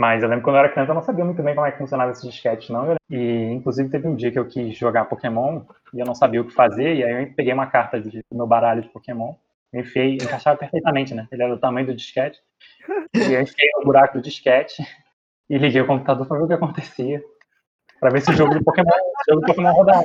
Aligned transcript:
Mas 0.00 0.22
eu 0.22 0.30
lembro 0.30 0.40
que 0.40 0.44
quando 0.46 0.56
eu 0.56 0.60
era 0.60 0.70
criança 0.70 0.92
eu 0.92 0.94
não 0.94 1.02
sabia 1.02 1.26
muito 1.26 1.42
bem 1.42 1.54
como 1.54 1.66
é 1.66 1.72
que 1.72 1.76
funcionava 1.76 2.10
esse 2.10 2.26
disquete, 2.26 2.72
não. 2.72 2.96
E 3.10 3.52
inclusive 3.52 3.90
teve 3.90 4.08
um 4.08 4.16
dia 4.16 4.32
que 4.32 4.38
eu 4.38 4.48
quis 4.48 4.74
jogar 4.74 5.04
Pokémon 5.04 5.60
e 5.92 6.00
eu 6.00 6.06
não 6.06 6.14
sabia 6.14 6.40
o 6.40 6.44
que 6.46 6.54
fazer, 6.54 6.94
e 6.94 7.04
aí 7.04 7.24
eu 7.24 7.34
peguei 7.34 7.52
uma 7.52 7.66
carta 7.66 8.00
de, 8.00 8.24
do 8.30 8.34
meu 8.34 8.46
baralho 8.46 8.80
de 8.80 8.88
Pokémon, 8.88 9.34
enfiei, 9.74 10.14
encaixava 10.14 10.56
perfeitamente, 10.56 11.14
né? 11.14 11.28
Ele 11.30 11.42
era 11.42 11.54
do 11.54 11.60
tamanho 11.60 11.86
do 11.86 11.94
disquete. 11.94 12.40
E 13.14 13.34
eu 13.34 13.42
enfiei 13.42 13.68
no 13.76 13.84
buraco 13.84 14.16
do 14.16 14.22
disquete 14.22 14.82
e 15.50 15.58
liguei 15.58 15.82
o 15.82 15.86
computador 15.86 16.26
para 16.26 16.38
ver 16.38 16.44
o 16.44 16.48
que 16.48 16.54
acontecia. 16.54 17.22
Para 18.00 18.08
ver 18.08 18.22
se 18.22 18.30
o 18.30 18.34
jogo 18.34 18.54
do 18.54 18.64
Pokémon, 18.64 18.88
o 18.88 19.30
jogo 19.30 19.42
do 19.42 19.46
Pokémon 19.48 19.72
rodava. 19.72 20.02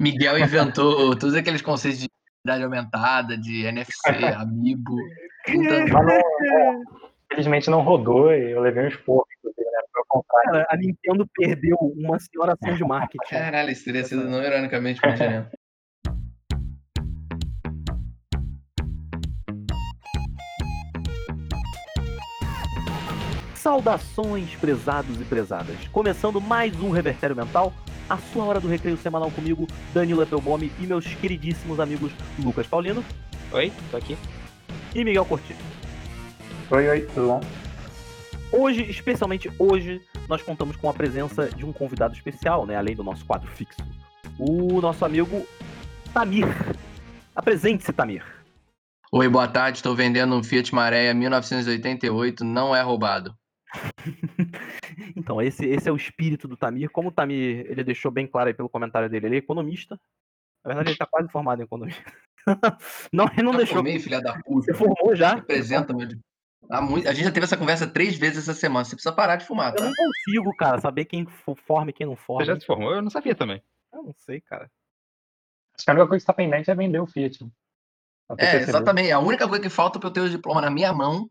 Miguel 0.00 0.38
inventou 0.38 1.14
todos 1.14 1.34
aqueles 1.34 1.60
conceitos 1.60 2.00
de 2.00 2.08
realidade 2.42 2.64
aumentada, 2.64 3.36
de 3.36 3.66
NFC, 3.66 4.00
Amiibo. 4.40 4.96
Infelizmente 7.32 7.70
não 7.70 7.80
rodou 7.80 8.30
e 8.30 8.50
eu 8.50 8.60
levei 8.60 8.84
um 8.84 8.88
esporro, 8.88 9.26
inclusive, 9.38 9.64
né? 9.64 9.78
Cara, 10.44 10.66
a 10.68 10.76
Nintendo 10.76 11.26
perdeu 11.34 11.78
uma 11.78 12.18
senhora 12.18 12.52
ação 12.52 12.74
de 12.74 12.84
marketing. 12.84 13.30
Caralho, 13.30 13.70
isso 13.70 13.86
teria 13.86 14.04
sido 14.04 14.28
não 14.28 14.42
ironicamente 14.42 15.00
muito 15.02 15.18
Saudações, 23.54 24.54
prezados 24.56 25.18
e 25.18 25.24
prezadas. 25.24 25.88
Começando 25.88 26.38
mais 26.38 26.78
um 26.82 26.90
Revertério 26.90 27.34
Mental, 27.34 27.72
a 28.10 28.18
sua 28.18 28.44
hora 28.44 28.60
do 28.60 28.68
recreio 28.68 28.98
semanal 28.98 29.30
comigo, 29.30 29.66
Danilo 29.94 30.20
Appelbaum 30.20 30.58
e 30.78 30.86
meus 30.86 31.06
queridíssimos 31.14 31.80
amigos 31.80 32.12
Lucas 32.38 32.66
Paulino. 32.66 33.02
Oi, 33.52 33.72
tô 33.90 33.96
aqui. 33.96 34.18
E 34.94 35.02
Miguel 35.02 35.24
Cortino. 35.24 35.81
Oi, 36.70 36.88
oi, 36.88 37.00
tudo 37.14 37.26
bom? 37.26 37.40
Hoje, 38.52 38.82
especialmente 38.82 39.50
hoje, 39.58 40.00
nós 40.28 40.42
contamos 40.42 40.76
com 40.76 40.88
a 40.88 40.94
presença 40.94 41.48
de 41.50 41.64
um 41.64 41.72
convidado 41.72 42.14
especial, 42.14 42.66
né? 42.66 42.76
Além 42.76 42.94
do 42.94 43.02
nosso 43.02 43.24
quadro 43.24 43.50
fixo. 43.50 43.78
O 44.38 44.80
nosso 44.80 45.04
amigo 45.04 45.46
Tamir. 46.14 46.46
Apresente-se, 47.34 47.92
Tamir. 47.92 48.24
Oi, 49.10 49.28
boa 49.28 49.48
tarde. 49.48 49.78
Estou 49.78 49.94
vendendo 49.94 50.34
um 50.34 50.42
Fiat 50.42 50.74
Maré 50.74 51.12
1988, 51.12 52.44
não 52.44 52.74
é 52.74 52.80
roubado. 52.80 53.34
então, 55.16 55.40
esse, 55.40 55.66
esse 55.66 55.88
é 55.88 55.92
o 55.92 55.96
espírito 55.96 56.46
do 56.46 56.56
Tamir. 56.56 56.90
Como 56.90 57.08
o 57.08 57.12
Tamir 57.12 57.66
ele 57.68 57.84
deixou 57.84 58.10
bem 58.10 58.26
claro 58.26 58.48
aí 58.48 58.54
pelo 58.54 58.68
comentário 58.68 59.08
dele, 59.10 59.26
ele 59.26 59.36
é 59.36 59.38
economista. 59.38 59.98
Na 60.64 60.68
verdade, 60.68 60.88
ele 60.88 60.94
está 60.94 61.06
quase 61.06 61.30
formado 61.30 61.60
em 61.60 61.64
economia. 61.64 61.96
não, 63.12 63.26
ele 63.32 63.42
não 63.42 63.52
já 63.52 63.58
deixou. 63.58 63.76
Formei, 63.76 63.98
filha 63.98 64.20
da 64.20 64.38
puta. 64.40 64.66
Você 64.66 64.74
formou 64.74 65.14
já? 65.14 65.34
Representa, 65.34 65.92
meu. 65.92 66.08
A 66.72 67.12
gente 67.12 67.24
já 67.24 67.30
teve 67.30 67.44
essa 67.44 67.56
conversa 67.56 67.86
três 67.86 68.16
vezes 68.16 68.48
essa 68.48 68.58
semana. 68.58 68.84
Você 68.84 68.96
precisa 68.96 69.14
parar 69.14 69.36
de 69.36 69.44
fumar, 69.44 69.74
tá? 69.74 69.82
Eu 69.82 69.86
não 69.86 69.92
consigo, 69.94 70.56
cara, 70.56 70.80
saber 70.80 71.04
quem 71.04 71.26
forma 71.66 71.90
e 71.90 71.92
quem 71.92 72.06
não 72.06 72.16
forma. 72.16 72.42
Você 72.42 72.50
já 72.50 72.58
se 72.58 72.64
formou? 72.64 72.94
Eu 72.94 73.02
não 73.02 73.10
sabia 73.10 73.34
também. 73.34 73.62
Eu 73.92 74.02
não 74.02 74.14
sei, 74.16 74.40
cara. 74.40 74.70
Acho 75.76 75.84
que 75.84 75.90
a 75.90 75.94
única 75.94 76.08
coisa 76.08 76.20
que 76.20 76.30
está 76.30 76.32
pendente 76.32 76.70
é 76.70 76.74
vender 76.74 76.98
o 76.98 77.06
Fiat. 77.06 77.46
É, 78.38 78.56
exatamente. 78.56 79.10
A 79.10 79.18
única 79.18 79.46
coisa 79.46 79.62
que 79.62 79.68
falta 79.68 79.98
para 79.98 80.08
eu 80.08 80.12
ter 80.12 80.20
o 80.20 80.30
diploma 80.30 80.62
na 80.62 80.70
minha 80.70 80.92
mão 80.92 81.30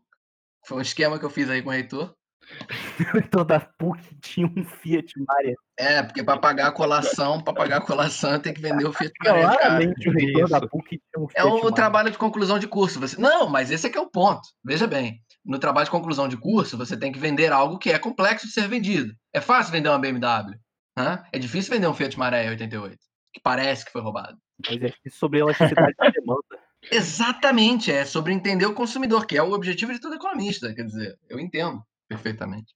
foi 0.64 0.78
um 0.78 0.82
esquema 0.82 1.18
que 1.18 1.24
eu 1.24 1.30
fiz 1.30 1.50
aí 1.50 1.60
com 1.60 1.70
o 1.70 1.72
reitor. 1.72 2.14
o 3.14 3.18
reitor 3.18 3.44
da 3.44 3.60
PUC 3.60 4.00
tinha 4.20 4.46
um 4.46 4.64
Fiat 4.64 5.12
Maria. 5.26 5.54
É, 5.76 6.02
porque 6.02 6.22
para 6.22 6.38
pagar 6.38 6.68
a 6.68 6.72
colação, 6.72 7.40
para 7.40 7.54
pagar 7.54 7.76
a 7.78 7.80
colação 7.80 8.38
tem 8.40 8.52
que 8.52 8.60
vender 8.60 8.84
o 8.84 8.92
Fiat 8.92 9.12
Maria. 9.24 9.56
Claramente 9.56 10.08
o 10.08 10.12
reitor 10.12 10.48
da 10.48 10.60
PUC 10.60 11.00
tinha 11.00 11.24
um 11.24 11.28
Fiat 11.28 11.40
É 11.40 11.44
o 11.44 11.54
Maria. 11.54 11.72
trabalho 11.72 12.10
de 12.10 12.18
conclusão 12.18 12.58
de 12.58 12.68
curso. 12.68 13.00
Você... 13.00 13.20
Não, 13.20 13.48
mas 13.48 13.70
esse 13.70 13.86
aqui 13.86 13.98
é 13.98 14.00
o 14.00 14.10
ponto. 14.10 14.42
Veja 14.64 14.86
bem. 14.86 15.20
No 15.44 15.58
trabalho 15.58 15.84
de 15.84 15.90
conclusão 15.90 16.28
de 16.28 16.36
curso, 16.36 16.78
você 16.78 16.96
tem 16.96 17.10
que 17.10 17.18
vender 17.18 17.52
algo 17.52 17.78
que 17.78 17.90
é 17.90 17.98
complexo 17.98 18.46
de 18.46 18.52
ser 18.52 18.68
vendido. 18.68 19.14
É 19.32 19.40
fácil 19.40 19.72
vender 19.72 19.88
uma 19.88 19.98
BMW. 19.98 20.56
Hã? 20.96 21.22
É 21.32 21.38
difícil 21.38 21.72
vender 21.72 21.88
um 21.88 21.94
Fiat 21.94 22.18
Maré 22.18 22.48
88, 22.48 22.96
que 23.32 23.40
parece 23.40 23.84
que 23.84 23.92
foi 23.92 24.02
roubado. 24.02 24.38
Mas 24.64 24.82
é 24.82 24.92
sobre 25.10 25.40
elasticidade 25.40 25.94
de 26.00 26.12
demanda. 26.12 26.42
Exatamente, 26.90 27.90
é 27.90 28.04
sobre 28.04 28.32
entender 28.32 28.66
o 28.66 28.74
consumidor, 28.74 29.26
que 29.26 29.36
é 29.36 29.42
o 29.42 29.52
objetivo 29.52 29.92
de 29.92 30.00
todo 30.00 30.14
economista. 30.14 30.74
Quer 30.74 30.84
dizer, 30.84 31.18
eu 31.28 31.38
entendo 31.38 31.82
perfeitamente. 32.08 32.74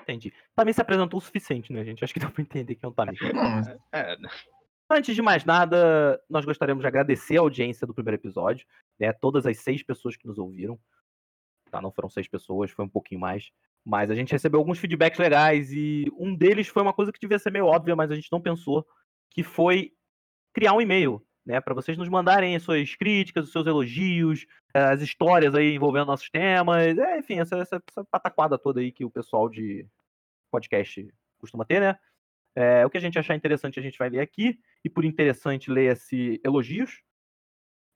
Entendi. 0.00 0.32
Também 0.54 0.72
se 0.72 0.80
apresentou 0.80 1.18
o 1.18 1.20
suficiente, 1.20 1.72
né, 1.72 1.84
gente? 1.84 2.04
Acho 2.04 2.14
que 2.14 2.20
dá 2.20 2.30
pra 2.30 2.42
entender 2.42 2.74
que 2.74 2.84
é 2.84 2.88
um 2.88 2.92
Tamir. 2.92 3.18
É, 3.92 4.12
é... 4.12 4.16
Antes 4.88 5.16
de 5.16 5.22
mais 5.22 5.44
nada, 5.44 6.20
nós 6.30 6.44
gostaríamos 6.44 6.82
de 6.82 6.86
agradecer 6.86 7.38
a 7.38 7.40
audiência 7.40 7.86
do 7.86 7.94
primeiro 7.94 8.20
episódio, 8.20 8.64
né? 9.00 9.12
Todas 9.12 9.44
as 9.44 9.58
seis 9.58 9.82
pessoas 9.82 10.16
que 10.16 10.28
nos 10.28 10.38
ouviram. 10.38 10.78
Tá, 11.76 11.82
não 11.82 11.92
foram 11.92 12.08
seis 12.08 12.26
pessoas, 12.26 12.70
foi 12.70 12.84
um 12.84 12.88
pouquinho 12.88 13.20
mais. 13.20 13.50
Mas 13.84 14.10
a 14.10 14.14
gente 14.14 14.32
recebeu 14.32 14.58
alguns 14.58 14.78
feedbacks 14.78 15.18
legais 15.18 15.70
e 15.72 16.06
um 16.18 16.34
deles 16.34 16.68
foi 16.68 16.82
uma 16.82 16.92
coisa 16.92 17.12
que 17.12 17.20
devia 17.20 17.38
ser 17.38 17.52
meio 17.52 17.66
óbvia, 17.66 17.94
mas 17.94 18.10
a 18.10 18.14
gente 18.14 18.32
não 18.32 18.40
pensou, 18.40 18.86
que 19.30 19.42
foi 19.42 19.92
criar 20.54 20.72
um 20.72 20.80
e-mail 20.80 21.22
né, 21.44 21.60
para 21.60 21.74
vocês 21.74 21.96
nos 21.98 22.08
mandarem 22.08 22.56
as 22.56 22.62
suas 22.62 22.94
críticas, 22.96 23.44
os 23.44 23.52
seus 23.52 23.66
elogios, 23.66 24.46
as 24.74 25.02
histórias 25.02 25.54
aí 25.54 25.74
envolvendo 25.74 26.06
nossos 26.06 26.30
temas, 26.30 26.98
é, 26.98 27.18
enfim, 27.18 27.38
essa, 27.38 27.56
essa, 27.58 27.82
essa, 27.88 28.04
pataquada 28.04 28.58
toda 28.58 28.80
aí 28.80 28.90
que 28.90 29.04
o 29.04 29.10
pessoal 29.10 29.48
de 29.48 29.86
podcast 30.50 31.06
costuma 31.38 31.64
ter, 31.64 31.80
né? 31.80 31.98
É, 32.56 32.86
o 32.86 32.90
que 32.90 32.96
a 32.96 33.00
gente 33.00 33.18
achar 33.18 33.36
interessante 33.36 33.78
a 33.78 33.82
gente 33.82 33.98
vai 33.98 34.08
ler 34.08 34.20
aqui, 34.20 34.58
e 34.82 34.88
por 34.88 35.04
interessante 35.04 35.70
leia-se 35.70 36.40
elogios. 36.42 37.02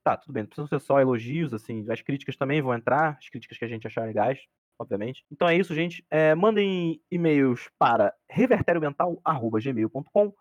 Tá, 0.03 0.17
tudo 0.17 0.33
bem, 0.33 0.45
não 0.45 0.49
precisam 0.49 0.67
ser 0.67 0.81
só 0.81 0.99
elogios, 1.01 1.53
assim, 1.53 1.85
as 1.91 2.01
críticas 2.01 2.37
também 2.37 2.63
vão 2.63 2.75
entrar, 2.75 3.19
as 3.19 3.29
críticas 3.29 3.59
que 3.59 3.65
a 3.65 3.69
gente 3.69 3.87
achar 3.87 4.07
legais, 4.07 4.41
obviamente. 4.79 5.25
Então 5.31 5.47
é 5.47 5.55
isso, 5.57 5.75
gente. 5.75 6.05
É, 6.11 6.35
mandem 6.35 7.03
e-mails 7.11 7.69
para 7.79 8.15
revertériomental.gmail.com 8.29 10.33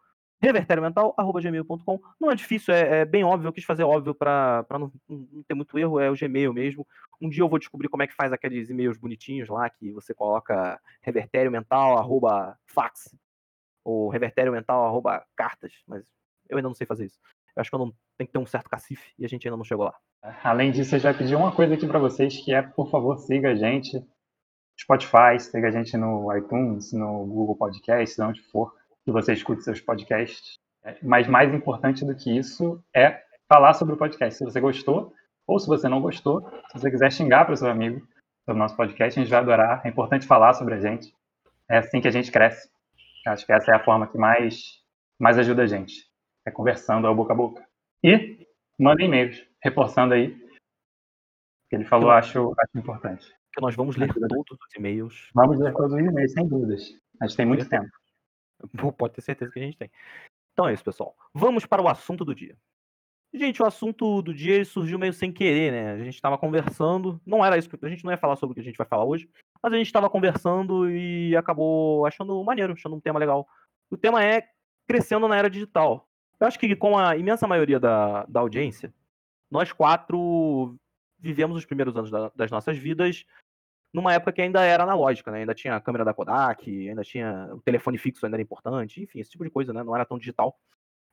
revertériomental.gmail.com. 0.41 1.99
Não 2.19 2.31
é 2.31 2.35
difícil, 2.35 2.73
é, 2.73 3.01
é, 3.01 3.05
bem 3.05 3.23
óbvio, 3.23 3.49
eu 3.49 3.53
quis 3.53 3.65
fazer 3.65 3.83
óbvio 3.83 4.15
para 4.15 4.65
não, 4.71 4.91
não, 5.07 5.43
ter 5.47 5.53
muito 5.53 5.77
erro, 5.77 5.99
é 5.99 6.09
o 6.09 6.15
Gmail 6.15 6.51
mesmo. 6.53 6.87
Um 7.21 7.29
dia 7.29 7.43
eu 7.43 7.49
vou 7.49 7.59
descobrir 7.59 7.89
como 7.89 8.03
é 8.03 8.07
que 8.07 8.15
faz 8.15 8.31
aqueles 8.31 8.69
e-mails 8.69 8.97
bonitinhos 8.97 9.49
lá, 9.49 9.69
que 9.69 9.91
você 9.91 10.13
coloca 10.13 10.79
revertériomental.fax 11.01 13.15
ou 13.83 14.07
revertériomental.cartas, 14.09 15.73
mas 15.85 16.05
eu 16.47 16.55
ainda 16.57 16.69
não 16.69 16.75
sei 16.75 16.87
fazer 16.87 17.05
isso. 17.05 17.19
Eu 17.55 17.61
acho 17.61 17.69
que 17.69 17.75
eu 17.75 17.79
não 17.79 17.93
tem 18.19 18.27
que 18.27 18.33
ter 18.33 18.39
um 18.39 18.45
certo 18.45 18.69
cacife 18.69 19.13
e 19.17 19.23
a 19.23 19.29
gente 19.29 19.47
ainda 19.47 19.55
não 19.55 19.63
chegou 19.63 19.85
lá. 19.85 19.95
Além 20.43 20.71
disso, 20.71 20.95
eu 20.95 20.99
já 20.99 21.13
pedi 21.13 21.33
uma 21.33 21.53
coisa 21.53 21.73
aqui 21.73 21.87
para 21.87 21.97
vocês, 21.97 22.37
que 22.43 22.53
é, 22.53 22.61
por 22.61 22.91
favor, 22.91 23.17
siga 23.17 23.51
a 23.51 23.55
gente 23.55 24.05
Spotify, 24.79 25.39
siga 25.39 25.69
a 25.69 25.71
gente 25.71 25.95
no 25.95 26.35
iTunes, 26.35 26.91
no 26.91 27.25
Google 27.25 27.55
Podcast, 27.55 28.21
onde 28.21 28.41
for 28.43 28.73
que 29.05 29.11
você 29.11 29.33
escute 29.33 29.63
seus 29.63 29.79
podcasts. 29.79 30.55
É, 30.83 30.97
mas 31.01 31.27
mais 31.27 31.53
importante 31.53 32.05
do 32.05 32.15
que 32.15 32.37
isso 32.37 32.83
é 32.93 33.21
falar 33.47 33.73
sobre 33.73 33.93
o 33.93 33.97
podcast. 33.97 34.37
Se 34.37 34.43
você 34.43 34.59
gostou 34.59 35.13
ou 35.47 35.57
se 35.57 35.67
você 35.67 35.87
não 35.87 36.01
gostou, 36.01 36.49
se 36.71 36.79
você 36.79 36.91
quiser 36.91 37.11
xingar 37.11 37.45
para 37.45 37.53
o 37.53 37.57
seu 37.57 37.69
amigo 37.69 37.99
sobre 38.45 38.59
o 38.59 38.63
nosso 38.63 38.75
podcast, 38.75 39.17
a 39.17 39.23
gente 39.23 39.31
vai 39.31 39.39
adorar. 39.39 39.81
É 39.85 39.89
importante 39.89 40.27
falar 40.27 40.53
sobre 40.53 40.75
a 40.75 40.79
gente. 40.79 41.13
É 41.69 41.77
assim 41.77 42.01
que 42.01 42.07
a 42.07 42.11
gente 42.11 42.31
cresce. 42.31 42.69
Acho 43.27 43.45
que 43.45 43.53
essa 43.53 43.71
é 43.71 43.75
a 43.75 43.83
forma 43.83 44.07
que 44.07 44.17
mais, 44.17 44.81
mais 45.17 45.37
ajuda 45.37 45.63
a 45.63 45.67
gente. 45.67 46.05
É 46.45 46.51
conversando 46.51 47.07
ao 47.07 47.15
boca 47.15 47.33
a 47.33 47.35
boca. 47.35 47.68
E 48.03 48.47
manda 48.79 49.03
e-mails, 49.03 49.45
reforçando 49.61 50.13
aí. 50.13 50.35
Ele 51.71 51.85
falou, 51.85 52.11
acho, 52.11 52.53
acho 52.57 52.77
importante. 52.77 53.27
Que 53.53 53.61
nós 53.61 53.75
vamos 53.75 53.95
ler 53.95 54.13
todos 54.13 54.57
os 54.67 54.75
e-mails. 54.75 55.29
Vamos 55.33 55.59
ler 55.59 55.73
todos 55.73 55.93
os 55.93 55.99
e-mails, 55.99 56.33
sem 56.33 56.47
dúvidas. 56.47 56.89
A 57.21 57.27
gente 57.27 57.37
tem 57.37 57.45
muito 57.45 57.67
tempo. 57.67 57.89
Pode 58.97 59.13
ter 59.13 59.21
certeza 59.21 59.51
que 59.51 59.59
a 59.59 59.63
gente 59.63 59.77
tem. 59.77 59.91
Então 60.53 60.67
é 60.67 60.73
isso, 60.73 60.83
pessoal. 60.83 61.15
Vamos 61.33 61.65
para 61.65 61.81
o 61.81 61.87
assunto 61.87 62.25
do 62.25 62.33
dia. 62.33 62.57
Gente, 63.31 63.61
o 63.61 63.65
assunto 63.65 64.23
do 64.23 64.33
dia 64.33 64.65
surgiu 64.65 64.97
meio 64.97 65.13
sem 65.13 65.31
querer, 65.31 65.71
né? 65.71 65.91
A 65.91 65.97
gente 65.99 66.15
estava 66.15 66.37
conversando, 66.37 67.21
não 67.23 67.45
era 67.45 67.57
isso, 67.59 67.69
a 67.79 67.89
gente 67.89 68.03
não 68.03 68.11
ia 68.11 68.17
falar 68.17 68.35
sobre 68.35 68.53
o 68.53 68.55
que 68.55 68.61
a 68.61 68.63
gente 68.63 68.77
vai 68.77 68.87
falar 68.87 69.05
hoje, 69.05 69.29
mas 69.61 69.71
a 69.71 69.77
gente 69.77 69.85
estava 69.85 70.09
conversando 70.09 70.89
e 70.89 71.35
acabou 71.35 72.07
achando 72.07 72.43
maneiro, 72.43 72.73
achando 72.73 72.95
um 72.95 72.99
tema 72.99 73.19
legal. 73.19 73.47
O 73.91 73.97
tema 73.97 74.23
é 74.23 74.49
crescendo 74.87 75.27
na 75.27 75.37
era 75.37 75.47
digital. 75.47 76.08
Eu 76.39 76.47
acho 76.47 76.57
que 76.59 76.75
com 76.75 76.97
a 76.97 77.17
imensa 77.17 77.47
maioria 77.47 77.79
da, 77.79 78.25
da 78.25 78.39
audiência, 78.39 78.93
nós 79.51 79.71
quatro 79.71 80.75
vivemos 81.19 81.57
os 81.57 81.65
primeiros 81.65 81.95
anos 81.97 82.09
da, 82.09 82.31
das 82.35 82.49
nossas 82.49 82.77
vidas 82.77 83.25
numa 83.93 84.13
época 84.13 84.31
que 84.31 84.41
ainda 84.41 84.63
era 84.63 84.83
analógica, 84.83 85.31
né? 85.31 85.39
Ainda 85.39 85.53
tinha 85.53 85.75
a 85.75 85.81
câmera 85.81 86.05
da 86.05 86.13
Kodak, 86.13 86.89
ainda 86.89 87.03
tinha 87.03 87.49
o 87.53 87.61
telefone 87.61 87.97
fixo 87.97 88.25
ainda 88.25 88.35
era 88.35 88.43
importante, 88.43 89.01
enfim, 89.01 89.19
esse 89.19 89.31
tipo 89.31 89.43
de 89.43 89.49
coisa, 89.49 89.73
né? 89.73 89.83
Não 89.83 89.95
era 89.95 90.05
tão 90.05 90.17
digital. 90.17 90.57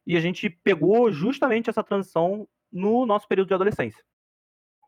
E 0.07 0.17
a 0.17 0.21
gente 0.21 0.49
pegou 0.49 1.11
justamente 1.11 1.71
essa 1.71 1.83
transição 1.83 2.47
no 2.71 3.07
nosso 3.07 3.27
período 3.27 3.49
de 3.49 3.55
adolescência, 3.55 4.05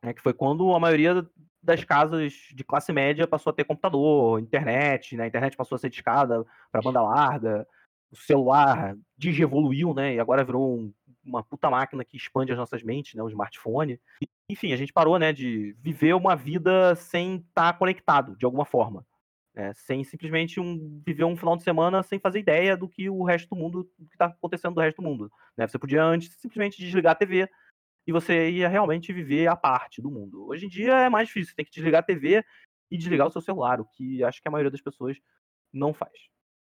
né? 0.02 0.12
que 0.12 0.22
foi 0.22 0.32
quando 0.32 0.72
a 0.74 0.78
maioria 0.80 1.26
das 1.62 1.82
casas 1.82 2.32
de 2.54 2.62
classe 2.62 2.92
média 2.92 3.26
passou 3.26 3.50
a 3.50 3.54
ter 3.54 3.64
computador, 3.64 4.38
internet, 4.38 5.16
né? 5.16 5.24
A 5.24 5.26
internet 5.26 5.56
passou 5.56 5.76
a 5.76 5.78
ser 5.78 5.90
discada 5.90 6.44
para 6.70 6.82
banda 6.82 7.02
larga, 7.02 7.66
o 8.10 8.16
celular 8.16 8.96
digievoluiu, 9.16 9.92
né? 9.94 10.14
E 10.14 10.20
agora 10.20 10.44
virou 10.44 10.78
um 10.78 10.92
uma 11.28 11.42
puta 11.42 11.70
máquina 11.70 12.04
que 12.04 12.16
expande 12.16 12.50
as 12.50 12.58
nossas 12.58 12.82
mentes, 12.82 13.14
né? 13.14 13.22
O 13.22 13.28
smartphone. 13.28 14.00
Enfim, 14.50 14.72
a 14.72 14.76
gente 14.76 14.92
parou, 14.92 15.18
né, 15.18 15.32
de 15.32 15.76
viver 15.78 16.14
uma 16.14 16.34
vida 16.34 16.94
sem 16.94 17.36
estar 17.36 17.72
tá 17.72 17.78
conectado, 17.78 18.34
de 18.36 18.46
alguma 18.46 18.64
forma. 18.64 19.06
Né? 19.54 19.72
Sem 19.74 20.02
simplesmente 20.04 20.58
um, 20.58 21.02
viver 21.04 21.24
um 21.24 21.36
final 21.36 21.56
de 21.56 21.62
semana 21.62 22.02
sem 22.02 22.18
fazer 22.18 22.38
ideia 22.38 22.76
do 22.76 22.88
que 22.88 23.10
o 23.10 23.24
resto 23.24 23.50
do 23.50 23.56
mundo, 23.56 23.90
do 23.98 24.06
que 24.06 24.14
está 24.14 24.26
acontecendo 24.26 24.74
do 24.74 24.80
resto 24.80 25.02
do 25.02 25.08
mundo. 25.08 25.30
Né? 25.56 25.66
Você 25.66 25.78
podia 25.78 26.02
antes 26.02 26.34
simplesmente 26.38 26.78
desligar 26.78 27.12
a 27.12 27.16
TV 27.16 27.48
e 28.06 28.12
você 28.12 28.48
ia 28.50 28.68
realmente 28.68 29.12
viver 29.12 29.48
a 29.48 29.56
parte 29.56 30.00
do 30.00 30.10
mundo. 30.10 30.46
Hoje 30.46 30.64
em 30.64 30.68
dia 30.68 30.94
é 30.94 31.08
mais 31.10 31.28
difícil, 31.28 31.50
você 31.50 31.56
tem 31.56 31.64
que 31.64 31.72
desligar 31.72 32.00
a 32.00 32.04
TV 32.04 32.42
e 32.90 32.96
desligar 32.96 33.26
o 33.26 33.30
seu 33.30 33.42
celular, 33.42 33.80
o 33.80 33.84
que 33.84 34.24
acho 34.24 34.40
que 34.40 34.48
a 34.48 34.50
maioria 34.50 34.70
das 34.70 34.80
pessoas 34.80 35.18
não 35.70 35.92
faz. 35.92 36.14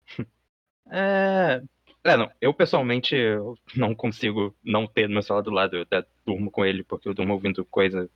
É, 0.92 1.62
é, 2.04 2.18
não. 2.18 2.32
Eu 2.40 2.54
pessoalmente 2.54 3.16
eu 3.16 3.58
não 3.76 3.96
consigo 3.96 4.56
não 4.64 4.88
ter 4.88 5.10
meu 5.10 5.22
celular 5.22 5.42
do 5.44 5.52
lado. 5.52 5.76
Eu 5.76 5.82
até 5.84 6.06
durmo 6.26 6.52
com 6.52 6.66
ele, 6.66 6.84
porque 6.84 7.08
eu 7.10 7.14
durmo 7.14 7.34
ouvindo 7.34 7.66
coisa 7.66 8.10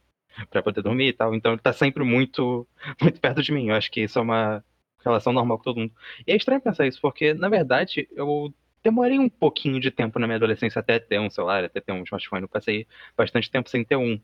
para 0.49 0.63
poder 0.63 0.81
dormir 0.81 1.07
e 1.07 1.13
tal. 1.13 1.33
Então 1.35 1.53
ele 1.53 1.61
tá 1.61 1.73
sempre 1.73 2.03
muito, 2.03 2.67
muito 3.01 3.19
perto 3.19 3.41
de 3.41 3.51
mim. 3.51 3.69
Eu 3.69 3.75
acho 3.75 3.91
que 3.91 4.01
isso 4.01 4.19
é 4.19 4.21
uma 4.21 4.63
relação 5.03 5.33
normal 5.33 5.57
com 5.57 5.63
todo 5.63 5.79
mundo. 5.79 5.93
E 6.27 6.31
é 6.31 6.35
estranho 6.35 6.61
pensar 6.61 6.87
isso, 6.87 6.99
porque, 7.01 7.33
na 7.33 7.49
verdade, 7.49 8.07
eu 8.11 8.53
demorei 8.83 9.19
um 9.19 9.29
pouquinho 9.29 9.79
de 9.79 9.91
tempo 9.91 10.19
na 10.19 10.27
minha 10.27 10.37
adolescência 10.37 10.79
até 10.79 10.99
ter 10.99 11.19
um 11.19 11.29
celular, 11.29 11.63
até 11.63 11.81
ter 11.81 11.91
um 11.91 12.03
smartphone. 12.03 12.43
Eu 12.43 12.49
passei 12.49 12.87
bastante 13.17 13.49
tempo 13.49 13.69
sem 13.69 13.83
ter 13.83 13.95
um. 13.95 14.19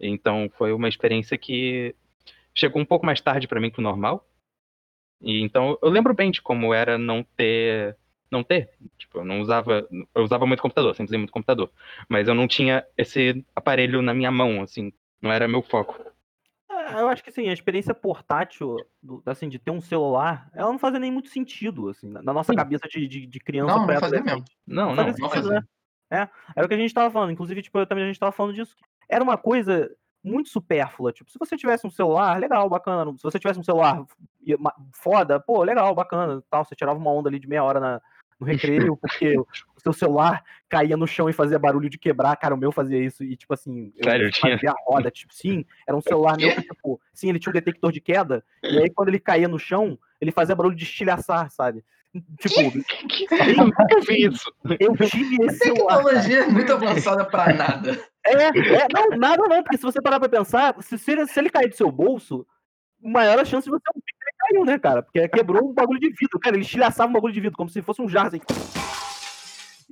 Então 0.00 0.50
foi 0.56 0.72
uma 0.72 0.88
experiência 0.88 1.36
que 1.38 1.94
chegou 2.54 2.80
um 2.82 2.84
pouco 2.84 3.06
mais 3.06 3.20
tarde 3.20 3.48
para 3.48 3.60
mim 3.60 3.70
que 3.70 3.80
o 3.80 3.82
normal. 3.82 4.26
E 5.20 5.42
então 5.42 5.78
eu 5.82 5.90
lembro 5.90 6.14
bem 6.14 6.30
de 6.30 6.40
como 6.40 6.72
era 6.72 6.96
não 6.96 7.22
ter 7.36 7.96
não 8.30 8.42
ter. 8.42 8.70
Tipo, 8.96 9.18
eu 9.18 9.24
não 9.24 9.40
usava. 9.40 9.86
Eu 10.14 10.22
usava 10.22 10.46
muito 10.46 10.62
computador, 10.62 10.94
sempre 10.94 11.10
usei 11.10 11.18
muito 11.18 11.32
computador. 11.32 11.70
Mas 12.08 12.28
eu 12.28 12.34
não 12.34 12.46
tinha 12.46 12.84
esse 12.96 13.44
aparelho 13.54 14.02
na 14.02 14.14
minha 14.14 14.30
mão, 14.30 14.62
assim. 14.62 14.92
Não 15.20 15.32
era 15.32 15.48
meu 15.48 15.62
foco. 15.62 15.98
É, 16.70 17.00
eu 17.00 17.08
acho 17.08 17.24
que 17.24 17.30
assim, 17.30 17.48
a 17.48 17.52
experiência 17.52 17.94
portátil, 17.94 18.76
do, 19.02 19.22
assim, 19.26 19.48
de 19.48 19.58
ter 19.58 19.70
um 19.70 19.80
celular, 19.80 20.48
ela 20.54 20.70
não 20.70 20.78
fazia 20.78 21.00
nem 21.00 21.10
muito 21.10 21.28
sentido, 21.28 21.88
assim, 21.88 22.08
na 22.08 22.32
nossa 22.32 22.52
sim. 22.52 22.56
cabeça 22.56 22.86
de, 22.88 23.08
de, 23.08 23.26
de 23.26 23.40
criança. 23.40 23.74
Não, 23.74 23.86
não 23.86 24.00
fazia 24.00 24.22
mesmo. 24.22 24.44
Não, 24.66 24.94
não, 24.94 25.06
não, 25.06 25.30
fazia. 25.30 25.50
Né? 25.50 25.62
É, 26.10 26.28
era 26.56 26.64
o 26.64 26.68
que 26.68 26.74
a 26.74 26.78
gente 26.78 26.94
tava 26.94 27.10
falando. 27.10 27.32
Inclusive, 27.32 27.62
tipo, 27.62 27.78
eu, 27.78 27.86
também 27.86 28.04
a 28.04 28.06
gente 28.06 28.20
tava 28.20 28.32
falando 28.32 28.54
disso. 28.54 28.76
Era 29.08 29.24
uma 29.24 29.36
coisa 29.36 29.90
muito 30.22 30.48
supérflua. 30.50 31.12
Tipo, 31.12 31.30
se 31.30 31.38
você 31.38 31.56
tivesse 31.56 31.86
um 31.86 31.90
celular, 31.90 32.38
legal, 32.38 32.68
bacana. 32.68 33.10
Se 33.16 33.22
você 33.22 33.38
tivesse 33.38 33.58
um 33.58 33.64
celular 33.64 34.04
foda, 34.92 35.40
pô, 35.40 35.62
legal, 35.62 35.94
bacana, 35.94 36.42
tal. 36.50 36.64
Você 36.64 36.74
tirava 36.74 36.98
uma 36.98 37.12
onda 37.12 37.28
ali 37.28 37.38
de 37.38 37.48
meia 37.48 37.64
hora 37.64 37.80
na, 37.80 38.00
no 38.38 38.46
recreio, 38.46 38.96
porque 39.00 39.38
o 39.38 39.46
seu 39.78 39.92
celular 39.92 40.42
caía 40.68 40.96
no 40.96 41.06
chão 41.06 41.28
e 41.28 41.32
fazia 41.32 41.58
barulho 41.58 41.90
de 41.90 41.98
quebrar, 41.98 42.36
cara, 42.36 42.54
o 42.54 42.58
meu 42.58 42.70
fazia 42.70 42.98
isso, 42.98 43.24
e 43.24 43.36
tipo 43.36 43.52
assim, 43.54 43.92
eu 43.96 44.04
Sério, 44.04 44.30
fazia 44.34 44.58
tinha? 44.58 44.72
a 44.72 44.76
roda, 44.86 45.10
tipo, 45.10 45.34
sim, 45.34 45.64
era 45.86 45.96
um 45.96 46.00
celular 46.00 46.36
meu 46.36 46.54
que, 46.54 46.62
tipo, 46.62 47.00
sim, 47.12 47.30
ele 47.30 47.38
tinha 47.38 47.50
um 47.50 47.54
detector 47.54 47.90
de 47.90 48.00
queda, 48.00 48.44
e 48.62 48.78
aí 48.78 48.90
quando 48.90 49.08
ele 49.08 49.18
caía 49.18 49.48
no 49.48 49.58
chão, 49.58 49.98
ele 50.20 50.30
fazia 50.30 50.54
barulho 50.54 50.76
de 50.76 50.84
estilhaçar, 50.84 51.50
sabe? 51.50 51.84
Tipo, 52.40 52.60
eu 52.60 53.64
nunca 53.66 54.00
vi 54.06 54.26
isso. 54.26 54.52
Eu 54.80 54.96
tive 54.96 55.44
esse 55.44 55.58
celular. 55.58 55.98
tecnologia 55.98 56.38
é 56.44 56.46
muito 56.46 56.72
avançada 56.72 57.24
pra 57.24 57.52
nada. 57.52 58.02
É, 58.24 58.32
é, 58.32 58.88
não, 58.92 59.10
nada 59.18 59.46
não, 59.46 59.62
porque 59.62 59.76
se 59.76 59.82
você 59.82 60.00
parar 60.00 60.18
pra 60.18 60.28
pensar, 60.28 60.74
se, 60.82 60.98
se, 60.98 61.12
ele, 61.12 61.26
se 61.26 61.38
ele 61.38 61.50
cair 61.50 61.68
do 61.68 61.76
seu 61.76 61.92
bolso, 61.92 62.46
maior 63.00 63.38
a 63.38 63.44
chance 63.44 63.66
de 63.66 63.70
você 63.70 63.82
caiu, 64.38 64.64
né, 64.64 64.78
cara? 64.78 65.02
Porque 65.02 65.28
quebrou 65.28 65.68
um 65.68 65.72
bagulho 65.72 66.00
de 66.00 66.10
vidro. 66.10 66.38
Cara, 66.40 66.56
ele 66.56 66.64
estilhaçava 66.64 67.10
um 67.10 67.12
bagulho 67.12 67.32
de 67.32 67.40
vidro, 67.40 67.56
como 67.56 67.70
se 67.70 67.82
fosse 67.82 68.00
um 68.00 68.08
jarro 68.08 68.28
assim. 68.28 68.40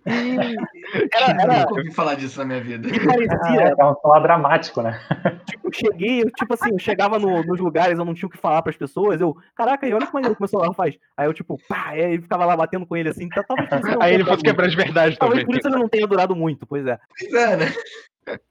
Era, 1.13 1.43
era... 1.43 1.55
Eu 1.55 1.61
nunca 1.61 1.75
ouvi 1.75 1.93
falar 1.93 2.15
disso 2.15 2.39
na 2.39 2.45
minha 2.45 2.61
vida. 2.61 2.89
Que 2.89 3.05
parecia. 3.05 3.75
É, 3.77 3.85
um 3.85 3.95
celular 3.97 4.21
dramático, 4.21 4.83
né? 4.83 5.01
Tipo, 5.47 5.69
eu 5.69 5.73
cheguei, 5.73 6.23
eu, 6.23 6.31
tipo 6.31 6.55
assim, 6.55 6.71
eu 6.73 6.79
chegava 6.79 7.19
no, 7.19 7.43
nos 7.43 7.61
lugares, 7.61 7.99
eu 7.99 8.05
não 8.05 8.15
tinha 8.15 8.27
o 8.27 8.31
que 8.31 8.39
falar 8.39 8.63
pras 8.63 8.77
pessoas. 8.77 9.21
Eu, 9.21 9.37
caraca, 9.55 9.87
e 9.87 9.93
olha 9.93 10.07
como, 10.07 10.27
o 10.27 10.37
meu 10.39 10.49
celular 10.49 10.73
faz. 10.75 10.97
Aí 11.17 11.27
eu, 11.27 11.35
tipo, 11.35 11.59
pá, 11.69 11.89
aí 11.89 12.01
ele 12.01 12.23
ficava 12.23 12.45
lá 12.45 12.57
batendo 12.57 12.87
com 12.87 12.97
ele 12.97 13.09
assim. 13.09 13.29
Tá, 13.29 13.43
talvez 13.43 13.69
aí 14.01 14.15
ele 14.15 14.25
fosse 14.25 14.43
quebrar 14.43 14.69
de 14.69 14.77
verdade 14.77 15.17
talvez 15.19 15.43
também. 15.43 15.47
por 15.47 15.59
isso 15.59 15.69
ele 15.69 15.83
não 15.83 15.89
tenha 15.89 16.07
durado 16.07 16.35
muito, 16.35 16.67
pois 16.67 16.87
é. 16.87 16.99
Pois 17.19 17.33
é, 17.33 17.57
né? 17.57 17.67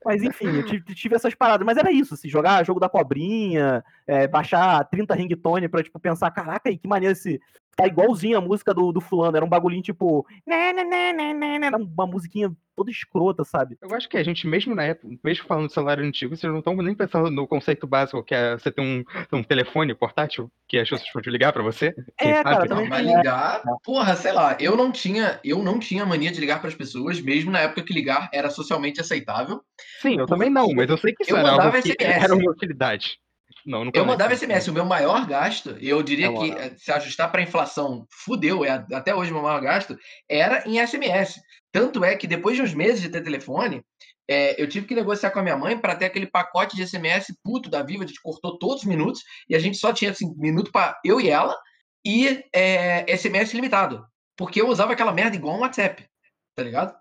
Mas 0.06 0.24
enfim, 0.24 0.48
eu 0.48 0.66
tive, 0.66 0.96
tive, 0.96 1.16
essas 1.16 1.36
paradas. 1.36 1.66
Mas 1.66 1.78
era 1.78 1.92
isso, 1.92 2.13
assim, 2.13 2.30
jogar 2.30 2.66
jogo 2.66 2.80
da 2.80 2.88
cobrinha, 2.88 3.84
é, 4.08 4.28
baixar 4.28 4.84
30 4.86 5.13
ringtone 5.16 5.68
pra, 5.68 5.84
tipo, 5.84 6.00
pensar, 6.00 6.31
caraca, 6.31 6.75
que 6.75 6.88
maneiro 6.88 7.13
esse. 7.13 7.42
Tá 7.75 7.86
igualzinho 7.88 8.38
a 8.38 8.42
música 8.42 8.74
do, 8.74 8.92
do 8.92 9.01
fulano. 9.01 9.36
Era 9.36 9.45
um 9.45 9.50
bagulhinho, 9.50 9.83
tipo. 9.83 10.25
Era 10.48 11.77
uma 11.77 12.07
musiquinha 12.07 12.56
toda 12.75 12.92
escrota, 12.92 13.44
sabe? 13.44 13.77
Eu 13.81 13.94
acho 13.95 14.07
que 14.10 14.18
a 14.18 14.24
gente, 14.24 14.45
mesmo 14.48 14.75
na 14.75 14.83
época, 14.83 15.07
mesmo 15.24 15.45
falando 15.45 15.68
de 15.68 15.74
celular 15.74 16.00
antigo, 16.00 16.36
vocês 16.36 16.51
não 16.51 16.60
estão 16.60 16.75
nem 16.75 16.94
pensando 16.94 17.31
no 17.31 17.48
conceito 17.48 17.88
básico, 17.88 18.24
que 18.24 18.36
é 18.36 18.57
você 18.57 18.72
ter 18.72 18.81
um, 18.81 19.04
um 19.31 19.44
telefone 19.44 19.95
portátil 19.95 20.51
que 20.68 20.77
as 20.77 20.89
pessoas 20.89 21.12
podem 21.12 21.31
ligar 21.31 21.54
para 21.54 21.63
você. 21.63 21.94
É, 22.19 22.44
cara, 22.44 22.68
também. 22.68 22.89
Vai 22.89 23.04
ligar, 23.04 23.62
porra, 23.83 24.16
sei 24.16 24.33
lá, 24.33 24.57
eu 24.60 24.75
não 24.75 24.92
tinha, 24.92 25.39
eu 25.44 25.63
não 25.63 25.80
tinha 25.80 26.06
mania 26.06 26.31
de 26.31 26.39
ligar 26.39 26.60
para 26.60 26.69
as 26.69 26.75
pessoas, 26.75 27.22
mesmo 27.22 27.51
na 27.51 27.60
época 27.60 27.83
que 27.83 27.94
ligar 27.94 28.30
era 28.33 28.50
socialmente 28.50 29.00
aceitável. 29.00 29.62
Sim, 30.01 30.19
eu 30.19 30.25
também 30.25 30.50
não, 30.50 30.68
mas 30.74 30.89
eu 30.89 30.98
sei 30.98 31.13
que 31.13 31.24
isso 31.24 31.31
eu 31.31 31.38
era 31.38 31.51
algo 31.51 31.81
que 31.81 31.95
era 32.00 32.36
uma 32.36 32.51
utilidade. 32.51 33.19
Não, 33.65 33.83
não 33.83 33.91
eu 33.94 34.06
mandava 34.06 34.35
SMS. 34.35 34.67
O 34.67 34.73
meu 34.73 34.85
maior 34.85 35.25
gasto, 35.25 35.75
eu 35.81 36.03
diria 36.03 36.27
é 36.27 36.33
que 36.33 36.51
eh, 36.51 36.73
se 36.77 36.91
ajustar 36.91 37.31
para 37.31 37.41
a 37.41 37.44
inflação, 37.44 38.06
fudeu, 38.12 38.63
é 38.63 38.85
até 38.94 39.15
hoje 39.15 39.31
o 39.31 39.33
meu 39.33 39.44
maior 39.44 39.59
gasto, 39.59 39.97
era 40.29 40.63
em 40.67 40.85
SMS. 40.85 41.41
Tanto 41.71 42.03
é 42.06 42.15
que 42.15 42.27
depois 42.27 42.56
de 42.56 42.62
uns 42.62 42.73
meses 42.75 43.01
de 43.01 43.09
ter 43.09 43.23
telefone, 43.23 43.83
é, 44.29 44.62
eu 44.62 44.69
tive 44.69 44.85
que 44.85 44.94
negociar 44.94 45.31
com 45.31 45.39
a 45.39 45.44
minha 45.44 45.57
mãe 45.57 45.77
para 45.77 45.95
ter 45.95 46.06
aquele 46.06 46.27
pacote 46.27 46.75
de 46.75 46.88
SMS 46.88 47.33
puto 47.44 47.69
da 47.69 47.81
Viva, 47.81 48.03
a 48.03 48.07
gente 48.07 48.21
cortou 48.21 48.57
todos 48.57 48.83
os 48.83 48.85
minutos 48.85 49.23
e 49.50 49.56
a 49.56 49.59
gente 49.59 49.77
só 49.77 49.91
tinha 49.91 50.12
assim, 50.12 50.33
minuto 50.38 50.71
para 50.71 51.00
eu 51.03 51.19
e 51.19 51.29
ela 51.29 51.57
e 52.06 52.44
é, 52.53 53.03
eh, 53.12 53.17
SMS 53.17 53.53
limitado. 53.53 54.06
Porque 54.38 54.62
eu 54.62 54.67
usava 54.67 54.94
aquela 54.94 55.12
merda 55.12 55.35
igual 55.35 55.56
um 55.56 55.62
WhatsApp, 55.62 56.07
tá 56.56 56.63
ligado? 56.63 56.95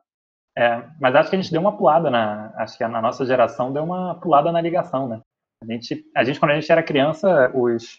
É, 0.56 0.88
mas 1.00 1.14
acho 1.14 1.31
que 1.31 1.37
a 1.37 1.40
gente 1.40 1.50
deu 1.50 1.61
uma 1.61 1.76
pulada 1.76 2.11
na. 2.11 2.55
Acho 2.56 2.78
que 2.78 2.87
na 2.87 3.02
nossa 3.02 3.26
geração 3.26 3.72
deu 3.72 3.82
uma 3.82 4.14
pulada 4.20 4.52
na 4.52 4.61
ligação, 4.61 5.08
né? 5.08 5.20
A 5.69 5.72
gente, 5.72 6.05
a 6.14 6.25
gente, 6.25 6.38
quando 6.38 6.52
a 6.52 6.55
gente 6.55 6.70
era 6.70 6.82
criança, 6.82 7.50
os, 7.55 7.99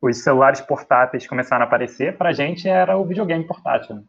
os 0.00 0.22
celulares 0.22 0.60
portáteis 0.60 1.26
começaram 1.26 1.64
a 1.64 1.66
aparecer, 1.66 2.16
para 2.16 2.30
a 2.30 2.32
gente 2.32 2.68
era 2.68 2.96
o 2.96 3.04
videogame 3.04 3.46
portátil. 3.46 3.96
Né? 3.96 4.02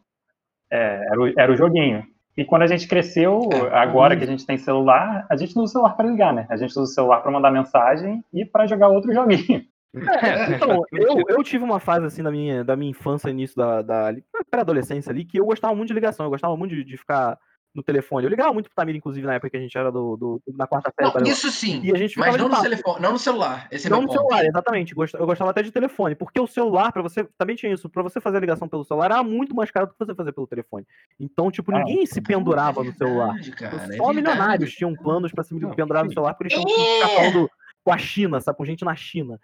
É, 0.70 1.06
era, 1.10 1.20
o, 1.20 1.40
era 1.40 1.52
o 1.52 1.56
joguinho. 1.56 2.04
E 2.36 2.44
quando 2.44 2.62
a 2.62 2.66
gente 2.66 2.88
cresceu, 2.88 3.48
é, 3.52 3.78
agora 3.78 4.16
que 4.16 4.24
a 4.24 4.26
gente 4.26 4.44
tem 4.44 4.58
celular, 4.58 5.24
a 5.30 5.36
gente 5.36 5.54
não 5.54 5.62
usa 5.62 5.70
o 5.70 5.72
celular 5.74 5.94
para 5.94 6.08
ligar, 6.08 6.34
né? 6.34 6.46
A 6.50 6.56
gente 6.56 6.70
usa 6.70 6.82
o 6.82 6.86
celular 6.86 7.20
para 7.20 7.30
mandar 7.30 7.50
mensagem 7.50 8.24
e 8.32 8.44
para 8.44 8.66
jogar 8.66 8.88
outro 8.88 9.12
joguinho. 9.14 9.64
É, 9.94 10.56
então, 10.56 10.82
eu, 10.90 11.22
eu 11.28 11.42
tive 11.44 11.62
uma 11.62 11.78
fase 11.78 12.04
assim 12.04 12.22
da 12.22 12.30
minha, 12.30 12.64
da 12.64 12.74
minha 12.74 12.90
infância, 12.90 13.30
início 13.30 13.56
da, 13.56 13.80
da 13.80 14.12
pré-adolescência 14.50 15.10
ali, 15.10 15.24
que 15.24 15.38
eu 15.38 15.46
gostava 15.46 15.74
muito 15.74 15.88
de 15.88 15.94
ligação, 15.94 16.26
eu 16.26 16.30
gostava 16.30 16.56
muito 16.56 16.74
de, 16.74 16.82
de 16.82 16.96
ficar 16.96 17.38
no 17.74 17.82
telefone. 17.82 18.24
Eu 18.24 18.30
ligava 18.30 18.52
muito 18.52 18.66
pro 18.66 18.76
Tamir, 18.76 18.94
inclusive, 18.94 19.26
na 19.26 19.34
época 19.34 19.50
que 19.50 19.56
a 19.56 19.60
gente 19.60 19.76
era 19.76 19.90
do, 19.90 20.16
do 20.16 20.42
na 20.54 20.66
quarta-feira. 20.66 21.28
Isso 21.28 21.50
sim, 21.50 21.80
e 21.82 21.92
a 21.92 21.98
gente 21.98 22.18
mas 22.18 22.36
não 22.36 22.48
no, 22.48 22.62
telefone, 22.62 23.02
não 23.02 23.12
no 23.12 23.18
celular. 23.18 23.66
Esse 23.70 23.88
é 23.88 23.90
não 23.90 24.02
no 24.02 24.06
ponto. 24.06 24.18
celular, 24.18 24.44
exatamente. 24.44 24.94
Eu 24.96 25.26
gostava 25.26 25.50
até 25.50 25.62
de 25.62 25.72
telefone, 25.72 26.14
porque 26.14 26.40
o 26.40 26.46
celular, 26.46 26.92
para 26.92 27.02
você, 27.02 27.24
também 27.36 27.56
tinha 27.56 27.72
isso, 27.72 27.88
para 27.88 28.02
você 28.02 28.20
fazer 28.20 28.36
a 28.36 28.40
ligação 28.40 28.68
pelo 28.68 28.84
celular 28.84 29.06
era 29.06 29.22
muito 29.22 29.54
mais 29.54 29.70
caro 29.70 29.86
do 29.86 29.92
que 29.92 29.98
você 29.98 30.14
fazer 30.14 30.32
pelo 30.32 30.46
telefone. 30.46 30.86
Então, 31.18 31.50
tipo, 31.50 31.74
ah, 31.74 31.78
ninguém 31.78 32.06
se 32.06 32.20
pendurava 32.20 32.80
é 32.80 32.84
verdade, 32.84 32.88
no 32.88 33.06
celular. 33.06 33.34
Cara, 33.56 33.96
Só 33.96 34.10
é 34.10 34.14
milionários 34.14 34.72
tinham 34.72 34.94
planos 34.94 35.32
para 35.32 35.42
se 35.42 35.54
pendurar 35.74 36.04
no 36.04 36.12
celular, 36.12 36.34
porque 36.34 36.54
eles 36.54 36.64
tinham 36.64 37.00
que 37.00 37.14
falando 37.14 37.50
com 37.84 37.92
a 37.92 37.98
China, 37.98 38.40
sabe? 38.40 38.56
Com 38.56 38.64
gente 38.64 38.84
na 38.84 38.94
China. 38.94 39.38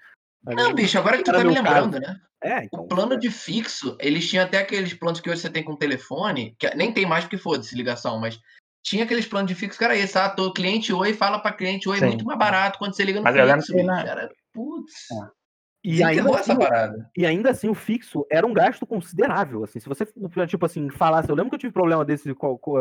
Não, 0.44 0.74
bicho, 0.74 0.98
agora 0.98 1.18
que 1.18 1.24
tu 1.24 1.32
tá 1.32 1.44
me 1.44 1.54
lembrando, 1.54 2.00
caso. 2.00 2.12
né? 2.12 2.20
É, 2.42 2.64
então, 2.64 2.80
o 2.80 2.88
plano 2.88 3.18
de 3.18 3.30
fixo, 3.30 3.96
eles 4.00 4.28
tinham 4.28 4.44
até 4.44 4.58
aqueles 4.58 4.94
planos 4.94 5.20
que 5.20 5.28
hoje 5.28 5.42
você 5.42 5.50
tem 5.50 5.62
com 5.62 5.76
telefone, 5.76 6.56
que 6.58 6.74
nem 6.74 6.92
tem 6.92 7.04
mais 7.04 7.24
porque 7.24 7.36
foda-se 7.36 7.76
ligação, 7.76 8.18
mas 8.18 8.40
tinha 8.82 9.04
aqueles 9.04 9.26
planos 9.26 9.48
de 9.48 9.54
fixo 9.54 9.78
que 9.78 9.84
era 9.84 9.96
esse, 9.96 10.16
ah, 10.18 10.30
tô 10.30 10.52
cliente 10.52 10.92
oi, 10.92 11.12
fala 11.12 11.38
para 11.38 11.52
cliente 11.52 11.88
oi, 11.88 11.98
é 11.98 12.06
muito 12.06 12.24
mais 12.24 12.38
barato 12.38 12.78
quando 12.78 12.94
você 12.96 13.04
liga 13.04 13.18
no 13.18 13.24
Mas 13.24 13.34
fixo. 13.34 13.76
Eu 13.76 13.84
na... 13.84 14.00
Era, 14.00 14.30
putz. 14.54 15.10
É. 15.12 15.40
E 15.82 16.02
ainda, 16.02 16.38
assim, 16.38 16.52
e 17.16 17.24
ainda 17.24 17.50
assim, 17.50 17.68
o 17.70 17.74
fixo 17.74 18.26
era 18.30 18.46
um 18.46 18.52
gasto 18.52 18.86
considerável, 18.86 19.64
assim, 19.64 19.80
se 19.80 19.88
você, 19.88 20.06
tipo 20.46 20.66
assim, 20.66 20.90
falasse, 20.90 21.30
eu 21.30 21.34
lembro 21.34 21.48
que 21.48 21.54
eu 21.54 21.60
tive 21.60 21.72
problema 21.72 22.04
desse 22.04 22.34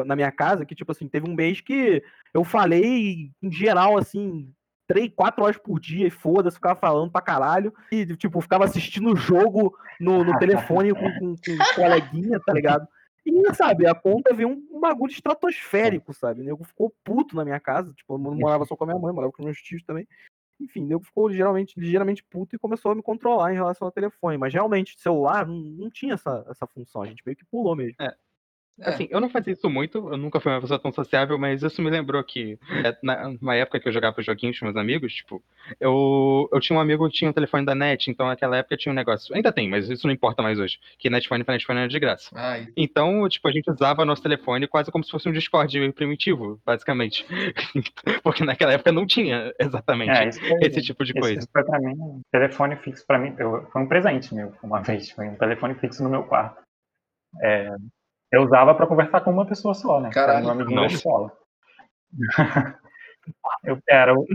na 0.06 0.18
minha 0.18 0.32
casa, 0.34 0.66
que, 0.66 0.76
tipo 0.76 0.92
assim, 0.92 1.08
teve 1.08 1.30
um 1.30 1.34
mês 1.34 1.62
que 1.62 2.04
eu 2.34 2.44
falei, 2.44 3.32
em 3.42 3.52
geral, 3.52 3.98
assim, 3.98 4.54
três, 4.90 5.12
quatro 5.16 5.44
horas 5.44 5.56
por 5.56 5.80
dia 5.80 6.08
e 6.08 6.10
foda-se, 6.10 6.56
ficava 6.56 6.78
falando 6.78 7.12
pra 7.12 7.22
caralho, 7.22 7.72
e, 7.92 8.08
tipo, 8.16 8.42
ficava 8.42 8.66
assistindo 8.66 9.14
o 9.14 9.16
jogo 9.16 9.78
no, 10.00 10.24
no 10.24 10.38
telefone 10.40 10.92
com, 10.92 11.20
com, 11.20 11.36
com 11.36 11.76
coleguinha, 11.76 12.40
tá 12.44 12.52
ligado? 12.52 12.88
E, 13.24 13.54
sabe, 13.54 13.86
a 13.86 13.94
conta 13.94 14.34
veio 14.34 14.50
um 14.50 14.80
bagulho 14.80 15.12
estratosférico, 15.12 16.12
sabe? 16.12 16.42
Nego 16.42 16.64
ficou 16.64 16.92
puto 17.04 17.36
na 17.36 17.46
minha 17.46 17.60
casa. 17.60 17.94
Tipo, 17.94 18.16
eu 18.16 18.18
morava 18.18 18.66
só 18.66 18.76
com 18.76 18.86
a 18.86 18.88
minha 18.88 19.00
mãe, 19.00 19.14
morava 19.14 19.32
com 19.32 19.44
meus 19.44 19.62
tios 19.62 19.84
também. 19.84 20.08
Enfim, 20.60 20.84
nego 20.84 21.04
ficou 21.04 21.28
ligeiramente, 21.28 21.80
ligeiramente 21.80 22.24
puto 22.24 22.56
e 22.56 22.60
começou 22.60 22.92
a 22.92 22.96
me 22.96 23.04
controlar 23.04 23.52
em 23.52 23.56
relação 23.56 23.88
ao 23.88 23.92
telefone. 23.92 24.38
Mas 24.38 24.54
realmente, 24.54 25.00
celular 25.00 25.46
não, 25.46 25.56
não 25.56 25.90
tinha 25.92 26.16
essa, 26.16 26.44
essa 26.50 26.66
função. 26.66 27.04
A 27.04 27.06
gente 27.06 27.22
meio 27.24 27.38
que 27.38 27.46
pulou 27.46 27.76
mesmo. 27.76 27.96
É. 28.02 28.16
É. 28.82 28.90
Assim, 28.90 29.08
eu 29.10 29.20
não 29.20 29.30
fazia 29.30 29.54
isso 29.54 29.70
muito, 29.70 29.98
eu 30.10 30.18
nunca 30.18 30.40
fui 30.40 30.52
uma 30.52 30.62
pessoa 30.62 30.80
tão 30.80 30.92
sociável, 30.92 31.38
mas 31.38 31.62
isso 31.62 31.82
me 31.82 31.90
lembrou 31.90 32.24
que 32.24 32.58
é, 32.84 32.98
na, 33.04 33.30
numa 33.30 33.56
época 33.56 33.80
que 33.80 33.88
eu 33.88 33.92
jogava 33.92 34.22
joguinhos 34.22 34.58
com 34.58 34.66
meus 34.66 34.78
amigos, 34.78 35.14
tipo, 35.14 35.44
eu, 35.80 36.50
eu 36.52 36.60
tinha 36.60 36.78
um 36.78 36.82
amigo 36.82 37.08
que 37.10 37.16
tinha 37.16 37.30
um 37.30 37.34
telefone 37.34 37.66
da 37.66 37.76
NET, 37.76 38.10
então 38.10 38.28
naquela 38.28 38.58
época 38.58 38.78
tinha 38.78 38.92
um 38.92 38.96
negócio, 38.96 39.36
ainda 39.36 39.52
tem, 39.52 39.70
mas 39.70 39.90
isso 39.90 40.08
não 40.08 40.14
importa 40.14 40.42
mais 40.42 40.60
hoje, 40.60 40.80
que 40.98 41.10
Netfone 41.10 41.44
para 41.44 41.54
Netfone 41.54 41.80
era 41.80 41.88
de 41.88 42.00
graça. 42.00 42.30
Ai. 42.34 42.68
Então, 42.76 43.28
tipo, 43.28 43.48
a 43.48 43.52
gente 43.52 43.70
usava 43.70 44.06
nosso 44.06 44.24
telefone 44.24 44.68
quase 44.68 44.92
como 44.92 45.04
se 45.04 45.12
fosse 45.12 45.28
um 45.28 45.34
Discord 45.34 45.92
primitivo, 45.94 46.60
basicamente. 46.66 47.26
Porque 48.24 48.44
naquela 48.44 48.74
época 48.74 48.92
não 48.92 49.06
tinha 49.06 49.54
exatamente 49.60 50.12
é, 50.12 50.32
foi, 50.32 50.60
esse 50.62 50.82
tipo 50.82 51.04
de 51.04 51.14
coisa. 51.14 51.48
Foi 51.52 51.64
pra 51.64 51.80
mim, 51.80 52.22
telefone 52.32 52.76
fixo 52.78 53.06
pra 53.06 53.20
mim, 53.20 53.36
eu, 53.38 53.68
foi 53.72 53.82
um 53.82 53.88
presente 53.88 54.34
meu, 54.34 54.54
uma 54.64 54.82
vez, 54.82 55.12
foi 55.12 55.28
um 55.28 55.36
telefone 55.36 55.76
fixo 55.76 56.04
no 56.04 56.10
meu 56.10 56.24
quarto. 56.24 56.62
É, 57.42 57.76
eu 58.32 58.44
usava 58.44 58.76
para 58.76 58.88
conversar 58.88 59.22
com 59.22 59.32
uma 59.32 59.46
pessoa 59.46 59.74
só, 59.74 60.00
né? 60.00 60.10
Caralho, 60.12 60.46
era 60.46 60.52
amiguinho 60.52 60.82
da 60.82 60.88
escola. 60.88 61.32
Eu, 63.64 63.78
era, 63.88 64.18
o, 64.18 64.26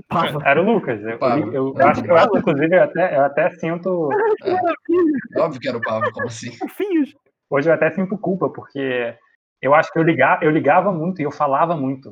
era 0.45 0.63
o 0.63 0.65
Lucas. 0.65 1.01
Eu, 1.03 1.19
eu, 1.19 1.53
eu, 1.53 1.75
eu 1.77 1.87
acho, 1.87 2.07
eu 2.07 2.17
acho, 2.17 2.39
inclusive, 2.39 2.77
eu 2.77 2.83
até, 2.83 3.17
eu 3.17 3.25
até 3.25 3.51
sinto. 3.51 4.09
É, 4.45 5.41
óbvio 5.41 5.61
que 5.61 5.69
era 5.69 5.79
o 5.79 5.81
Pablo, 5.81 6.13
como 6.13 6.27
assim? 6.27 6.51
Hoje 7.51 7.69
eu 7.69 7.75
até 7.75 7.91
sinto 7.91 8.17
culpa, 8.19 8.49
porque 8.49 9.17
eu 9.61 9.75
acho 9.75 9.93
que 9.93 9.99
eu 9.99 10.03
ligava, 10.03 10.45
eu 10.45 10.51
ligava 10.51 10.93
muito 10.93 11.21
e 11.21 11.25
eu 11.25 11.31
falava 11.31 11.77
muito 11.77 12.11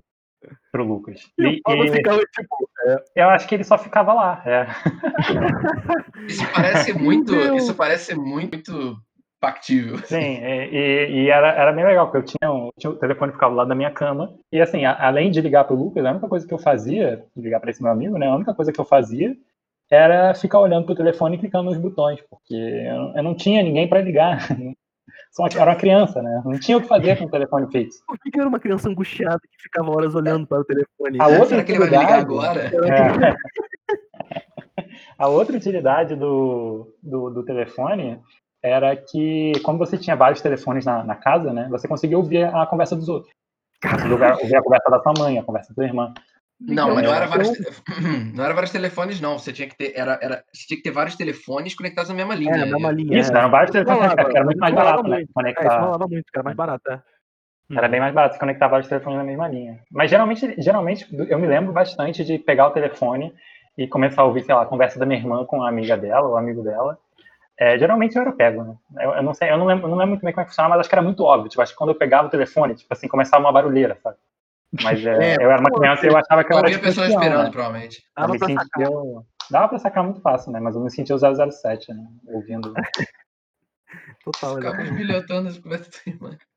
pro 0.70 0.84
Lucas. 0.84 1.20
E, 1.38 1.60
e, 1.66 1.92
ficava, 1.92 2.18
tipo, 2.18 2.68
é. 2.86 2.96
Eu 3.16 3.28
acho 3.28 3.46
que 3.46 3.54
ele 3.54 3.64
só 3.64 3.78
ficava 3.78 4.12
lá. 4.12 4.42
É. 4.44 4.66
Isso 6.26 6.44
parece 6.52 6.92
muito. 6.94 7.34
Isso 7.34 7.74
parece 7.74 8.14
muito 8.14 8.96
factível. 9.42 9.98
Sim, 10.04 10.38
e, 10.40 11.08
e, 11.10 11.28
era, 11.28 11.48
era 11.52 11.72
bem 11.72 11.84
legal, 11.84 12.06
porque 12.06 12.18
eu 12.18 12.38
tinha, 12.38 12.52
um, 12.52 12.70
tinha 12.78 12.90
o 12.92 12.96
telefone 12.96 13.32
ficava 13.32 13.52
lá 13.52 13.64
da 13.64 13.74
minha 13.74 13.90
cama, 13.90 14.32
e 14.52 14.60
assim, 14.60 14.84
a, 14.84 14.96
além 15.04 15.32
de 15.32 15.40
ligar 15.40 15.64
pro 15.64 15.74
Lucas, 15.74 16.04
a 16.04 16.12
única 16.12 16.28
coisa 16.28 16.46
que 16.46 16.54
eu 16.54 16.58
fazia, 16.58 17.24
ligar 17.36 17.58
para 17.58 17.70
esse 17.70 17.82
meu 17.82 17.90
amigo, 17.90 18.16
né, 18.16 18.28
a 18.28 18.36
única 18.36 18.54
coisa 18.54 18.72
que 18.72 18.80
eu 18.80 18.84
fazia 18.84 19.36
era 19.90 20.32
ficar 20.32 20.60
olhando 20.60 20.86
pro 20.86 20.94
telefone 20.94 21.36
e 21.36 21.38
clicando 21.40 21.64
nos 21.64 21.76
botões, 21.76 22.20
porque 22.30 22.54
eu, 22.54 23.12
eu 23.16 23.22
não 23.22 23.34
tinha 23.34 23.62
ninguém 23.62 23.88
para 23.88 24.00
ligar. 24.00 24.38
Só 25.32 25.46
era 25.46 25.70
uma 25.70 25.76
criança, 25.76 26.22
né? 26.22 26.42
Não 26.44 26.58
tinha 26.60 26.76
o 26.76 26.80
que 26.82 26.86
fazer 26.86 27.16
com 27.18 27.24
o 27.24 27.30
telefone 27.30 27.70
fixo. 27.70 28.02
Por 28.06 28.18
que 28.18 28.38
era 28.38 28.48
uma 28.48 28.60
criança 28.60 28.88
angustiada 28.88 29.40
que 29.40 29.62
ficava 29.62 29.90
horas 29.90 30.14
olhando 30.14 30.46
para 30.46 30.60
o 30.60 30.64
telefone? 30.64 31.18
A 31.18 31.26
outra 31.26 31.46
Será 31.46 31.64
que 31.64 31.72
ele 31.72 31.78
vai 31.78 31.88
ligar 31.88 32.18
agora? 32.18 32.70
É, 32.70 33.34
a 35.18 35.28
outra 35.28 35.56
utilidade 35.56 36.14
do, 36.14 36.94
do, 37.02 37.30
do 37.30 37.44
telefone 37.44 38.20
era 38.62 38.94
que, 38.96 39.52
como 39.62 39.78
você 39.78 39.98
tinha 39.98 40.14
vários 40.14 40.40
telefones 40.40 40.84
na, 40.84 41.02
na 41.02 41.16
casa, 41.16 41.52
né, 41.52 41.68
você 41.70 41.88
conseguia 41.88 42.16
ouvir 42.16 42.44
a 42.44 42.64
conversa 42.66 42.94
dos 42.94 43.08
outros. 43.08 43.32
ouvir 44.40 44.56
a 44.56 44.62
conversa 44.62 44.90
da 44.90 45.00
sua 45.00 45.12
mãe, 45.18 45.38
a 45.38 45.42
conversa 45.42 45.70
da 45.70 45.74
sua 45.74 45.84
irmã. 45.84 46.14
Não, 46.60 46.84
então, 46.84 46.94
mas 46.94 47.04
não 47.04 47.14
era, 47.14 47.26
vários, 47.26 47.50
não 48.34 48.44
era 48.44 48.54
vários 48.54 48.70
telefones, 48.70 49.20
não. 49.20 49.36
Você 49.36 49.52
tinha 49.52 49.68
que 49.68 49.76
ter, 49.76 49.92
era, 49.96 50.18
era, 50.22 50.44
você 50.52 50.66
tinha 50.66 50.76
que 50.76 50.82
ter 50.84 50.92
vários 50.92 51.16
telefones 51.16 51.74
conectados 51.74 52.08
na 52.08 52.14
mesma 52.14 52.36
linha. 52.36 52.52
É, 52.52 52.58
na 52.58 52.66
mesma 52.66 52.92
linha. 52.92 53.18
Isso, 53.18 53.32
é. 53.32 53.36
eram 53.36 53.50
vários 53.50 53.72
telefones, 53.72 54.12
falava, 54.12 54.30
era 54.30 54.44
muito 54.44 54.58
mais 54.58 54.74
barato, 54.74 55.08
né? 55.08 55.24
Conectar... 55.34 55.62
É, 55.62 55.66
isso 55.66 55.76
falava 55.76 56.06
muito, 56.06 56.24
era 56.32 56.44
mais 56.44 56.56
barato, 56.56 56.90
é. 56.90 57.02
Era 57.70 57.88
bem 57.88 58.00
mais 58.00 58.14
barato 58.14 58.34
se 58.34 58.40
conectar 58.40 58.68
vários 58.68 58.88
telefones 58.88 59.18
na 59.18 59.24
mesma 59.24 59.48
linha. 59.48 59.80
Mas 59.90 60.10
geralmente, 60.10 60.54
geralmente, 60.58 61.06
eu 61.10 61.38
me 61.38 61.46
lembro 61.46 61.72
bastante 61.72 62.24
de 62.24 62.38
pegar 62.38 62.68
o 62.68 62.72
telefone 62.72 63.32
e 63.78 63.88
começar 63.88 64.22
a 64.22 64.24
ouvir, 64.26 64.42
sei 64.42 64.54
lá, 64.54 64.62
a 64.62 64.66
conversa 64.66 64.98
da 64.98 65.06
minha 65.06 65.18
irmã 65.18 65.44
com 65.46 65.62
a 65.62 65.68
amiga 65.68 65.96
dela, 65.96 66.28
ou 66.28 66.36
amigo 66.36 66.62
dela, 66.62 66.98
é, 67.58 67.78
geralmente 67.78 68.16
eu 68.16 68.22
era 68.22 68.32
pego, 68.32 68.64
né? 68.64 68.76
Eu, 69.00 69.10
eu, 69.12 69.22
não 69.22 69.34
sei, 69.34 69.50
eu 69.50 69.58
não 69.58 69.66
lembro, 69.66 69.88
não 69.88 69.96
lembro 69.96 70.10
muito 70.10 70.24
bem 70.24 70.32
como 70.32 70.40
é 70.40 70.44
que 70.44 70.50
funcionava, 70.50 70.74
mas 70.74 70.80
acho 70.80 70.88
que 70.88 70.94
era 70.94 71.02
muito 71.02 71.22
óbvio. 71.22 71.48
Tipo, 71.48 71.62
acho 71.62 71.72
que 71.72 71.78
quando 71.78 71.90
eu 71.90 71.94
pegava 71.94 72.28
o 72.28 72.30
telefone, 72.30 72.74
tipo 72.74 72.92
assim, 72.92 73.08
começava 73.08 73.44
uma 73.44 73.52
barulheira, 73.52 73.98
sabe? 74.02 74.16
Mas 74.82 75.04
é, 75.04 75.10
é, 75.36 75.36
eu 75.36 75.50
era 75.50 75.60
uma 75.60 75.70
criança 75.70 76.06
e 76.06 76.08
eu 76.08 76.16
achava 76.16 76.44
que 76.44 76.52
eu, 76.52 76.56
eu 76.56 76.58
era. 76.58 76.68
Havia 76.68 76.80
pessoas 76.80 77.10
esperando, 77.10 77.44
né? 77.44 77.50
provavelmente. 77.50 78.02
Dava 78.16 78.38
pra, 78.38 78.46
sentia, 78.46 78.88
dava 79.50 79.68
pra 79.68 79.78
sacar 79.78 80.04
muito 80.04 80.20
fácil, 80.20 80.52
né? 80.52 80.60
Mas 80.60 80.74
eu 80.74 80.82
me 80.82 80.90
sentia 80.90 81.14
o 81.14 81.18
007, 81.18 81.92
né? 81.92 82.06
Ouvindo. 82.26 82.72
Total. 84.24 84.56
Ficava 84.56 84.82
bilhotando 84.84 85.48
as 85.48 85.58
conversas 85.58 86.00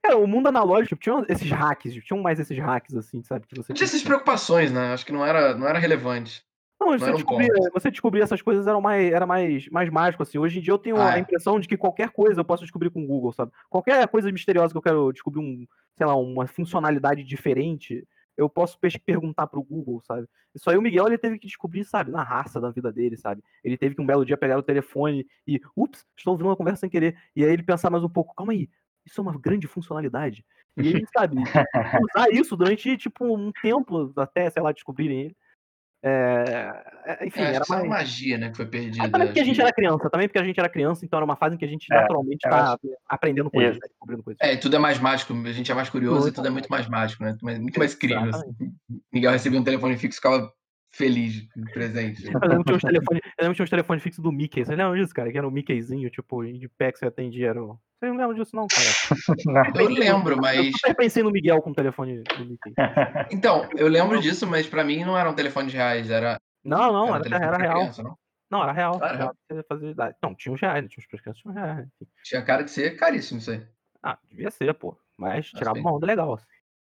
Cara, 0.02 0.18
o 0.18 0.28
mundo 0.28 0.48
analógico 0.48 0.96
tinha 0.96 1.26
esses 1.28 1.50
hacks, 1.52 1.94
tinham 2.06 2.22
mais 2.22 2.40
esses 2.40 2.58
hacks, 2.58 2.96
assim, 2.96 3.22
sabe? 3.24 3.46
Que 3.48 3.56
você 3.56 3.74
não 3.74 3.76
tinha 3.76 3.86
essas 3.86 4.04
preocupações, 4.04 4.72
né? 4.72 4.94
Acho 4.94 5.06
que 5.06 5.12
não 5.12 5.26
era, 5.26 5.56
não 5.56 5.68
era 5.68 5.80
relevante. 5.80 6.44
Não, 6.80 6.90
você, 6.90 7.06
não 7.06 7.14
descobrir, 7.14 7.50
você 7.74 7.92
descobrir 7.92 8.22
essas 8.22 8.42
coisas 8.42 8.68
era 8.68 8.80
mais, 8.82 9.12
era 9.12 9.26
mais, 9.26 9.70
mais 9.70 9.90
mágico, 9.90 10.24
assim. 10.24 10.38
Hoje 10.38 10.60
em 10.60 10.62
dia 10.62 10.74
eu 10.74 10.78
tenho 10.78 10.98
ah, 10.98 11.14
a 11.14 11.18
é. 11.18 11.20
impressão 11.20 11.60
de 11.60 11.68
que 11.68 11.78
qualquer 11.78 12.10
coisa 12.10 12.42
eu 12.42 12.46
posso 12.46 12.64
descobrir 12.64 12.90
com 12.90 13.04
o 13.04 13.08
Google, 13.08 13.32
sabe? 13.32 13.52
Qualquer 13.70 14.08
coisa 14.08 14.32
misteriosa 14.32 14.74
que 14.74 14.78
eu 14.78 14.82
quero 14.82 15.12
descobrir 15.14 15.40
um, 15.40 15.66
sei 15.96 16.06
lá, 16.06 16.16
uma 16.16 16.46
funcionalidade 16.48 17.24
diferente, 17.24 18.06
eu 18.38 18.50
posso 18.50 18.78
perguntar 19.06 19.48
pro 19.48 19.64
Google, 19.64 20.02
sabe? 20.02 20.28
Isso 20.54 20.70
aí 20.70 20.78
o 20.78 20.82
Miguel 20.82 21.08
ele 21.08 21.18
teve 21.18 21.40
que 21.40 21.48
descobrir, 21.48 21.86
sabe, 21.86 22.12
na 22.12 22.24
raça 22.24 22.60
da 22.60 22.70
vida 22.70 22.92
dele, 22.92 23.16
sabe? 23.16 23.42
Ele 23.64 23.78
teve 23.78 23.96
que 23.96 24.02
um 24.02 24.06
belo 24.06 24.26
dia 24.26 24.38
pegar 24.38 24.58
o 24.58 24.64
telefone 24.64 25.26
e, 25.48 25.62
ups, 25.76 26.06
estou 26.18 26.34
ouvindo 26.34 26.48
uma 26.48 26.58
conversa 26.58 26.82
sem 26.82 26.90
querer. 26.90 27.18
E 27.36 27.44
aí 27.44 27.52
ele 27.52 27.64
pensar 27.64 27.90
mais 27.90 28.04
um 28.04 28.10
pouco, 28.10 28.36
calma 28.36 28.52
aí, 28.52 28.70
isso 29.06 29.22
é 29.22 29.24
uma 29.24 29.38
grande 29.38 29.68
funcionalidade. 29.68 30.44
E 30.78 30.90
ele, 30.90 31.06
sabe, 31.16 31.38
usar 32.12 32.30
isso 32.32 32.58
durante, 32.58 32.98
tipo, 32.98 33.26
um 33.34 33.52
tempo 33.62 34.12
até, 34.18 34.50
sei 34.50 34.62
lá, 34.62 34.74
descobrirem 34.74 35.22
ele. 35.22 35.38
É, 36.08 36.84
é, 37.08 37.26
enfim, 37.26 37.42
é, 37.42 37.56
era 37.56 37.66
mais... 37.68 37.88
magia, 37.88 38.38
né, 38.38 38.52
que 38.52 38.58
foi 38.58 38.68
perdida. 38.68 39.06
Ah, 39.06 39.10
também 39.10 39.28
porque 39.28 39.40
a 39.40 39.44
gente 39.44 39.60
era 39.60 39.74
criança, 39.74 40.08
também 40.08 40.28
porque 40.28 40.38
a 40.38 40.44
gente 40.44 40.60
era 40.60 40.70
criança, 40.70 41.04
então 41.04 41.18
era 41.18 41.26
uma 41.26 41.36
fase 41.36 41.56
em 41.56 41.58
que 41.58 41.66
a 41.66 41.68
gente 41.68 41.88
é, 41.92 41.96
naturalmente 41.96 42.46
está 42.46 42.74
acho... 42.74 42.80
aprendendo 43.10 43.50
coisas, 43.50 43.74
né, 43.74 43.88
descobrindo 43.88 44.22
coisas. 44.22 44.40
É, 44.40 44.56
tudo 44.56 44.76
é 44.76 44.80
mais 44.80 45.00
mágico, 45.00 45.34
a 45.34 45.52
gente 45.52 45.72
é 45.72 45.74
mais 45.74 45.90
curioso 45.90 46.22
muito 46.22 46.34
e 46.34 46.36
tudo 46.36 46.48
é 46.48 46.52
muito 46.52 46.68
mais 46.70 46.88
mágico, 46.88 47.24
né? 47.24 47.36
Muito 47.42 47.80
mais 47.80 47.96
incrível. 47.96 48.30
Assim. 48.30 48.72
Miguel 49.12 49.32
recebia 49.32 49.60
um 49.60 49.64
telefone 49.64 49.98
fixo 49.98 50.20
e 50.20 50.22
ficava 50.22 50.54
feliz, 50.96 51.48
presente. 51.74 52.26
Eu 52.26 52.40
lembro 52.40 52.60
que 52.60 52.64
tinha 52.66 52.78
uns 52.78 52.82
telefones 52.82 53.22
telefone, 53.38 53.70
telefone 53.70 54.00
fixo 54.00 54.22
do 54.22 54.32
Mickey. 54.32 54.66
Você 54.66 54.76
lembra 54.76 54.98
disso, 54.98 55.14
cara? 55.14 55.32
Que 55.32 55.38
era 55.38 55.48
um 55.48 55.52
Mickeyzinho, 55.52 56.10
tipo, 56.10 56.44
de 56.46 56.68
pé 56.70 56.92
que 56.92 57.00
você 57.00 57.06
atendia. 57.06 57.50
Era... 57.50 57.62
Você 57.62 58.08
não 58.08 58.18
lembra 58.18 58.36
disso, 58.36 58.56
não, 58.56 58.68
cara? 58.68 58.88
Eu 59.80 59.90
lembro, 59.90 60.38
mas. 60.38 60.72
Eu 60.86 60.96
pensei 60.96 61.22
no 61.22 61.32
Miguel 61.32 61.62
com 61.62 61.72
o 61.72 61.76
telefone 61.76 62.24
do 62.24 62.46
Mickey. 62.46 62.74
Então, 63.32 63.68
eu 63.76 63.88
lembro 63.88 64.22
disso, 64.22 64.46
mas 64.46 64.68
pra 64.68 64.84
mim 64.84 65.04
não 65.04 65.18
eram 65.18 65.34
telefones 65.34 65.74
reais, 65.74 66.10
era 66.10 66.38
não, 66.64 66.92
não, 66.92 67.16
era, 67.16 67.28
era, 67.28 67.46
era 67.46 67.58
real. 67.58 67.80
Criança, 67.80 68.04
não? 68.04 68.18
não? 68.50 68.64
era 68.64 68.72
real. 68.72 69.00
Ah, 69.02 69.08
era 69.08 69.18
real. 69.18 69.36
Fazer... 69.70 69.96
Não, 70.22 70.34
tinha 70.36 70.54
uns 70.54 70.62
reais, 70.62 70.90
tinha 70.90 71.00
uns 71.00 71.08
prescritos 71.08 71.42
tinha 71.42 71.54
reais. 71.54 71.88
Tinha 72.24 72.42
cara 72.42 72.64
de 72.64 72.72
ser 72.72 72.96
caríssimo 72.98 73.40
isso 73.40 73.52
aí. 73.52 73.66
Ah, 74.02 74.18
devia 74.28 74.50
ser, 74.50 74.74
pô. 74.74 74.98
Mas 75.18 75.50
tirava 75.50 75.78
uma 75.78 75.94
onda 75.94 76.08
legal. 76.08 76.34
Assim. 76.34 76.46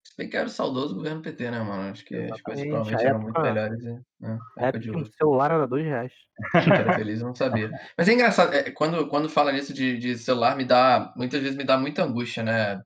Se 0.06 0.16
bem 0.16 0.28
que 0.28 0.36
era 0.36 0.46
o 0.46 0.50
saudoso 0.50 0.94
governo 0.94 1.20
PT, 1.20 1.50
né, 1.50 1.58
mano? 1.60 1.90
Acho 1.90 2.04
que 2.04 2.14
as 2.14 2.40
coisas 2.40 2.64
provavelmente 2.64 3.04
eram 3.04 3.20
muito 3.20 3.40
melhores. 3.40 3.82
Né? 3.82 4.38
É, 4.58 4.72
porque 4.72 4.90
o 4.90 5.04
celular 5.04 5.50
era 5.50 5.66
dois 5.66 5.84
reais. 5.84 6.12
era 6.54 6.92
feliz, 6.94 7.20
eu 7.20 7.26
não 7.26 7.34
sabia. 7.34 7.70
Mas 7.98 8.08
é 8.08 8.12
engraçado, 8.12 8.54
é, 8.54 8.70
quando, 8.70 9.08
quando 9.08 9.28
fala 9.28 9.50
nisso 9.50 9.74
de, 9.74 9.98
de 9.98 10.16
celular, 10.16 10.56
me 10.56 10.64
dá. 10.64 11.12
Muitas 11.16 11.42
vezes 11.42 11.56
me 11.56 11.64
dá 11.64 11.76
muita 11.76 12.04
angústia, 12.04 12.44
né? 12.44 12.80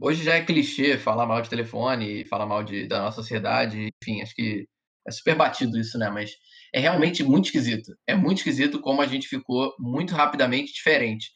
Hoje 0.00 0.24
já 0.24 0.34
é 0.34 0.44
clichê 0.44 0.98
falar 0.98 1.24
mal 1.24 1.40
de 1.40 1.48
telefone, 1.48 2.26
falar 2.26 2.46
mal 2.46 2.62
de, 2.62 2.86
da 2.86 3.00
nossa 3.00 3.16
sociedade, 3.22 3.88
enfim, 4.02 4.20
acho 4.20 4.34
que 4.34 4.66
é 5.06 5.10
super 5.10 5.34
batido 5.34 5.78
isso, 5.78 5.96
né? 5.96 6.10
Mas 6.10 6.32
é 6.74 6.80
realmente 6.80 7.22
muito 7.22 7.46
esquisito. 7.46 7.92
É 8.06 8.14
muito 8.14 8.38
esquisito 8.38 8.80
como 8.80 9.00
a 9.00 9.06
gente 9.06 9.26
ficou 9.26 9.72
muito 9.78 10.14
rapidamente 10.14 10.72
diferente. 10.72 11.30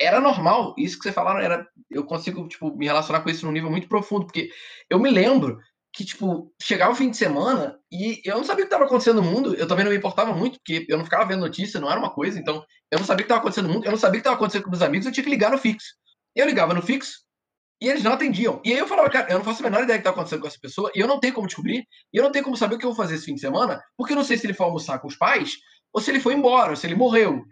Era 0.00 0.20
normal, 0.20 0.74
isso 0.78 0.96
que 0.96 1.04
você 1.04 1.12
falaram, 1.12 1.40
era, 1.40 1.66
eu 1.90 2.04
consigo 2.04 2.46
tipo, 2.46 2.74
me 2.76 2.86
relacionar 2.86 3.20
com 3.20 3.30
isso 3.30 3.44
num 3.44 3.52
nível 3.52 3.70
muito 3.70 3.88
profundo, 3.88 4.26
porque 4.26 4.50
eu 4.88 4.98
me 4.98 5.10
lembro 5.10 5.58
que, 5.92 6.04
tipo, 6.04 6.52
chegava 6.60 6.92
o 6.92 6.94
fim 6.94 7.10
de 7.10 7.16
semana 7.16 7.78
e 7.90 8.22
eu 8.24 8.36
não 8.36 8.44
sabia 8.44 8.64
o 8.64 8.66
que 8.66 8.72
estava 8.72 8.84
acontecendo 8.84 9.20
no 9.20 9.28
mundo, 9.30 9.54
eu 9.54 9.66
também 9.66 9.84
não 9.84 9.92
me 9.92 9.98
importava 9.98 10.32
muito, 10.32 10.58
porque 10.58 10.86
eu 10.88 10.96
não 10.96 11.04
ficava 11.04 11.26
vendo 11.26 11.40
notícia, 11.40 11.80
não 11.80 11.90
era 11.90 12.00
uma 12.00 12.10
coisa, 12.10 12.38
então 12.38 12.64
eu 12.90 12.98
não 12.98 13.04
sabia 13.04 13.24
o 13.24 13.26
que 13.26 13.32
estava 13.32 13.40
acontecendo 13.40 13.68
no 13.68 13.74
mundo, 13.74 13.84
eu 13.84 13.90
não 13.90 13.98
sabia 13.98 14.18
o 14.18 14.22
que 14.22 14.28
estava 14.28 14.36
acontecendo 14.36 14.62
com 14.62 14.70
meus 14.70 14.82
amigos, 14.82 15.06
eu 15.06 15.12
tinha 15.12 15.24
que 15.24 15.30
ligar 15.30 15.50
no 15.50 15.58
fixo. 15.58 15.94
Eu 16.34 16.46
ligava 16.46 16.72
no 16.72 16.80
fixo, 16.80 17.18
e 17.78 17.88
eles 17.88 18.02
não 18.02 18.12
atendiam. 18.12 18.60
E 18.64 18.72
aí 18.72 18.78
eu 18.78 18.86
falava, 18.86 19.10
cara, 19.10 19.30
eu 19.30 19.38
não 19.38 19.44
faço 19.44 19.60
a 19.60 19.68
menor 19.68 19.82
ideia 19.82 19.98
do 19.98 20.02
que 20.02 20.08
está 20.08 20.10
acontecendo 20.10 20.40
com 20.40 20.46
essa 20.46 20.58
pessoa, 20.58 20.90
e 20.94 21.00
eu 21.00 21.06
não 21.06 21.20
tenho 21.20 21.34
como 21.34 21.46
descobrir, 21.46 21.84
e 22.12 22.16
eu 22.16 22.22
não 22.22 22.32
tenho 22.32 22.44
como 22.44 22.56
saber 22.56 22.76
o 22.76 22.78
que 22.78 22.86
eu 22.86 22.90
vou 22.90 22.96
fazer 22.96 23.16
esse 23.16 23.26
fim 23.26 23.34
de 23.34 23.40
semana, 23.40 23.82
porque 23.96 24.12
eu 24.12 24.16
não 24.16 24.24
sei 24.24 24.38
se 24.38 24.46
ele 24.46 24.54
foi 24.54 24.66
almoçar 24.66 24.98
com 24.98 25.08
os 25.08 25.16
pais, 25.16 25.56
ou 25.92 26.00
se 26.00 26.10
ele 26.10 26.20
foi 26.20 26.32
embora, 26.32 26.70
ou 26.70 26.76
se 26.76 26.86
ele 26.86 26.94
morreu. 26.94 27.44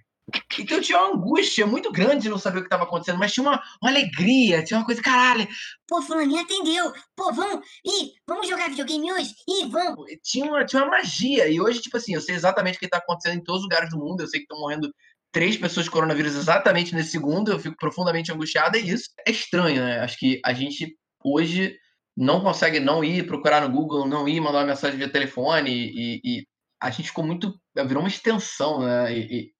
Então 0.58 0.80
tinha 0.80 0.98
uma 0.98 1.14
angústia 1.14 1.66
muito 1.66 1.90
grande 1.90 2.22
de 2.22 2.28
não 2.28 2.38
saber 2.38 2.58
o 2.58 2.60
que 2.62 2.66
estava 2.66 2.84
acontecendo, 2.84 3.18
mas 3.18 3.32
tinha 3.32 3.42
uma, 3.42 3.62
uma, 3.80 3.90
alegria, 3.90 4.62
tinha 4.62 4.78
uma 4.78 4.86
coisa, 4.86 5.02
caralho. 5.02 5.46
Pô, 5.86 6.02
fulaninho 6.02 6.40
atendeu. 6.40 6.92
Pô, 7.16 7.32
vamos, 7.32 7.66
ih, 7.84 8.12
vamos 8.26 8.48
jogar 8.48 8.68
videogame 8.68 9.12
hoje? 9.12 9.34
Ih, 9.48 9.68
vamos. 9.68 10.06
Tinha 10.22 10.46
uma, 10.46 10.64
tinha 10.64 10.82
uma 10.82 10.90
magia, 10.90 11.48
e 11.48 11.60
hoje, 11.60 11.80
tipo 11.80 11.96
assim, 11.96 12.14
eu 12.14 12.20
sei 12.20 12.34
exatamente 12.34 12.76
o 12.76 12.78
que 12.78 12.86
está 12.86 12.98
acontecendo 12.98 13.38
em 13.38 13.44
todos 13.44 13.60
os 13.60 13.64
lugares 13.64 13.90
do 13.90 13.98
mundo, 13.98 14.22
eu 14.22 14.26
sei 14.26 14.40
que 14.40 14.44
estão 14.44 14.60
morrendo 14.60 14.92
três 15.32 15.56
pessoas 15.56 15.84
de 15.84 15.90
coronavírus 15.90 16.34
exatamente 16.34 16.94
nesse 16.94 17.12
segundo, 17.12 17.52
eu 17.52 17.58
fico 17.58 17.76
profundamente 17.76 18.32
angustiada, 18.32 18.78
e 18.78 18.90
isso 18.90 19.10
é 19.26 19.30
estranho, 19.30 19.82
né? 19.82 20.00
Acho 20.00 20.18
que 20.18 20.40
a 20.44 20.52
gente 20.52 20.96
hoje 21.24 21.76
não 22.16 22.40
consegue 22.40 22.80
não 22.80 23.02
ir 23.04 23.26
procurar 23.26 23.60
no 23.62 23.74
Google, 23.74 24.06
não 24.06 24.28
ir 24.28 24.40
mandar 24.40 24.58
uma 24.58 24.66
mensagem 24.66 24.98
via 24.98 25.10
telefone, 25.10 25.70
e, 25.70 26.20
e 26.24 26.46
a 26.80 26.90
gente 26.90 27.08
ficou 27.08 27.24
muito. 27.24 27.54
virou 27.74 28.02
uma 28.02 28.08
extensão, 28.08 28.80
né? 28.80 29.16
E, 29.16 29.52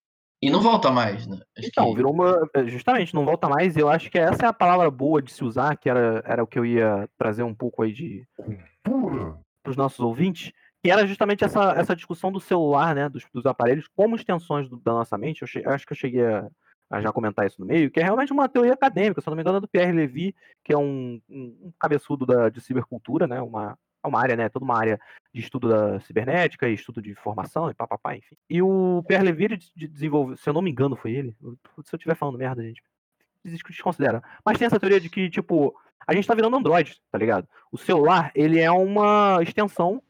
E 0.43 0.49
não 0.49 0.61
volta 0.61 0.91
mais, 0.91 1.27
né? 1.27 1.39
Acho 1.57 1.69
então, 1.69 1.91
que... 1.91 1.97
virou 1.97 2.13
uma. 2.13 2.49
É, 2.55 2.67
justamente, 2.67 3.15
não 3.15 3.27
volta 3.27 3.49
mais. 3.49 3.77
Eu 3.77 3.91
acho 3.91 4.11
que 4.11 4.19
essa 4.19 4.47
é 4.47 4.49
a 4.49 4.53
palavra 4.53 4.91
boa 4.91 5.21
de 5.21 5.31
se 5.33 5.45
usar, 5.45 5.77
que 5.77 5.89
era, 5.89 6.23
era 6.25 6.43
o 6.43 6.47
que 6.47 6.59
eu 6.59 6.65
ia 6.65 7.09
trazer 7.19 7.43
um 7.43 7.55
pouco 7.55 7.83
aí 7.83 7.93
de. 7.93 8.27
para 8.83 9.71
os 9.71 9.77
nossos 9.77 10.01
ouvintes. 10.01 10.53
Que 10.83 10.91
era 10.91 11.07
justamente 11.07 11.45
essa, 11.45 11.73
essa 11.73 11.95
discussão 11.95 12.33
do 12.33 12.41
celular, 12.41 12.95
né? 12.95 13.07
Dos, 13.11 13.27
dos 13.35 13.45
aparelhos, 13.45 13.87
como 13.95 14.17
extensões 14.17 14.67
do, 14.67 14.79
da 14.79 14.93
nossa 14.93 15.19
mente. 15.19 15.43
Eu, 15.43 15.49
che... 15.49 15.63
eu 15.63 15.71
acho 15.73 15.87
que 15.87 15.93
eu 15.93 15.97
cheguei 15.97 16.25
a, 16.25 16.49
a, 16.89 17.03
já 17.03 17.13
comentar 17.13 17.47
isso 17.47 17.61
no 17.61 17.67
meio, 17.67 17.91
que 17.91 18.01
é 18.01 18.03
realmente 18.03 18.33
uma 18.33 18.49
teoria 18.49 18.73
acadêmica, 18.73 19.21
se 19.21 19.27
não 19.27 19.37
me 19.37 19.43
engano, 19.43 19.59
é 19.59 19.61
do 19.61 19.69
Pierre 19.69 19.93
Levy, 19.93 20.35
que 20.65 20.73
é 20.73 20.79
um, 20.79 21.21
um 21.29 21.71
cabeçudo 21.79 22.25
da, 22.25 22.49
de 22.49 22.63
cibercultura, 22.63 23.27
né? 23.27 23.43
Uma, 23.43 23.79
é 24.03 24.09
uma 24.09 24.21
área, 24.21 24.37
né? 24.37 24.49
Toda 24.49 24.65
uma 24.65 24.79
área 24.79 25.01
de 25.33 25.41
estudo 25.41 25.69
da 25.69 26.01
cibernética 26.01 26.69
e 26.69 26.75
estudo 26.75 27.01
de 27.01 27.15
formação 27.15 27.71
e 27.71 27.75
papapá, 27.75 28.17
enfim. 28.17 28.37
E 28.49 28.63
o 28.63 29.03
Pierre 29.07 29.25
Levy 29.25 29.57
de 29.57 29.89
desenvolveu, 29.89 30.37
se 30.37 30.49
eu 30.49 30.53
não 30.53 30.63
me 30.63 30.71
engano, 30.71 30.97
foi 30.97 31.13
ele. 31.13 31.37
Se 31.85 31.95
eu 31.95 31.97
estiver 31.97 32.17
falando 32.17 32.39
merda, 32.39 32.63
gente, 32.63 32.83
desconsidera. 33.45 34.23
Mas 34.45 34.59
tem 34.59 34.67
essa 34.67 34.81
teoria 34.81 35.01
de 35.01 35.09
que, 35.09 35.31
tipo, 35.31 35.75
a 36.07 36.15
gente 36.15 36.27
tá 36.27 36.35
virando 36.35 36.57
Android, 36.57 37.01
tá 37.11 37.19
ligado? 37.19 37.47
O 37.71 37.79
celular, 37.79 38.31
ele 38.35 38.59
é 38.59 38.71
uma 38.71 39.39
extensão 39.43 40.03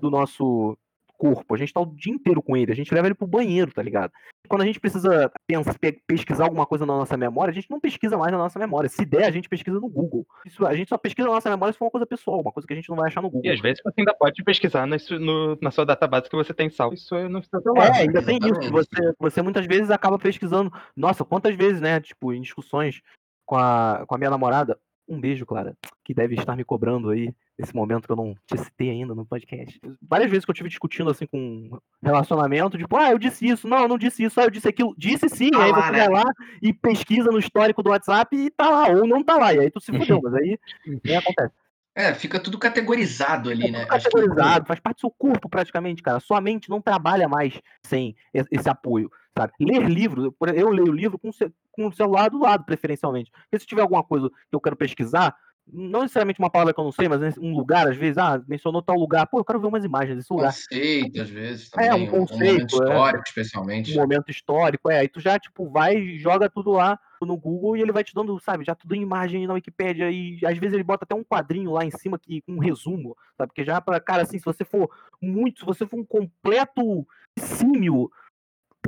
do 0.00 0.10
nosso 0.10 0.76
corpo. 1.18 1.54
A 1.54 1.58
gente 1.58 1.72
tá 1.72 1.80
o 1.80 1.86
dia 1.86 2.14
inteiro 2.14 2.40
com 2.40 2.56
ele. 2.56 2.72
A 2.72 2.74
gente 2.74 2.94
leva 2.94 3.08
ele 3.08 3.14
pro 3.14 3.26
banheiro, 3.26 3.72
tá 3.72 3.82
ligado? 3.82 4.12
Quando 4.48 4.62
a 4.62 4.64
gente 4.64 4.80
precisa 4.80 5.30
pensar, 5.46 5.74
pesquisar 6.06 6.44
alguma 6.44 6.64
coisa 6.64 6.86
na 6.86 6.96
nossa 6.96 7.16
memória, 7.16 7.50
a 7.50 7.54
gente 7.54 7.68
não 7.68 7.80
pesquisa 7.80 8.16
mais 8.16 8.32
na 8.32 8.38
nossa 8.38 8.58
memória. 8.58 8.88
Se 8.88 9.04
der, 9.04 9.24
a 9.24 9.30
gente 9.30 9.48
pesquisa 9.48 9.78
no 9.78 9.88
Google. 9.88 10.24
Isso, 10.46 10.64
a 10.64 10.74
gente 10.74 10.88
só 10.88 10.96
pesquisa 10.96 11.28
na 11.28 11.34
nossa 11.34 11.50
memória 11.50 11.72
se 11.72 11.78
for 11.78 11.86
uma 11.86 11.90
coisa 11.90 12.06
pessoal, 12.06 12.40
uma 12.40 12.52
coisa 12.52 12.66
que 12.66 12.72
a 12.72 12.76
gente 12.76 12.88
não 12.88 12.96
vai 12.96 13.08
achar 13.08 13.20
no 13.20 13.28
Google. 13.28 13.50
E 13.50 13.52
às 13.52 13.60
vezes 13.60 13.82
você 13.82 14.00
ainda 14.00 14.14
pode 14.14 14.42
pesquisar 14.44 14.86
no, 14.86 14.96
no, 15.18 15.58
na 15.60 15.70
sua 15.70 15.84
database 15.84 16.30
que 16.30 16.36
você 16.36 16.54
tem 16.54 16.70
salvo. 16.70 16.94
Isso 16.94 17.08
seu 17.08 17.60
celular. 17.60 17.88
É, 17.88 18.02
ainda 18.02 18.22
tem 18.22 18.38
isso. 18.38 18.70
Você, 18.70 19.14
você 19.18 19.42
muitas 19.42 19.66
vezes 19.66 19.90
acaba 19.90 20.18
pesquisando. 20.18 20.72
Nossa, 20.96 21.24
quantas 21.24 21.54
vezes, 21.56 21.80
né? 21.80 22.00
Tipo, 22.00 22.32
em 22.32 22.40
discussões 22.40 23.02
com 23.44 23.56
a, 23.56 24.04
com 24.06 24.14
a 24.14 24.18
minha 24.18 24.30
namorada. 24.30 24.78
Um 25.08 25.18
beijo, 25.18 25.46
Clara, 25.46 25.74
que 26.04 26.12
deve 26.12 26.34
estar 26.34 26.54
me 26.54 26.64
cobrando 26.64 27.08
aí 27.10 27.34
nesse 27.58 27.74
momento 27.74 28.06
que 28.06 28.12
eu 28.12 28.16
não 28.16 28.36
te 28.46 28.58
citei 28.58 28.90
ainda 28.90 29.14
no 29.14 29.24
podcast. 29.24 29.80
Várias 30.02 30.30
vezes 30.30 30.44
que 30.44 30.50
eu 30.50 30.54
tive 30.54 30.68
discutindo 30.68 31.10
assim 31.10 31.26
com 31.26 31.78
relacionamento, 32.02 32.76
tipo, 32.76 32.94
ah, 32.96 33.10
eu 33.10 33.18
disse 33.18 33.46
isso, 33.46 33.66
não, 33.66 33.78
eu 33.78 33.88
não 33.88 33.96
disse 33.98 34.22
isso, 34.22 34.38
ah, 34.38 34.44
eu 34.44 34.50
disse 34.50 34.68
aquilo, 34.68 34.94
disse 34.98 35.28
sim, 35.28 35.50
tá 35.50 35.64
aí 35.64 35.72
lá, 35.72 35.82
você 35.82 35.92
né? 35.92 35.98
vai 35.98 36.08
lá 36.08 36.24
e 36.62 36.72
pesquisa 36.72 37.30
no 37.30 37.38
histórico 37.38 37.82
do 37.82 37.90
WhatsApp 37.90 38.36
e 38.36 38.50
tá 38.50 38.68
lá, 38.68 38.88
ou 38.88 39.06
não 39.06 39.24
tá 39.24 39.36
lá, 39.36 39.54
e 39.54 39.60
aí 39.60 39.70
tu 39.70 39.80
se 39.80 39.90
fudeu, 39.96 40.20
mas 40.22 40.34
aí 40.34 40.58
nem 41.02 41.16
acontece. 41.16 41.54
É, 41.94 42.14
fica 42.14 42.38
tudo 42.38 42.58
categorizado 42.58 43.50
ali, 43.50 43.72
né? 43.72 43.84
Categorizado, 43.86 44.60
que... 44.62 44.68
faz 44.68 44.78
parte 44.78 44.98
do 44.98 45.00
seu 45.00 45.10
corpo 45.10 45.48
praticamente, 45.48 46.00
cara. 46.00 46.20
Sua 46.20 46.40
mente 46.40 46.70
não 46.70 46.80
trabalha 46.80 47.28
mais 47.28 47.60
sem 47.82 48.14
esse 48.32 48.68
apoio, 48.68 49.10
sabe? 49.38 49.52
Ler 49.60 49.88
livro, 49.88 50.34
eu 50.54 50.70
leio 50.70 50.92
livro 50.92 51.18
com, 51.18 51.30
com 51.72 51.86
o 51.86 51.92
celular 51.92 52.28
do 52.28 52.40
lado, 52.40 52.64
preferencialmente. 52.64 53.30
Porque 53.30 53.60
se 53.60 53.66
tiver 53.66 53.82
alguma 53.82 54.02
coisa 54.02 54.28
que 54.28 54.54
eu 54.54 54.60
quero 54.60 54.76
pesquisar, 54.76 55.34
não 55.72 56.02
necessariamente 56.02 56.40
uma 56.40 56.50
palavra 56.50 56.72
que 56.72 56.80
eu 56.80 56.84
não 56.84 56.92
sei, 56.92 57.08
mas 57.08 57.36
um 57.38 57.54
lugar, 57.54 57.88
às 57.88 57.96
vezes, 57.96 58.18
ah, 58.18 58.42
mencionou 58.48 58.82
tal 58.82 58.96
lugar, 58.96 59.26
pô, 59.26 59.38
eu 59.38 59.44
quero 59.44 59.60
ver 59.60 59.66
umas 59.66 59.84
imagens 59.84 60.16
desse 60.16 60.32
lugar. 60.32 60.52
Conceito, 60.52 61.20
às 61.20 61.28
vezes, 61.28 61.70
também, 61.70 61.88
é, 61.88 61.94
um 61.94 62.06
conceito. 62.06 62.42
Um 62.42 62.48
momento 62.48 62.82
é. 62.82 62.86
histórico, 62.86 63.18
é, 63.18 63.22
especialmente. 63.26 63.92
Um 63.92 64.00
momento 64.00 64.30
histórico, 64.30 64.90
é, 64.90 64.98
aí 65.00 65.08
tu 65.08 65.20
já, 65.20 65.38
tipo, 65.38 65.68
vai 65.68 66.18
joga 66.18 66.48
tudo 66.48 66.72
lá 66.72 66.98
no 67.20 67.36
Google 67.36 67.76
e 67.76 67.82
ele 67.82 67.92
vai 67.92 68.04
te 68.04 68.14
dando, 68.14 68.38
sabe, 68.40 68.64
já 68.64 68.74
tudo 68.74 68.94
em 68.94 69.02
imagem 69.02 69.46
na 69.46 69.54
Wikipédia 69.54 70.10
e 70.10 70.38
às 70.44 70.56
vezes 70.56 70.74
ele 70.74 70.84
bota 70.84 71.04
até 71.04 71.14
um 71.14 71.24
quadrinho 71.24 71.72
lá 71.72 71.84
em 71.84 71.90
cima 71.90 72.18
que 72.18 72.42
um 72.48 72.58
resumo, 72.58 73.16
sabe, 73.36 73.48
porque 73.48 73.64
já 73.64 73.80
para 73.80 74.00
cara 74.00 74.22
assim, 74.22 74.38
se 74.38 74.44
você 74.44 74.64
for 74.64 74.88
muito, 75.20 75.60
se 75.60 75.66
você 75.66 75.84
for 75.84 75.98
um 75.98 76.04
completo 76.04 77.06
símio 77.36 78.08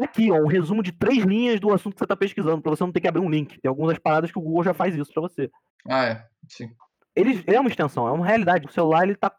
tá 0.00 0.10
aqui, 0.10 0.30
ó, 0.30 0.36
um 0.36 0.46
resumo 0.46 0.82
de 0.82 0.92
três 0.92 1.24
linhas 1.24 1.60
do 1.60 1.72
assunto 1.72 1.94
que 1.94 1.98
você 1.98 2.04
está 2.04 2.16
pesquisando, 2.16 2.60
para 2.60 2.70
você 2.70 2.82
não 2.82 2.92
ter 2.92 3.00
que 3.00 3.08
abrir 3.08 3.20
um 3.20 3.30
link. 3.30 3.60
Tem 3.60 3.68
algumas 3.68 3.98
paradas 3.98 4.30
que 4.30 4.38
o 4.38 4.42
Google 4.42 4.64
já 4.64 4.74
faz 4.74 4.94
isso 4.94 5.12
para 5.12 5.22
você. 5.22 5.50
Ah, 5.88 6.04
é. 6.04 6.26
Sim 6.48 6.70
ele 7.14 7.42
é 7.46 7.60
uma 7.60 7.68
extensão, 7.68 8.06
é 8.06 8.12
uma 8.12 8.26
realidade. 8.26 8.66
O 8.66 8.72
celular 8.72 9.04
ele 9.04 9.16
tá 9.16 9.32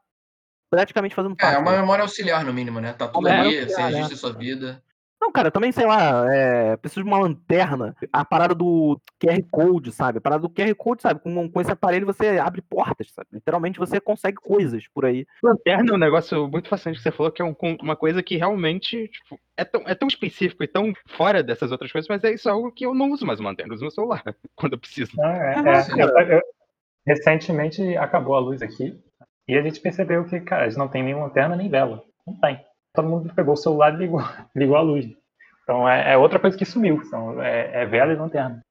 praticamente 0.69 1.15
fazendo 1.15 1.35
parte. 1.35 1.53
É, 1.53 1.57
é 1.57 1.61
uma 1.61 1.71
memória 1.71 2.03
auxiliar, 2.03 2.43
no 2.43 2.53
mínimo, 2.53 2.79
né? 2.79 2.93
Tá 2.93 3.07
tudo 3.07 3.27
ali, 3.27 3.59
auxiliar, 3.59 3.69
você 3.69 3.81
registra 3.81 4.13
é. 4.13 4.17
sua 4.17 4.33
vida. 4.33 4.83
Não, 5.21 5.31
cara, 5.31 5.51
também, 5.51 5.71
sei 5.71 5.85
lá, 5.85 6.25
é, 6.33 6.75
preciso 6.77 7.03
de 7.03 7.07
uma 7.07 7.19
lanterna. 7.19 7.95
A 8.11 8.25
parada 8.25 8.55
do 8.55 8.99
QR 9.19 9.39
Code, 9.51 9.91
sabe? 9.91 10.17
A 10.17 10.21
parada 10.21 10.41
do 10.41 10.49
QR 10.49 10.73
Code, 10.73 11.03
sabe? 11.03 11.19
Com, 11.19 11.47
com 11.47 11.61
esse 11.61 11.71
aparelho 11.71 12.07
você 12.07 12.39
abre 12.39 12.59
portas, 12.63 13.11
sabe? 13.13 13.27
Literalmente 13.33 13.77
você 13.77 13.99
consegue 13.99 14.37
coisas 14.37 14.87
por 14.87 15.05
aí. 15.05 15.27
Lanterna 15.43 15.91
é 15.91 15.93
um 15.93 15.99
negócio 15.99 16.47
muito 16.47 16.67
fascinante 16.67 16.97
que 16.97 17.03
você 17.03 17.11
falou, 17.11 17.31
que 17.31 17.39
é 17.39 17.45
um, 17.45 17.55
uma 17.83 17.95
coisa 17.95 18.23
que 18.23 18.35
realmente 18.35 19.07
tipo, 19.09 19.39
é, 19.55 19.63
tão, 19.63 19.83
é 19.85 19.93
tão 19.93 20.07
específico 20.07 20.63
e 20.63 20.67
tão 20.67 20.91
fora 21.09 21.43
dessas 21.43 21.71
outras 21.71 21.91
coisas, 21.91 22.09
mas 22.09 22.23
é 22.23 22.33
isso 22.33 22.49
é 22.49 22.51
algo 22.51 22.71
que 22.71 22.85
eu 22.85 22.95
não 22.95 23.11
uso 23.11 23.25
mais 23.25 23.39
uma 23.39 23.51
lanterna, 23.51 23.71
eu 23.71 23.75
uso 23.75 23.83
meu 23.83 23.91
celular 23.91 24.23
quando 24.55 24.73
eu 24.73 24.79
preciso. 24.79 25.11
Ah, 25.21 25.37
é, 25.37 26.31
é, 26.33 26.37
é, 26.37 26.41
Recentemente 27.05 27.95
acabou 27.97 28.35
a 28.35 28.39
luz 28.39 28.61
aqui 28.61 28.99
e 29.47 29.55
a 29.55 29.61
gente 29.61 29.79
percebeu 29.79 30.25
que, 30.25 30.39
cara, 30.39 30.65
a 30.65 30.69
gente 30.69 30.79
não 30.79 30.87
tem 30.87 31.03
nem 31.03 31.13
lanterna 31.13 31.55
nem 31.55 31.69
vela. 31.69 32.03
Não 32.25 32.39
tem. 32.39 32.59
Todo 32.93 33.07
mundo 33.07 33.33
pegou 33.33 33.53
o 33.53 33.57
celular 33.57 33.93
e 33.93 33.97
ligou, 33.97 34.19
ligou 34.55 34.75
a 34.75 34.81
luz. 34.81 35.05
Então 35.63 35.87
é, 35.87 36.13
é 36.13 36.17
outra 36.17 36.39
coisa 36.39 36.57
que 36.57 36.65
sumiu. 36.65 37.01
Então, 37.05 37.41
é, 37.41 37.83
é 37.83 37.85
vela 37.85 38.13
e 38.13 38.15
lanterna. 38.15 38.61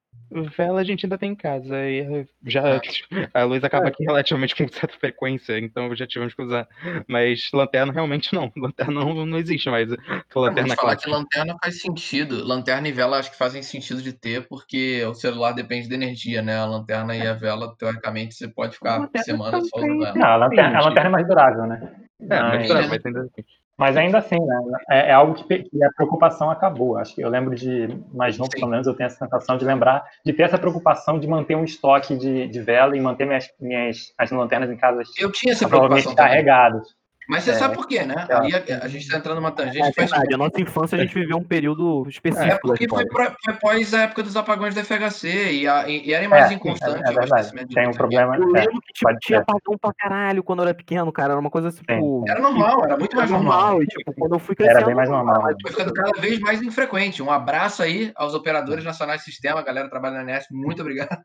Vela 0.57 0.81
a 0.81 0.85
gente 0.85 1.05
ainda 1.05 1.19
tem 1.19 1.33
em 1.33 1.35
casa 1.37 1.77
e 1.89 2.25
já 2.47 2.63
a 3.35 3.43
luz 3.43 3.65
acaba 3.65 3.89
aqui 3.89 4.05
relativamente 4.05 4.55
com 4.55 4.69
certa 4.69 4.97
frequência, 4.97 5.59
então 5.59 5.95
já 5.97 6.07
tivemos 6.07 6.35
que 6.35 6.43
usar. 6.43 6.69
Mas 7.09 7.51
lanterna 7.53 7.93
realmente 7.93 8.33
não. 8.33 8.51
Lanterna 8.57 8.93
não, 8.93 9.27
não 9.27 9.39
existe 9.39 9.69
mais. 9.69 9.89
Lanterna 10.35 10.77
falar 10.77 10.97
que 10.97 11.11
lanterna 11.11 11.57
faz 11.61 11.81
sentido. 11.81 12.45
Lanterna 12.45 12.87
e 12.87 12.93
vela 12.93 13.19
acho 13.19 13.33
que 13.33 13.37
fazem 13.37 13.61
sentido 13.61 14.01
de 14.01 14.13
ter, 14.13 14.47
porque 14.47 15.05
o 15.05 15.15
celular 15.15 15.53
depende 15.53 15.89
de 15.89 15.95
energia, 15.95 16.43
né? 16.43 16.59
A 16.59 16.65
lanterna 16.65 17.17
e 17.17 17.27
a 17.27 17.35
vela, 17.35 17.75
teoricamente, 17.77 18.35
você 18.35 18.47
pode 18.47 18.75
ficar 18.75 19.09
semanas 19.25 19.69
só 19.69 19.79
usando 19.79 20.05
ela. 20.05 20.15
Não, 20.15 20.27
a 20.27 20.37
lanterna, 20.37 20.79
a 20.79 20.83
lanterna 20.83 21.09
é 21.09 21.13
mais 21.13 21.27
durável, 21.27 21.67
né? 21.67 21.93
É, 22.21 22.41
mais 22.41 22.69
durável, 22.69 22.89
mas 22.89 23.05
ainda 23.05 23.21
assim. 23.23 23.45
Mas 23.81 23.97
ainda 23.97 24.19
assim, 24.19 24.39
né, 24.39 24.61
é, 24.91 25.09
é, 25.09 25.13
algo 25.13 25.33
que, 25.33 25.63
que, 25.63 25.83
a 25.83 25.91
preocupação 25.93 26.51
acabou. 26.51 26.99
Acho 26.99 27.15
que 27.15 27.23
eu 27.23 27.31
lembro 27.31 27.55
de, 27.55 27.89
mais 28.13 28.37
novo, 28.37 28.51
pelo 28.51 28.67
menos, 28.67 28.87
eu 28.87 28.93
tenho 28.93 29.07
essa 29.07 29.17
sensação 29.17 29.57
de 29.57 29.65
lembrar, 29.65 30.05
de 30.23 30.35
ter 30.35 30.43
essa 30.43 30.59
preocupação 30.59 31.19
de 31.19 31.27
manter 31.27 31.57
um 31.57 31.65
estoque 31.65 32.15
de, 32.15 32.47
de 32.47 32.61
vela 32.61 32.95
e 32.95 33.01
manter 33.01 33.27
minhas, 33.27 33.49
minhas 33.59 34.13
as 34.19 34.31
lanternas 34.31 34.71
em 34.71 34.77
casa 34.77 35.03
eu 35.17 35.33
tinha 35.33 35.55
essa 35.55 35.67
preocupação 35.67 36.15
carregadas. 36.15 36.87
Mas 37.31 37.45
você 37.45 37.53
é, 37.53 37.55
sabe 37.55 37.77
por 37.77 37.87
quê, 37.87 38.03
né? 38.03 38.27
É, 38.29 38.35
Aí 38.35 38.53
a, 38.53 38.85
a, 38.85 38.89
gente 38.89 39.03
está 39.03 39.17
entrando 39.17 39.37
numa 39.37 39.53
tangente. 39.53 39.79
É 39.79 39.93
verdade, 39.93 40.11
faz... 40.11 40.35
a 40.35 40.37
nossa 40.37 40.61
infância 40.61 40.99
a 40.99 41.01
gente 41.01 41.15
viveu 41.15 41.37
um 41.37 41.45
período 41.45 42.05
específico. 42.09 42.53
É 42.53 42.59
porque 42.59 42.89
foi, 42.89 43.07
pra, 43.07 43.37
foi 43.45 43.55
após 43.55 43.95
a 43.95 44.03
época 44.03 44.25
dos 44.25 44.37
apagões 44.37 44.75
da 44.75 44.83
FHC 44.83 45.53
e, 45.53 45.69
a, 45.69 45.89
e, 45.89 46.09
e 46.09 46.13
era 46.13 46.29
mais 46.29 46.51
é, 46.51 46.55
inconstante. 46.55 47.09
É, 47.09 47.13
verdade. 47.13 47.53
Tem 47.73 47.89
um 47.89 47.93
problema. 47.93 48.37
Eu 48.37 48.49
lembro 48.49 48.81
que 48.81 48.93
tipo, 48.93 49.17
tinha 49.21 49.39
apagão 49.39 49.79
pra 49.81 49.95
caralho 49.95 50.43
quando 50.43 50.59
eu 50.59 50.65
era 50.65 50.75
pequeno, 50.75 51.13
cara. 51.13 51.35
Era 51.35 51.41
uma 51.41 51.51
coisa 51.51 51.71
tipo. 51.71 52.25
Era 52.29 52.41
normal, 52.41 52.85
era 52.85 52.97
muito 52.99 53.17
mais 53.17 53.31
normal. 53.31 53.61
normal. 53.61 53.83
E, 53.85 53.87
tipo, 53.87 54.13
quando 54.13 54.33
eu 54.33 54.39
fui 54.41 54.57
crescendo. 54.57 54.79
Era 54.79 54.87
bem 54.87 54.97
mais 54.97 55.09
normal. 55.09 55.41
Foi 55.63 55.71
ficando 55.71 55.93
cada 55.93 56.21
vez 56.21 56.41
mais 56.41 56.61
infrequente. 56.61 57.23
Um 57.23 57.31
abraço 57.31 57.81
aí 57.81 58.11
aos 58.17 58.35
operadores 58.35 58.83
nacionais 58.83 59.21
do 59.21 59.25
sistema, 59.27 59.61
a 59.61 59.63
galera 59.63 59.87
que 59.87 59.93
trabalha 59.93 60.17
na 60.17 60.25
NES. 60.25 60.47
Muito 60.51 60.83
obrigado. 60.83 61.17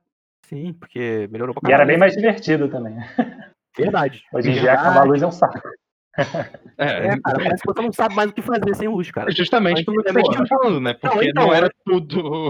Sim, 0.44 0.72
porque 0.74 1.28
melhorou 1.32 1.56
pra 1.56 1.62
caralho. 1.62 1.74
E 1.74 1.82
era 1.82 1.86
bem 1.88 1.98
mais 1.98 2.14
divertido 2.14 2.70
também. 2.70 2.96
Verdade. 3.76 4.24
Hoje 4.32 4.52
em 4.52 4.54
dia 4.54 4.74
acabar 4.74 5.02
a 5.02 5.04
luz 5.04 5.22
é 5.22 5.28
um 5.28 5.32
saco. 5.32 5.60
É, 6.78 7.08
é, 7.08 7.20
cara, 7.22 7.38
parece 7.38 7.62
que 7.62 7.74
você 7.74 7.82
não 7.82 7.94
sabe 7.94 8.16
mais 8.16 8.30
o 8.30 8.34
que 8.34 8.42
fazer 8.42 8.76
sem 8.76 8.88
luz, 8.88 9.10
cara. 9.10 9.32
Justamente 9.32 9.86
pelo 9.86 10.04
que 10.04 10.12
você 10.12 10.34
tá 10.34 10.46
falando, 10.46 10.82
né? 10.82 10.94
Porque 10.94 11.16
não, 11.16 11.24
então, 11.24 11.48
não 11.48 11.54
era 11.54 11.70
tudo. 11.86 12.50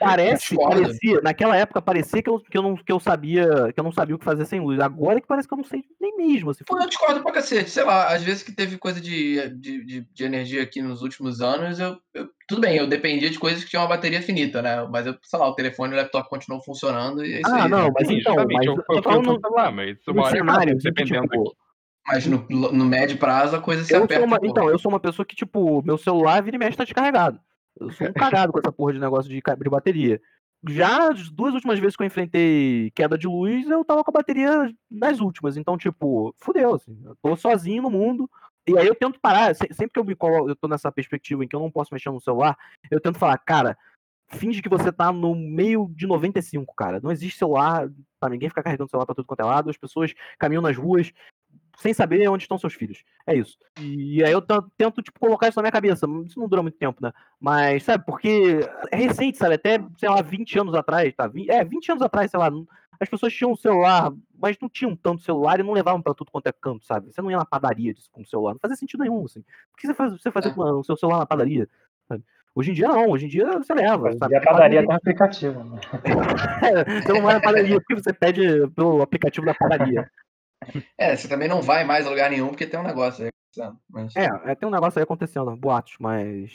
Parece, 0.00 0.56
parecia, 0.56 1.20
naquela 1.22 1.56
época 1.56 1.82
parecia 1.82 2.22
que 2.22 2.30
eu, 2.30 2.40
que, 2.40 2.56
eu 2.56 2.62
não, 2.62 2.76
que 2.76 2.90
eu 2.90 2.98
sabia 2.98 3.72
que 3.72 3.78
eu 3.78 3.84
não 3.84 3.92
sabia 3.92 4.14
o 4.14 4.18
que 4.18 4.24
fazer 4.24 4.46
sem 4.46 4.60
luz. 4.60 4.80
Agora 4.80 5.18
é 5.18 5.20
que 5.20 5.26
parece 5.26 5.46
que 5.46 5.52
eu 5.52 5.58
não 5.58 5.64
sei 5.64 5.84
nem 6.00 6.16
mesmo. 6.16 6.50
Assim, 6.50 6.64
eu 6.68 6.88
discordo 6.88 7.22
pra 7.22 7.32
cacete. 7.32 7.70
Sei 7.70 7.84
lá, 7.84 8.08
às 8.08 8.22
vezes 8.22 8.42
que 8.42 8.52
teve 8.52 8.78
coisa 8.78 9.00
de, 9.00 9.48
de, 9.50 9.84
de, 9.84 10.06
de 10.12 10.24
energia 10.24 10.62
aqui 10.62 10.80
nos 10.80 11.02
últimos 11.02 11.40
anos, 11.40 11.78
eu, 11.78 11.98
eu, 12.14 12.28
tudo 12.48 12.60
bem, 12.62 12.76
eu 12.76 12.86
dependia 12.86 13.28
de 13.28 13.38
coisas 13.38 13.62
que 13.62 13.70
tinham 13.70 13.82
uma 13.82 13.88
bateria 13.88 14.22
finita, 14.22 14.62
né? 14.62 14.86
Mas 14.90 15.06
eu, 15.06 15.14
sei 15.22 15.38
lá, 15.38 15.48
o 15.48 15.54
telefone 15.54 15.92
e 15.92 15.94
o 15.94 15.98
laptop 15.98 16.28
continuam 16.28 16.62
funcionando 16.62 17.24
e 17.24 17.34
é 17.34 17.40
Ah, 17.44 17.64
aí, 17.64 17.68
não, 17.68 17.84
né? 17.84 17.92
mas 17.94 18.10
então, 18.10 18.34
mas 18.34 18.66
eu, 18.66 18.74
eu, 18.74 19.02
eu, 19.02 19.22
eu, 19.22 19.50
lá, 19.50 19.70
mas 19.70 19.98
uma 20.06 20.24
hora 20.24 20.36
cenário, 20.36 20.78
dependendo 20.78 21.28
tipo, 21.28 21.56
mas 22.08 22.26
no, 22.26 22.46
no 22.48 22.84
médio 22.86 23.18
prazo 23.18 23.54
a 23.54 23.60
coisa 23.60 23.84
se 23.84 23.92
eu 23.92 24.04
aperta. 24.04 24.24
Uma, 24.24 24.38
então, 24.42 24.70
eu 24.70 24.78
sou 24.78 24.90
uma 24.90 24.98
pessoa 24.98 25.26
que, 25.26 25.36
tipo, 25.36 25.82
meu 25.82 25.98
celular 25.98 26.42
vira 26.42 26.56
e 26.56 26.58
mexe 26.58 26.76
tá 26.76 26.84
descarregado. 26.84 27.38
Eu 27.78 27.90
sou 27.92 28.08
um 28.08 28.12
cagado 28.14 28.50
com 28.50 28.58
essa 28.58 28.72
porra 28.72 28.94
de 28.94 28.98
negócio 28.98 29.30
de, 29.30 29.42
de 29.42 29.70
bateria. 29.70 30.18
Já 30.66 31.10
as 31.10 31.30
duas 31.30 31.52
últimas 31.52 31.78
vezes 31.78 31.96
que 31.96 32.02
eu 32.02 32.06
enfrentei 32.06 32.90
queda 32.94 33.18
de 33.18 33.28
luz, 33.28 33.68
eu 33.68 33.84
tava 33.84 34.02
com 34.02 34.10
a 34.10 34.18
bateria 34.20 34.74
nas 34.90 35.20
últimas. 35.20 35.58
Então, 35.58 35.76
tipo, 35.76 36.34
fudeu, 36.38 36.74
assim. 36.74 36.98
Eu 37.04 37.14
tô 37.22 37.36
sozinho 37.36 37.82
no 37.82 37.90
mundo. 37.90 38.28
E 38.66 38.78
aí 38.78 38.86
eu 38.86 38.94
tento 38.94 39.20
parar, 39.20 39.54
sempre 39.54 39.90
que 39.92 39.98
eu 39.98 40.04
me 40.04 40.14
colo, 40.14 40.48
eu 40.48 40.56
tô 40.56 40.68
nessa 40.68 40.92
perspectiva 40.92 41.42
em 41.42 41.48
que 41.48 41.56
eu 41.56 41.60
não 41.60 41.70
posso 41.70 41.92
mexer 41.92 42.10
no 42.10 42.20
celular, 42.20 42.54
eu 42.90 43.00
tento 43.00 43.18
falar, 43.18 43.38
cara, 43.38 43.78
finge 44.28 44.60
que 44.60 44.68
você 44.68 44.92
tá 44.92 45.10
no 45.10 45.34
meio 45.34 45.90
de 45.94 46.06
95, 46.06 46.74
cara. 46.74 47.00
Não 47.00 47.10
existe 47.10 47.38
celular, 47.38 47.88
pra 48.20 48.28
ninguém 48.28 48.50
ficar 48.50 48.62
carregando 48.62 48.90
celular 48.90 49.06
pra 49.06 49.14
tudo 49.14 49.26
quanto 49.26 49.40
é 49.40 49.44
lado, 49.44 49.70
as 49.70 49.76
pessoas 49.78 50.12
caminham 50.38 50.60
nas 50.60 50.76
ruas, 50.76 51.12
sem 51.78 51.94
saber 51.94 52.28
onde 52.28 52.44
estão 52.44 52.58
seus 52.58 52.74
filhos. 52.74 53.04
É 53.26 53.34
isso. 53.34 53.56
E 53.80 54.22
aí 54.24 54.32
eu 54.32 54.42
tento, 54.76 55.00
tipo, 55.00 55.18
colocar 55.18 55.48
isso 55.48 55.58
na 55.58 55.62
minha 55.62 55.72
cabeça. 55.72 56.06
Isso 56.26 56.38
não 56.38 56.48
dura 56.48 56.62
muito 56.62 56.76
tempo, 56.76 57.00
né? 57.00 57.12
Mas, 57.40 57.84
sabe, 57.84 58.04
porque 58.04 58.60
é 58.90 58.96
recente, 58.96 59.38
sabe? 59.38 59.54
Até, 59.54 59.78
sei 59.96 60.08
lá, 60.08 60.20
20 60.20 60.58
anos 60.58 60.74
atrás, 60.74 61.14
tá? 61.14 61.30
É, 61.48 61.64
20 61.64 61.92
anos 61.92 62.02
atrás, 62.02 62.30
sei 62.30 62.40
lá, 62.40 62.50
as 63.00 63.08
pessoas 63.08 63.32
tinham 63.32 63.52
um 63.52 63.56
celular, 63.56 64.12
mas 64.36 64.56
não 64.60 64.68
tinham 64.68 64.96
tanto 64.96 65.22
celular 65.22 65.60
e 65.60 65.62
não 65.62 65.72
levavam 65.72 66.02
para 66.02 66.14
tudo 66.14 66.32
quanto 66.32 66.48
é 66.48 66.52
canto, 66.52 66.84
sabe? 66.84 67.12
Você 67.12 67.22
não 67.22 67.30
ia 67.30 67.36
na 67.36 67.46
padaria 67.46 67.94
com 68.10 68.22
o 68.22 68.26
celular, 68.26 68.54
não 68.54 68.60
fazia 68.60 68.76
sentido 68.76 69.04
nenhum, 69.04 69.24
assim. 69.24 69.42
Por 69.70 69.78
que 69.78 69.86
você, 69.86 69.94
faz, 69.94 70.12
você 70.12 70.32
fazer 70.32 70.48
é. 70.48 70.52
com 70.52 70.62
o 70.62 70.84
seu 70.84 70.96
celular 70.96 71.18
na 71.18 71.26
padaria? 71.26 71.68
Sabe? 72.08 72.24
Hoje 72.56 72.72
em 72.72 72.74
dia 72.74 72.88
não, 72.88 73.10
hoje 73.10 73.26
em 73.26 73.28
dia 73.28 73.46
você 73.52 73.72
leva. 73.72 74.08
Hoje 74.08 74.18
sabe? 74.18 74.34
a 74.34 74.40
padaria 74.40 74.80
tem 74.80 74.90
um 74.90 74.96
aplicativo. 74.96 75.62
Né? 75.62 75.80
você 77.06 77.12
não 77.12 77.22
vai 77.22 77.34
na 77.34 77.40
padaria 77.40 77.80
porque 77.80 77.94
você 77.94 78.12
pede 78.12 78.68
pelo 78.74 79.00
aplicativo 79.00 79.46
da 79.46 79.54
padaria. 79.54 80.10
É, 80.98 81.16
você 81.16 81.28
também 81.28 81.48
não 81.48 81.62
vai 81.62 81.84
mais 81.84 82.06
a 82.06 82.10
lugar 82.10 82.30
nenhum 82.30 82.48
porque 82.48 82.66
tem 82.66 82.78
um 82.78 82.84
negócio 82.84 83.24
aí 83.24 83.30
acontecendo. 83.30 83.80
Mas... 83.88 84.16
É, 84.16 84.28
é, 84.50 84.54
tem 84.54 84.68
um 84.68 84.72
negócio 84.72 84.98
aí 84.98 85.02
acontecendo, 85.04 85.56
boatos, 85.56 85.94
mas. 85.98 86.52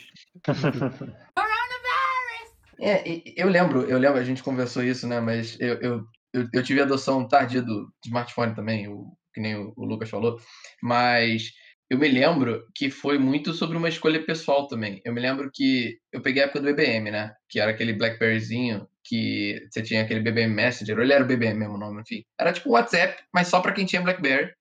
é, 2.79 3.03
eu 3.35 3.49
lembro, 3.49 3.83
eu 3.83 3.97
lembro, 3.97 4.19
a 4.19 4.23
gente 4.23 4.43
conversou 4.43 4.83
isso, 4.83 5.07
né? 5.07 5.19
Mas 5.19 5.59
eu, 5.59 5.75
eu, 5.75 6.05
eu, 6.33 6.47
eu 6.53 6.63
tive 6.63 6.81
adoção 6.81 7.27
tardia 7.27 7.61
do 7.61 7.91
smartphone 8.05 8.53
também, 8.55 8.87
o, 8.87 9.11
que 9.33 9.41
nem 9.41 9.55
o, 9.55 9.73
o 9.75 9.85
Lucas 9.85 10.09
falou. 10.09 10.39
Mas 10.81 11.51
eu 11.89 11.97
me 11.97 12.07
lembro 12.07 12.65
que 12.75 12.89
foi 12.89 13.17
muito 13.17 13.53
sobre 13.53 13.77
uma 13.77 13.89
escolha 13.89 14.23
pessoal 14.25 14.67
também. 14.67 15.01
Eu 15.05 15.13
me 15.13 15.21
lembro 15.21 15.49
que 15.53 15.97
eu 16.11 16.21
peguei 16.21 16.41
a 16.41 16.45
época 16.45 16.59
do 16.59 16.65
BBM, 16.65 17.11
né? 17.11 17.33
Que 17.47 17.59
era 17.59 17.71
aquele 17.71 17.93
Blackberryzinho 17.93 18.87
que 19.13 19.67
você 19.69 19.83
tinha 19.83 20.01
aquele 20.01 20.21
BBM 20.21 20.51
Messenger, 20.51 20.97
ele 20.97 21.13
era 21.13 21.23
o 21.23 21.27
BBM 21.27 21.59
mesmo 21.59 21.77
nome, 21.77 22.01
enfim. 22.01 22.23
Era 22.39 22.51
tipo 22.51 22.71
WhatsApp, 22.71 23.15
mas 23.31 23.47
só 23.47 23.61
para 23.61 23.71
quem 23.71 23.85
tinha 23.85 24.01
Blackberry, 24.01 24.51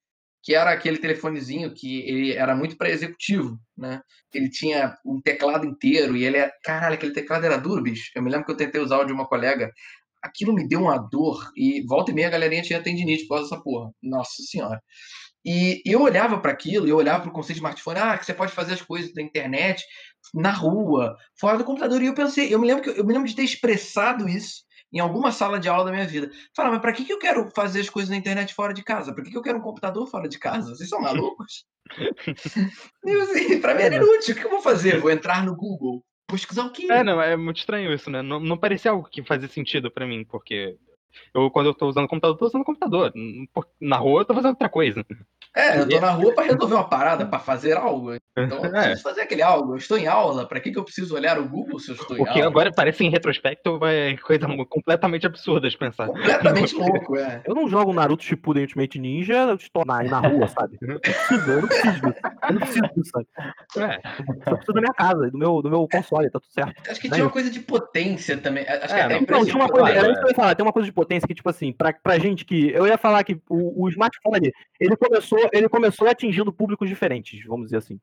que 0.43 0.55
era 0.55 0.71
aquele 0.71 0.99
telefonezinho 0.99 1.73
que 1.73 2.01
ele 2.01 2.35
era 2.35 2.55
muito 2.55 2.77
para 2.77 2.91
executivo, 2.91 3.59
né? 3.75 4.03
Ele 4.35 4.51
tinha 4.51 4.95
um 5.07 5.23
teclado 5.23 5.65
inteiro 5.65 6.15
e 6.15 6.25
ele 6.25 6.37
é, 6.37 6.53
caralho, 6.63 6.97
aquele 6.97 7.15
teclado 7.15 7.47
era 7.47 7.57
duro, 7.57 7.83
bicho. 7.83 8.11
Eu 8.15 8.23
me 8.23 8.31
lembro 8.31 8.45
que 8.45 8.53
eu 8.53 8.57
tentei 8.57 8.79
usar 8.79 8.99
o 8.99 9.07
de 9.07 9.13
uma 9.13 9.27
colega, 9.27 9.73
aquilo 10.23 10.53
me 10.53 10.69
deu 10.69 10.83
uma 10.83 10.99
dor 10.99 11.51
e 11.57 11.81
volta 11.87 12.11
e 12.11 12.15
meia 12.15 12.29
a 12.29 12.33
galerinha 12.33 12.61
tinha 12.61 12.83
tendinite 12.83 13.23
por 13.27 13.37
causa 13.37 13.49
dessa 13.49 13.63
porra. 13.63 13.91
Nossa 14.03 14.43
senhora. 14.43 14.83
E 15.43 15.83
eu 15.87 16.03
olhava 16.03 16.39
para 16.39 16.53
aquilo, 16.53 16.87
eu 16.87 16.97
olhava 16.97 17.23
para 17.23 17.31
o 17.31 17.33
conceito 17.33 17.55
de 17.55 17.61
smartphone, 17.61 17.99
ah, 17.99 18.19
que 18.19 18.27
você 18.27 18.35
pode 18.35 18.53
fazer 18.53 18.75
as 18.75 18.83
coisas 18.83 19.15
da 19.15 19.23
internet 19.23 19.83
na 20.35 20.51
rua, 20.51 21.17
fora 21.39 21.59
do 21.59 21.65
computador. 21.65 22.03
E 22.03 22.07
eu 22.07 22.15
pensei, 22.15 22.53
eu 22.53 22.59
me 22.59 22.67
lembro 22.67 22.83
que 22.83 23.01
eu 23.01 23.05
me 23.05 23.13
lembro 23.13 23.29
de 23.29 23.37
ter 23.37 23.45
expressado 23.45 24.29
isso 24.29 24.63
em 24.93 24.99
alguma 24.99 25.33
sala 25.33 25.59
de 25.59 25.69
aula 25.69 25.87
da 25.87 25.91
minha 25.91 26.07
vida. 26.07 26.31
Falar, 26.55 26.71
mas 26.71 26.81
para 26.81 26.93
que, 26.93 27.05
que 27.05 27.13
eu 27.13 27.19
quero 27.19 27.51
fazer 27.51 27.81
as 27.81 27.89
coisas 27.89 28.11
na 28.11 28.17
internet 28.17 28.55
fora 28.55 28.75
de 28.75 28.85
casa? 28.85 29.13
Para 29.13 29.25
que, 29.25 29.31
que 29.31 29.37
eu 29.37 29.43
quero 29.43 29.59
um 29.59 29.63
computador 29.63 30.07
fora 30.07 30.29
de 30.29 30.39
casa? 30.39 30.75
Vocês 30.75 30.89
são 30.89 31.01
malucos? 31.01 31.65
assim, 33.23 33.61
para 33.61 33.75
mim 33.75 33.83
era 33.83 33.97
inútil. 33.97 34.35
O 34.35 34.39
que 34.39 34.45
eu 34.45 34.51
vou 34.51 34.61
fazer? 34.61 35.01
Vou 35.01 35.11
entrar 35.11 35.45
no 35.45 35.57
Google, 35.57 36.05
pesquisar 36.27 36.67
o 36.67 36.73
quê? 36.73 36.87
É, 36.91 37.03
não, 37.03 37.21
é 37.21 37.37
muito 37.37 37.59
estranho 37.59 37.93
isso, 37.93 38.11
né? 38.11 38.21
Não, 38.21 38.39
não 38.39 38.59
parecia 38.59 38.91
algo 38.91 39.09
que 39.09 39.25
fazia 39.25 39.49
sentido 39.49 39.91
para 39.91 40.07
mim, 40.07 40.25
porque 40.25 40.77
eu, 41.35 41.51
quando 41.51 41.67
eu 41.67 41.75
tô 41.75 41.89
usando 41.89 42.09
computador, 42.09 42.37
tô 42.37 42.47
usando 42.47 42.65
computador. 42.65 43.13
Na 43.81 43.97
rua, 43.97 44.21
eu 44.21 44.25
tô 44.25 44.35
fazendo 44.35 44.51
outra 44.51 44.69
coisa. 44.69 45.05
É, 45.55 45.79
eu 45.79 45.89
tô 45.89 46.01
na 46.01 46.11
rua 46.11 46.35
para 46.35 46.45
resolver 46.45 46.75
uma 46.75 46.89
parada, 46.89 47.27
para 47.27 47.39
fazer 47.39 47.77
algo. 47.77 48.15
Então, 48.37 48.65
eu 48.65 48.65
é. 48.65 48.71
preciso 48.71 49.03
fazer 49.03 49.21
aquele 49.21 49.43
algo. 49.43 49.75
Eu 49.75 49.77
estou 49.77 49.99
em 49.99 50.07
aula, 50.07 50.47
para 50.47 50.59
que, 50.61 50.73
que 50.73 50.79
eu 50.79 50.85
preciso 50.85 51.15
olhar 51.15 51.39
o 51.39 51.47
Google 51.47 51.79
se 51.79 51.91
eu 51.91 51.95
estou 51.95 52.17
em 52.17 52.23
o 52.23 52.25
que 52.25 52.31
aula? 52.31 52.47
agora 52.47 52.73
parece 52.75 53.05
em 53.05 53.11
retrospecto 53.11 53.79
é 53.85 54.17
coisa 54.17 54.47
completamente 54.69 55.27
absurda 55.27 55.69
de 55.69 55.77
pensar. 55.77 56.07
Completamente 56.07 56.75
louco, 56.77 57.17
é. 57.19 57.43
Eu 57.45 57.55
não 57.55 57.69
jogo 57.69 57.93
Naruto 57.93 58.25
Shippuden 58.25 58.63
Ultimate 58.63 58.99
Ninja, 58.99 59.35
eu 59.35 59.57
estou 59.57 59.85
na, 59.85 60.03
na 60.03 60.21
rua, 60.21 60.49
sabe? 60.49 60.79
Eu 60.81 60.89
não 60.89 60.99
preciso, 60.99 61.51
eu 61.51 61.61
não 61.61 61.69
preciso 61.69 62.01
disso. 62.01 62.15
Eu 62.49 62.55
não 62.55 62.61
preciso 62.61 62.95
disso, 62.95 63.11
sabe? 63.13 63.27
É. 63.77 64.01
Eu 64.47 64.57
preciso 64.57 64.73
da 64.73 64.81
minha 64.81 64.95
casa, 64.95 65.31
do 65.31 65.39
meu, 65.39 65.61
do 65.61 65.69
meu 65.69 65.87
console, 65.87 66.31
tá 66.31 66.41
tudo 66.41 66.53
certo. 66.53 66.91
Acho 66.91 67.01
que 67.01 67.11
tinha 67.11 67.25
uma 67.25 67.31
coisa 67.31 67.51
de 67.51 67.61
potência 67.61 68.39
também. 68.39 68.67
Acho 68.67 68.95
é, 68.95 69.09
que 69.09 69.15
até 69.15 69.33
não, 69.33 69.45
tinha 69.45 69.57
uma 69.57 69.69
coisa, 69.69 69.91
era 69.91 70.11
isso 70.11 70.21
que 70.21 70.27
eu 70.27 70.31
ia 70.31 70.35
falar, 70.35 70.55
tem 70.55 70.65
uma 70.65 70.73
coisa 70.73 70.87
de 70.87 70.93
potência 70.93 71.29
que, 71.29 71.35
tipo 71.35 71.51
assim, 71.51 71.73
pra, 71.73 71.93
pra 71.93 72.19
gente 72.19 72.47
que. 72.47 72.71
Eu 72.71 72.87
ia 72.87 72.97
falar 72.97 73.23
que 73.23 73.39
o, 73.51 73.85
o 73.85 73.89
smartphone, 73.91 74.51
ele 74.81 74.97
começou, 74.97 75.42
ele 75.53 75.69
começou 75.69 76.09
atingindo 76.09 76.53
públicos 76.53 76.89
diferentes, 76.89 77.45
vamos 77.47 77.67
dizer 77.67 77.79
assim. 77.79 78.01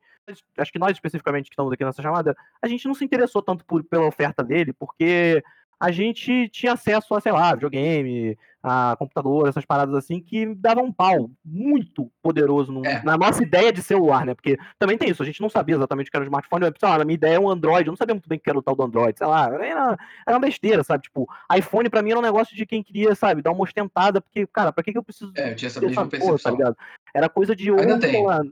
Acho 0.56 0.72
que 0.72 0.78
nós, 0.78 0.92
especificamente, 0.92 1.48
que 1.48 1.54
estamos 1.54 1.72
aqui 1.72 1.84
nessa 1.84 2.02
chamada, 2.02 2.36
a 2.60 2.68
gente 2.68 2.86
não 2.86 2.94
se 2.94 3.04
interessou 3.04 3.42
tanto 3.42 3.64
por, 3.64 3.82
pela 3.84 4.06
oferta 4.06 4.42
dele, 4.42 4.72
porque 4.72 5.42
a 5.80 5.90
gente 5.90 6.48
tinha 6.50 6.74
acesso 6.74 7.14
a, 7.14 7.20
sei 7.20 7.32
lá, 7.32 7.54
videogame, 7.54 8.36
a 8.62 8.94
computador, 8.98 9.48
essas 9.48 9.64
paradas 9.64 9.94
assim, 9.94 10.20
que 10.20 10.54
davam 10.54 10.84
um 10.84 10.92
pau 10.92 11.30
muito 11.42 12.10
poderoso 12.22 12.70
no, 12.70 12.84
é. 12.84 13.02
na 13.02 13.16
nossa 13.16 13.42
ideia 13.42 13.72
de 13.72 13.82
celular, 13.82 14.26
né? 14.26 14.34
Porque 14.34 14.58
também 14.78 14.98
tem 14.98 15.08
isso, 15.08 15.22
a 15.22 15.26
gente 15.26 15.40
não 15.40 15.48
sabia 15.48 15.76
exatamente 15.76 16.08
o 16.08 16.10
que 16.10 16.16
era 16.16 16.24
o 16.24 16.28
smartphone, 16.28 16.66
sei 16.78 16.88
lá, 16.88 16.98
na 16.98 17.04
minha 17.04 17.14
ideia 17.14 17.36
é 17.36 17.40
um 17.40 17.48
Android, 17.48 17.86
eu 17.86 17.92
não 17.92 17.96
sabia 17.96 18.14
muito 18.14 18.28
bem 18.28 18.36
o 18.36 18.40
que 18.40 18.50
era 18.50 18.58
o 18.58 18.62
tal 18.62 18.76
do 18.76 18.82
Android, 18.82 19.16
sei 19.16 19.26
lá, 19.26 19.46
era, 19.46 19.98
era 20.26 20.36
uma 20.36 20.40
besteira, 20.40 20.84
sabe? 20.84 21.04
Tipo, 21.04 21.26
iPhone 21.56 21.88
pra 21.88 22.02
mim 22.02 22.10
era 22.10 22.18
um 22.18 22.22
negócio 22.22 22.54
de 22.54 22.66
quem 22.66 22.82
queria, 22.82 23.14
sabe, 23.14 23.40
dar 23.40 23.52
uma 23.52 23.64
ostentada, 23.64 24.20
porque, 24.20 24.46
cara, 24.46 24.72
pra 24.72 24.84
que, 24.84 24.92
que 24.92 24.98
eu 24.98 25.02
preciso. 25.04 25.32
É, 25.36 25.52
eu 25.52 25.56
tinha 25.56 25.68
essa 25.68 25.80
mesma. 25.80 26.06
Porra, 26.06 26.38
tá 26.38 26.50
ligado? 26.50 26.76
Era 27.14 27.28
coisa 27.28 27.56
de 27.56 27.70
ainda 27.70 27.98
tem. 27.98 28.24
Lá. 28.24 28.42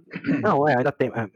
Não, 0.41 0.67
é, 0.67 0.77
ainda 0.77 0.91
tem. 0.91 1.09
É. 1.09 1.29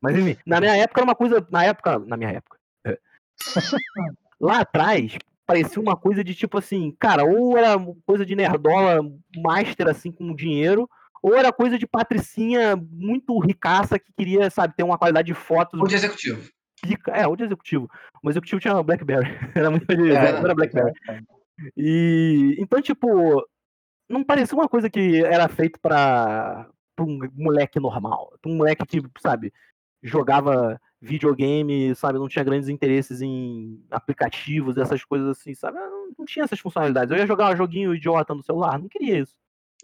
Mas 0.00 0.16
enfim, 0.16 0.36
na 0.46 0.60
minha 0.60 0.76
época 0.76 1.00
era 1.00 1.04
uma 1.04 1.14
coisa. 1.14 1.46
Na 1.50 1.64
época. 1.64 1.98
Na 2.00 2.16
minha 2.16 2.30
época. 2.30 2.58
É. 2.84 2.98
Lá 4.40 4.60
atrás, 4.60 5.16
parecia 5.48 5.80
uma 5.80 5.96
coisa 5.96 6.22
de 6.22 6.34
tipo 6.34 6.58
assim, 6.58 6.94
cara, 7.00 7.24
ou 7.24 7.56
era 7.56 7.74
coisa 8.04 8.26
de 8.26 8.36
nerdola 8.36 9.00
master 9.34 9.88
assim 9.88 10.12
com 10.12 10.34
dinheiro, 10.34 10.86
ou 11.22 11.34
era 11.34 11.50
coisa 11.50 11.78
de 11.78 11.86
patricinha 11.86 12.76
muito 12.76 13.38
ricaça 13.38 13.98
que 13.98 14.12
queria, 14.12 14.50
sabe, 14.50 14.74
ter 14.76 14.82
uma 14.82 14.98
qualidade 14.98 15.26
de 15.26 15.34
fotos. 15.34 15.80
Ou 15.80 15.88
de 15.88 15.94
executivo. 15.94 16.46
Pica. 16.82 17.12
É, 17.12 17.26
ou 17.26 17.34
de 17.34 17.44
executivo. 17.44 17.90
O 18.22 18.28
executivo 18.28 18.60
tinha 18.60 18.82
Blackberry. 18.82 19.26
era 19.56 19.70
muito 19.70 19.86
de, 19.86 20.12
é, 20.12 20.14
era 20.14 20.54
Blackberry. 20.54 20.92
É. 21.08 21.20
E 21.74 22.54
então, 22.58 22.82
tipo, 22.82 23.42
não 24.06 24.22
parecia 24.22 24.56
uma 24.56 24.68
coisa 24.68 24.90
que 24.90 25.24
era 25.24 25.48
feito 25.48 25.80
para 25.80 26.68
um 27.00 27.20
moleque 27.34 27.80
normal. 27.80 28.34
Um 28.46 28.56
moleque 28.56 28.86
que, 28.86 29.02
sabe, 29.18 29.50
jogava 30.02 30.78
videogame, 31.00 31.94
sabe, 31.94 32.18
não 32.18 32.28
tinha 32.28 32.44
grandes 32.44 32.68
interesses 32.68 33.20
em 33.22 33.82
aplicativos, 33.90 34.76
essas 34.76 35.04
coisas 35.04 35.28
assim, 35.28 35.54
sabe? 35.54 35.78
Não, 35.78 36.08
não 36.18 36.24
tinha 36.24 36.44
essas 36.44 36.58
funcionalidades. 36.58 37.10
Eu 37.10 37.18
ia 37.18 37.26
jogar 37.26 37.52
um 37.52 37.56
joguinho 37.56 37.94
idiota 37.94 38.34
no 38.34 38.42
celular, 38.42 38.78
não 38.78 38.88
queria 38.88 39.20
isso. 39.20 39.34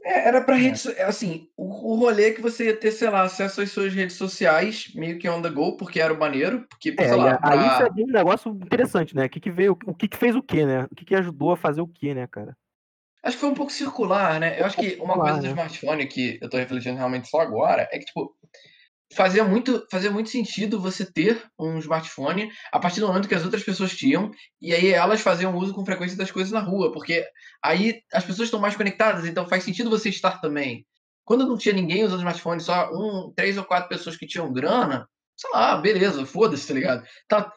É, 0.02 0.28
era 0.28 0.40
para 0.42 0.56
é. 0.56 0.58
redes, 0.58 0.86
assim, 0.98 1.48
o, 1.56 1.92
o 1.92 1.96
rolê 1.96 2.26
é 2.26 2.30
que 2.32 2.42
você 2.42 2.66
ia 2.66 2.76
ter, 2.76 2.90
sei 2.90 3.08
lá, 3.08 3.22
acesso 3.22 3.62
às 3.62 3.70
suas 3.70 3.94
redes 3.94 4.16
sociais, 4.16 4.92
meio 4.94 5.18
que 5.18 5.28
on 5.28 5.40
the 5.40 5.48
go, 5.48 5.76
porque 5.76 6.00
era 6.00 6.12
o 6.12 6.18
maneiro, 6.18 6.66
porque, 6.68 6.94
é, 6.98 7.08
sei 7.08 7.16
lá, 7.16 7.38
pra... 7.38 7.50
aí 7.52 7.66
isso 7.68 7.82
é 7.82 8.02
um 8.02 8.12
negócio 8.12 8.50
interessante, 8.50 9.14
né? 9.14 9.26
O 9.26 9.30
que 9.30 9.40
que 9.40 9.50
veio, 9.50 9.78
o 9.86 9.94
que 9.94 10.08
que 10.08 10.16
fez 10.16 10.34
o 10.34 10.42
quê, 10.42 10.66
né? 10.66 10.86
O 10.90 10.94
que 10.94 11.04
que 11.04 11.14
ajudou 11.14 11.52
a 11.52 11.56
fazer 11.56 11.80
o 11.80 11.88
quê, 11.88 12.12
né, 12.12 12.26
cara? 12.26 12.56
Acho 13.22 13.36
que 13.36 13.40
foi 13.40 13.50
um 13.50 13.54
pouco 13.54 13.72
circular, 13.72 14.38
né? 14.38 14.60
Eu 14.60 14.66
acho 14.66 14.76
que 14.76 14.96
uma 15.00 15.14
coisa 15.14 15.38
do 15.38 15.44
né? 15.44 15.48
smartphone 15.48 16.06
que 16.06 16.38
eu 16.42 16.50
tô 16.50 16.58
refletindo 16.58 16.98
realmente 16.98 17.28
só 17.28 17.40
agora 17.40 17.88
é 17.90 17.98
que, 17.98 18.04
tipo, 18.04 18.36
fazia 19.14 19.44
muito, 19.44 19.86
fazia 19.90 20.10
muito 20.10 20.28
sentido 20.28 20.80
você 20.80 21.04
ter 21.04 21.42
um 21.58 21.78
smartphone 21.78 22.50
a 22.72 22.78
partir 22.78 23.00
do 23.00 23.06
momento 23.06 23.28
que 23.28 23.34
as 23.34 23.44
outras 23.44 23.62
pessoas 23.62 23.96
tinham, 23.96 24.30
e 24.60 24.74
aí 24.74 24.90
elas 24.90 25.20
faziam 25.20 25.56
uso 25.56 25.72
com 25.72 25.84
frequência 25.84 26.16
das 26.16 26.30
coisas 26.30 26.52
na 26.52 26.60
rua, 26.60 26.92
porque 26.92 27.24
aí 27.62 28.00
as 28.12 28.24
pessoas 28.24 28.46
estão 28.46 28.60
mais 28.60 28.76
conectadas, 28.76 29.24
então 29.24 29.48
faz 29.48 29.64
sentido 29.64 29.90
você 29.90 30.08
estar 30.08 30.40
também. 30.40 30.86
Quando 31.24 31.46
não 31.46 31.56
tinha 31.56 31.74
ninguém 31.74 32.04
usando 32.04 32.18
smartphone, 32.18 32.60
só 32.60 32.90
um, 32.92 33.32
três 33.34 33.56
ou 33.56 33.64
quatro 33.64 33.88
pessoas 33.88 34.16
que 34.16 34.26
tinham 34.26 34.52
grana, 34.52 35.08
sei 35.36 35.50
lá, 35.50 35.76
beleza, 35.76 36.26
foda-se, 36.26 36.68
tá 36.68 36.74
ligado? 36.74 37.04
Tá, 37.28 37.50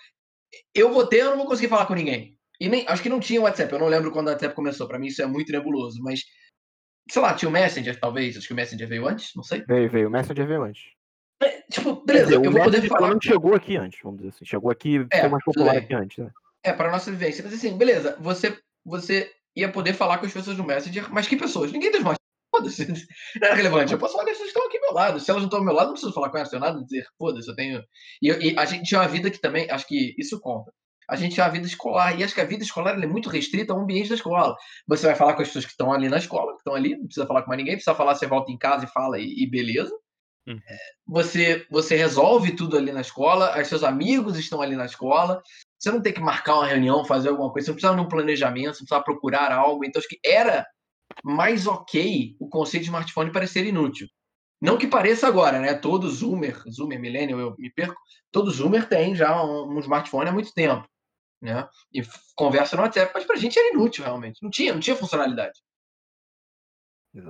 eu 0.74 0.94
vou 0.94 1.06
ter, 1.06 1.22
eu 1.22 1.32
não 1.32 1.38
vou 1.38 1.48
conseguir 1.48 1.68
falar 1.68 1.86
com 1.86 1.96
ninguém. 1.96 2.38
E 2.60 2.70
nem, 2.70 2.86
acho 2.88 3.04
que 3.04 3.10
não 3.10 3.20
tinha 3.20 3.42
WhatsApp, 3.42 3.72
eu 3.72 3.80
não 3.80 3.88
lembro 3.88 4.12
quando 4.12 4.28
o 4.28 4.32
WhatsApp 4.32 4.56
começou, 4.56 4.88
para 4.88 4.98
mim 4.98 5.08
isso 5.08 5.22
é 5.22 5.26
muito 5.28 5.52
nebuloso, 5.52 6.02
mas 6.02 6.22
sei 7.10 7.22
lá, 7.22 7.34
tinha 7.34 7.50
o 7.50 7.52
Messenger, 7.52 8.00
talvez, 8.00 8.38
acho 8.38 8.48
que 8.48 8.54
o 8.54 8.56
Messenger 8.56 8.88
veio 8.88 9.08
antes, 9.08 9.32
não 9.36 9.44
sei. 9.44 9.64
Veio, 9.68 9.90
veio, 9.90 10.08
o 10.08 10.12
Messenger 10.12 10.48
veio 10.48 10.64
antes. 10.64 10.97
É, 11.42 11.62
tipo, 11.70 11.96
beleza, 12.04 12.26
dizer, 12.26 12.46
eu 12.46 12.52
vou 12.52 12.64
poder 12.64 12.88
falar. 12.88 13.14
Não 13.14 13.22
chegou 13.22 13.54
aqui 13.54 13.78
antes, 13.78 14.00
vamos 14.02 14.20
dizer 14.20 14.30
assim. 14.30 14.46
Chegou 14.46 14.72
aqui, 14.72 15.06
é, 15.12 15.20
foi 15.22 15.30
mais 15.30 15.44
popular 15.44 15.78
aqui 15.78 15.94
antes, 15.94 16.18
né? 16.18 16.32
É, 16.64 16.74
para 16.74 16.92
nossa 16.92 17.12
vivência. 17.12 17.44
Mas 17.44 17.54
assim, 17.54 17.78
beleza, 17.78 18.18
você, 18.20 18.58
você 18.84 19.32
ia 19.56 19.72
poder 19.72 19.94
falar 19.94 20.18
com 20.18 20.26
as 20.26 20.34
pessoas 20.34 20.58
no 20.58 20.64
Messenger, 20.64 21.12
mas 21.12 21.28
que 21.28 21.36
pessoas? 21.36 21.72
Ninguém 21.72 21.92
das 21.92 22.02
mais. 22.02 22.18
Foda-se. 22.50 22.88
Não 23.42 23.48
é 23.50 23.54
relevante. 23.54 23.94
Eu 23.94 24.00
posso 24.00 24.14
falar 24.14 24.24
com 24.24 24.32
as 24.32 24.38
pessoas 24.38 24.54
que 24.54 24.58
estão 24.58 24.68
aqui 24.68 24.78
ao 24.78 24.84
meu 24.84 24.94
lado. 24.94 25.20
Se 25.20 25.30
elas 25.30 25.42
não 25.42 25.48
estão 25.48 25.60
ao 25.60 25.66
meu 25.66 25.74
lado, 25.74 25.88
não 25.88 25.94
preciso 25.94 26.14
falar 26.14 26.30
com 26.30 26.38
elas, 26.38 26.52
não 26.52 26.60
tenho 26.60 26.72
nada 26.72 26.82
a 26.82 26.84
dizer. 26.84 27.06
Foda-se, 27.18 27.50
eu 27.50 27.56
tenho. 27.56 27.84
E, 28.22 28.30
e, 28.30 28.58
a 28.58 28.66
gente 28.66 28.86
tinha 28.86 29.02
uma 29.02 29.08
vida 29.08 29.30
que 29.30 29.40
também, 29.40 29.70
acho 29.70 29.86
que 29.86 30.16
isso 30.18 30.40
conta. 30.40 30.72
A 31.10 31.16
gente 31.16 31.34
tinha 31.34 31.46
uma 31.46 31.52
vida 31.52 31.66
escolar, 31.66 32.20
e 32.20 32.24
acho 32.24 32.34
que 32.34 32.42
a 32.42 32.46
vida 32.46 32.64
escolar 32.64 33.02
é 33.02 33.08
muito 33.08 33.30
restrita 33.30 33.74
ao 33.74 33.80
ambiente 33.80 34.10
da 34.10 34.16
escola. 34.16 34.56
Você 34.88 35.06
vai 35.06 35.16
falar 35.16 35.36
com 35.36 35.42
as 35.42 35.48
pessoas 35.48 35.66
que 35.66 35.72
estão 35.72 35.92
ali 35.92 36.10
na 36.10 36.18
escola, 36.18 36.54
que 36.54 36.60
estão 36.60 36.74
ali, 36.74 36.98
não 36.98 37.06
precisa 37.06 37.26
falar 37.26 37.44
com 37.44 37.50
mais 37.50 37.58
ninguém, 37.58 37.76
precisa 37.76 37.96
falar, 37.96 38.16
você 38.16 38.28
volta 38.28 38.52
em 38.52 38.58
casa 38.58 38.86
e 38.86 38.90
fala, 38.90 39.20
e, 39.20 39.44
e 39.44 39.50
beleza. 39.50 39.94
Uhum. 40.48 40.62
Você, 41.06 41.68
você 41.70 41.96
resolve 41.98 42.56
tudo 42.56 42.78
ali 42.78 42.92
na 42.92 43.02
escola, 43.02 43.60
os 43.60 43.68
seus 43.68 43.84
amigos 43.84 44.38
estão 44.38 44.62
ali 44.62 44.78
na 44.78 44.86
escola, 44.86 45.44
você 45.78 45.92
não 45.92 46.02
tem 46.02 46.14
que 46.14 46.22
marcar 46.22 46.56
uma 46.56 46.66
reunião, 46.66 47.04
fazer 47.04 47.30
alguma 47.30 47.52
coisa, 47.52 47.66
você 47.66 47.72
não 47.72 47.76
precisa 47.76 47.96
de 47.96 48.02
um 48.02 48.08
planejamento, 48.08 48.76
você 48.76 48.82
não 48.82 48.88
precisa 48.88 49.04
procurar 49.04 49.52
algo. 49.52 49.84
Então, 49.84 50.00
acho 50.00 50.08
que 50.08 50.20
era 50.26 50.66
mais 51.24 51.68
ok 51.68 52.36
o 52.40 52.48
conceito 52.48 52.84
de 52.84 52.90
smartphone 52.90 53.32
parecer 53.32 53.66
inútil. 53.66 54.08
Não 54.62 54.78
que 54.78 54.88
pareça 54.88 55.28
agora, 55.28 55.60
né? 55.60 55.74
Todo 55.76 56.10
Zoomer, 56.10 56.64
Zoomer 56.72 57.00
Millennial, 57.00 57.40
eu 57.40 57.56
me 57.60 57.72
perco, 57.72 58.00
todo 58.32 58.50
Zoomer 58.50 58.88
tem 58.88 59.16
já 59.16 59.44
um, 59.44 59.70
um 59.70 59.80
smartphone 59.80 60.30
há 60.30 60.32
muito 60.32 60.54
tempo, 60.54 60.88
né? 61.42 61.68
E 61.94 62.02
conversa 62.36 62.76
no 62.76 62.84
WhatsApp, 62.84 63.12
mas 63.14 63.26
pra 63.26 63.36
gente 63.36 63.60
era 63.60 63.74
inútil 63.74 64.04
realmente. 64.04 64.42
Não 64.42 64.50
tinha, 64.50 64.74
não 64.74 64.80
tinha 64.80 64.96
funcionalidade. 64.96 65.60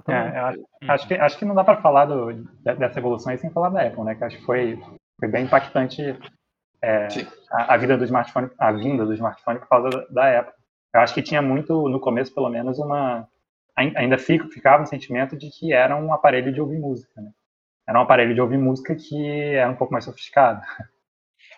É, 0.07 0.39
acho, 0.39 0.67
acho, 0.87 1.07
que, 1.07 1.13
acho 1.13 1.37
que 1.37 1.45
não 1.45 1.55
dá 1.55 1.63
para 1.63 1.81
falar 1.81 2.05
do, 2.05 2.33
dessa 2.61 2.99
evolução 2.99 3.31
aí 3.31 3.37
sem 3.37 3.49
falar 3.49 3.69
da 3.69 3.83
Apple, 3.83 4.03
né? 4.03 4.15
Que 4.15 4.23
acho 4.23 4.37
que 4.37 4.45
foi, 4.45 4.79
foi 5.19 5.29
bem 5.29 5.45
impactante 5.45 6.17
é, 6.81 7.07
a, 7.51 7.73
a, 7.73 7.77
vida 7.77 7.97
do 7.97 8.03
smartphone, 8.03 8.49
a 8.57 8.71
vinda 8.71 9.05
do 9.05 9.13
smartphone 9.13 9.59
por 9.59 9.67
causa 9.67 9.89
da, 9.89 10.05
da 10.09 10.39
Apple. 10.39 10.53
Eu 10.93 11.01
acho 11.01 11.13
que 11.13 11.21
tinha 11.21 11.41
muito, 11.41 11.89
no 11.89 11.99
começo 11.99 12.33
pelo 12.33 12.49
menos, 12.49 12.79
uma. 12.79 13.27
Ainda 13.75 14.17
fica, 14.17 14.47
ficava 14.47 14.81
um 14.81 14.87
sentimento 14.87 15.37
de 15.37 15.51
que 15.51 15.71
era 15.71 15.95
um 15.95 16.11
aparelho 16.11 16.51
de 16.51 16.59
ouvir 16.59 16.79
música, 16.79 17.21
né? 17.21 17.29
Era 17.87 17.99
um 17.99 18.01
aparelho 18.01 18.33
de 18.33 18.41
ouvir 18.41 18.57
música 18.57 18.95
que 18.95 19.53
era 19.53 19.69
um 19.69 19.75
pouco 19.75 19.93
mais 19.93 20.05
sofisticado. 20.05 20.61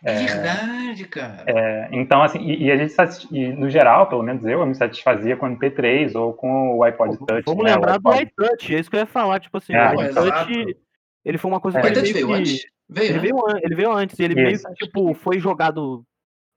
É, 0.03 0.25
verdade, 0.25 1.05
cara. 1.05 1.43
É, 1.45 1.89
então, 1.91 2.23
assim, 2.23 2.39
e, 2.39 2.65
e 2.65 2.71
a 2.71 2.77
gente, 2.77 2.93
e, 3.31 3.47
no 3.49 3.69
geral, 3.69 4.07
pelo 4.07 4.23
menos 4.23 4.43
eu, 4.43 4.59
eu 4.59 4.65
me 4.65 4.75
satisfazia 4.75 5.35
com 5.35 5.45
o 5.45 5.57
MP3 5.57 6.15
ou 6.15 6.33
com 6.33 6.77
o 6.77 6.83
iPod 6.83 7.17
Touch. 7.17 7.43
Vamos 7.45 7.63
né, 7.65 7.73
lembrar 7.73 7.97
do 7.97 8.15
iTouch, 8.15 8.75
é 8.75 8.79
isso 8.79 8.89
que 8.89 8.95
eu 8.95 9.01
ia 9.01 9.05
falar, 9.05 9.39
tipo 9.39 9.57
assim, 9.57 9.73
é, 9.73 9.93
o 9.93 10.03
iTouch, 10.03 10.77
ele 11.25 11.37
foi 11.37 11.51
uma 11.51 11.59
coisa 11.59 11.79
é. 11.79 11.81
que 11.81 11.87
ele 11.87 12.13
veio 12.13 12.27
que, 12.27 12.33
antes? 12.33 12.65
Veio, 12.87 13.05
ele, 13.05 13.13
né? 13.13 13.19
veio, 13.19 13.43
ele 13.61 13.75
veio 13.75 13.91
antes, 13.91 14.17
e 14.17 14.23
ele 14.23 14.33
isso. 14.51 14.63
meio 14.63 14.75
que, 14.75 14.85
tipo, 14.85 15.13
foi 15.13 15.39
jogado 15.39 16.03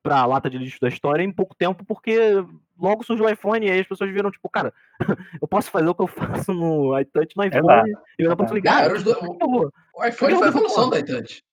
pra 0.02 0.26
lata 0.26 0.50
de 0.50 0.58
lixo 0.58 0.78
da 0.80 0.88
história 0.88 1.22
em 1.22 1.32
pouco 1.32 1.54
tempo, 1.54 1.84
porque 1.84 2.44
logo 2.78 3.04
surgiu 3.04 3.26
o 3.26 3.30
iPhone 3.30 3.66
e 3.66 3.70
aí 3.70 3.80
as 3.80 3.86
pessoas 3.86 4.10
viram, 4.10 4.30
tipo, 4.30 4.48
cara, 4.48 4.72
eu 5.40 5.46
posso 5.46 5.70
fazer 5.70 5.88
o 5.88 5.94
que 5.94 6.02
eu 6.02 6.06
faço 6.06 6.52
no 6.52 6.98
iTouch 6.98 7.36
no 7.36 7.44
iPhone 7.44 7.92
e 8.18 8.22
eu 8.22 8.28
não 8.28 8.36
posso 8.36 8.54
ligar. 8.54 8.88
Cara, 8.88 9.00
do... 9.00 9.10
o 9.94 10.04
iPhone 10.04 10.34
foi 10.34 10.46
a 10.46 10.48
evolução 10.48 10.90
do 10.90 10.98
iTouch. 10.98 11.44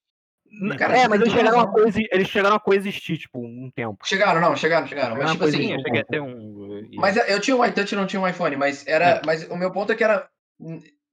Cara, 0.78 0.98
é, 0.98 1.08
mas 1.08 1.22
eles 1.22 1.34
chegaram, 1.34 1.60
a 1.60 1.68
coisa, 1.68 2.00
eles 2.12 2.28
chegaram 2.28 2.56
a 2.56 2.60
coexistir, 2.60 3.18
tipo, 3.18 3.40
um 3.40 3.72
tempo. 3.74 3.98
Chegaram, 4.04 4.42
não, 4.42 4.56
chegaram, 4.56 4.88
chegaram. 4.88 5.16
Mas, 5.16 5.32
tipo 5.32 5.44
assim, 5.44 5.74
eu 5.74 5.80
cheguei 5.82 6.02
a 6.02 6.06
ter 6.06 6.22
um. 6.22 6.90
Mas 6.96 7.18
eu 7.18 7.40
tinha 7.40 7.56
um 7.56 7.64
iTouch 7.64 7.94
e 7.94 7.98
não 7.98 8.08
tinha 8.08 8.22
um 8.22 8.28
iPhone, 8.28 8.56
mas 8.56 8.86
era. 8.88 9.06
É. 9.06 9.22
Mas 9.26 9.50
o 9.50 9.56
meu 9.56 9.72
ponto 9.72 9.92
é 9.92 9.96
que 9.96 10.04
era. 10.04 10.28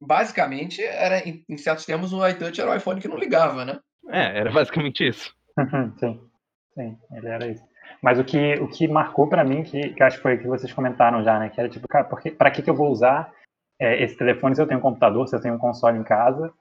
Basicamente, 0.01 0.83
era, 0.83 1.27
em, 1.27 1.45
em 1.49 1.57
certos 1.57 1.87
termos, 1.87 2.13
o 2.13 2.27
iTouch 2.27 2.61
era 2.61 2.71
o 2.71 2.75
iPhone 2.75 3.01
que 3.01 3.09
não 3.09 3.17
ligava, 3.17 3.65
né? 3.65 3.79
É, 4.11 4.41
era 4.41 4.51
basicamente 4.51 5.07
isso. 5.07 5.35
sim, 5.99 6.21
sim, 6.75 6.99
ele 7.13 7.29
era 7.29 7.47
isso. 7.47 7.65
Mas 8.03 8.19
o 8.19 8.25
que, 8.25 8.55
o 8.55 8.69
que 8.69 8.87
marcou 8.87 9.29
para 9.29 9.45
mim, 9.45 9.63
que, 9.63 9.91
que 9.91 10.03
acho 10.03 10.17
que 10.19 10.23
foi 10.23 10.35
o 10.35 10.39
que 10.39 10.47
vocês 10.47 10.73
comentaram 10.73 11.25
já, 11.25 11.39
né? 11.39 11.49
Que 11.49 11.61
era 11.61 11.69
tipo, 11.69 11.89
cara, 11.89 12.05
porque, 12.05 12.31
pra 12.31 12.51
que, 12.51 12.63
que 12.63 12.69
eu 12.69 12.75
vou 12.75 12.91
usar 12.91 13.33
é, 13.81 14.03
esse 14.03 14.17
telefone 14.17 14.55
se 14.55 14.61
eu 14.61 14.67
tenho 14.67 14.81
um 14.81 14.83
computador, 14.83 15.27
se 15.27 15.35
eu 15.35 15.41
tenho 15.41 15.55
um 15.55 15.59
console 15.59 15.99
em 15.99 16.05
casa? 16.05 16.53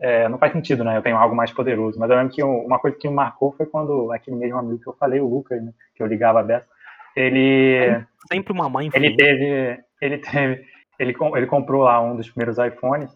É, 0.00 0.28
não 0.28 0.38
faz 0.38 0.52
sentido, 0.52 0.82
né? 0.82 0.96
Eu 0.96 1.02
tenho 1.02 1.16
algo 1.16 1.36
mais 1.36 1.52
poderoso. 1.52 1.98
Mas 1.98 2.10
eu 2.10 2.16
lembro 2.16 2.32
que 2.32 2.42
uma 2.42 2.78
coisa 2.78 2.96
que 2.96 3.08
me 3.08 3.14
marcou 3.14 3.52
foi 3.52 3.66
quando 3.66 4.10
aquele 4.12 4.36
mesmo 4.36 4.58
amigo 4.58 4.80
que 4.80 4.88
eu 4.88 4.94
falei, 4.94 5.20
o 5.20 5.28
Lucas, 5.28 5.62
né, 5.62 5.72
que 5.94 6.02
eu 6.02 6.06
ligava 6.06 6.40
a 6.40 6.42
Bessa, 6.42 6.66
ele. 7.14 8.04
Sempre 8.30 8.52
uma 8.52 8.68
mãe. 8.68 8.90
Ele 8.92 9.14
teve. 9.14 9.78
Ele 10.00 10.18
teve. 10.18 10.64
Ele, 10.98 11.14
ele 11.34 11.46
comprou 11.46 11.84
lá 11.84 12.00
um 12.00 12.16
dos 12.16 12.28
primeiros 12.28 12.58
iPhones 12.58 13.10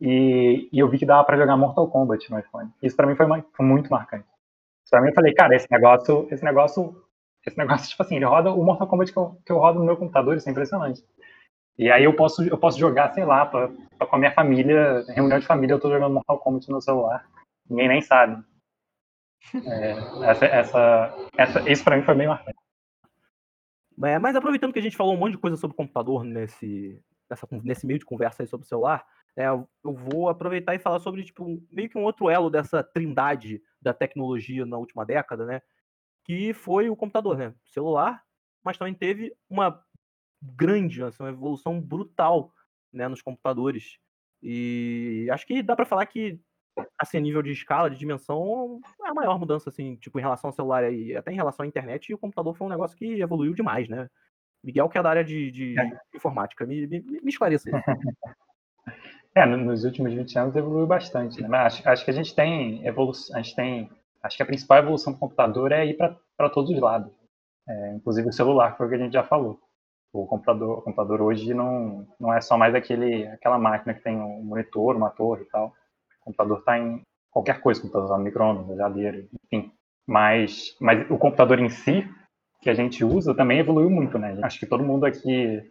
e, 0.00 0.68
e 0.72 0.78
eu 0.78 0.88
vi 0.88 0.98
que 0.98 1.06
dava 1.06 1.24
para 1.24 1.36
jogar 1.36 1.56
Mortal 1.56 1.88
Kombat 1.88 2.30
no 2.30 2.38
iPhone. 2.38 2.70
Isso 2.82 2.96
para 2.96 3.06
mim 3.06 3.16
foi, 3.16 3.26
foi, 3.52 3.66
muito 3.66 3.90
marcante. 3.90 4.26
Para 4.90 5.00
mim 5.00 5.08
eu 5.08 5.14
falei, 5.14 5.34
cara, 5.34 5.54
esse 5.54 5.66
negócio, 5.70 6.26
esse 6.30 6.44
negócio, 6.44 6.96
esse 7.46 7.58
negócio, 7.58 7.86
tipo 7.90 8.02
assim, 8.02 8.16
ele 8.16 8.24
roda 8.24 8.52
o 8.52 8.64
Mortal 8.64 8.86
Kombat 8.86 9.12
que 9.12 9.18
eu, 9.18 9.36
que 9.44 9.52
eu 9.52 9.58
rodo 9.58 9.78
no 9.78 9.84
meu 9.84 9.96
computador, 9.96 10.36
isso 10.36 10.48
é 10.48 10.52
impressionante. 10.52 11.02
E 11.78 11.90
aí 11.90 12.02
eu 12.02 12.14
posso, 12.14 12.42
eu 12.42 12.58
posso 12.58 12.76
jogar, 12.76 13.12
sei 13.14 13.24
lá, 13.24 13.46
pra, 13.46 13.68
pra 13.96 14.06
com 14.06 14.16
a 14.16 14.18
minha 14.18 14.32
família, 14.32 15.04
reunião 15.08 15.38
de 15.38 15.46
família, 15.46 15.74
eu 15.74 15.80
tô 15.80 15.88
jogando 15.88 16.12
Mortal 16.12 16.38
Kombat 16.40 16.68
no 16.68 16.82
celular. 16.82 17.24
Ninguém 17.70 17.88
nem 17.88 18.02
sabe. 18.02 18.42
É, 19.54 19.92
essa, 20.28 20.46
essa, 20.46 21.28
essa, 21.36 21.70
isso 21.70 21.84
pra 21.84 21.96
mim 21.96 22.02
foi 22.02 22.16
bem 22.16 22.26
marcante. 22.26 22.58
É, 24.02 24.18
mas 24.18 24.34
aproveitando 24.34 24.72
que 24.72 24.78
a 24.78 24.82
gente 24.82 24.96
falou 24.96 25.14
um 25.14 25.16
monte 25.16 25.32
de 25.32 25.38
coisa 25.38 25.56
sobre 25.56 25.76
computador 25.76 26.24
nesse, 26.24 27.00
nessa, 27.30 27.46
nesse 27.62 27.86
meio 27.86 27.98
de 28.00 28.04
conversa 28.04 28.44
sobre 28.46 28.64
o 28.64 28.68
celular, 28.68 29.06
é, 29.36 29.46
eu 29.46 29.68
vou 29.84 30.28
aproveitar 30.28 30.74
e 30.74 30.80
falar 30.80 30.98
sobre 30.98 31.22
tipo, 31.22 31.62
meio 31.70 31.88
que 31.88 31.96
um 31.96 32.02
outro 32.02 32.28
elo 32.28 32.50
dessa 32.50 32.82
trindade 32.82 33.62
da 33.80 33.94
tecnologia 33.94 34.66
na 34.66 34.76
última 34.76 35.06
década, 35.06 35.46
né? 35.46 35.62
Que 36.24 36.52
foi 36.52 36.90
o 36.90 36.96
computador, 36.96 37.38
né? 37.38 37.54
Celular, 37.66 38.24
mas 38.64 38.76
também 38.76 38.94
teve 38.94 39.32
uma 39.48 39.80
grande, 40.42 41.02
assim, 41.02 41.22
uma 41.22 41.30
evolução 41.30 41.80
brutal 41.80 42.52
né, 42.92 43.08
nos 43.08 43.22
computadores. 43.22 43.98
E 44.42 45.28
acho 45.32 45.46
que 45.46 45.62
dá 45.62 45.74
para 45.74 45.86
falar 45.86 46.06
que, 46.06 46.40
assim, 46.98 47.18
a 47.18 47.20
nível 47.20 47.42
de 47.42 47.52
escala, 47.52 47.90
de 47.90 47.98
dimensão, 47.98 48.80
é 49.04 49.08
a 49.08 49.14
maior 49.14 49.38
mudança, 49.38 49.68
assim, 49.68 49.96
tipo, 49.96 50.18
em 50.18 50.22
relação 50.22 50.48
ao 50.48 50.54
celular 50.54 50.92
e 50.92 51.16
até 51.16 51.32
em 51.32 51.36
relação 51.36 51.64
à 51.64 51.66
internet, 51.66 52.08
e 52.08 52.14
o 52.14 52.18
computador 52.18 52.54
foi 52.54 52.66
um 52.66 52.70
negócio 52.70 52.96
que 52.96 53.20
evoluiu 53.20 53.54
demais, 53.54 53.88
né? 53.88 54.08
Miguel, 54.62 54.88
que 54.88 54.98
é 54.98 55.02
da 55.02 55.10
área 55.10 55.24
de, 55.24 55.50
de 55.50 55.78
é. 55.78 56.00
informática, 56.14 56.66
me, 56.66 56.86
me, 56.86 57.00
me 57.00 57.28
esclareça 57.28 57.68
isso. 57.68 57.78
É, 59.34 59.46
nos 59.46 59.84
últimos 59.84 60.12
20 60.12 60.38
anos 60.38 60.56
evoluiu 60.56 60.86
bastante, 60.86 61.40
né? 61.40 61.46
Mas 61.46 61.74
acho, 61.74 61.88
acho 61.88 62.04
que 62.04 62.10
a 62.10 62.14
gente 62.14 62.34
tem 62.34 62.84
evolução, 62.84 63.36
a 63.36 63.42
gente 63.42 63.54
tem, 63.54 63.88
acho 64.20 64.36
que 64.36 64.42
a 64.42 64.46
principal 64.46 64.78
evolução 64.78 65.12
do 65.12 65.18
computador 65.18 65.70
é 65.70 65.86
ir 65.86 65.96
para 65.96 66.50
todos 66.50 66.70
os 66.70 66.80
lados. 66.80 67.12
É, 67.68 67.94
inclusive 67.94 68.28
o 68.28 68.32
celular, 68.32 68.76
foi 68.76 68.86
o 68.86 68.88
que 68.88 68.96
a 68.96 68.98
gente 68.98 69.12
já 69.12 69.22
falou. 69.22 69.60
O 70.12 70.26
computador, 70.26 70.78
o 70.78 70.82
computador 70.82 71.20
hoje 71.20 71.52
não, 71.52 72.06
não 72.18 72.32
é 72.32 72.40
só 72.40 72.56
mais 72.56 72.74
aquele, 72.74 73.26
aquela 73.26 73.58
máquina 73.58 73.94
que 73.94 74.02
tem 74.02 74.16
um 74.16 74.42
monitor, 74.42 74.96
uma 74.96 75.10
torre 75.10 75.42
e 75.42 75.48
tal. 75.48 75.74
O 76.22 76.24
computador 76.24 76.58
está 76.58 76.78
em 76.78 77.02
qualquer 77.30 77.60
coisa, 77.60 77.80
o 77.80 77.82
computador 77.82 78.06
está 78.06 78.18
no 78.18 78.24
micro-ondas, 78.24 78.66
geladeira, 78.66 79.24
enfim. 79.44 79.72
Mas, 80.06 80.74
mas 80.80 81.10
o 81.10 81.18
computador 81.18 81.58
em 81.58 81.68
si, 81.68 82.08
que 82.62 82.70
a 82.70 82.74
gente 82.74 83.04
usa, 83.04 83.34
também 83.34 83.58
evoluiu 83.58 83.90
muito, 83.90 84.18
né? 84.18 84.38
Acho 84.42 84.58
que 84.58 84.66
todo 84.66 84.82
mundo 84.82 85.04
aqui 85.04 85.62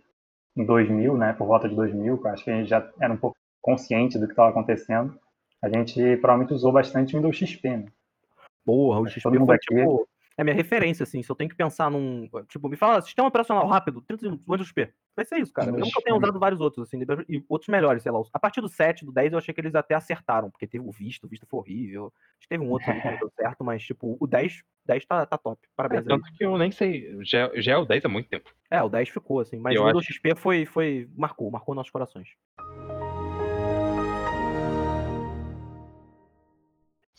em 0.56 0.66
2000, 0.66 1.18
né, 1.18 1.34
por 1.34 1.46
volta 1.46 1.70
de 1.70 1.76
2000, 1.76 2.20
acho 2.28 2.44
que 2.44 2.50
a 2.50 2.56
gente 2.56 2.70
já 2.70 2.92
era 3.00 3.14
um 3.14 3.18
pouco 3.18 3.38
consciente 3.62 4.18
do 4.18 4.26
que 4.26 4.34
estava 4.34 4.50
acontecendo. 4.50 5.18
A 5.62 5.70
gente 5.70 5.96
provavelmente 6.18 6.54
usou 6.54 6.72
bastante 6.72 7.16
o 7.16 7.18
Windows 7.18 7.36
XP, 7.36 7.70
né? 7.70 7.86
Porra, 8.66 9.00
o 9.00 9.08
XP 9.08 9.28
aqui, 9.28 9.76
tipo, 9.76 10.08
é 10.38 10.44
minha 10.44 10.56
referência, 10.56 11.04
assim. 11.04 11.24
Se 11.24 11.30
eu 11.30 11.36
tenho 11.36 11.50
que 11.50 11.56
pensar 11.56 11.90
num. 11.90 12.30
Tipo, 12.48 12.70
me 12.70 12.78
fala, 12.78 13.02
sistema 13.02 13.28
operacional 13.28 13.68
rápido, 13.68 14.02
30 14.02 14.22
segundos, 14.22 14.46
Windows 14.46 14.68
XP. 14.68 14.94
Vai 15.16 15.26
ser 15.26 15.38
isso, 15.40 15.52
cara. 15.52 15.72
Mesmo 15.72 15.92
que 15.92 15.98
eu 15.98 16.04
tenha 16.04 16.16
usado 16.16 16.40
vários 16.40 16.62
outros, 16.62 16.88
assim, 16.88 17.00
e 17.28 17.44
outros 17.50 17.70
melhores, 17.70 18.04
sei 18.04 18.12
lá. 18.12 18.22
A 18.32 18.40
partir 18.40 18.62
do 18.62 18.70
7, 18.70 19.04
do 19.04 19.12
10, 19.12 19.34
eu 19.34 19.40
achei 19.40 19.52
que 19.52 19.60
eles 19.60 19.74
até 19.74 19.96
acertaram, 19.96 20.52
porque 20.52 20.68
teve 20.68 20.88
o 20.88 20.92
Vista, 20.92 21.26
o 21.26 21.30
Vista 21.30 21.48
foi 21.50 21.60
horrível. 21.60 22.14
Teve 22.48 22.64
um 22.64 22.70
outro 22.70 22.94
que 22.94 23.08
não 23.08 23.18
deu 23.18 23.32
certo, 23.36 23.64
mas, 23.64 23.84
tipo, 23.84 24.16
o 24.20 24.28
10, 24.28 24.64
10 24.86 25.06
tá, 25.06 25.26
tá 25.26 25.38
top. 25.40 25.60
Parabéns. 25.76 26.06
É, 26.06 26.10
tanto 26.10 26.28
aí. 26.28 26.34
que 26.34 26.46
eu 26.46 26.56
nem 26.56 26.70
sei. 26.70 27.18
Já, 27.24 27.52
já 27.56 27.74
é 27.74 27.78
o 27.78 27.86
10 27.86 28.06
há 28.06 28.10
muito 28.10 28.30
tempo. 28.30 28.54
É, 28.70 28.82
o 28.84 28.90
10 28.90 29.10
ficou, 29.10 29.40
assim. 29.40 29.58
Mas 29.58 29.76
eu 29.76 29.82
o 29.82 29.86
Windows 29.88 30.06
acho... 30.06 30.14
XP 30.14 30.36
foi, 30.36 30.66
foi. 30.68 31.10
marcou, 31.18 31.50
marcou 31.50 31.74
nossos 31.74 31.92
corações. 31.92 32.30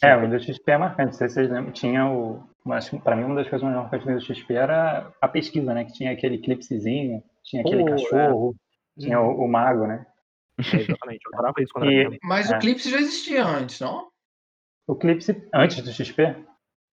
É, 0.02 0.16
o 0.16 0.20
Windows 0.20 0.44
XP 0.44 0.70
é 0.70 0.78
marcante. 0.78 1.06
Não 1.06 1.12
sei 1.12 1.28
se 1.28 1.34
vocês 1.34 1.50
lembram. 1.50 1.72
Tinha 1.72 2.06
o. 2.06 2.42
Para 3.02 3.16
mim, 3.16 3.24
uma 3.24 3.36
das 3.36 3.48
coisas 3.48 3.62
mais 3.62 3.76
marcantes 3.76 4.06
do 4.06 4.12
Windows 4.12 4.26
XP 4.26 4.54
era 4.54 5.12
a 5.20 5.28
pesquisa, 5.28 5.72
né? 5.72 5.84
Que 5.84 5.92
tinha 5.92 6.12
aquele 6.12 6.36
eclipsezinho, 6.36 7.22
tinha 7.42 7.62
aquele 7.62 7.84
Pô, 7.84 7.90
cachorro, 7.90 8.54
é. 8.98 9.00
tinha 9.00 9.20
o, 9.20 9.44
o, 9.44 9.48
mago, 9.48 9.86
né? 9.86 10.06
É, 10.58 10.76
exatamente, 10.76 11.20
eu 11.24 11.34
adorava 11.34 11.54
isso 11.60 11.72
quando 11.72 11.90
e, 11.90 12.00
era 12.00 12.16
Mas 12.22 12.50
é. 12.50 12.54
o 12.54 12.56
Eclipse 12.56 12.90
já 12.90 12.98
existia 12.98 13.44
antes, 13.44 13.80
não? 13.80 14.08
O 14.86 14.94
Eclipse 14.94 15.48
antes 15.54 15.82
do 15.82 15.92
XP? 15.92 16.36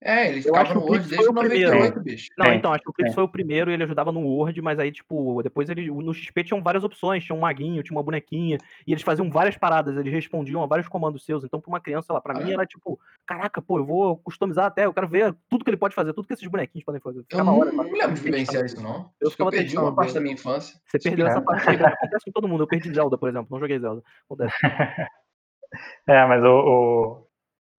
É, 0.01 0.29
ele 0.29 0.41
ficava 0.41 0.73
no 0.73 0.81
Word 0.81 1.07
desde 1.07 1.29
o 1.29 1.33
98, 1.33 1.99
bicho. 2.01 2.29
Não, 2.37 2.53
então, 2.53 2.71
acho 2.71 2.83
que 2.83 2.89
o 2.89 2.93
Clips 2.93 3.15
foi 3.15 3.23
o 3.23 3.27
primeiro 3.27 3.71
e 3.71 3.73
ele 3.73 3.83
ajudava 3.83 4.11
no 4.11 4.19
Word, 4.19 4.61
mas 4.61 4.77
aí, 4.77 4.91
tipo, 4.91 5.41
depois 5.41 5.69
ele, 5.69 5.89
no 5.89 6.13
XP 6.13 6.43
tinham 6.43 6.61
várias 6.61 6.83
opções, 6.83 7.23
tinha 7.23 7.35
um 7.35 7.39
maguinho, 7.39 7.81
tinha 7.81 7.97
uma 7.97 8.03
bonequinha, 8.03 8.57
e 8.85 8.91
eles 8.91 9.03
faziam 9.03 9.29
várias 9.29 9.57
paradas, 9.57 9.97
eles 9.97 10.13
respondiam 10.13 10.61
a 10.61 10.67
vários 10.67 10.87
comandos 10.87 11.25
seus. 11.25 11.43
Então, 11.43 11.59
pra 11.59 11.69
uma 11.69 11.79
criança 11.79 12.13
lá, 12.13 12.21
pra 12.21 12.37
ah, 12.37 12.43
mim 12.43 12.51
era 12.51 12.65
tipo, 12.65 12.99
caraca, 13.25 13.61
pô, 13.61 13.79
eu 13.79 13.85
vou 13.85 14.17
customizar 14.17 14.65
até, 14.65 14.85
eu 14.85 14.93
quero 14.93 15.07
ver 15.07 15.35
tudo 15.49 15.63
que 15.63 15.69
ele 15.69 15.77
pode 15.77 15.95
fazer, 15.95 16.13
tudo 16.13 16.27
que 16.27 16.33
esses 16.33 16.47
bonequinhos 16.47 16.85
podem 16.85 17.01
fazer. 17.01 17.25
Eu 17.31 17.43
não, 17.43 17.59
hora, 17.59 17.71
não 17.71 17.83
me 17.83 17.97
lembro 17.97 18.13
de 18.13 18.21
vivenciar 18.21 18.65
isso, 18.65 18.81
não. 18.81 19.09
Eu, 19.19 19.31
eu 19.37 19.49
perdi 19.49 19.77
uma 19.77 19.95
parte 19.95 20.13
da 20.13 20.19
minha 20.19 20.33
infância. 20.33 20.79
Você 20.85 20.99
perdeu 20.99 21.25
essa 21.25 21.41
parte 21.41 21.69
aí, 21.69 21.75
acontece 21.77 22.25
com 22.25 22.31
todo 22.31 22.47
mundo. 22.47 22.63
Eu 22.63 22.67
perdi 22.67 22.93
Zelda, 22.93 23.17
por 23.17 23.29
exemplo, 23.29 23.47
não 23.49 23.59
joguei 23.59 23.79
Zelda. 23.79 24.03
Acontece. 24.25 24.55
é, 26.07 26.25
mas 26.27 26.43
o, 26.43 26.47
o, 26.47 27.24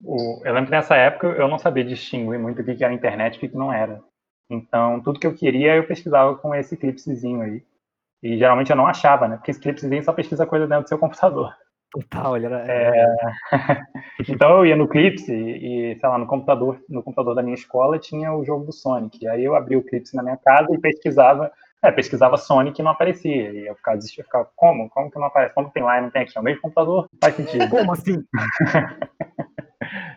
eu 0.03 0.53
lembro 0.53 0.65
que 0.65 0.71
nessa 0.71 0.95
época 0.95 1.27
eu 1.27 1.47
não 1.47 1.57
sabia 1.57 1.83
distinguir 1.83 2.39
muito 2.39 2.61
o 2.61 2.65
que 2.65 2.83
era 2.83 2.93
internet 2.93 3.35
e 3.35 3.45
o 3.45 3.49
que 3.49 3.57
não 3.57 3.71
era. 3.71 4.01
Então, 4.49 5.01
tudo 5.01 5.19
que 5.19 5.27
eu 5.27 5.33
queria, 5.33 5.75
eu 5.75 5.87
pesquisava 5.87 6.35
com 6.35 6.53
esse 6.55 6.75
eclipsezinho 6.75 7.41
aí. 7.41 7.63
E 8.23 8.37
geralmente 8.37 8.69
eu 8.69 8.75
não 8.75 8.87
achava, 8.87 9.27
né? 9.27 9.35
Porque 9.37 9.51
esse 9.51 9.59
eclipsezinho 9.59 10.03
só 10.03 10.13
pesquisa 10.13 10.45
coisa 10.45 10.67
dentro 10.67 10.83
do 10.83 10.89
seu 10.89 10.97
computador. 10.97 11.53
Total, 11.91 12.35
ele 12.35 12.45
era. 12.47 12.65
É... 12.67 13.15
então 14.27 14.57
eu 14.57 14.65
ia 14.65 14.75
no 14.75 14.85
Eclipse 14.85 15.31
e, 15.31 15.97
sei 15.99 16.09
lá, 16.09 16.17
no 16.17 16.27
computador, 16.27 16.79
no 16.89 17.01
computador 17.01 17.33
da 17.33 17.41
minha 17.41 17.55
escola 17.55 17.97
tinha 17.97 18.33
o 18.33 18.43
jogo 18.43 18.65
do 18.65 18.73
Sonic. 18.73 19.25
Aí 19.27 19.43
eu 19.43 19.55
abria 19.55 19.77
o 19.77 19.81
Eclipse 19.81 20.15
na 20.15 20.23
minha 20.23 20.37
casa 20.37 20.67
e 20.73 20.79
pesquisava 20.79 21.51
É, 21.83 21.91
pesquisava 21.91 22.37
Sonic 22.37 22.79
e 22.79 22.83
não 22.83 22.91
aparecia. 22.91 23.51
E 23.53 23.67
eu 23.67 23.75
ficava 23.75 23.97
desesperado, 23.97 24.27
ficava, 24.27 24.49
como? 24.55 24.89
Como 24.89 25.11
que 25.11 25.19
não 25.19 25.27
aparece? 25.27 25.53
Como 25.53 25.69
tem 25.71 25.83
lá 25.83 25.99
e 25.99 26.01
não 26.01 26.09
tem 26.11 26.23
aqui? 26.23 26.37
É 26.37 26.41
o 26.41 26.43
mesmo 26.43 26.61
computador? 26.61 27.07
Faz 27.21 27.35
sentido. 27.35 27.69
Como 27.69 27.91
assim? 27.93 28.23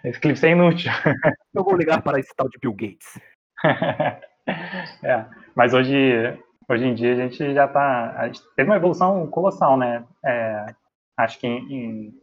Esse 0.04 0.18
clipe 0.18 0.46
é 0.46 0.50
inútil. 0.50 0.90
Eu 1.54 1.64
vou 1.64 1.76
ligar 1.76 2.02
para 2.02 2.18
esse 2.18 2.34
tal 2.34 2.48
de 2.48 2.58
Bill 2.58 2.72
Gates. 2.72 3.20
é, 5.04 5.26
mas 5.54 5.74
hoje, 5.74 6.38
hoje 6.68 6.86
em 6.86 6.94
dia 6.94 7.12
a 7.12 7.16
gente 7.16 7.54
já 7.54 7.66
está. 7.66 8.30
Teve 8.56 8.70
uma 8.70 8.76
evolução 8.76 9.26
colossal, 9.28 9.76
né? 9.76 10.04
É, 10.24 10.66
acho 11.18 11.38
que 11.38 11.46
em, 11.46 11.72
em, 11.72 12.14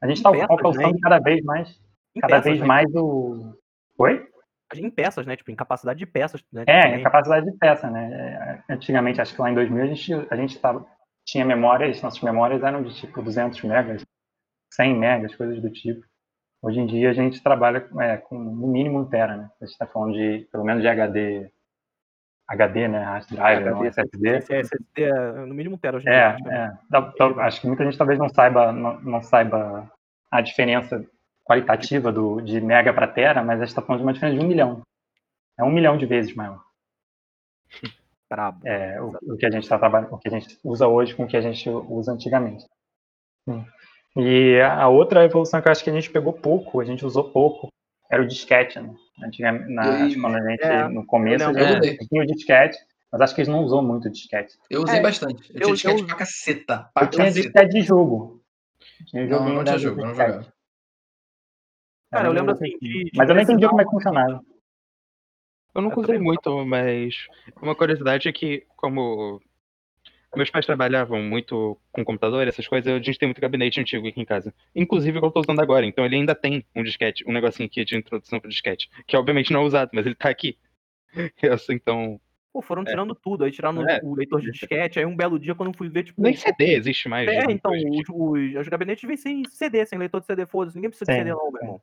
a 0.00 0.06
gente 0.06 0.18
está 0.18 0.28
alcançando 0.28 0.94
né? 0.94 0.98
cada 1.02 1.18
vez 1.18 1.44
mais. 1.44 1.68
Em 2.14 2.20
cada 2.20 2.36
peças, 2.36 2.44
vez 2.44 2.60
né? 2.60 2.66
mais 2.66 2.94
o. 2.94 3.54
Oi? 3.98 4.26
Em 4.74 4.90
peças, 4.90 5.26
né? 5.26 5.36
Tipo, 5.36 5.50
em 5.50 5.56
capacidade 5.56 5.98
de 5.98 6.06
peças. 6.06 6.42
Né? 6.52 6.64
É, 6.66 6.98
em 6.98 7.02
capacidade 7.02 7.46
de 7.46 7.56
peça, 7.56 7.90
né? 7.90 8.62
É, 8.68 8.72
antigamente, 8.74 9.20
acho 9.20 9.34
que 9.34 9.40
lá 9.40 9.50
em 9.50 9.54
2000 9.54 9.82
a 9.82 9.86
gente, 9.86 10.14
a 10.30 10.36
gente 10.36 10.58
tava, 10.58 10.86
tinha 11.24 11.44
memórias, 11.44 12.02
nossas 12.02 12.20
memórias 12.20 12.62
eram 12.62 12.82
de 12.82 12.94
tipo 12.94 13.22
200 13.22 13.62
megas, 13.62 14.04
100 14.74 14.94
megas, 14.98 15.34
coisas 15.34 15.60
do 15.62 15.70
tipo. 15.70 16.07
Hoje 16.60 16.80
em 16.80 16.86
dia 16.86 17.10
a 17.10 17.12
gente 17.12 17.42
trabalha 17.42 17.88
é, 18.00 18.16
com 18.16 18.38
no 18.38 18.66
mínimo 18.66 19.00
um 19.00 19.04
tera, 19.04 19.36
né? 19.36 19.50
A 19.60 19.64
gente 19.64 19.72
está 19.72 19.86
falando 19.86 20.14
de 20.14 20.46
pelo 20.50 20.64
menos 20.64 20.82
de 20.82 20.88
HD, 20.88 21.50
HD, 22.48 22.88
né? 22.88 23.02
Hard 23.04 23.26
drive, 23.28 23.58
HD, 23.58 23.70
não 23.70 23.84
SSD. 23.84 24.28
SSD 24.28 25.02
é 25.02 25.32
no 25.46 25.54
mínimo 25.54 25.76
um 25.76 25.78
tera. 25.78 25.96
Hoje 25.96 26.08
é, 26.08 26.36
é. 26.46 26.72
Dá, 26.90 27.00
dá, 27.00 27.44
acho 27.44 27.60
que 27.60 27.66
muita 27.66 27.84
gente 27.84 27.96
talvez 27.96 28.18
não 28.18 28.28
saiba, 28.28 28.72
não, 28.72 29.00
não 29.00 29.22
saiba 29.22 29.90
a 30.30 30.40
diferença 30.40 31.04
qualitativa 31.44 32.12
do, 32.12 32.40
de 32.40 32.60
mega 32.60 32.92
para 32.92 33.06
tera, 33.06 33.42
mas 33.42 33.56
a 33.56 33.64
gente 33.64 33.68
está 33.68 33.80
falando 33.80 34.00
de 34.00 34.06
uma 34.06 34.12
diferença 34.12 34.38
de 34.38 34.44
um 34.44 34.48
milhão. 34.48 34.82
É 35.56 35.64
um 35.64 35.72
milhão 35.72 35.96
de 35.96 36.06
vezes 36.06 36.34
maior. 36.34 36.62
Brabo. 38.28 38.66
É, 38.66 39.00
o, 39.00 39.16
o 39.22 39.36
que 39.38 39.46
a 39.46 39.50
gente 39.50 39.62
está 39.62 39.78
trabalhando, 39.78 40.12
o 40.12 40.18
que 40.18 40.28
a 40.28 40.30
gente 40.30 40.58
usa 40.62 40.86
hoje 40.86 41.14
com 41.14 41.24
o 41.24 41.26
que 41.26 41.36
a 41.36 41.40
gente 41.40 41.68
usa 41.70 42.12
antigamente. 42.12 42.66
Sim. 43.48 43.64
E 44.16 44.60
a 44.60 44.88
outra 44.88 45.24
evolução 45.24 45.60
que 45.60 45.68
eu 45.68 45.72
acho 45.72 45.84
que 45.84 45.90
a 45.90 45.92
gente 45.92 46.10
pegou 46.10 46.32
pouco, 46.32 46.80
a 46.80 46.84
gente 46.84 47.04
usou 47.04 47.30
pouco, 47.30 47.68
era 48.10 48.22
o 48.22 48.26
disquete, 48.26 48.80
né? 48.80 48.94
Antigamente, 49.22 49.72
na, 49.72 49.84
quando 50.20 50.36
a 50.36 50.50
gente, 50.50 50.62
é, 50.62 50.88
no 50.88 51.04
começo, 51.06 51.44
a 51.44 51.80
gente 51.82 52.08
tinha 52.08 52.22
o 52.22 52.26
disquete, 52.26 52.78
mas 53.12 53.20
acho 53.20 53.34
que 53.34 53.40
eles 53.40 53.48
não 53.48 53.62
usou 53.62 53.82
muito 53.82 54.08
o 54.08 54.10
disquete. 54.10 54.54
Eu 54.70 54.82
usei 54.82 54.98
é, 54.98 55.02
bastante. 55.02 55.50
Eu, 55.50 55.60
eu 55.60 55.60
tinha 55.60 55.74
disquete 55.74 56.00
eu, 56.00 56.06
pra 56.06 56.16
caceta. 56.16 56.90
Pra 56.94 57.04
eu 57.04 57.10
tinha 57.10 57.30
disquete 57.30 57.68
de 57.70 57.82
jogo. 57.82 58.42
Tinha 59.06 59.26
não, 59.26 59.48
não 59.48 59.64
tinha 59.64 59.78
jogo, 59.78 60.00
não 60.00 60.14
jogava. 60.14 60.52
Cara, 62.10 62.28
eu 62.28 62.32
lembro 62.32 62.52
assim 62.52 62.70
de, 62.80 63.04
de 63.04 63.10
Mas 63.14 63.28
eu 63.28 63.34
não 63.34 63.42
entendi 63.42 63.68
como 63.68 63.80
é 63.80 63.84
que 63.84 63.90
funcionava. 63.90 64.42
Eu 65.74 65.82
nunca 65.82 66.00
usei 66.00 66.18
muito, 66.18 66.64
mas 66.64 67.26
uma 67.60 67.74
curiosidade 67.74 68.28
é 68.28 68.32
que, 68.32 68.66
como 68.76 69.40
meus 70.36 70.50
pais 70.50 70.66
trabalhavam 70.66 71.22
muito 71.22 71.78
com 71.90 72.04
computador, 72.04 72.46
essas 72.46 72.66
coisas, 72.66 72.92
a 72.92 72.98
gente 72.98 73.18
tem 73.18 73.28
muito 73.28 73.40
gabinete 73.40 73.80
antigo 73.80 74.06
aqui 74.06 74.20
em 74.20 74.24
casa. 74.24 74.52
Inclusive, 74.74 75.18
eu 75.18 75.30
tô 75.30 75.40
usando 75.40 75.60
agora. 75.60 75.86
Então, 75.86 76.04
ele 76.04 76.16
ainda 76.16 76.34
tem 76.34 76.64
um 76.76 76.82
disquete, 76.82 77.24
um 77.26 77.32
negocinho 77.32 77.66
aqui 77.66 77.84
de 77.84 77.96
introdução 77.96 78.38
pro 78.38 78.50
disquete. 78.50 78.90
Que, 79.06 79.16
obviamente, 79.16 79.52
não 79.52 79.62
é 79.62 79.64
usado, 79.64 79.90
mas 79.92 80.04
ele 80.04 80.14
tá 80.14 80.28
aqui. 80.28 80.58
então... 81.70 82.20
Pô, 82.52 82.62
foram 82.62 82.82
é. 82.82 82.86
tirando 82.86 83.12
é. 83.12 83.16
tudo. 83.22 83.44
Aí 83.44 83.50
tiraram 83.50 83.86
é. 83.88 84.00
o 84.02 84.14
leitor 84.14 84.40
de 84.40 84.50
disquete. 84.50 84.98
Aí, 84.98 85.06
um 85.06 85.16
belo 85.16 85.38
dia, 85.38 85.54
quando 85.54 85.70
eu 85.70 85.76
fui 85.76 85.88
ver, 85.88 86.04
tipo... 86.04 86.20
Nem 86.20 86.34
CD 86.34 86.74
existe 86.74 87.08
mais. 87.08 87.28
É, 87.28 87.44
então, 87.50 87.72
os, 87.72 88.08
os, 88.08 88.60
os, 88.60 88.68
gabinetes 88.68 89.06
vêm 89.06 89.16
sem 89.16 89.42
CD, 89.48 89.84
sem 89.86 89.98
leitor 89.98 90.20
de 90.20 90.26
CD. 90.26 90.46
Foda-se, 90.46 90.76
ninguém 90.76 90.90
precisa 90.90 91.10
de 91.10 91.18
CD 91.18 91.30
não, 91.30 91.50
meu 91.50 91.62
irmão. 91.62 91.82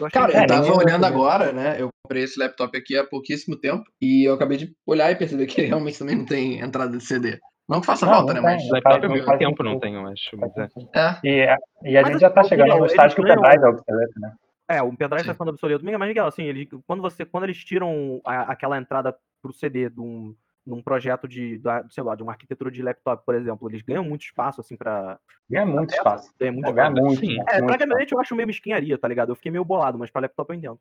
Eu 0.00 0.10
Cara, 0.10 0.42
eu 0.42 0.46
tava 0.46 0.76
olhando 0.76 1.04
agora, 1.04 1.52
né? 1.52 1.76
Eu 1.80 1.90
comprei 2.02 2.24
esse 2.24 2.38
laptop 2.38 2.76
aqui 2.76 2.96
há 2.96 3.04
pouquíssimo 3.04 3.56
tempo. 3.56 3.84
E 4.00 4.26
eu 4.26 4.34
acabei 4.34 4.56
de 4.56 4.74
olhar 4.86 5.10
e 5.10 5.16
perceber 5.16 5.46
que 5.46 5.62
realmente 5.62 5.98
também 5.98 6.16
não 6.16 6.24
tem 6.24 6.60
entrada 6.60 6.96
de 6.96 7.04
CD. 7.04 7.38
Não 7.72 7.80
que 7.80 7.86
faça 7.86 8.04
não, 8.04 8.12
falta, 8.12 8.34
não 8.34 8.42
né? 8.42 8.52
Mas. 8.52 8.68
Laptop 8.68 9.06
há 9.06 9.08
muito 9.08 9.38
tempo 9.38 9.62
não 9.62 9.80
tem, 9.80 9.94
eu 9.94 10.06
acho. 10.06 10.36
Mas 10.36 10.54
é. 10.58 10.68
é. 10.94 11.18
E, 11.24 11.90
e 11.92 11.96
a 11.96 12.02
gente 12.02 12.18
já 12.20 12.28
tá 12.28 12.44
chegando 12.44 12.76
no 12.76 12.84
estágio 12.84 13.16
que 13.16 13.22
o 13.22 13.26
pendrive 13.26 13.64
é 13.64 13.68
obsoleto, 13.68 14.20
né? 14.20 14.32
É, 14.68 14.82
o 14.82 14.94
pendrive 14.94 15.26
tá 15.26 15.32
ficando 15.32 15.50
obsoleto. 15.50 15.82
Mas, 15.82 16.08
Miguel, 16.08 16.26
assim, 16.26 16.44
eles, 16.44 16.68
quando, 16.86 17.00
você, 17.00 17.24
quando 17.24 17.44
eles 17.44 17.56
tiram 17.64 18.20
a, 18.26 18.52
aquela 18.52 18.76
entrada 18.76 19.16
pro 19.40 19.54
CD 19.54 19.88
de 19.88 20.00
um, 20.00 20.34
num 20.66 20.82
projeto 20.82 21.26
de, 21.26 21.60
sei 21.90 22.04
lá, 22.04 22.14
de 22.14 22.22
uma 22.22 22.32
arquitetura 22.32 22.70
de 22.70 22.82
laptop, 22.82 23.24
por 23.24 23.34
exemplo, 23.34 23.70
eles 23.70 23.80
ganham 23.80 24.04
muito 24.04 24.22
espaço, 24.22 24.60
assim, 24.60 24.76
pra... 24.76 25.18
Ganha 25.48 25.64
muito 25.64 25.94
espaço. 25.94 26.30
Ganha 26.38 26.52
muito 26.52 26.68
espaço. 26.68 26.92
Muito, 26.92 27.20
Sim. 27.20 27.40
É, 27.48 27.58
muito 27.58 27.66
pra 27.66 27.76
gabinete 27.78 28.12
eu 28.12 28.20
acho 28.20 28.36
meio 28.36 28.46
mesquinharia, 28.46 28.98
tá 28.98 29.08
ligado? 29.08 29.30
Eu 29.30 29.36
fiquei 29.36 29.50
meio 29.50 29.64
bolado, 29.64 29.98
mas 29.98 30.10
pra 30.10 30.20
laptop 30.20 30.50
eu 30.50 30.58
entendo. 30.58 30.80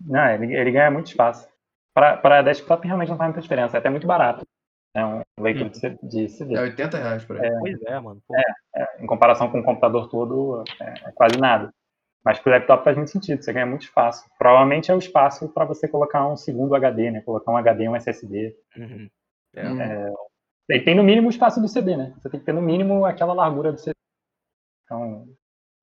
Não, 0.00 0.28
ele, 0.28 0.54
ele 0.56 0.72
ganha 0.72 0.90
muito 0.90 1.06
espaço. 1.06 1.48
Pra, 1.94 2.16
pra 2.16 2.42
desktop 2.42 2.84
realmente 2.86 3.10
não 3.10 3.16
faz 3.16 3.28
muita 3.28 3.42
diferença, 3.42 3.76
é 3.76 3.78
até 3.78 3.88
muito 3.88 4.06
barato. 4.06 4.46
É 4.94 5.04
um 5.04 5.22
leitor 5.38 5.66
hum. 5.66 5.98
de 6.08 6.28
CD. 6.28 6.54
É 6.54 6.60
80 6.60 6.98
reais 6.98 7.24
por 7.24 7.40
aí. 7.40 7.46
É, 7.46 7.58
pois 7.58 7.82
é, 7.82 7.98
mano. 7.98 8.22
É, 8.30 8.82
é, 8.82 9.02
em 9.02 9.06
comparação 9.06 9.50
com 9.50 9.60
o 9.60 9.64
computador 9.64 10.08
todo, 10.08 10.62
é, 10.80 11.08
é 11.08 11.12
quase 11.12 11.38
nada. 11.38 11.72
Mas 12.24 12.38
para 12.38 12.50
o 12.50 12.52
laptop 12.52 12.84
faz 12.84 12.96
muito 12.96 13.10
sentido, 13.10 13.42
você 13.42 13.52
ganha 13.52 13.66
muito 13.66 13.82
espaço. 13.82 14.24
Provavelmente 14.38 14.90
é 14.90 14.94
o 14.94 14.98
espaço 14.98 15.48
para 15.48 15.64
você 15.64 15.88
colocar 15.88 16.28
um 16.28 16.36
segundo 16.36 16.74
HD, 16.74 17.10
né? 17.10 17.20
Colocar 17.22 17.50
um 17.50 17.56
HD 17.56 17.84
e 17.84 17.88
um 17.88 17.96
SSD. 17.96 18.54
Uhum. 18.76 19.10
É, 19.56 20.12
é, 20.70 20.78
tem 20.80 20.94
no 20.94 21.02
mínimo 21.02 21.26
o 21.26 21.30
espaço 21.30 21.60
do 21.60 21.66
CD, 21.66 21.96
né? 21.96 22.14
Você 22.18 22.30
tem 22.30 22.38
que 22.38 22.46
ter 22.46 22.52
no 22.52 22.62
mínimo 22.62 23.04
aquela 23.04 23.32
largura 23.32 23.72
do 23.72 23.78
CD. 23.78 23.96
Então, 24.84 25.26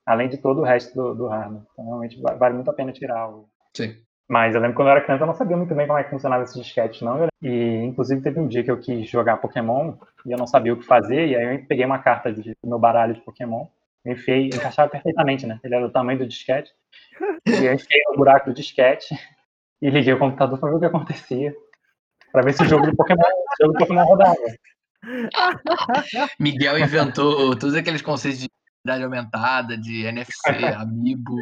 além 0.06 0.30
de 0.30 0.38
todo 0.38 0.62
o 0.62 0.64
resto 0.64 0.94
do, 0.96 1.14
do 1.14 1.28
hardware. 1.28 1.64
Então, 1.74 1.86
realmente 1.86 2.22
vale 2.22 2.56
muito 2.56 2.72
a 2.72 2.74
pena 2.74 2.94
tirar 2.94 3.30
o, 3.30 3.50
Sim. 3.76 3.96
Mas 4.30 4.54
eu 4.54 4.62
lembro 4.62 4.76
quando 4.76 4.90
eu 4.90 4.92
era 4.92 5.02
criança 5.02 5.24
eu 5.24 5.28
não 5.28 5.34
sabia 5.34 5.58
muito 5.58 5.74
bem 5.74 5.88
como 5.88 5.98
é 5.98 6.04
que 6.04 6.12
funcionava 6.12 6.44
esse 6.44 6.62
disquete, 6.62 7.04
não. 7.04 7.28
E 7.42 7.84
inclusive 7.84 8.22
teve 8.22 8.40
um 8.40 8.48
dia 8.48 8.64
que 8.64 8.70
eu 8.70 8.80
quis 8.80 9.10
jogar 9.10 9.38
Pokémon 9.38 9.96
e 10.24 10.32
eu 10.32 10.38
não 10.38 10.46
sabia 10.46 10.72
o 10.72 10.78
que 10.78 10.86
fazer, 10.86 11.30
e 11.30 11.36
aí 11.36 11.56
eu 11.56 11.66
peguei 11.66 11.84
uma 11.84 11.98
carta 11.98 12.32
do 12.32 12.44
meu 12.64 12.78
baralho 12.78 13.16
de 13.16 13.22
Pokémon, 13.22 13.66
enfiei, 14.06 14.46
encaixava 14.46 14.88
perfeitamente, 14.88 15.48
né? 15.48 15.60
Ele 15.64 15.74
era 15.74 15.88
do 15.88 15.92
tamanho 15.92 16.20
do 16.20 16.28
disquete. 16.28 16.72
E 17.48 17.66
eu 17.66 17.74
enfiei 17.74 18.02
no 18.08 18.18
buraco 18.18 18.52
do 18.52 18.56
disquete 18.56 19.16
e 19.82 19.90
liguei 19.90 20.14
o 20.14 20.20
computador 20.20 20.60
para 20.60 20.70
ver 20.70 20.76
o 20.76 20.80
que 20.80 20.86
acontecia. 20.86 21.52
Para 22.32 22.44
ver 22.44 22.54
se 22.54 22.62
o 22.62 22.68
jogo 22.68 22.86
do 22.86 22.96
Pokémon, 22.96 23.24
o 23.24 23.64
jogo 23.64 23.74
do 23.74 23.80
Pokémon 23.80 24.04
rodava. 24.04 24.36
Miguel 26.40 26.78
inventou 26.78 27.58
todos 27.58 27.74
aqueles 27.74 28.04
conceitos 28.04 28.42
de 28.42 28.48
realidade 28.86 29.04
aumentada, 29.06 29.76
de 29.76 30.06
NFC, 30.06 30.50
Amiibo. 30.78 31.36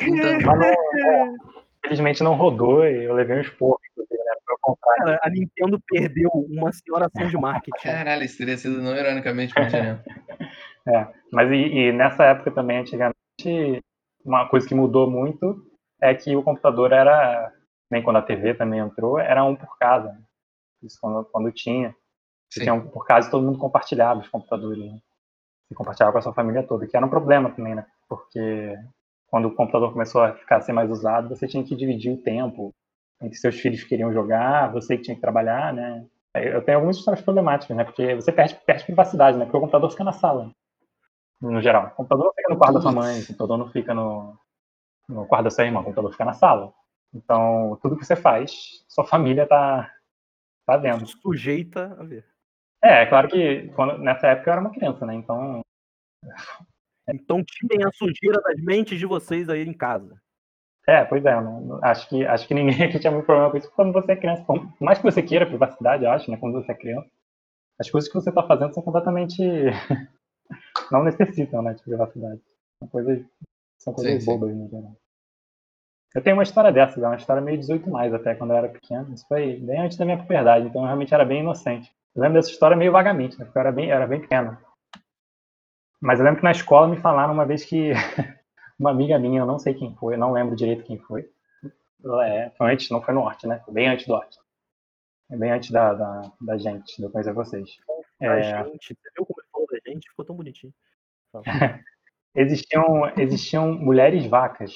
Infelizmente 1.84 2.22
não 2.22 2.34
rodou 2.34 2.86
e 2.86 3.04
eu 3.04 3.14
levei 3.14 3.38
um 3.38 3.40
esporro, 3.40 3.78
inclusive, 3.90 4.22
né? 4.22 4.32
Cara, 4.80 5.20
a 5.22 5.30
Nintendo 5.30 5.80
perdeu 5.88 6.30
uma 6.30 6.72
senhora 6.72 7.06
ação 7.06 7.28
de 7.28 7.36
marketing. 7.36 7.82
Caralho, 7.82 8.22
isso 8.22 8.38
teria 8.38 8.56
sido 8.56 8.80
não 8.80 8.96
ironicamente 8.96 9.52
continente. 9.52 10.02
é, 10.86 11.08
mas 11.32 11.50
e, 11.50 11.54
e, 11.54 11.92
nessa 11.92 12.24
época 12.24 12.52
também, 12.52 12.78
antigamente, 12.78 13.82
uma 14.24 14.48
coisa 14.48 14.66
que 14.66 14.74
mudou 14.74 15.10
muito 15.10 15.66
é 16.00 16.14
que 16.14 16.36
o 16.36 16.42
computador 16.42 16.92
era, 16.92 17.52
nem 17.90 18.02
quando 18.02 18.16
a 18.16 18.22
TV 18.22 18.54
também 18.54 18.78
entrou, 18.78 19.18
era 19.18 19.44
um 19.44 19.56
por 19.56 19.76
casa. 19.76 20.08
Né? 20.08 20.22
Isso 20.82 20.98
quando, 21.00 21.24
quando 21.24 21.52
tinha. 21.52 21.94
Tinha 22.50 22.74
um 22.74 22.86
por 22.86 23.06
casa 23.06 23.28
e 23.28 23.30
todo 23.30 23.44
mundo 23.44 23.58
compartilhava 23.58 24.20
os 24.20 24.28
computadores. 24.28 24.78
Né? 24.78 24.98
E 25.70 25.74
compartilhava 25.74 26.12
com 26.12 26.18
a 26.18 26.22
sua 26.22 26.34
família 26.34 26.62
toda, 26.62 26.86
que 26.86 26.96
era 26.96 27.06
um 27.06 27.10
problema 27.10 27.50
também, 27.50 27.74
né? 27.74 27.86
Porque 28.08 28.76
quando 29.32 29.46
o 29.46 29.54
computador 29.54 29.90
começou 29.90 30.20
a 30.20 30.34
ficar 30.34 30.58
a 30.58 30.60
ser 30.60 30.74
mais 30.74 30.90
usado, 30.90 31.30
você 31.30 31.48
tinha 31.48 31.64
que 31.64 31.74
dividir 31.74 32.12
o 32.12 32.22
tempo 32.22 32.70
entre 33.18 33.38
seus 33.38 33.58
filhos 33.58 33.82
que 33.82 33.88
queriam 33.88 34.12
jogar, 34.12 34.70
você 34.70 34.94
que 34.94 35.04
tinha 35.04 35.14
que 35.14 35.22
trabalhar, 35.22 35.72
né? 35.72 36.06
Eu 36.34 36.62
tenho 36.62 36.76
algumas 36.76 36.98
histórias 36.98 37.24
problemáticas, 37.24 37.74
né? 37.74 37.82
Porque 37.82 38.14
você 38.14 38.30
perde, 38.30 38.54
perde 38.66 38.84
privacidade, 38.84 39.38
né? 39.38 39.46
Porque 39.46 39.56
o 39.56 39.60
computador 39.60 39.90
fica 39.90 40.04
na 40.04 40.12
sala, 40.12 40.50
no 41.40 41.62
geral. 41.62 41.86
O 41.86 41.90
computador 41.92 42.26
não 42.26 42.34
fica 42.34 42.52
no 42.52 42.58
quarto 42.58 42.74
da 42.74 42.80
sua 42.82 42.92
mãe, 42.92 43.20
o 43.20 43.26
computador 43.26 43.58
não 43.58 43.70
fica 43.70 43.94
no, 43.94 44.38
no 45.08 45.26
quarto 45.26 45.44
da 45.44 45.50
sua 45.50 45.64
irmã, 45.64 45.80
o 45.80 45.84
computador 45.84 46.12
fica 46.12 46.26
na 46.26 46.34
sala. 46.34 46.70
Então, 47.14 47.78
tudo 47.80 47.96
que 47.96 48.04
você 48.04 48.14
faz, 48.14 48.84
sua 48.86 49.06
família 49.06 49.46
tá, 49.46 49.90
tá 50.66 50.76
vendo. 50.76 51.06
Sujeita 51.06 51.96
a 51.98 52.04
ver. 52.04 52.26
É, 52.84 53.04
é 53.04 53.06
claro 53.06 53.28
que 53.28 53.68
quando, 53.68 53.96
nessa 53.96 54.26
época 54.26 54.50
eu 54.50 54.52
era 54.52 54.60
uma 54.60 54.72
criança, 54.72 55.06
né? 55.06 55.14
Então, 55.14 55.62
então 57.08 57.42
tirem 57.44 57.84
a 57.84 57.90
sujeira 57.92 58.40
das 58.42 58.62
mentes 58.62 58.98
de 58.98 59.06
vocês 59.06 59.48
aí 59.48 59.62
em 59.62 59.72
casa. 59.72 60.20
É, 60.86 61.04
pois 61.04 61.24
é, 61.24 61.40
não, 61.40 61.78
acho, 61.82 62.08
que, 62.08 62.26
acho 62.26 62.46
que 62.46 62.54
ninguém 62.54 62.82
aqui 62.82 62.98
tinha 62.98 63.12
muito 63.12 63.26
problema 63.26 63.50
com 63.50 63.56
isso 63.56 63.70
quando 63.74 63.92
você 63.92 64.12
é 64.12 64.16
criança. 64.16 64.44
Por 64.44 64.70
mais 64.80 64.98
que 64.98 65.04
você 65.04 65.22
queira 65.22 65.46
privacidade, 65.46 66.04
eu 66.04 66.10
acho, 66.10 66.30
né, 66.30 66.36
quando 66.36 66.54
você 66.54 66.72
é 66.72 66.74
criança, 66.74 67.08
as 67.78 67.90
coisas 67.90 68.10
que 68.10 68.14
você 68.14 68.30
está 68.30 68.42
fazendo 68.42 68.74
são 68.74 68.82
completamente. 68.82 69.42
não 70.90 71.04
necessitam 71.04 71.62
né, 71.62 71.74
de 71.74 71.82
privacidade. 71.82 72.40
São 72.78 72.88
coisas, 72.88 73.24
são 73.78 73.92
coisas 73.92 74.22
sim, 74.22 74.30
bobas, 74.30 74.50
sim. 74.50 74.58
no 74.58 74.68
geral. 74.68 74.96
Eu 76.14 76.22
tenho 76.22 76.36
uma 76.36 76.42
história 76.42 76.70
dessas, 76.70 77.02
é 77.02 77.06
uma 77.06 77.16
história 77.16 77.40
meio 77.40 77.58
18 77.58 77.88
mais 77.88 78.12
até, 78.12 78.34
quando 78.34 78.50
eu 78.50 78.56
era 78.56 78.68
pequeno. 78.68 79.14
Isso 79.14 79.26
foi 79.26 79.56
bem 79.56 79.80
antes 79.80 79.96
da 79.96 80.04
minha 80.04 80.18
puberdade, 80.18 80.66
então 80.66 80.82
eu 80.82 80.86
realmente 80.86 81.14
era 81.14 81.24
bem 81.24 81.40
inocente. 81.40 81.90
Eu 82.14 82.20
lembro 82.22 82.38
dessa 82.38 82.50
história 82.50 82.76
meio 82.76 82.92
vagamente, 82.92 83.38
né, 83.38 83.46
porque 83.46 83.56
eu 83.56 83.60
era 83.60 83.72
bem, 83.72 83.88
eu 83.88 83.96
era 83.96 84.06
bem 84.06 84.20
pequeno. 84.20 84.58
Mas 86.02 86.18
eu 86.18 86.24
lembro 86.24 86.40
que 86.40 86.44
na 86.44 86.50
escola 86.50 86.88
me 86.88 87.00
falaram 87.00 87.32
uma 87.32 87.46
vez 87.46 87.64
que 87.64 87.92
uma 88.76 88.90
amiga 88.90 89.18
minha, 89.20 89.40
eu 89.42 89.46
não 89.46 89.58
sei 89.58 89.72
quem 89.72 89.94
foi, 89.94 90.14
eu 90.14 90.18
não 90.18 90.32
lembro 90.32 90.56
direito 90.56 90.82
quem 90.82 90.98
foi. 90.98 91.30
É, 92.24 92.50
foi 92.58 92.72
antes, 92.72 92.90
não 92.90 93.00
foi 93.00 93.14
no 93.14 93.20
Norte, 93.20 93.46
né? 93.46 93.62
Foi 93.64 93.72
bem 93.72 93.88
antes 93.88 94.06
do 94.06 94.12
Norte. 94.12 94.36
É 95.30 95.36
bem 95.36 95.52
antes 95.52 95.70
da, 95.70 95.94
da, 95.94 96.22
da 96.40 96.58
gente, 96.58 96.96
de 96.96 97.04
eu 97.04 97.10
conhecer 97.10 97.32
vocês. 97.32 97.70
A 98.20 98.26
É, 98.26 98.64
gente, 98.64 98.98
você 99.00 99.10
viu 99.16 99.24
como 99.24 99.40
ele 99.40 99.48
falou 99.52 99.66
da 99.70 99.90
gente? 99.92 100.10
Ficou 100.10 100.24
tão 100.24 100.34
bonitinho. 100.34 100.74
existiam, 102.34 103.12
existiam 103.16 103.72
mulheres 103.72 104.26
vacas. 104.26 104.72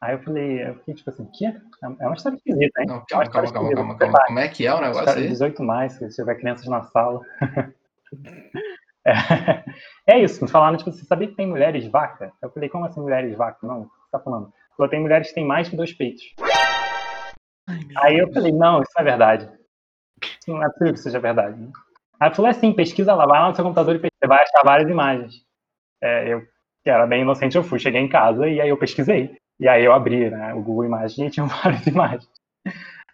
Aí 0.00 0.14
eu 0.14 0.22
falei, 0.22 0.68
eu 0.68 0.74
fiquei 0.76 0.94
tipo 0.94 1.10
assim, 1.10 1.26
que? 1.26 1.44
É 1.46 2.06
uma 2.06 2.14
história 2.14 2.36
esquisita, 2.36 2.80
hein? 2.80 2.86
Não, 2.86 2.96
É 2.96 2.98
uma 2.98 3.06
calma, 3.06 3.24
história 3.24 3.52
calma, 3.52 3.52
calma, 3.52 3.74
calma, 3.74 3.98
calma. 3.98 4.18
Como 4.26 4.38
é 4.38 4.48
que 4.48 4.66
é 4.66 4.72
o 4.74 4.80
negócio 4.80 5.00
História 5.00 5.22
aí? 5.22 5.28
18 5.28 5.62
mais, 5.62 5.92
se 5.92 6.08
tiver 6.08 6.34
crianças 6.36 6.66
na 6.66 6.82
sala. 6.82 7.20
É, 9.06 9.14
é 10.18 10.20
isso, 10.22 10.42
me 10.44 10.50
falaram, 10.50 10.76
tipo, 10.76 10.90
você 10.92 11.04
sabia 11.04 11.28
que 11.28 11.34
tem 11.36 11.46
mulheres 11.46 11.86
vaca? 11.86 12.32
Eu 12.42 12.50
falei, 12.50 12.68
como 12.68 12.84
assim 12.84 13.00
mulheres 13.00 13.36
vaca? 13.36 13.58
Não, 13.66 13.82
o 13.82 13.84
que 13.84 13.90
você 14.04 14.10
tá 14.10 14.18
falando? 14.18 14.52
Falou, 14.76 14.90
tem 14.90 15.00
mulheres 15.00 15.28
que 15.28 15.34
têm 15.34 15.46
mais 15.46 15.68
que 15.68 15.76
dois 15.76 15.92
peitos. 15.92 16.22
Aí 17.96 18.18
eu 18.18 18.32
falei, 18.32 18.52
não, 18.52 18.82
isso 18.82 18.92
não 18.96 19.02
é 19.02 19.04
verdade. 19.04 19.50
Isso 20.22 20.50
não 20.50 20.62
é 20.62 20.68
possível 20.68 20.92
que 20.94 21.00
seja 21.00 21.20
verdade. 21.20 21.60
né? 21.60 21.70
Aí 22.20 22.34
falou 22.34 22.50
assim, 22.50 22.72
pesquisa 22.72 23.14
lá, 23.14 23.26
vai 23.26 23.40
lá 23.40 23.48
no 23.48 23.54
seu 23.54 23.64
computador 23.64 23.96
e 23.96 23.98
você 23.98 24.26
vai 24.26 24.42
achar 24.42 24.62
várias 24.64 24.90
imagens. 24.90 25.34
É, 26.02 26.32
eu, 26.32 26.42
que 26.84 26.90
era 26.90 27.06
bem 27.06 27.22
inocente, 27.22 27.56
eu 27.56 27.64
fui, 27.64 27.78
cheguei 27.78 28.00
em 28.00 28.08
casa 28.08 28.48
e 28.48 28.60
aí 28.60 28.68
eu 28.68 28.78
pesquisei. 28.78 29.36
E 29.60 29.68
aí 29.68 29.84
eu 29.84 29.92
abri 29.92 30.30
né, 30.30 30.54
o 30.54 30.62
Google 30.62 30.84
Imagens 30.86 31.18
e 31.18 31.30
tinha 31.30 31.46
várias 31.62 31.86
imagens 31.86 32.28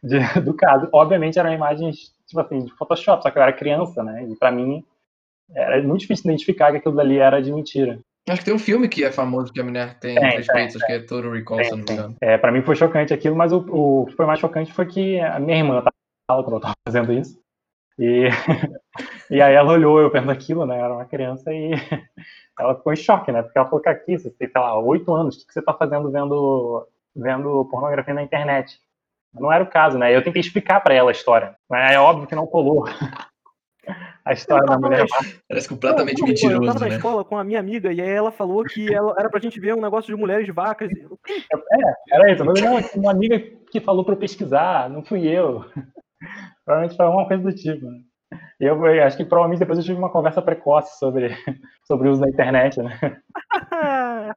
de- 0.03 0.41
do 0.43 0.55
caso. 0.55 0.89
Obviamente 0.93 1.39
eram 1.39 1.53
imagens, 1.53 2.13
tipo 2.27 2.41
assim, 2.41 2.65
de 2.65 2.73
Photoshop, 2.77 3.23
só 3.23 3.31
que 3.31 3.39
eu 3.39 3.43
era 3.43 3.53
criança, 3.53 4.03
né? 4.03 4.25
E 4.29 4.37
pra 4.37 4.51
mim 4.53 4.85
era 5.55 5.83
muito 5.83 6.01
difícil 6.01 6.31
identificar 6.31 6.71
que 6.71 6.79
aquilo 6.79 6.95
dali 6.95 7.19
era 7.19 7.41
de 7.41 7.53
mentira. 7.53 7.99
Acho 8.29 8.39
que 8.39 8.45
tem 8.45 8.55
um 8.55 8.59
filme 8.59 8.89
que 8.89 9.05
é 9.05 9.11
famoso 9.11 9.53
que 9.53 9.61
a 9.61 9.65
mulher 9.65 9.99
tem 9.99 10.15
Tem, 10.15 10.31
tem, 10.31 10.47
peitos, 10.47 10.77
acho 10.77 10.87
que 10.87 10.93
é 10.93 11.01
Total 11.01 11.33
Recall, 11.33 11.65
se 11.65 11.71
eu 11.71 11.71
não 11.73 11.79
me 11.79 11.85
Tem, 11.85 11.97
engano. 11.97 12.17
tem. 12.21 12.29
É, 12.29 12.39
pra 12.39 12.53
mim 12.53 12.63
foi 12.63 12.77
chocante 12.77 13.13
aquilo, 13.13 13.35
mas 13.35 13.53
o, 13.53 13.59
o 13.69 14.07
que 14.07 14.15
foi 14.15 14.27
mais 14.27 14.39
chocante 14.39 14.73
foi 14.73 14.87
que 14.87 15.19
a 15.21 15.41
minha 15.41 15.59
irmã 15.59 15.83
sala 16.31 16.45
quando 16.45 16.57
eu 16.57 16.61
tava 16.61 16.75
fazendo 16.87 17.13
isso. 17.13 17.41
E, 17.99 18.29
e 19.31 19.43
aí 19.43 19.55
ela 19.55 19.73
olhou 19.73 20.01
eu 20.01 20.11
vendo 20.11 20.31
aquilo, 20.31 20.65
né? 20.65 20.79
Era 20.79 20.95
uma 20.95 21.05
criança 21.05 21.53
e 21.53 21.73
ela 22.59 22.77
ficou 22.77 22.93
em 22.93 22.97
choque, 22.97 23.33
né? 23.33 23.43
Porque 23.43 23.59
ela 23.59 23.69
falou 23.69 23.83
que 23.83 23.89
aqui, 23.89 24.17
você 24.17 24.31
tem, 24.31 24.49
sei 24.49 24.61
lá, 24.61 24.79
oito 24.79 25.13
anos, 25.15 25.35
o 25.35 25.39
que 25.41 25.47
que 25.47 25.53
você 25.53 25.63
tá 25.63 25.75
fazendo 25.75 26.11
vendo, 26.11 26.87
vendo 27.15 27.65
pornografia 27.71 28.15
na 28.15 28.23
internet? 28.23 28.79
Não 29.35 29.51
era 29.53 29.65
o 29.65 29.71
caso, 29.71 29.99
né? 29.99 30.15
Eu 30.15 30.23
tentei 30.23 30.41
explicar 30.41 30.81
pra 30.81 30.95
ela 30.95 31.11
a 31.11 31.13
história, 31.13 31.57
mas 31.69 31.93
é 31.93 31.99
óbvio 31.99 32.29
que 32.29 32.35
não 32.35 32.47
colou 32.47 32.85
a 34.25 34.33
história 34.33 34.65
da 34.65 34.79
mulher. 34.79 35.05
Parece 35.49 35.69
completamente 35.69 36.21
Não, 36.21 36.27
não, 36.27 36.35
Eu 36.35 36.35
mentiroso, 36.35 36.67
tava 36.67 36.81
na 36.81 36.91
né? 36.91 36.97
escola 36.97 37.25
com 37.25 37.37
a 37.37 37.45
minha 37.45 37.61
amiga 37.61 37.93
e 37.93 38.01
aí 38.01 38.09
ela 38.09 38.31
falou 38.31 38.65
que 38.65 38.93
ela, 38.93 39.15
era 39.19 39.29
pra 39.29 39.41
gente 39.41 39.59
ver 39.59 39.75
um 39.75 39.81
negócio 39.81 40.15
de 40.15 40.21
mulheres 40.21 40.49
vacas. 40.55 40.91
Era 42.11 42.33
isso. 42.33 42.45
Falei, 42.45 42.63
não, 42.63 42.81
uma 42.97 43.11
amiga 43.11 43.41
que 43.71 43.81
falou 43.81 44.05
pra 44.05 44.15
eu 44.15 44.19
pesquisar, 44.19 44.89
não 44.89 45.05
fui 45.05 45.27
eu. 45.27 45.65
Provavelmente 46.65 46.97
foi 46.97 47.07
alguma 47.07 47.27
coisa 47.27 47.43
do 47.43 47.55
tipo. 47.55 47.85
Né? 47.85 47.99
Eu, 48.61 48.87
eu 48.87 49.05
acho 49.05 49.17
que 49.17 49.25
provavelmente 49.25 49.59
depois 49.59 49.79
eu 49.79 49.85
tive 49.85 49.99
uma 49.99 50.13
conversa 50.13 50.41
precoce 50.41 50.99
sobre, 50.99 51.31
sobre 51.85 52.09
o 52.09 52.13
uso 52.13 52.21
da 52.21 52.29
internet, 52.29 52.81
né? 52.81 52.99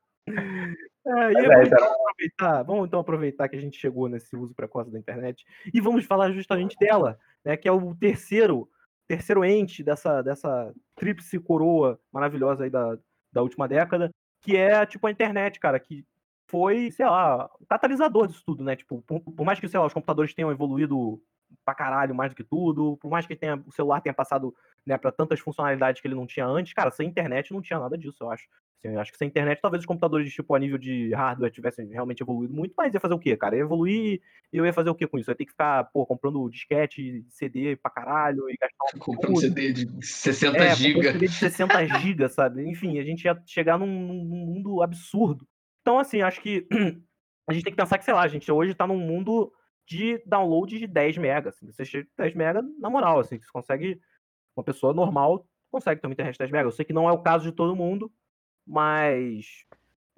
É, 1.07 1.31
e 1.31 1.33
Mas 1.33 1.45
é, 1.45 1.63
então 1.65 1.85
aproveitar, 1.85 2.63
vamos 2.63 2.87
então 2.87 2.99
aproveitar 2.99 3.47
que 3.47 3.55
a 3.55 3.61
gente 3.61 3.79
chegou 3.79 4.09
nesse 4.09 4.35
uso 4.35 4.55
precoce 4.55 4.91
da 4.91 4.97
internet 4.97 5.45
e 5.71 5.79
vamos 5.79 6.03
falar 6.03 6.31
justamente 6.31 6.75
dela, 6.79 7.15
né, 7.43 7.55
que 7.55 7.67
é 7.67 7.71
o 7.71 7.93
terceiro 7.93 8.67
terceiro 9.07 9.43
ente 9.45 9.83
dessa, 9.83 10.21
dessa 10.21 10.73
tríplice 10.95 11.39
coroa 11.39 11.99
maravilhosa 12.11 12.63
aí 12.63 12.69
da, 12.69 12.97
da 13.31 13.41
última 13.41 13.67
década, 13.67 14.09
que 14.41 14.55
é 14.55 14.85
tipo 14.85 15.05
a 15.07 15.11
internet, 15.11 15.59
cara, 15.59 15.79
que 15.79 16.05
foi, 16.47 16.91
sei 16.91 17.05
lá, 17.05 17.49
catalisador 17.67 18.27
disso 18.27 18.43
tudo, 18.45 18.63
né? 18.63 18.75
Tipo, 18.75 19.01
por, 19.01 19.19
por 19.19 19.45
mais 19.45 19.59
que, 19.59 19.67
sei 19.67 19.79
lá, 19.79 19.85
os 19.85 19.93
computadores 19.93 20.33
tenham 20.33 20.51
evoluído 20.51 21.21
pra 21.65 21.73
caralho 21.73 22.13
mais 22.13 22.31
do 22.31 22.35
que 22.35 22.43
tudo, 22.43 22.97
por 23.01 23.09
mais 23.09 23.25
que 23.25 23.35
tenha, 23.35 23.61
o 23.65 23.71
celular 23.71 23.99
tenha 23.99 24.13
passado 24.13 24.55
né, 24.85 24.97
para 24.97 25.11
tantas 25.11 25.39
funcionalidades 25.39 25.99
que 25.99 26.07
ele 26.07 26.15
não 26.15 26.27
tinha 26.27 26.45
antes, 26.45 26.73
cara, 26.73 26.91
sem 26.91 27.09
internet 27.09 27.51
não 27.51 27.61
tinha 27.61 27.79
nada 27.79 27.97
disso, 27.97 28.23
eu 28.23 28.29
acho. 28.29 28.47
Assim, 28.85 28.93
eu 28.93 28.99
acho 28.99 29.11
que 29.11 29.17
sem 29.17 29.27
internet 29.27 29.59
talvez 29.61 29.81
os 29.81 29.85
computadores, 29.85 30.31
tipo, 30.31 30.53
a 30.53 30.59
nível 30.59 30.77
de 30.77 31.11
hardware 31.13 31.51
tivessem 31.51 31.87
realmente 31.87 32.21
evoluído 32.21 32.53
muito, 32.53 32.73
mas 32.77 32.93
ia 32.93 32.99
fazer 32.99 33.15
o 33.15 33.19
quê, 33.19 33.35
cara? 33.35 33.55
Ia 33.55 33.63
evoluir 33.63 34.21
e 34.53 34.57
eu 34.57 34.65
ia 34.65 34.73
fazer 34.73 34.89
o 34.89 34.95
quê 34.95 35.07
com 35.07 35.17
isso? 35.17 35.29
Eu 35.29 35.33
ia 35.33 35.37
ter 35.37 35.45
que 35.45 35.51
ficar, 35.51 35.85
pô, 35.85 36.05
comprando 36.05 36.47
disquete, 36.49 37.25
CD 37.29 37.75
pra 37.75 37.89
caralho 37.89 38.49
e 38.49 38.55
gastar 38.55 38.95
um 38.95 38.99
Comprando. 38.99 39.39
CD 39.39 39.73
de 39.73 40.05
60 40.05 40.57
É, 40.57 40.75
GB. 40.75 40.93
comprando 40.93 41.13
CD 41.13 41.27
de 41.27 41.33
60 41.33 41.85
GB, 41.87 42.29
sabe? 42.29 42.69
Enfim, 42.69 42.99
a 42.99 43.03
gente 43.03 43.25
ia 43.25 43.41
chegar 43.45 43.77
num, 43.79 43.87
num 43.87 44.23
mundo 44.45 44.83
absurdo. 44.83 45.47
Então, 45.81 45.97
assim, 45.97 46.21
acho 46.21 46.41
que 46.41 46.67
a 47.49 47.53
gente 47.53 47.63
tem 47.63 47.73
que 47.73 47.77
pensar 47.77 47.97
que, 47.97 48.05
sei 48.05 48.13
lá, 48.13 48.21
a 48.21 48.27
gente 48.27 48.51
hoje 48.51 48.73
tá 48.73 48.85
num 48.85 48.99
mundo 48.99 49.51
de 49.85 50.21
download 50.25 50.77
de 50.77 50.87
10 50.87 51.17
MB. 51.17 51.49
Assim. 51.49 51.71
Você 51.71 51.85
chega 51.85 52.07
10 52.17 52.35
MB, 52.35 52.79
na 52.79 52.89
moral, 52.89 53.19
assim, 53.19 53.39
você 53.39 53.49
consegue. 53.51 53.99
Uma 54.55 54.63
pessoa 54.63 54.93
normal 54.93 55.45
consegue 55.69 55.99
ter 55.99 56.07
uma 56.07 56.13
internet 56.13 56.33
de 56.35 56.39
10 56.39 56.51
MB. 56.51 56.67
Eu 56.67 56.71
sei 56.71 56.85
que 56.85 56.93
não 56.93 57.09
é 57.09 57.11
o 57.11 57.21
caso 57.21 57.43
de 57.43 57.51
todo 57.51 57.75
mundo, 57.75 58.11
mas 58.65 59.65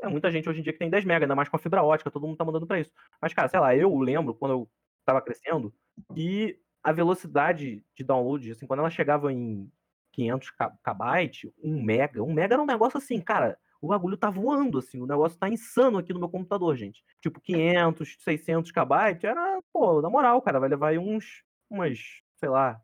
é 0.02 0.08
muita 0.08 0.32
gente 0.32 0.48
hoje 0.48 0.60
em 0.60 0.64
dia 0.64 0.74
que 0.74 0.80
tem 0.80 0.90
10 0.90 1.06
MB, 1.06 1.24
ainda 1.24 1.36
mais 1.36 1.50
com 1.50 1.56
a 1.56 1.60
fibra 1.60 1.84
ótica, 1.84 2.12
todo 2.12 2.28
mundo 2.28 2.38
tá 2.38 2.46
mandando 2.46 2.68
pra 2.68 2.80
isso. 2.80 2.92
Mas, 3.22 3.34
cara, 3.34 3.48
sei 3.48 3.60
lá, 3.60 3.76
eu 3.76 3.98
lembro 3.98 4.36
quando 4.36 4.52
eu 4.52 4.70
tava 5.06 5.22
crescendo 5.22 5.74
e 6.16 6.60
a 6.84 6.92
velocidade 6.92 7.84
de 7.96 8.04
download, 8.04 8.52
assim, 8.52 8.68
quando 8.68 8.80
ela 8.80 8.90
chegava 8.90 9.32
em 9.34 9.72
500 10.14 10.52
KB, 10.52 11.54
1 11.64 11.84
mega, 11.84 12.24
1 12.24 12.34
mega 12.34 12.56
era 12.56 12.62
um 12.62 12.66
negócio 12.66 12.98
assim, 12.98 13.20
cara, 13.20 13.58
o 13.82 13.88
bagulho 13.88 14.18
tá 14.18 14.30
voando, 14.30 14.78
assim, 14.80 15.02
o 15.02 15.06
negócio 15.08 15.38
tá 15.40 15.50
insano 15.50 15.98
aqui 15.98 16.14
no 16.14 16.20
meu 16.20 16.30
computador, 16.30 16.76
gente. 16.76 17.04
Tipo, 17.22 17.40
500, 17.42 18.16
600 18.20 18.72
KB, 18.72 19.18
era, 19.24 19.62
pô, 19.74 20.02
na 20.02 20.10
moral, 20.10 20.42
cara, 20.42 20.60
vai 20.60 20.70
levar 20.70 20.90
aí 20.90 20.98
uns, 21.00 21.44
umas, 21.70 22.00
sei 22.38 22.50
lá. 22.50 22.82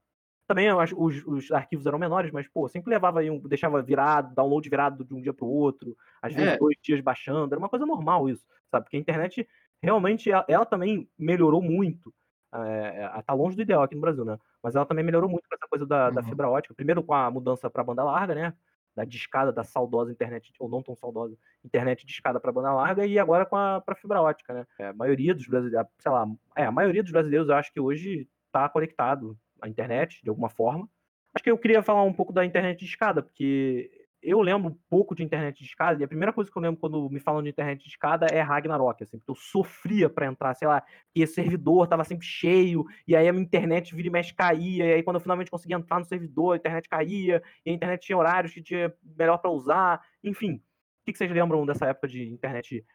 Também 0.48 0.68
eu 0.68 0.80
acho, 0.80 0.96
os, 1.02 1.26
os 1.26 1.52
arquivos 1.52 1.86
eram 1.86 1.98
menores, 1.98 2.32
mas, 2.32 2.48
pô, 2.50 2.68
sempre 2.68 2.90
levava 2.92 3.20
aí 3.22 3.30
um, 3.30 3.40
deixava 3.40 3.82
virado, 3.82 4.36
download 4.36 4.70
virado 4.70 5.04
de 5.06 5.14
um 5.14 5.22
dia 5.22 5.34
pro 5.34 5.48
outro, 5.48 5.96
às 6.22 6.34
vezes 6.36 6.54
É. 6.54 6.58
dois 6.58 6.76
dias 6.84 7.00
baixando, 7.02 7.54
era 7.54 7.60
uma 7.60 7.70
coisa 7.70 7.86
normal 7.86 8.28
isso, 8.30 8.46
sabe? 8.70 8.86
Porque 8.86 8.98
a 8.98 9.00
internet, 9.00 9.48
realmente, 9.82 10.30
ela, 10.32 10.46
ela 10.50 10.66
também 10.66 11.10
melhorou 11.18 11.62
muito. 11.62 12.14
É, 12.56 13.22
tá 13.24 13.34
longe 13.34 13.56
do 13.56 13.62
ideal 13.64 13.82
aqui 13.82 13.96
no 13.96 14.02
Brasil, 14.02 14.24
né? 14.24 14.38
Mas 14.62 14.76
ela 14.76 14.86
também 14.86 15.04
melhorou 15.04 15.28
muito 15.30 15.48
com 15.50 15.56
essa 15.56 15.68
coisa 15.68 15.86
da, 15.88 16.12
da 16.12 16.22
Uhum. 16.22 16.24
fibra 16.24 16.48
ótica. 16.50 16.76
Primeiro 16.76 17.04
com 17.04 17.14
a 17.14 17.32
mudança 17.32 17.68
para 17.70 17.84
banda 17.84 18.04
larga, 18.04 18.36
né? 18.36 18.54
Da 18.96 19.04
discada 19.04 19.52
da 19.52 19.64
saudosa 19.64 20.12
internet, 20.12 20.52
ou 20.60 20.70
não 20.70 20.82
tão 20.82 20.96
saudosa, 20.96 21.36
internet 21.64 22.06
discada 22.06 22.40
para 22.40 22.52
banda 22.52 22.74
larga, 22.74 23.06
e 23.06 23.18
agora 23.18 23.46
com 23.46 23.56
a 23.56 23.82
pra 23.82 23.96
fibra 23.96 24.22
ótica, 24.22 24.54
né? 24.54 24.68
É, 24.80 24.88
a 24.88 24.94
maioria 24.94 25.34
dos 25.34 25.48
brasileiros, 25.48 25.90
sei 26.00 26.12
lá, 26.12 26.28
é, 26.56 26.66
a 26.66 26.72
maioria 26.72 27.02
dos 27.02 27.12
brasileiros 27.12 27.50
eu 27.50 27.56
acho 27.56 27.74
que 27.74 27.80
hoje 27.80 28.28
tá 28.52 28.70
conectado 28.70 29.38
à 29.62 29.68
internet, 29.68 30.22
de 30.24 30.30
alguma 30.30 30.50
forma. 30.50 30.88
Acho 31.34 31.44
que 31.44 31.50
eu 31.50 31.58
queria 31.58 31.82
falar 31.82 32.04
um 32.04 32.14
pouco 32.14 32.32
da 32.32 32.46
internet 32.46 32.80
de 32.80 32.86
escada, 32.86 33.24
porque 33.24 34.03
eu 34.24 34.42
lembro 34.42 34.78
pouco 34.90 35.14
de 35.14 35.24
internet 35.24 35.60
de 35.60 35.66
escada, 35.66 36.02
e 36.02 36.04
a 36.04 36.08
primeira 36.08 36.32
coisa 36.32 36.50
que 36.50 36.58
eu 36.58 36.62
lembro 36.62 36.80
quando 36.80 37.10
me 37.10 37.20
falam 37.20 37.44
de 37.44 37.50
internet 37.50 37.84
de 37.84 37.90
escada 37.90 38.28
é 38.28 38.42
Ragnarok, 38.42 39.04
assim, 39.04 39.18
porque 39.18 39.32
eu 39.32 39.36
sofria 39.36 40.10
para 40.10 40.26
entrar, 40.26 40.54
sei 40.56 40.68
lá, 40.68 40.84
e 41.14 41.28
servidor 41.28 41.88
tava 41.88 42.04
sempre 42.04 42.26
cheio, 42.26 42.86
e 43.08 43.16
aí 43.16 43.28
a 43.28 43.34
minha 43.34 43.44
internet 43.44 43.94
vira 43.96 44.08
e 44.08 44.12
mexe 44.12 44.34
caía, 44.34 44.86
e 44.86 44.94
aí 44.94 45.04
quando 45.04 45.18
eu 45.18 45.22
finalmente 45.22 45.52
conseguia 45.52 45.76
entrar 45.76 46.00
no 46.00 46.06
servidor, 46.06 46.54
a 46.54 46.58
internet 46.58 46.88
caía, 46.90 47.44
e 47.66 47.70
a 47.70 47.74
internet 47.74 48.06
tinha 48.06 48.18
horários 48.18 48.54
que 48.54 48.62
tinha 48.62 48.94
melhor 49.18 49.38
para 49.38 49.52
usar, 49.52 50.02
enfim. 50.24 50.62
O 51.02 51.12
que 51.12 51.18
vocês 51.18 51.30
lembram 51.30 51.66
dessa 51.66 51.86
época 51.88 52.08
de 52.08 52.24
internet 52.30 52.86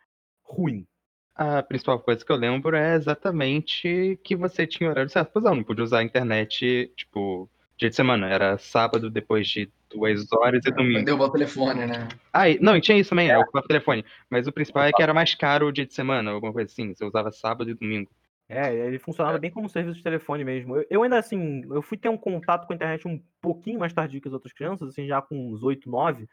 ruim? 0.43 0.87
A 1.35 1.63
principal 1.63 2.01
coisa 2.01 2.25
que 2.25 2.33
eu 2.33 2.37
lembro 2.37 2.75
é 2.75 2.97
exatamente 2.97 4.19
que 4.25 4.35
você 4.35 4.67
tinha 4.67 4.91
horário 4.91 5.09
certo 5.09 5.31
pra 5.31 5.41
usar. 5.41 5.55
Não 5.55 5.63
podia 5.63 5.85
usar 5.85 5.99
a 5.99 6.03
internet, 6.03 6.93
tipo, 6.97 7.49
dia 7.77 7.89
de 7.89 7.95
semana. 7.95 8.29
Era 8.29 8.59
sábado 8.59 9.09
depois 9.09 9.47
de 9.47 9.71
duas 9.91 10.31
horas 10.33 10.65
e 10.65 10.71
domingo. 10.71 11.05
Derrubar 11.05 11.27
o 11.27 11.33
telefone, 11.33 11.87
né? 11.87 12.09
Ah, 12.33 12.49
e- 12.49 12.59
não, 12.61 12.77
e 12.77 12.81
tinha 12.81 12.99
isso 12.99 13.11
também, 13.11 13.29
eu 13.29 13.41
ocupava 13.41 13.65
o 13.65 13.69
telefone. 13.69 14.05
Mas 14.31 14.47
o 14.47 14.53
principal 14.53 14.85
é 14.85 14.93
que 14.93 15.03
era 15.03 15.15
mais 15.15 15.35
caro 15.35 15.67
o 15.67 15.73
dia 15.73 15.87
de 15.87 15.95
semana, 15.95 16.31
alguma 16.31 16.53
coisa 16.53 16.71
assim. 16.71 16.95
Você 16.95 17.05
usava 17.05 17.31
sábado 17.31 17.71
e 17.71 17.75
domingo. 17.75 18.11
É, 18.49 18.75
ele 18.75 18.99
funcionava 18.99 19.39
bem 19.39 19.51
como 19.51 19.67
um 19.67 19.69
serviço 19.69 19.99
de 19.99 20.03
telefone 20.03 20.43
mesmo. 20.43 20.77
Eu, 20.77 20.87
eu 20.89 21.03
ainda 21.03 21.19
assim, 21.19 21.63
eu 21.71 21.83
fui 21.83 21.99
ter 21.99 22.09
um 22.09 22.17
contato 22.17 22.67
com 22.67 22.73
a 22.73 22.77
internet 22.77 23.07
um 23.07 23.23
pouquinho 23.43 23.79
mais 23.79 23.93
tardio 23.93 24.21
que 24.23 24.29
as 24.29 24.33
outras 24.33 24.55
crianças, 24.55 24.89
assim, 24.89 25.07
já 25.07 25.21
com 25.21 25.53
uns 25.53 25.63
8, 25.63 25.91
9. 25.91 26.27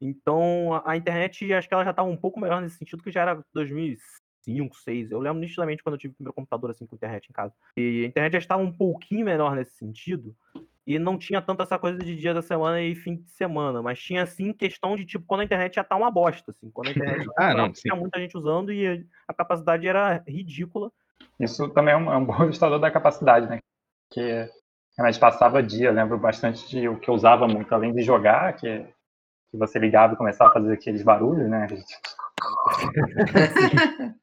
Então, 0.00 0.74
a, 0.74 0.92
a 0.92 0.96
internet, 0.96 1.50
acho 1.54 1.66
que 1.68 1.72
ela 1.72 1.84
já 1.84 1.90
estava 1.90 2.08
um 2.08 2.16
pouco 2.16 2.38
melhor 2.38 2.60
nesse 2.60 2.76
sentido, 2.76 3.02
que 3.02 3.10
já 3.10 3.22
era 3.22 3.42
2005, 3.54 4.76
6. 4.76 5.10
Eu 5.10 5.20
lembro 5.20 5.40
nitidamente 5.40 5.82
quando 5.82 5.94
eu 5.94 5.98
tive 5.98 6.12
o 6.12 6.16
primeiro 6.16 6.34
computador 6.34 6.70
assim 6.70 6.86
com 6.86 6.96
internet 6.96 7.28
em 7.28 7.32
casa. 7.32 7.54
E 7.78 8.04
a 8.04 8.08
internet 8.08 8.32
já 8.32 8.38
estava 8.38 8.62
um 8.62 8.72
pouquinho 8.72 9.24
melhor 9.24 9.56
nesse 9.56 9.74
sentido. 9.76 10.36
E 10.86 10.98
não 10.98 11.16
tinha 11.16 11.40
tanto 11.40 11.62
essa 11.62 11.78
coisa 11.78 11.98
de 11.98 12.14
dia 12.14 12.34
da 12.34 12.42
semana 12.42 12.80
e 12.82 12.94
fim 12.94 13.16
de 13.16 13.30
semana, 13.30 13.80
mas 13.80 13.98
tinha 13.98 14.26
sim 14.26 14.52
questão 14.52 14.94
de 14.96 15.06
tipo 15.06 15.24
quando 15.26 15.40
a 15.40 15.44
internet 15.44 15.76
já 15.76 15.84
tá 15.84 15.96
uma 15.96 16.10
bosta, 16.10 16.50
assim, 16.50 16.70
quando 16.70 16.88
a 16.88 16.90
internet 16.90 17.26
Ah, 17.38 17.54
não, 17.54 17.74
sim. 17.74 17.82
tinha 17.82 17.96
muita 17.96 18.20
gente 18.20 18.36
usando 18.36 18.70
e 18.70 19.06
a 19.26 19.32
capacidade 19.32 19.88
era 19.88 20.22
ridícula. 20.28 20.92
Isso 21.40 21.68
também 21.70 21.94
é 21.94 21.96
um, 21.96 22.12
é 22.12 22.16
um 22.16 22.24
bom 22.24 22.44
ilustrador 22.44 22.78
da 22.78 22.90
capacidade, 22.90 23.48
né? 23.48 23.60
Que 24.10 24.46
a 24.98 25.10
gente 25.10 25.18
passava 25.18 25.62
dia, 25.62 25.88
eu 25.88 25.94
lembro 25.94 26.18
bastante 26.18 26.68
de 26.68 26.86
o 26.86 27.00
que 27.00 27.08
eu 27.08 27.14
usava 27.14 27.48
muito, 27.48 27.74
além 27.74 27.94
de 27.94 28.02
jogar, 28.02 28.52
que, 28.52 28.86
que 29.50 29.56
você 29.56 29.78
ligava 29.78 30.12
e 30.12 30.16
começava 30.18 30.50
a 30.50 30.54
fazer 30.54 30.74
aqueles 30.74 31.02
barulhos, 31.02 31.48
né? 31.48 31.66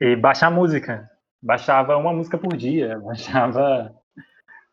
e 0.00 0.16
baixar 0.16 0.50
música. 0.50 1.10
baixava 1.42 1.96
uma 1.98 2.12
música 2.12 2.38
por 2.38 2.56
dia, 2.56 2.98
baixava 3.00 3.94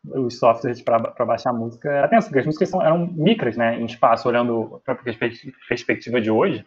os 0.04 0.38
softwares 0.38 0.80
para 0.80 1.26
baixar 1.26 1.52
música. 1.52 2.04
Atenção, 2.04 2.28
porque 2.28 2.40
as 2.40 2.46
músicas 2.46 2.68
são, 2.68 2.82
eram 2.82 3.06
micras, 3.06 3.56
né, 3.56 3.76
em 3.76 3.84
espaço, 3.84 4.28
olhando 4.28 4.80
para 4.84 4.94
a 4.94 4.96
perspectiva 5.68 6.20
de 6.20 6.30
hoje. 6.30 6.64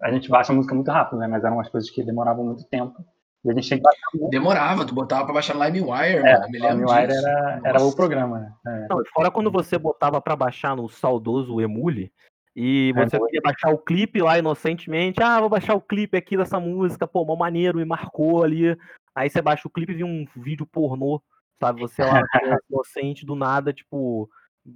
A 0.00 0.10
gente 0.10 0.28
baixa 0.28 0.52
a 0.52 0.56
música 0.56 0.74
muito 0.74 0.90
rápido, 0.90 1.18
né, 1.18 1.26
mas 1.26 1.44
eram 1.44 1.56
umas 1.56 1.68
coisas 1.68 1.90
que 1.90 2.02
demoravam 2.02 2.44
muito 2.44 2.64
tempo. 2.64 3.04
E 3.44 3.50
a 3.50 3.54
gente 3.54 3.68
tinha 3.68 3.78
que 3.78 3.82
baixar 3.82 4.06
muito. 4.14 4.30
Demorava, 4.30 4.84
tu 4.84 4.94
botava 4.94 5.24
para 5.24 5.34
baixar 5.34 5.54
no 5.54 5.64
LimeWire, 5.64 6.16
é, 6.16 6.32
mano, 6.32 6.48
me 6.50 6.58
LimeWire 6.58 7.12
era, 7.12 7.60
era 7.64 7.82
o 7.82 7.94
programa, 7.94 8.40
né. 8.40 8.52
É. 8.66 8.86
Não, 8.88 9.02
fora 9.12 9.30
quando 9.30 9.50
você 9.50 9.78
botava 9.78 10.20
para 10.20 10.34
baixar 10.34 10.76
no 10.76 10.88
saudoso 10.88 11.60
Emule, 11.60 12.12
e 12.60 12.92
é, 12.96 13.04
você 13.04 13.16
é, 13.16 13.20
queria 13.20 13.40
baixar 13.40 13.70
o 13.70 13.78
clipe 13.78 14.20
lá 14.20 14.36
inocentemente. 14.36 15.22
Ah, 15.22 15.38
vou 15.38 15.48
baixar 15.48 15.74
o 15.74 15.80
clipe 15.80 16.16
aqui 16.16 16.36
dessa 16.36 16.58
música, 16.58 17.06
pô, 17.06 17.24
mó 17.24 17.36
maneiro, 17.36 17.78
me 17.78 17.84
marcou 17.84 18.42
ali. 18.42 18.76
Aí 19.14 19.30
você 19.30 19.40
baixa 19.40 19.68
o 19.68 19.70
clipe 19.70 19.92
e 19.92 19.96
vê 19.96 20.04
um 20.04 20.26
vídeo 20.36 20.66
pornô, 20.66 21.22
sabe? 21.60 21.80
Você 21.80 22.02
lá, 22.02 22.22
inocente, 22.70 23.26
do 23.26 23.34
nada, 23.34 23.72
tipo, 23.72 24.28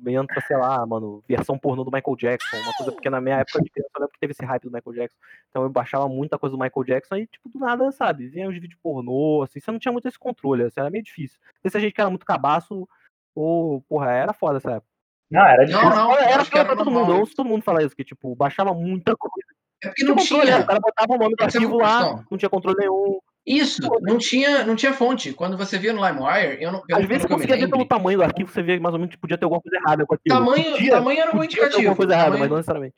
entra, 0.07 0.41
sei 0.41 0.57
lá, 0.57 0.85
mano, 0.87 1.23
versão 1.29 1.59
pornô 1.59 1.85
do 1.85 1.91
Michael 1.91 2.17
Jackson, 2.17 2.57
uma 2.57 2.73
coisa, 2.75 2.93
porque 2.93 3.11
na 3.11 3.21
minha 3.21 3.37
época 3.37 3.63
de 3.63 3.71
criança 3.71 3.91
eu 3.95 4.01
lembro 4.01 4.13
que 4.13 4.21
teve 4.21 4.33
esse 4.33 4.45
hype 4.45 4.63
do 4.63 4.71
Michael 4.71 4.95
Jackson. 4.95 5.19
Então 5.51 5.63
eu 5.63 5.71
baixava 5.71 6.09
muita 6.09 6.39
coisa 6.39 6.57
do 6.57 6.61
Michael 6.63 6.85
Jackson 6.85 7.17
e, 7.17 7.27
tipo, 7.27 7.49
do 7.49 7.59
nada, 7.59 7.91
sabe? 7.93 8.29
Vinha 8.29 8.49
os 8.49 8.55
vídeos 8.55 8.79
pornô, 8.83 9.43
assim, 9.43 9.61
você 9.61 9.71
não 9.71 9.79
tinha 9.79 9.93
muito 9.93 10.09
esse 10.09 10.19
controle, 10.19 10.65
assim, 10.65 10.81
era 10.81 10.91
meio 10.91 11.05
difícil. 11.05 11.39
Se 11.67 11.77
a 11.77 11.81
gente 11.81 11.93
que 11.93 12.01
era 12.01 12.11
muito 12.11 12.27
cabaço, 12.27 12.89
ou, 13.35 13.83
porra, 13.83 14.11
era 14.13 14.33
foda 14.33 14.59
essa 14.59 14.73
época. 14.73 14.93
Não, 15.31 15.45
era 15.45 15.65
difícil. 15.65 15.89
Não, 15.89 15.97
não, 15.97 16.19
era 16.19 16.45
pra, 16.45 16.65
pra 16.65 16.77
todo 16.77 16.91
mundo. 16.91 17.13
Eu 17.13 17.21
ouço 17.21 17.35
todo 17.35 17.49
mundo 17.49 17.63
falar 17.63 17.83
isso, 17.83 17.97
que, 17.97 18.05
tipo, 18.05 18.35
baixava 18.35 18.75
muita 18.75 19.17
coisa. 19.17 19.49
É 19.83 19.89
porque 19.89 20.05
não 20.05 20.17
tinha. 20.17 20.41
Controle, 20.41 20.63
o 20.63 20.67
cara 20.67 20.81
botava 20.81 21.13
o 21.15 21.19
nome 21.19 21.35
do 21.35 21.43
arquivo 21.43 21.77
lá, 21.79 22.25
não 22.31 22.39
tinha 22.39 22.51
controle 22.51 22.77
nenhum. 22.79 23.19
Isso, 23.45 23.83
não 24.03 24.19
tinha, 24.19 24.65
não 24.65 24.77
tinha 24.77 24.93
fonte. 24.93 25.33
Quando 25.33 25.57
você 25.57 25.77
via 25.77 25.93
no 25.93 26.07
LimeWire, 26.07 26.63
eu 26.63 26.71
não. 26.71 26.83
Eu 26.89 26.97
Às 26.97 27.07
vezes 27.07 27.23
você 27.23 27.29
conseguia 27.29 27.57
ver 27.57 27.69
pelo 27.69 27.85
tamanho 27.85 28.19
do 28.19 28.25
arquivo, 28.25 28.51
você 28.51 28.63
via 28.63 28.79
mais 28.81 28.95
ou 28.95 29.01
menos 29.01 29.15
que 29.15 29.21
podia 29.21 29.37
ter 29.37 29.45
alguma 29.45 29.61
coisa 29.61 29.77
errada 29.77 30.07
com 30.07 30.15
aquilo. 30.15 30.37
Tamanho, 30.37 30.71
podia, 30.73 30.91
tamanho 30.91 31.21
era 31.21 31.35
muito 31.35 31.51
indicativo. 31.51 31.79
alguma 31.79 31.97
coisa 31.97 32.13
errada, 32.13 32.27
tamanho... 32.27 32.41
mas 32.41 32.51
não 32.51 32.57
necessariamente. 32.57 32.95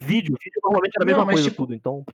Vídeo, 0.00 0.36
vídeo 0.38 0.60
normalmente 0.62 0.94
era 0.94 1.04
a 1.04 1.06
mesma 1.06 1.24
não, 1.24 1.32
coisa, 1.32 1.42
tipo... 1.42 1.56
tudo, 1.56 1.74
então. 1.74 2.04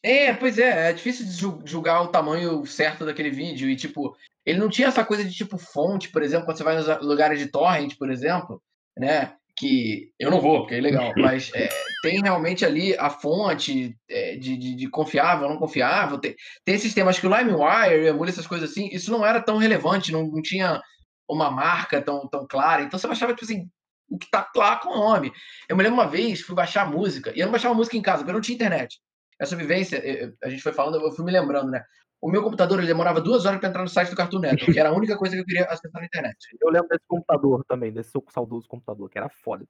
É, 0.00 0.32
pois 0.32 0.58
é, 0.58 0.90
é 0.90 0.92
difícil 0.92 1.26
de 1.26 1.70
julgar 1.70 2.02
o 2.02 2.08
tamanho 2.08 2.64
certo 2.66 3.04
daquele 3.04 3.30
vídeo. 3.30 3.68
E, 3.68 3.74
tipo, 3.74 4.16
ele 4.46 4.58
não 4.58 4.68
tinha 4.68 4.88
essa 4.88 5.04
coisa 5.04 5.24
de 5.24 5.32
tipo 5.32 5.58
fonte, 5.58 6.10
por 6.10 6.22
exemplo, 6.22 6.44
quando 6.44 6.58
você 6.58 6.62
vai 6.62 6.76
nos 6.76 6.86
lugares 7.00 7.38
de 7.38 7.46
torrent, 7.46 7.96
por 7.98 8.10
exemplo 8.10 8.62
né? 8.96 9.34
Que 9.56 10.10
eu 10.18 10.30
não 10.30 10.40
vou, 10.40 10.60
porque 10.60 10.74
é 10.74 10.78
ilegal, 10.78 11.12
mas 11.16 11.50
é, 11.54 11.68
tem 12.02 12.20
realmente 12.20 12.64
ali 12.64 12.96
a 12.98 13.08
fonte 13.08 13.96
é, 14.08 14.36
de, 14.36 14.56
de, 14.56 14.74
de, 14.74 14.88
confiável, 14.88 15.48
não 15.48 15.58
confiável. 15.58 16.18
Tem, 16.18 16.34
tem 16.64 16.78
sistemas 16.78 17.18
que 17.18 17.26
o 17.26 17.34
LimeWire, 17.34 18.06
Emule, 18.06 18.30
essas 18.30 18.46
coisas 18.46 18.70
assim, 18.70 18.88
isso 18.92 19.10
não 19.10 19.24
era 19.24 19.40
tão 19.40 19.56
relevante, 19.58 20.12
não, 20.12 20.26
não 20.26 20.42
tinha 20.42 20.80
uma 21.28 21.50
marca 21.50 22.02
tão, 22.02 22.28
tão 22.28 22.46
clara. 22.46 22.82
Então 22.82 22.98
você 22.98 23.06
baixava, 23.06 23.32
tipo 23.32 23.44
assim, 23.44 23.68
o 24.08 24.18
que 24.18 24.30
tá 24.30 24.50
lá 24.56 24.76
com 24.76 24.90
o 24.90 24.96
nome. 24.96 25.32
Eu 25.68 25.76
me 25.76 25.82
lembro 25.82 26.00
uma 26.00 26.08
vez, 26.08 26.40
fui 26.40 26.54
baixar 26.54 26.90
música, 26.90 27.32
e 27.34 27.40
eu 27.40 27.46
não 27.46 27.52
baixava 27.52 27.74
música 27.74 27.96
em 27.96 28.02
casa, 28.02 28.18
porque 28.18 28.30
eu 28.30 28.34
não 28.34 28.40
tinha 28.40 28.54
internet. 28.54 28.98
Essa 29.40 29.56
vivência, 29.56 30.02
a 30.42 30.48
gente 30.48 30.62
foi 30.62 30.72
falando, 30.72 31.00
eu 31.00 31.12
fui 31.12 31.24
me 31.24 31.32
lembrando, 31.32 31.70
né? 31.70 31.82
O 32.24 32.30
meu 32.30 32.42
computador 32.42 32.78
ele 32.78 32.86
demorava 32.86 33.20
duas 33.20 33.44
horas 33.44 33.60
para 33.60 33.68
entrar 33.68 33.82
no 33.82 33.88
site 33.88 34.08
do 34.08 34.16
Cartoon 34.16 34.38
Network, 34.38 34.72
que 34.72 34.80
era 34.80 34.88
a 34.88 34.96
única 34.96 35.14
coisa 35.14 35.34
que 35.34 35.42
eu 35.42 35.44
queria 35.44 35.66
acessar 35.66 36.00
na 36.00 36.06
internet. 36.06 36.34
Eu 36.58 36.70
lembro 36.70 36.88
desse 36.88 37.04
computador 37.06 37.62
também, 37.68 37.92
desse 37.92 38.12
seu 38.12 38.24
saudoso 38.30 38.66
computador, 38.66 39.10
que 39.10 39.18
era 39.18 39.28
foda. 39.28 39.66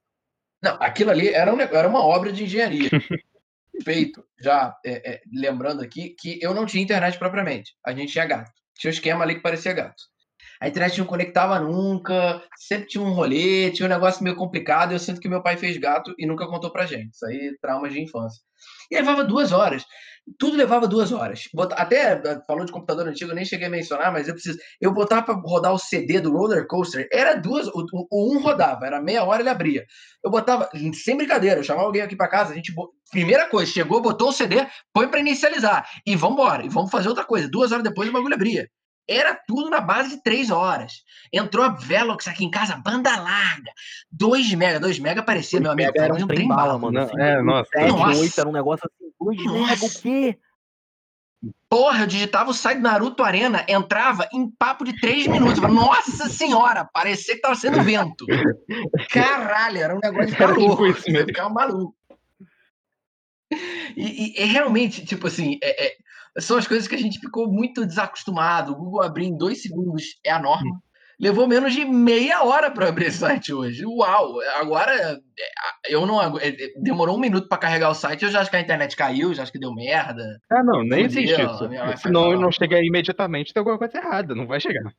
Não, 0.63 0.75
aquilo 0.75 1.11
ali 1.11 1.31
era, 1.31 1.53
um, 1.53 1.61
era 1.61 1.89
uma 1.89 2.07
obra 2.07 2.31
de 2.31 2.45
engenharia. 2.45 2.89
Feito, 3.85 4.25
já 4.41 4.73
é, 4.87 5.15
é, 5.15 5.21
lembrando 5.33 5.83
aqui, 5.83 6.11
que 6.11 6.39
eu 6.41 6.55
não 6.55 6.65
tinha 6.65 6.81
internet 6.81 7.19
propriamente. 7.19 7.75
A 7.85 7.93
gente 7.93 8.13
tinha 8.13 8.25
gato. 8.25 8.53
Tinha 8.77 8.89
um 8.89 8.95
esquema 8.95 9.25
ali 9.25 9.35
que 9.35 9.43
parecia 9.43 9.73
gato. 9.73 10.05
A 10.61 10.69
internet 10.69 10.97
não 10.97 11.07
conectava 11.07 11.59
nunca, 11.59 12.41
sempre 12.57 12.87
tinha 12.87 13.03
um 13.03 13.13
rolê, 13.13 13.73
tinha 13.73 13.87
um 13.87 13.91
negócio 13.91 14.23
meio 14.23 14.37
complicado. 14.37 14.93
Eu 14.93 15.01
sinto 15.01 15.21
que 15.21 15.29
meu 15.29 15.43
pai 15.43 15.57
fez 15.57 15.77
gato 15.77 16.15
e 16.17 16.25
nunca 16.25 16.47
contou 16.47 16.71
pra 16.71 16.87
gente. 16.87 17.15
Isso 17.15 17.27
aí, 17.27 17.59
traumas 17.61 17.93
de 17.93 18.01
infância. 18.01 18.41
E 18.93 18.95
levava 18.95 19.25
duas 19.25 19.51
horas. 19.51 19.85
Tudo 20.39 20.57
levava 20.57 20.89
duas 20.89 21.13
horas. 21.13 21.49
Até 21.73 22.13
eh, 22.13 22.41
falou 22.47 22.65
de 22.65 22.73
computador 22.73 23.07
antigo, 23.07 23.31
eu 23.31 23.35
nem 23.35 23.45
cheguei 23.45 23.67
a 23.67 23.71
mencionar, 23.71 24.11
mas 24.11 24.27
eu 24.27 24.35
preciso. 24.35 24.59
Eu 24.81 24.93
botava 24.93 25.23
para 25.23 25.35
rodar 25.35 25.73
o 25.73 25.79
CD 25.79 26.19
do 26.19 26.33
Roller 26.33 26.67
Coaster, 26.67 27.07
era 27.13 27.35
duas. 27.35 27.69
O, 27.69 27.85
o, 28.11 28.35
um 28.35 28.41
rodava, 28.41 28.87
era 28.87 29.03
meia 29.03 29.23
hora 29.25 29.43
ele 29.43 29.51
abria. 29.51 29.85
Eu 30.25 30.31
botava, 30.31 30.69
sem 30.95 31.17
brincadeira, 31.17 31.61
eu 31.61 31.65
chamava 31.65 31.87
alguém 31.87 32.03
aqui 32.03 32.17
para 32.17 32.29
casa, 32.29 32.53
a 32.53 32.57
gente. 32.57 32.73
Primeira 33.11 33.49
coisa, 33.49 33.71
chegou, 33.71 34.01
botou 34.01 34.31
o 34.31 34.33
CD, 34.33 34.67
põe 34.93 35.07
para 35.09 35.21
inicializar. 35.21 35.87
E 36.07 36.17
vamos 36.17 36.39
embora, 36.39 36.65
e 36.65 36.69
vamos 36.69 36.91
fazer 36.91 37.09
outra 37.09 37.25
coisa. 37.25 37.49
Duas 37.49 37.71
horas 37.71 37.85
depois 37.85 38.09
o 38.09 38.13
bagulho 38.13 38.35
abria. 38.35 38.69
Era 39.07 39.39
tudo 39.47 39.69
na 39.69 39.81
base 39.81 40.17
de 40.17 40.23
três 40.23 40.51
horas. 40.51 41.05
Entrou 41.33 41.65
a 41.65 41.69
Velox 41.69 42.27
aqui 42.27 42.45
em 42.45 42.51
casa, 42.51 42.77
banda 42.77 43.15
larga. 43.21 43.71
2 44.11 44.55
mega, 44.55 44.81
2 44.81 44.99
mega 44.99 45.23
parecia, 45.23 45.61
meu 45.61 45.71
amigo. 45.71 45.93
Era 45.95 46.15
um 46.15 46.27
trem 46.27 46.49
bala, 46.49 46.79
mano. 46.79 46.93
Não, 46.93 47.03
assim, 47.03 47.21
é, 47.21 47.43
nossa. 47.43 47.71
7, 47.75 47.93
nossa. 47.93 48.21
8, 48.21 48.41
era 48.41 48.49
um 48.49 48.53
negócio 48.53 48.91
assim, 49.31 49.45
2 49.45 49.69
mega, 49.69 49.85
o 49.85 49.91
quê? 50.01 50.39
Porra, 51.69 52.03
eu 52.03 52.07
digitava 52.07 52.51
o 52.51 52.55
site 52.55 52.81
Naruto 52.81 53.23
Arena, 53.23 53.65
entrava 53.69 54.29
em 54.33 54.51
papo 54.51 54.85
de 54.85 54.99
3 55.01 55.27
minutos. 55.27 55.61
Nossa 55.61 56.29
senhora, 56.29 56.85
parecia 56.85 57.35
que 57.35 57.41
tava 57.41 57.55
sendo 57.55 57.83
vento. 57.83 58.25
Caralho, 59.11 59.79
era 59.79 59.95
um 59.95 60.01
negócio 60.01 60.33
de 60.33 60.41
maluco. 60.41 60.93
Você 60.93 61.27
ficava 61.27 61.51
maluco. 61.51 61.95
E, 63.97 64.37
e, 64.37 64.43
e, 64.43 64.45
realmente, 64.47 65.05
tipo 65.05 65.27
assim, 65.27 65.59
é, 65.63 65.87
é, 65.87 65.97
são 66.41 66.57
as 66.57 66.67
coisas 66.67 66.89
que 66.89 66.95
a 66.95 66.99
gente 66.99 67.21
ficou 67.21 67.51
muito 67.51 67.85
desacostumado. 67.87 68.73
O 68.73 68.77
Google 68.77 69.03
abrir 69.03 69.27
em 69.27 69.37
dois 69.37 69.63
segundos 69.63 70.19
é 70.25 70.31
a 70.31 70.39
norma. 70.39 70.83
Levou 71.25 71.49
menos 71.49 71.73
de 71.73 71.87
meia 71.87 72.45
hora 72.45 72.71
para 72.71 72.87
abrir 72.87 73.07
esse 73.07 73.17
site 73.17 73.51
hoje. 73.51 73.87
Uau! 73.87 74.43
Agora 74.61 74.93
é, 74.95 75.19
eu 75.89 76.05
não 76.05 76.21
é, 76.21 76.53
demorou 76.77 77.17
um 77.17 77.19
minuto 77.19 77.49
para 77.49 77.57
carregar 77.57 77.89
o 77.89 77.95
site. 77.95 78.27
Eu 78.27 78.31
já 78.31 78.43
acho 78.43 78.51
que 78.51 78.57
a 78.57 78.61
internet 78.61 78.95
caiu, 78.95 79.33
já 79.33 79.43
acho 79.43 79.51
que 79.51 79.59
deu 79.59 79.73
merda. 79.73 80.39
Ah, 80.53 80.63
não, 80.63 80.85
nem 80.85 81.07
existe 81.07 81.41
isso. 81.41 81.71
Senão 81.97 82.39
não 82.39 82.53
chega 82.53 82.79
imediatamente, 82.79 83.55
tem 83.55 83.61
alguma 83.63 83.79
coisa 83.79 83.97
errada, 83.97 84.35
não 84.35 84.47
vai 84.47 84.61
chegar. 84.61 84.93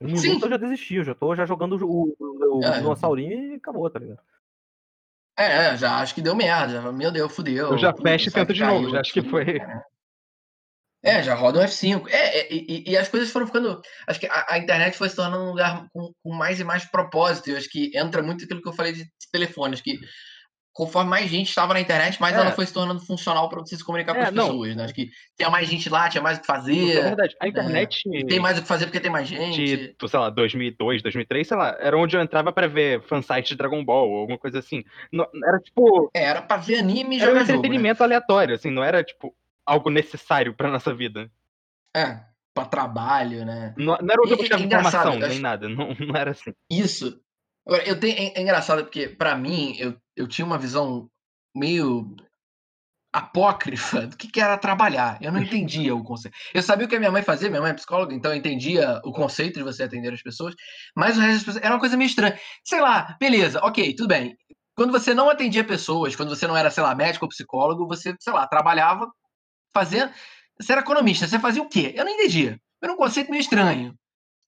Um 0.00 0.16
Sim. 0.16 0.40
eu 0.42 0.50
já 0.50 0.56
desisti, 0.56 0.96
eu 0.96 1.04
já 1.04 1.14
tô 1.14 1.32
já 1.36 1.46
jogando 1.46 1.76
o, 1.80 2.12
o, 2.18 2.58
o 2.58 2.64
é. 2.64 2.78
dinossaurinho 2.78 3.52
e 3.52 3.54
acabou, 3.54 3.88
tá 3.88 4.00
ligado? 4.00 4.18
É, 5.38 5.76
já 5.76 6.00
acho 6.00 6.12
que 6.12 6.20
deu 6.20 6.34
merda. 6.34 6.90
Meu 6.90 7.12
Deus, 7.12 7.32
fudeu. 7.32 7.68
Eu 7.68 7.78
já 7.78 7.94
fecho 7.94 8.30
e 8.30 8.32
tento 8.32 8.52
de 8.52 8.64
novo, 8.64 8.90
já 8.90 9.00
acho 9.00 9.12
que 9.12 9.22
foi. 9.22 9.58
É, 9.58 9.82
já 11.22 11.34
roda 11.34 11.60
um 11.60 11.64
F5. 11.64 12.08
É, 12.08 12.38
é 12.38 12.52
e, 12.52 12.84
e, 12.86 12.96
as 12.96 13.08
coisas 13.08 13.30
foram 13.30 13.46
ficando. 13.46 13.80
Acho 14.06 14.20
que 14.20 14.26
a, 14.26 14.46
a, 14.50 14.58
internet 14.58 14.96
foi 14.96 15.08
se 15.08 15.16
tornando 15.16 15.44
um 15.44 15.48
lugar 15.48 15.86
com, 15.92 16.12
com, 16.22 16.32
mais 16.32 16.60
e 16.60 16.64
mais 16.64 16.84
propósito. 16.84 17.50
Eu 17.50 17.56
acho 17.56 17.68
que 17.68 17.90
entra 17.96 18.22
muito 18.22 18.44
aquilo 18.44 18.62
que 18.62 18.68
eu 18.68 18.72
falei 18.72 18.92
de 18.92 19.06
telefones, 19.32 19.80
que 19.80 19.98
conforme 20.72 21.10
mais 21.10 21.30
gente 21.30 21.48
estava 21.48 21.74
na 21.74 21.80
internet, 21.80 22.20
mais 22.20 22.34
é. 22.34 22.40
ela 22.40 22.50
foi 22.52 22.64
se 22.64 22.72
tornando 22.72 23.04
funcional 23.04 23.48
para 23.48 23.60
você 23.60 23.76
se 23.76 23.84
comunicar 23.84 24.12
é, 24.12 24.14
com 24.14 24.28
as 24.28 24.32
não. 24.32 24.46
pessoas. 24.46 24.76
Né? 24.76 24.84
Acho 24.84 24.94
que 24.94 25.10
tinha 25.36 25.50
mais 25.50 25.68
gente 25.68 25.88
lá, 25.88 26.08
tinha 26.08 26.22
mais 26.22 26.38
o 26.38 26.40
que 26.40 26.46
fazer. 26.46 26.96
É 26.96 27.02
verdade. 27.02 27.36
A 27.40 27.48
internet. 27.48 28.02
É, 28.14 28.24
tem 28.24 28.40
mais 28.40 28.58
o 28.58 28.62
que 28.62 28.68
fazer 28.68 28.86
porque 28.86 29.00
tem 29.00 29.10
mais 29.10 29.28
gente. 29.28 29.94
De, 29.94 30.08
sei 30.08 30.18
lá, 30.18 30.30
2002, 30.30 31.02
2003, 31.02 31.46
sei 31.46 31.56
lá, 31.56 31.76
era 31.78 31.96
onde 31.96 32.16
eu 32.16 32.22
entrava 32.22 32.52
para 32.52 32.68
ver 32.68 33.02
fansite 33.02 33.50
de 33.50 33.56
Dragon 33.56 33.84
Ball 33.84 34.08
ou 34.08 34.20
alguma 34.20 34.38
coisa 34.38 34.58
assim. 34.58 34.82
era 35.44 35.58
tipo. 35.58 36.10
É, 36.14 36.24
era 36.24 36.42
para 36.42 36.56
ver 36.56 36.78
anime 36.78 37.18
e 37.18 37.20
Era 37.20 37.34
um 37.34 37.38
entretenimento 37.38 37.98
jogo, 37.98 38.08
né? 38.08 38.16
aleatório, 38.16 38.54
assim, 38.54 38.70
não 38.70 38.82
era 38.82 39.04
tipo 39.04 39.34
algo 39.66 39.90
necessário 39.90 40.54
pra 40.54 40.70
nossa 40.70 40.94
vida. 40.94 41.30
É, 41.96 42.20
pra 42.54 42.64
trabalho, 42.64 43.44
né? 43.44 43.74
Não, 43.76 43.96
não 43.98 44.12
era 44.12 44.22
o 44.22 44.26
que 44.26 44.36
buscava 44.36 44.62
informação, 44.62 45.18
nem 45.18 45.38
nada, 45.38 45.68
não, 45.68 45.94
não 45.94 46.16
era 46.16 46.30
assim. 46.32 46.52
Isso. 46.70 47.20
Agora, 47.66 47.84
eu 47.84 47.98
tenho, 47.98 48.16
é, 48.18 48.32
é 48.34 48.42
engraçado 48.42 48.82
porque, 48.82 49.08
para 49.08 49.36
mim, 49.36 49.76
eu, 49.78 49.96
eu 50.16 50.26
tinha 50.26 50.44
uma 50.44 50.58
visão 50.58 51.08
meio 51.54 52.14
apócrifa 53.12 54.06
do 54.06 54.16
que, 54.16 54.26
que 54.26 54.40
era 54.40 54.56
trabalhar. 54.56 55.18
Eu 55.20 55.30
não 55.30 55.42
entendia 55.42 55.94
o 55.94 56.02
conceito. 56.02 56.34
Eu 56.54 56.62
sabia 56.62 56.86
o 56.86 56.88
que 56.88 56.96
a 56.96 56.98
minha 56.98 57.10
mãe 57.10 57.22
fazia, 57.22 57.50
minha 57.50 57.60
mãe 57.60 57.70
é 57.70 57.74
psicóloga, 57.74 58.14
então 58.14 58.32
eu 58.32 58.38
entendia 58.38 59.00
o 59.04 59.12
conceito 59.12 59.58
de 59.58 59.62
você 59.62 59.82
atender 59.82 60.12
as 60.12 60.22
pessoas, 60.22 60.54
mas 60.96 61.16
o 61.16 61.20
resto 61.20 61.34
das 61.34 61.44
pessoas 61.44 61.64
era 61.64 61.74
uma 61.74 61.80
coisa 61.80 61.96
meio 61.96 62.08
estranha. 62.08 62.38
Sei 62.64 62.80
lá, 62.80 63.16
beleza, 63.20 63.60
ok, 63.62 63.94
tudo 63.94 64.08
bem. 64.08 64.36
Quando 64.74 64.90
você 64.90 65.12
não 65.12 65.28
atendia 65.28 65.62
pessoas, 65.62 66.16
quando 66.16 66.30
você 66.30 66.46
não 66.46 66.56
era, 66.56 66.70
sei 66.70 66.82
lá, 66.82 66.94
médico 66.94 67.26
ou 67.26 67.28
psicólogo, 67.28 67.86
você, 67.86 68.16
sei 68.18 68.32
lá, 68.32 68.46
trabalhava 68.46 69.12
fazendo. 69.74 70.12
Você 70.60 70.72
era 70.72 70.80
economista, 70.80 71.26
você 71.26 71.38
fazia 71.38 71.62
o 71.62 71.68
quê? 71.68 71.92
Eu 71.96 72.04
não 72.04 72.12
entendia. 72.12 72.60
Era 72.82 72.92
um 72.92 72.96
conceito 72.96 73.30
meio 73.30 73.40
estranho. 73.40 73.94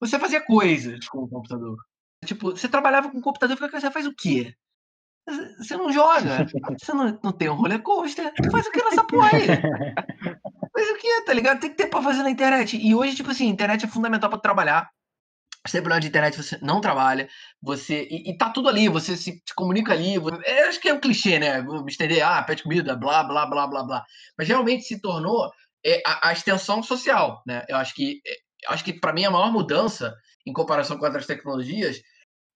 Você 0.01 0.19
fazia 0.19 0.41
coisas 0.41 1.09
com 1.09 1.21
o 1.21 1.29
computador. 1.29 1.77
Tipo, 2.25 2.51
você 2.51 2.69
trabalhava 2.69 3.11
com 3.11 3.19
o 3.19 3.23
computador, 3.23 3.57
você 3.59 3.91
faz 3.91 4.07
o 4.07 4.15
quê? 4.15 4.55
Você 5.59 5.77
não 5.77 5.91
joga. 5.91 6.47
Você 6.79 6.93
não, 6.93 7.19
não 7.23 7.33
tem 7.33 7.49
um 7.49 7.55
roller 7.55 7.81
coaster. 7.83 8.33
Faz 8.51 8.67
o 8.67 8.71
que 8.71 8.85
nessa 8.85 9.05
porra 9.05 9.31
aí? 9.33 9.47
Faz 9.47 10.91
o 10.91 10.97
que, 10.97 11.23
tá 11.23 11.33
ligado? 11.33 11.61
Tem 11.61 11.71
que 11.71 11.77
ter 11.77 11.87
pra 11.87 12.03
fazer 12.03 12.23
na 12.23 12.31
internet. 12.31 12.77
E 12.77 12.95
hoje, 12.95 13.15
tipo 13.15 13.31
assim, 13.31 13.47
internet 13.47 13.85
é 13.85 13.89
fundamental 13.89 14.29
pra 14.29 14.39
trabalhar. 14.39 14.91
Você 15.67 15.79
tem 15.79 15.83
problema 15.83 16.01
de 16.01 16.09
internet, 16.09 16.37
você 16.37 16.59
não 16.61 16.81
trabalha, 16.81 17.29
você. 17.61 18.07
E, 18.11 18.31
e 18.31 18.37
tá 18.37 18.51
tudo 18.51 18.69
ali, 18.69 18.89
você 18.89 19.17
se, 19.17 19.43
se 19.47 19.55
comunica 19.57 19.93
ali. 19.93 20.19
Você, 20.19 20.37
é, 20.45 20.69
acho 20.69 20.81
que 20.81 20.89
é 20.89 20.95
um 20.95 21.01
clichê, 21.01 21.39
né? 21.39 21.63
Vou 21.63 21.83
me 21.83 21.91
estender, 21.91 22.23
ah, 22.23 22.43
pede 22.43 22.63
comida, 22.63 22.95
blá, 22.95 23.25
blá, 23.25 23.47
blá, 23.47 23.67
blá, 23.67 23.83
blá. 23.83 24.05
Mas 24.37 24.47
realmente 24.47 24.85
se 24.85 25.01
tornou 25.01 25.51
é 25.85 26.03
a, 26.07 26.29
a 26.29 26.33
extensão 26.33 26.83
social, 26.83 27.43
né? 27.47 27.65
Eu 27.69 27.77
acho 27.77 27.95
que 27.95 28.21
é, 28.27 28.37
acho 28.73 28.85
que 28.85 28.93
para 28.93 29.13
mim 29.13 29.25
a 29.25 29.31
maior 29.31 29.53
mudança 29.53 30.15
em 30.47 30.53
comparação 30.53 30.99
com 30.99 31.05
outras 31.05 31.27
tecnologias 31.27 32.01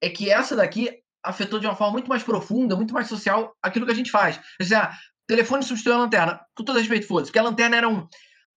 é 0.03 0.09
que 0.09 0.31
essa 0.31 0.57
daqui 0.57 0.91
afetou 1.23 1.59
de 1.59 1.67
uma 1.67 1.77
forma 1.77 1.95
muito 1.95 2.09
mais 2.09 2.23
profunda, 2.23 2.77
muito 2.77 2.95
mais 2.95 3.09
social 3.09 3.55
aquilo 3.63 3.85
que 3.85 3.93
a 3.93 3.95
gente 3.95 4.11
faz. 4.11 4.37
Quer 4.37 4.63
dizer, 4.63 4.77
ah, 4.77 4.97
telefone 5.27 5.63
substituiu 5.63 5.97
a 5.97 5.99
lanterna. 5.99 6.41
Com 6.57 6.65
todo 6.65 6.79
respeito, 6.79 7.07
foda-se, 7.07 7.31
porque 7.31 7.39
a 7.39 7.43
lanterna 7.43 7.77
era 7.77 7.89
um 7.89 8.07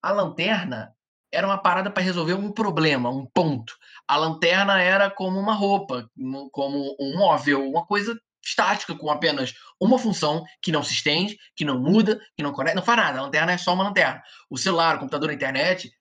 a 0.01 0.11
lanterna 0.11 0.93
era 1.31 1.47
uma 1.47 1.57
parada 1.57 1.89
para 1.89 2.03
resolver 2.03 2.33
um 2.33 2.51
problema, 2.51 3.09
um 3.09 3.25
ponto. 3.25 3.75
A 4.07 4.17
lanterna 4.17 4.81
era 4.81 5.09
como 5.09 5.39
uma 5.39 5.53
roupa, 5.53 6.09
como 6.51 6.95
um 6.99 7.17
móvel, 7.17 7.67
uma 7.67 7.85
coisa 7.85 8.19
estática 8.43 8.95
com 8.95 9.09
apenas 9.09 9.53
uma 9.79 9.99
função 9.99 10.43
que 10.61 10.71
não 10.71 10.83
se 10.83 10.93
estende, 10.93 11.37
que 11.55 11.63
não 11.63 11.79
muda, 11.79 12.19
que 12.35 12.43
não 12.43 12.51
conecta, 12.51 12.75
não 12.75 12.85
faz 12.85 12.97
nada. 12.97 13.19
A 13.19 13.23
lanterna 13.23 13.51
é 13.51 13.57
só 13.57 13.73
uma 13.73 13.83
lanterna. 13.83 14.21
O 14.49 14.57
celular, 14.57 14.95
o 14.95 14.99
computador, 14.99 15.29
a 15.29 15.33
internet 15.33 15.91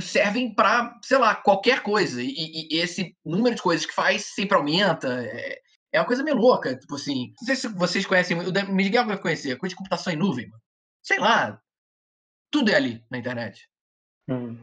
servem 0.00 0.54
para, 0.54 0.98
sei 1.02 1.18
lá, 1.18 1.34
qualquer 1.34 1.82
coisa. 1.82 2.22
E, 2.22 2.68
e, 2.70 2.78
esse 2.78 3.14
número 3.24 3.54
de 3.54 3.62
coisas 3.62 3.86
que 3.86 3.94
faz 3.94 4.26
sempre 4.34 4.56
aumenta. 4.56 5.22
É, 5.24 5.60
é 5.92 6.00
uma 6.00 6.06
coisa 6.06 6.22
meio 6.22 6.36
louca. 6.36 6.76
Tipo 6.76 6.94
assim, 6.94 7.32
não 7.40 7.46
sei 7.46 7.56
se 7.56 7.68
vocês 7.68 8.06
conhecem, 8.06 8.38
o 8.38 8.74
Miguel 8.74 9.06
vai 9.06 9.18
conhecer, 9.18 9.56
coisa 9.58 9.72
de 9.72 9.76
computação 9.76 10.12
em 10.12 10.16
nuvem. 10.16 10.48
Mano. 10.48 10.62
Sei 11.02 11.18
lá. 11.18 11.60
Tudo 12.50 12.70
é 12.70 12.74
ali 12.74 13.04
na 13.10 13.18
internet. 13.18 13.68
Hum. 14.28 14.58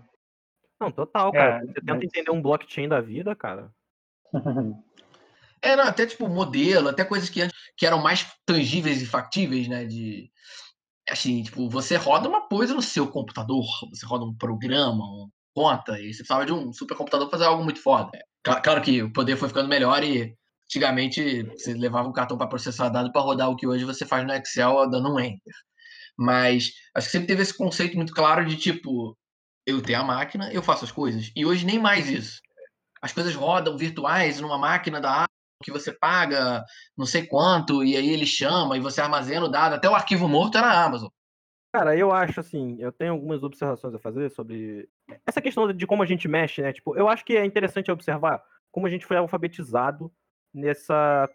Não, 0.80 0.92
total, 0.92 1.32
cara. 1.32 1.58
É, 1.58 1.60
Você 1.66 1.74
tenta 1.74 1.96
mas... 1.96 2.04
entender 2.04 2.32
um 2.32 2.42
blockchain 2.42 2.88
da 2.88 3.02
vida, 3.02 3.36
cara. 3.36 3.72
é, 5.62 5.76
não, 5.76 5.84
até 5.84 6.06
tipo 6.06 6.28
modelo, 6.28 6.90
até 6.90 7.04
coisas 7.04 7.30
que, 7.30 7.42
que 7.76 7.86
eram 7.86 8.02
mais 8.02 8.26
tangíveis 8.46 9.02
e 9.02 9.06
factíveis, 9.06 9.68
né? 9.68 9.86
De, 9.86 10.32
assim, 11.10 11.44
tipo, 11.44 11.70
você 11.70 11.96
roda 11.96 12.30
uma 12.30 12.48
coisa 12.48 12.74
no 12.74 12.82
seu 12.82 13.08
computador, 13.08 13.66
você 13.90 14.06
roda 14.06 14.26
um 14.26 14.36
programa, 14.36 15.04
uma 15.04 15.30
conta, 15.54 16.00
e 16.00 16.14
você 16.14 16.20
precisava 16.20 16.46
de 16.46 16.54
um 16.54 16.72
supercomputador 16.72 17.28
para 17.28 17.38
fazer 17.38 17.50
algo 17.50 17.64
muito 17.64 17.82
foda. 17.82 18.12
Claro 18.44 18.82
que 18.82 19.04
o 19.04 19.12
poder 19.12 19.36
foi 19.36 19.50
ficando 19.50 19.68
melhor 19.68 20.02
e 20.04 20.34
antigamente 20.64 21.44
você 21.44 21.74
levava 21.74 22.08
um 22.08 22.14
cartão 22.14 22.38
para 22.38 22.48
processar 22.48 22.90
dado 22.90 23.12
para 23.12 23.22
rodar 23.22 23.50
o 23.50 23.56
que 23.56 23.68
hoje 23.68 23.84
você 23.84 24.06
faz 24.06 24.26
no 24.26 24.34
Excel 24.34 24.90
dando 24.90 25.14
um 25.14 25.20
enter. 25.20 25.54
Mas 26.18 26.72
acho 26.96 27.08
que 27.08 27.12
sempre 27.12 27.28
teve 27.28 27.42
esse 27.42 27.58
conceito 27.58 27.96
muito 27.96 28.14
claro 28.14 28.46
de 28.46 28.56
tipo, 28.56 29.18
eu 29.70 29.82
tenho 29.82 30.00
a 30.00 30.04
máquina, 30.04 30.52
eu 30.52 30.62
faço 30.62 30.86
as 30.86 30.92
coisas. 30.92 31.32
E 31.36 31.46
hoje 31.46 31.66
nem 31.66 31.80
mais 31.80 32.10
isso. 32.10 32.42
As 33.02 33.14
coisas 33.14 33.34
rodam 33.36 33.78
virtuais 33.78 34.40
numa 34.40 34.58
máquina 34.58 35.00
da 35.00 35.24
Apple 35.24 35.30
que 35.64 35.72
você 35.72 35.92
paga 35.92 36.64
não 36.98 37.06
sei 37.06 37.26
quanto, 37.26 37.84
e 37.84 37.96
aí 37.98 38.10
ele 38.10 38.26
chama 38.26 38.78
e 38.78 38.80
você 38.80 39.02
armazena 39.02 39.46
o 39.46 39.50
dado. 39.50 39.76
Até 39.76 39.90
o 39.90 39.96
arquivo 39.96 40.28
morto 40.28 40.58
é 40.58 40.62
na 40.62 40.84
Amazon. 40.84 41.10
Cara, 41.74 41.96
eu 41.96 42.12
acho 42.12 42.40
assim, 42.40 42.78
eu 42.80 42.92
tenho 42.92 43.12
algumas 43.12 43.44
observações 43.44 43.94
a 43.94 44.00
fazer 44.00 44.32
sobre 44.32 44.90
essa 45.28 45.42
questão 45.42 45.72
de 45.72 45.86
como 45.86 46.02
a 46.02 46.06
gente 46.06 46.28
mexe, 46.28 46.62
né? 46.62 46.74
Tipo, 46.74 46.98
eu 46.98 47.08
acho 47.08 47.24
que 47.24 47.38
é 47.38 47.46
interessante 47.46 47.92
observar 47.92 48.44
como 48.72 48.88
a 48.88 48.90
gente 48.90 49.06
foi 49.06 49.18
alfabetizado 49.18 50.12
nessa 50.54 51.30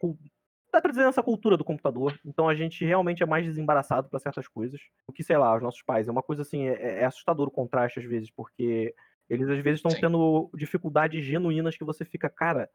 tá 0.75 0.81
trazendo 0.81 1.09
essa 1.09 1.23
cultura 1.23 1.57
do 1.57 1.65
computador, 1.65 2.19
então 2.25 2.49
a 2.49 2.55
gente 2.55 2.85
realmente 2.85 3.23
é 3.23 3.27
mais 3.27 3.45
desembaraçado 3.45 4.09
para 4.09 4.19
certas 4.19 4.49
coisas. 4.49 4.81
O 5.07 5.13
que, 5.13 5.23
sei 5.23 5.37
lá, 5.37 5.55
os 5.57 5.63
nossos 5.63 5.83
pais. 5.83 6.09
É 6.09 6.11
uma 6.11 6.23
coisa 6.23 6.43
assim, 6.43 6.69
é, 6.69 7.01
é 7.01 7.05
assustador 7.05 7.49
o 7.49 7.51
contraste 7.51 8.01
às 8.01 8.05
vezes, 8.05 8.31
porque 8.31 8.95
eles 9.29 9.49
às 9.49 9.59
vezes 9.61 9.79
estão 9.79 9.99
tendo 9.99 10.51
dificuldades 10.55 11.25
genuínas 11.25 11.77
que 11.77 11.85
você 11.85 12.05
fica, 12.05 12.29
cara, 12.29 12.69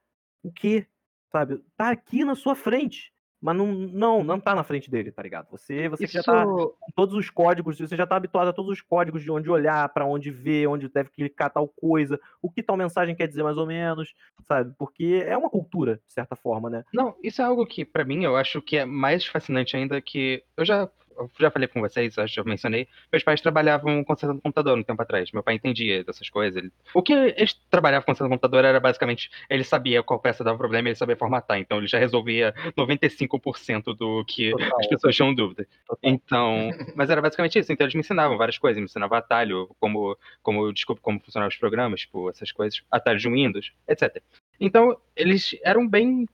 o 0.44 0.52
quê? 0.52 0.88
Sabe? 1.32 1.64
Tá 1.78 1.90
aqui 1.92 2.24
na 2.24 2.36
sua 2.36 2.56
frente. 2.56 3.14
Mas 3.42 3.56
não, 3.56 3.68
não, 3.68 4.24
não 4.24 4.40
tá 4.40 4.54
na 4.54 4.64
frente 4.64 4.92
dele, 4.92 5.12
tá 5.12 5.24
ligado? 5.24 5.48
Você, 5.52 5.88
você 5.88 6.06
Isso... 6.06 6.14
já 6.14 6.24
tá 6.24 6.46
com 6.46 6.74
todos 6.96 7.16
os 7.16 7.30
códigos, 7.30 7.78
você 7.78 7.96
já 7.96 8.06
tá 8.06 8.16
habituado 8.16 8.50
a 8.50 8.54
todos 8.54 8.72
os 8.72 8.82
códigos 8.82 9.24
de 9.24 9.32
onde 9.32 9.50
olhar, 9.50 9.88
para 9.90 10.06
onde 10.06 10.30
ver, 10.30 10.68
onde 10.68 10.90
deve 10.90 11.10
clicar 11.10 11.50
tal 11.50 11.68
coisa, 11.68 12.20
o 12.42 12.52
que 12.52 12.62
tal 12.62 12.76
mensagem 12.76 13.16
quer 13.16 13.28
dizer 13.28 13.44
mais 13.44 13.58
ou 13.58 13.66
menos, 13.66 14.14
sabe? 14.48 14.74
Porque 14.78 15.24
é 15.26 15.38
uma 15.38 15.50
cultura, 15.50 16.02
de 16.06 16.14
certa 16.14 16.36
forma, 16.36 16.70
né? 16.70 16.84
Não, 16.94 17.16
isso 17.24 17.42
é 17.42 17.46
algo 17.46 17.66
que, 17.66 17.86
para 17.86 18.04
mim, 18.04 18.24
eu 18.24 18.36
acho 18.36 18.62
que 18.62 18.78
é 18.78 18.86
mais 18.86 19.26
fascinante 19.26 19.78
ainda 19.78 20.02
que 20.02 20.44
eu 20.58 20.66
já 20.66 20.90
eu 21.20 21.32
já 21.40 21.52
falei 21.52 21.68
com 21.68 21.82
vocês, 21.82 22.18
acho 22.18 22.34
que 22.34 22.40
eu 22.40 22.46
mencionei, 22.46 22.88
meus 23.12 23.24
pais 23.24 23.42
trabalhavam 23.42 24.04
consertando 24.04 24.42
computador 24.42 24.78
um 24.78 24.84
tempo 24.84 25.02
atrás. 25.02 25.32
Meu 25.32 25.44
pai 25.44 25.56
entendia 25.56 26.04
dessas 26.04 26.30
coisas. 26.30 26.56
Ele... 26.56 26.72
O 26.94 27.02
que 27.02 27.14
eles 27.14 27.54
trabalhavam 27.70 28.06
consertando 28.06 28.30
computador 28.30 28.66
era 28.66 28.80
basicamente, 28.80 29.30
ele 29.50 29.64
sabia 29.64 30.02
qual 30.02 30.20
peça 30.20 30.44
dava 30.44 30.58
problema 30.58 30.88
e 30.88 30.92
ele 30.92 30.96
sabia 30.96 31.16
formatar. 31.16 31.60
Então 31.60 31.78
ele 31.78 31.88
já 31.88 32.00
resolvia 32.00 32.54
95% 32.78 33.96
do 33.96 34.24
que 34.26 34.52
Total. 34.52 34.80
as 34.80 34.88
pessoas 34.88 35.16
tinham 35.16 35.34
dúvida. 35.34 35.68
Total. 35.88 36.00
Então, 36.02 36.72
mas 36.96 37.10
era 37.10 37.22
basicamente 37.22 37.60
isso. 37.60 37.72
Então 37.72 37.86
eles 37.86 37.96
me 37.96 38.02
ensinavam 38.02 38.38
várias 38.38 38.58
coisas, 38.58 38.80
me 38.80 38.86
ensinavam 38.86 39.18
atalho, 39.18 39.70
como, 39.80 40.18
como 40.42 40.72
desculpa, 40.72 41.02
como 41.02 41.20
funcionavam 41.20 41.50
os 41.50 41.58
programas, 41.58 42.02
tipo, 42.02 42.30
essas 42.30 42.52
coisas, 42.52 42.82
atalho 42.90 43.20
de 43.20 43.30
Windows, 43.30 43.72
etc. 43.88 44.22
Então, 44.60 44.98
eles 45.16 45.56
eram 45.64 45.88
bem 45.88 46.28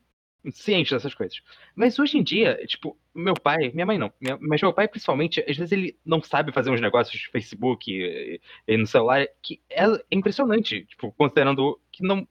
ciente 0.52 0.94
dessas 0.94 1.14
coisas. 1.14 1.42
Mas 1.76 1.98
hoje 1.98 2.18
em 2.18 2.24
dia, 2.24 2.60
tipo, 2.66 2.98
meu 3.14 3.34
pai, 3.34 3.72
minha 3.74 3.86
mãe 3.86 3.98
não, 3.98 4.12
minha, 4.20 4.38
mas 4.42 4.62
meu 4.62 4.74
pai 4.74 4.88
principalmente, 4.88 5.44
às 5.48 5.58
vezes 5.58 5.72
ele 5.72 5.98
não 6.06 6.22
sabe 6.22 6.52
fazer 6.52 6.70
uns 6.70 6.82
negócios 6.82 7.22
no 7.26 7.32
Facebook 7.32 7.92
e, 7.92 8.40
e 8.68 8.78
no 8.78 8.88
celular, 8.88 9.28
que 9.42 9.62
é 9.70 9.86
impressionante, 10.12 10.86
tipo, 10.86 11.12
considerando 11.18 11.80
que 11.92 12.04
não. 12.04 12.28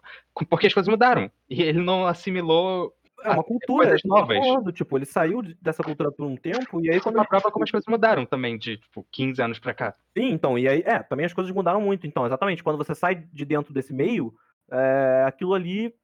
Porque 0.49 0.67
as 0.67 0.75
coisas 0.75 0.91
mudaram. 0.91 1.31
E 1.49 1.63
ele 1.63 1.81
não 1.81 2.07
assimilou. 2.07 2.95
É 3.23 3.31
uma 3.31 3.43
cultura, 3.43 3.89
coisas 3.89 4.03
novas. 4.05 4.37
Falando, 4.37 4.73
tipo, 4.73 4.99
ele 4.99 5.07
saiu 5.07 5.43
dessa 5.63 5.83
cultura 5.83 6.13
por 6.13 6.27
um 6.27 6.37
tempo 6.37 6.85
e 6.85 6.91
aí 6.91 7.01
quando 7.01 7.15
uma 7.15 7.25
prova 7.25 7.51
como 7.51 7.65
as 7.65 7.71
coisas 7.71 7.89
mudaram 7.89 8.27
também 8.27 8.59
de 8.59 8.77
tipo 8.77 9.07
15 9.11 9.41
anos 9.41 9.59
para 9.59 9.73
cá. 9.73 9.95
Sim, 10.17 10.31
então, 10.31 10.59
e 10.59 10.69
aí, 10.69 10.83
é, 10.85 11.03
também 11.03 11.25
as 11.25 11.33
coisas 11.33 11.51
mudaram 11.55 11.81
muito, 11.81 12.07
então, 12.07 12.27
exatamente, 12.27 12.63
quando 12.63 12.77
você 12.77 12.95
sai 12.95 13.15
de 13.15 13.45
dentro 13.47 13.73
desse 13.73 13.95
meio, 13.95 14.35
é, 14.71 15.25
aquilo 15.27 15.55
ali 15.55 15.95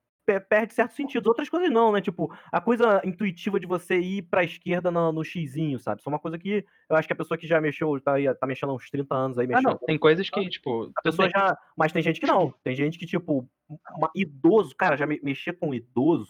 perde 0.48 0.74
certo 0.74 0.94
sentido. 0.94 1.26
Outras 1.26 1.48
coisas 1.48 1.70
não, 1.70 1.92
né? 1.92 2.00
Tipo, 2.00 2.32
a 2.52 2.60
coisa 2.60 3.00
intuitiva 3.04 3.58
de 3.58 3.66
você 3.66 3.98
ir 3.98 4.22
pra 4.22 4.44
esquerda 4.44 4.90
no, 4.90 5.12
no 5.12 5.24
xizinho, 5.24 5.78
sabe? 5.78 6.00
Isso 6.00 6.08
é 6.08 6.12
uma 6.12 6.18
coisa 6.18 6.38
que 6.38 6.64
eu 6.88 6.96
acho 6.96 7.08
que 7.08 7.12
a 7.12 7.16
pessoa 7.16 7.38
que 7.38 7.46
já 7.46 7.60
mexeu, 7.60 8.00
tá, 8.00 8.14
tá 8.38 8.46
mexendo 8.46 8.70
há 8.70 8.74
uns 8.74 8.90
30 8.90 9.14
anos 9.14 9.38
aí, 9.38 9.46
mexendo. 9.46 9.68
Ah, 9.68 9.70
não, 9.72 9.78
tem 9.78 9.98
coisas 9.98 10.28
que, 10.28 10.48
tipo. 10.48 10.90
A 10.96 11.02
pessoa 11.02 11.28
já. 11.28 11.56
Mas 11.76 11.92
tem 11.92 12.02
gente 12.02 12.20
que 12.20 12.26
não. 12.26 12.52
Tem 12.62 12.74
gente 12.74 12.98
que, 12.98 13.06
tipo, 13.06 13.48
uma, 13.96 14.10
idoso, 14.14 14.74
cara, 14.74 14.96
já 14.96 15.06
me, 15.06 15.20
mexer 15.22 15.52
com 15.52 15.72
idoso. 15.72 16.26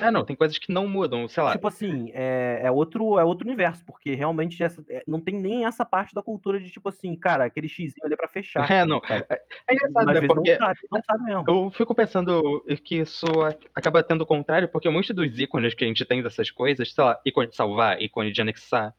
É, 0.00 0.10
não, 0.10 0.24
tem 0.24 0.34
coisas 0.34 0.58
que 0.58 0.72
não 0.72 0.88
mudam, 0.88 1.28
sei 1.28 1.42
lá. 1.42 1.52
Tipo 1.52 1.68
assim, 1.68 2.10
é, 2.12 2.60
é 2.64 2.70
outro, 2.70 3.18
é 3.18 3.24
outro 3.24 3.46
universo, 3.46 3.84
porque 3.84 4.14
realmente 4.14 4.62
essa, 4.62 4.84
é, 4.88 5.02
não 5.06 5.20
tem 5.20 5.34
nem 5.34 5.64
essa 5.64 5.84
parte 5.84 6.14
da 6.14 6.22
cultura 6.22 6.58
de, 6.58 6.70
tipo 6.70 6.88
assim, 6.88 7.14
cara, 7.14 7.44
aquele 7.44 7.68
xizinho 7.68 8.04
ali 8.04 8.14
é 8.14 8.16
pra 8.16 8.28
fechar. 8.28 8.60
É, 8.80 8.84
não. 8.84 9.00
É, 9.08 9.42
é 9.68 9.74
engraçado, 9.74 10.06
né? 10.06 10.26
Porque 10.26 10.52
não 10.52 10.58
sabe, 10.58 10.78
não 10.90 11.02
sabe 11.02 11.24
mesmo. 11.24 11.44
Eu 11.46 11.70
fico 11.72 11.94
pensando 11.94 12.64
que 12.84 12.96
isso 12.96 13.26
acaba 13.74 14.02
tendo 14.02 14.22
o 14.22 14.26
contrário, 14.26 14.68
porque 14.68 14.88
muitos 14.88 15.14
dos 15.14 15.38
ícones 15.38 15.74
que 15.74 15.84
a 15.84 15.86
gente 15.86 16.04
tem 16.04 16.22
dessas 16.22 16.50
coisas, 16.50 16.92
sei 16.92 17.04
lá, 17.04 17.20
ícone 17.24 17.48
de 17.48 17.56
salvar, 17.56 18.00
ícone 18.00 18.32
de 18.32 18.40
anexar, 18.40 18.94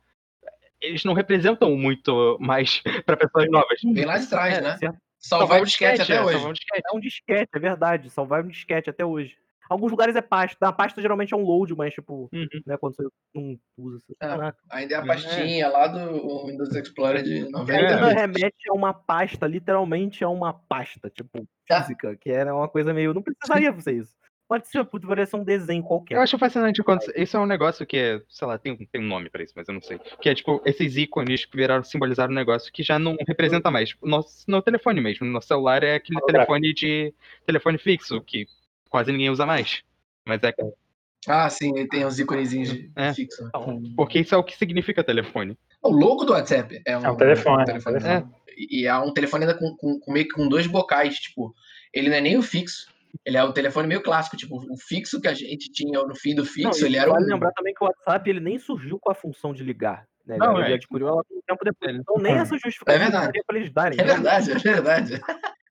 eles 0.81 1.03
não 1.03 1.13
representam 1.13 1.75
muito 1.75 2.37
mais 2.39 2.81
para 3.05 3.17
pessoas 3.17 3.49
novas. 3.49 3.79
Vem 3.83 4.05
lá 4.05 4.17
de 4.17 4.27
trás, 4.27 4.57
é, 4.57 4.61
né? 4.61 4.77
Certo. 4.77 4.97
Salvar, 5.19 5.61
um 5.61 5.65
disquete, 5.65 6.01
até 6.01 6.15
é, 6.15 6.23
hoje. 6.23 6.45
Um 6.45 6.53
disquete. 6.53 6.81
É 6.91 6.97
um 6.97 6.99
disquete, 6.99 7.49
é 7.53 7.59
verdade. 7.59 8.09
Salvar 8.09 8.43
um 8.43 8.47
disquete 8.47 8.89
até 8.89 9.05
hoje. 9.05 9.37
Alguns 9.69 9.91
lugares 9.91 10.15
é 10.15 10.21
pasta. 10.21 10.67
A 10.67 10.73
pasta 10.73 11.01
geralmente 11.01 11.33
é 11.33 11.37
um 11.37 11.45
load, 11.45 11.73
mas, 11.75 11.93
tipo, 11.93 12.27
uhum. 12.33 12.47
né, 12.65 12.75
quando 12.75 12.95
você 12.95 13.07
não 13.33 13.57
usa. 13.77 13.99
Você... 13.99 14.13
É, 14.19 14.53
ainda 14.69 14.95
é 14.95 14.97
a 14.97 15.05
pastinha 15.05 15.65
é. 15.65 15.67
lá 15.69 15.87
do 15.87 16.45
Windows 16.45 16.75
Explorer 16.75 17.23
de 17.23 17.49
90. 17.49 17.73
É. 17.73 18.13
remete 18.13 18.69
a 18.69 18.73
uma 18.73 18.93
pasta, 18.93 19.47
literalmente 19.47 20.23
é 20.23 20.27
uma 20.27 20.51
pasta, 20.51 21.09
tipo, 21.09 21.47
tá. 21.69 21.83
física, 21.83 22.17
que 22.17 22.29
era 22.29 22.53
uma 22.53 22.67
coisa 22.67 22.93
meio. 22.93 23.13
Não 23.13 23.21
precisaria 23.21 23.71
fazer 23.73 23.93
isso. 23.93 24.13
Pode 24.51 24.67
ser, 24.67 24.83
poderia 24.83 25.25
ser 25.25 25.37
um 25.37 25.45
desenho 25.45 25.81
qualquer. 25.81 26.15
Eu 26.15 26.19
acho 26.19 26.37
fascinante 26.37 26.83
quando. 26.83 26.99
Isso 27.15 27.37
é 27.37 27.39
um 27.39 27.45
negócio 27.45 27.85
que 27.85 27.95
é, 27.95 28.21
sei 28.27 28.45
lá, 28.45 28.57
tem, 28.57 28.75
tem 28.75 28.99
um 28.99 29.07
nome 29.07 29.29
pra 29.29 29.41
isso, 29.41 29.53
mas 29.55 29.65
eu 29.65 29.73
não 29.73 29.81
sei. 29.81 29.97
Que 30.19 30.27
é 30.27 30.35
tipo, 30.35 30.61
esses 30.65 30.97
ícones 30.97 31.45
que 31.45 31.55
viraram 31.55 31.85
simbolizar 31.85 32.29
um 32.29 32.33
negócio 32.33 32.69
que 32.69 32.83
já 32.83 32.99
não 32.99 33.15
representa 33.25 33.71
mais. 33.71 33.95
No, 34.03 34.19
no 34.49 34.61
telefone 34.61 34.99
mesmo. 34.99 35.25
No 35.25 35.41
celular 35.41 35.85
é 35.85 35.95
aquele 35.95 36.19
telefone 36.19 36.73
de. 36.73 37.13
telefone 37.45 37.77
fixo, 37.77 38.19
que 38.19 38.45
quase 38.89 39.13
ninguém 39.13 39.29
usa 39.29 39.45
mais. 39.45 39.83
Mas 40.25 40.43
é. 40.43 40.53
Ah, 41.29 41.49
sim, 41.49 41.87
tem 41.87 42.05
uns 42.05 42.19
íconezinhos 42.19 42.77
é. 42.97 43.13
fixos. 43.13 43.49
Porque 43.95 44.19
isso 44.19 44.35
é 44.35 44.37
o 44.37 44.43
que 44.43 44.57
significa 44.57 45.01
telefone. 45.01 45.57
O 45.81 45.91
logo 45.91 46.25
do 46.25 46.33
WhatsApp 46.33 46.81
é 46.85 46.97
um, 46.97 47.05
é 47.05 47.09
um 47.09 47.15
telefone. 47.15 47.63
Um 47.63 47.65
telefone. 47.67 47.97
É. 48.03 48.25
E 48.57 48.85
é 48.85 48.97
um 48.97 49.13
telefone 49.13 49.45
ainda 49.45 49.57
com, 49.57 49.77
com, 49.77 49.97
com 49.97 50.11
meio 50.11 50.27
que 50.27 50.33
com 50.33 50.49
dois 50.49 50.67
bocais, 50.67 51.15
tipo, 51.19 51.55
ele 51.93 52.09
não 52.09 52.17
é 52.17 52.21
nem 52.21 52.37
o 52.37 52.41
fixo, 52.41 52.91
ele 53.25 53.37
é 53.37 53.43
o 53.43 53.53
telefone 53.53 53.87
meio 53.87 54.01
clássico, 54.01 54.37
tipo, 54.37 54.57
o 54.57 54.77
fixo 54.77 55.21
que 55.21 55.27
a 55.27 55.33
gente 55.33 55.71
tinha 55.71 56.01
no 56.03 56.15
fim 56.15 56.35
do 56.35 56.45
fixo, 56.45 56.81
não, 56.81 56.87
ele 56.87 56.97
era 56.97 57.11
vale 57.11 57.25
um... 57.25 57.27
lembrar 57.27 57.51
também 57.51 57.73
que 57.73 57.83
o 57.83 57.87
WhatsApp 57.87 58.29
ele 58.29 58.39
nem 58.39 58.57
surgiu 58.57 58.99
com 58.99 59.11
a 59.11 59.15
função 59.15 59.53
de 59.53 59.63
ligar. 59.63 60.05
Né? 60.25 60.37
Não, 60.37 60.59
ele 60.61 60.71
é. 60.71 60.75
adquiriu 60.75 61.07
ela 61.07 61.21
um 61.31 61.41
tempo 61.47 61.63
depois. 61.63 61.95
Então 61.95 62.15
nem 62.17 62.33
essa 62.33 62.57
justificativa 62.57 63.03
é 63.03 63.09
verdade. 63.09 63.43
para 63.45 63.57
eles 63.57 63.73
darem. 63.73 63.99
É 63.99 64.03
verdade, 64.03 64.51
é 64.51 64.55
verdade. 64.55 65.21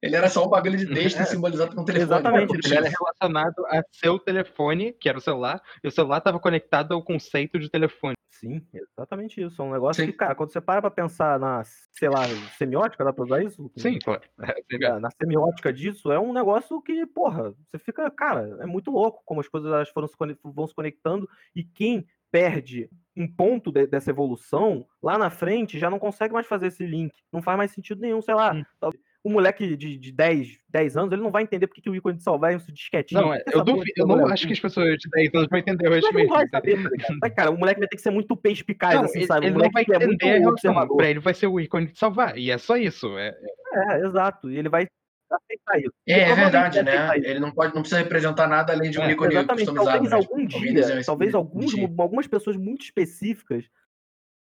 Ele 0.03 0.16
era 0.16 0.28
só 0.28 0.46
um 0.46 0.48
bagulho 0.48 0.76
de 0.78 0.86
texto 0.86 1.18
é. 1.20 1.24
simbolizado 1.24 1.74
com 1.74 1.82
um 1.82 1.84
telefone. 1.84 2.20
Exatamente. 2.20 2.66
Ele 2.66 2.74
era 2.74 2.88
relacionado 2.88 3.66
a 3.66 3.82
seu 3.92 4.18
telefone, 4.18 4.92
que 4.92 5.09
era 5.09 5.18
o 5.18 5.20
celular, 5.20 5.62
e 5.82 5.88
o 5.88 5.90
celular 5.90 6.18
estava 6.18 6.40
conectado 6.40 6.94
ao 6.94 7.03
conceito 7.03 7.59
de 7.59 7.68
telefone. 7.68 8.14
Sim, 8.30 8.66
exatamente 8.72 9.42
isso. 9.42 9.61
É 9.61 9.64
um 9.64 9.72
negócio 9.72 10.03
Sim. 10.03 10.11
que, 10.11 10.16
cara, 10.16 10.34
quando 10.34 10.51
você 10.51 10.61
para 10.62 10.80
pra 10.80 10.90
pensar 10.90 11.38
na, 11.38 11.62
sei 11.92 12.09
lá, 12.09 12.22
semiótica, 12.57 13.05
dá 13.05 13.12
pra 13.12 13.24
usar 13.24 13.44
isso? 13.44 13.70
Sim, 13.76 13.98
claro. 13.98 14.22
É, 14.40 14.55
na 14.98 15.11
semiótica 15.11 15.70
disso, 15.70 16.11
é 16.11 16.18
um 16.18 16.32
negócio 16.32 16.80
que, 16.80 17.05
porra, 17.05 17.55
você 17.66 17.78
fica, 17.78 18.11
cara, 18.11 18.57
é 18.61 18.66
muito 18.66 18.90
louco 18.90 19.22
como 19.26 19.40
as 19.40 19.48
coisas 19.48 19.90
foram 19.90 20.09
se, 20.09 20.14
vão 20.42 20.66
se 20.66 20.74
conectando 20.74 21.28
e 21.55 21.62
quem 21.62 22.07
perde 22.32 22.88
um 23.14 23.28
ponto 23.28 23.70
de, 23.70 23.86
dessa 23.86 24.09
evolução, 24.09 24.86
lá 25.03 25.18
na 25.18 25.28
frente 25.28 25.78
já 25.78 25.90
não 25.90 25.98
consegue 25.98 26.32
mais 26.32 26.46
fazer 26.46 26.68
esse 26.68 26.86
link. 26.86 27.12
Não 27.30 27.42
faz 27.42 27.59
mais 27.59 27.72
sentido 27.72 28.01
nenhum, 28.01 28.22
sei 28.22 28.34
lá. 28.34 28.55
Hum 28.55 28.90
o 29.22 29.30
moleque 29.30 29.76
de, 29.76 29.98
de 29.98 30.12
10, 30.12 30.58
10 30.68 30.96
anos, 30.96 31.12
ele 31.12 31.22
não 31.22 31.30
vai 31.30 31.42
entender 31.42 31.66
porque 31.66 31.82
que 31.82 31.90
o 31.90 31.94
ícone 31.94 32.16
de 32.16 32.22
salvar 32.22 32.52
é 32.52 32.56
um 32.56 32.72
disquetinho. 32.72 33.20
Não, 33.20 33.34
eu, 33.34 33.64
duvido, 33.64 33.92
eu 33.96 34.06
não 34.06 34.26
acho 34.26 34.46
que 34.46 34.52
as 34.52 34.60
pessoas 34.60 34.96
de 34.96 35.10
10 35.10 35.34
anos 35.34 35.48
vão 35.50 35.58
entender 35.58 35.88
o 35.88 35.90
mesmo. 35.90 36.10
Não 36.12 36.28
vai 36.28 36.48
saber, 36.48 36.82
tá 36.82 37.14
Mas, 37.20 37.34
cara, 37.34 37.50
o 37.50 37.58
moleque 37.58 37.80
vai 37.80 37.88
ter 37.88 37.96
que 37.96 38.02
ser 38.02 38.10
muito 38.10 38.34
perspicaz, 38.34 38.94
não, 38.94 39.04
assim, 39.04 39.26
sabe? 39.26 39.46
Ele, 39.46 39.58
não 39.58 39.70
vai 39.70 39.82
entender 39.82 40.04
é 40.04 40.06
muito 40.06 40.48
observador. 40.48 40.96
Pra 40.96 41.10
ele 41.10 41.20
vai 41.20 41.34
ser 41.34 41.48
o 41.48 41.60
ícone 41.60 41.88
de 41.88 41.98
salvar, 41.98 42.38
e 42.38 42.50
é 42.50 42.56
só 42.56 42.76
isso. 42.76 43.06
É, 43.18 43.28
é... 43.28 43.94
é 43.94 44.06
exato, 44.06 44.50
e 44.50 44.58
ele 44.58 44.70
vai 44.70 44.86
aceitar 45.30 45.78
isso. 45.78 45.92
É, 46.08 46.20
é 46.20 46.34
verdade, 46.34 46.82
né? 46.82 47.16
Ele 47.18 47.40
não 47.40 47.52
pode, 47.52 47.74
não 47.74 47.82
precisa 47.82 48.02
representar 48.02 48.48
nada 48.48 48.72
além 48.72 48.90
de 48.90 48.98
um 48.98 49.02
é, 49.02 49.12
ícone 49.12 49.34
exatamente. 49.34 49.66
customizado. 49.66 50.08
Talvez 50.08 50.10
né? 50.10 50.16
algum 50.16 50.46
dia, 50.46 51.04
talvez 51.04 51.34
alguns, 51.34 51.74
algumas 51.98 52.26
pessoas 52.26 52.56
muito 52.56 52.84
específicas 52.84 53.64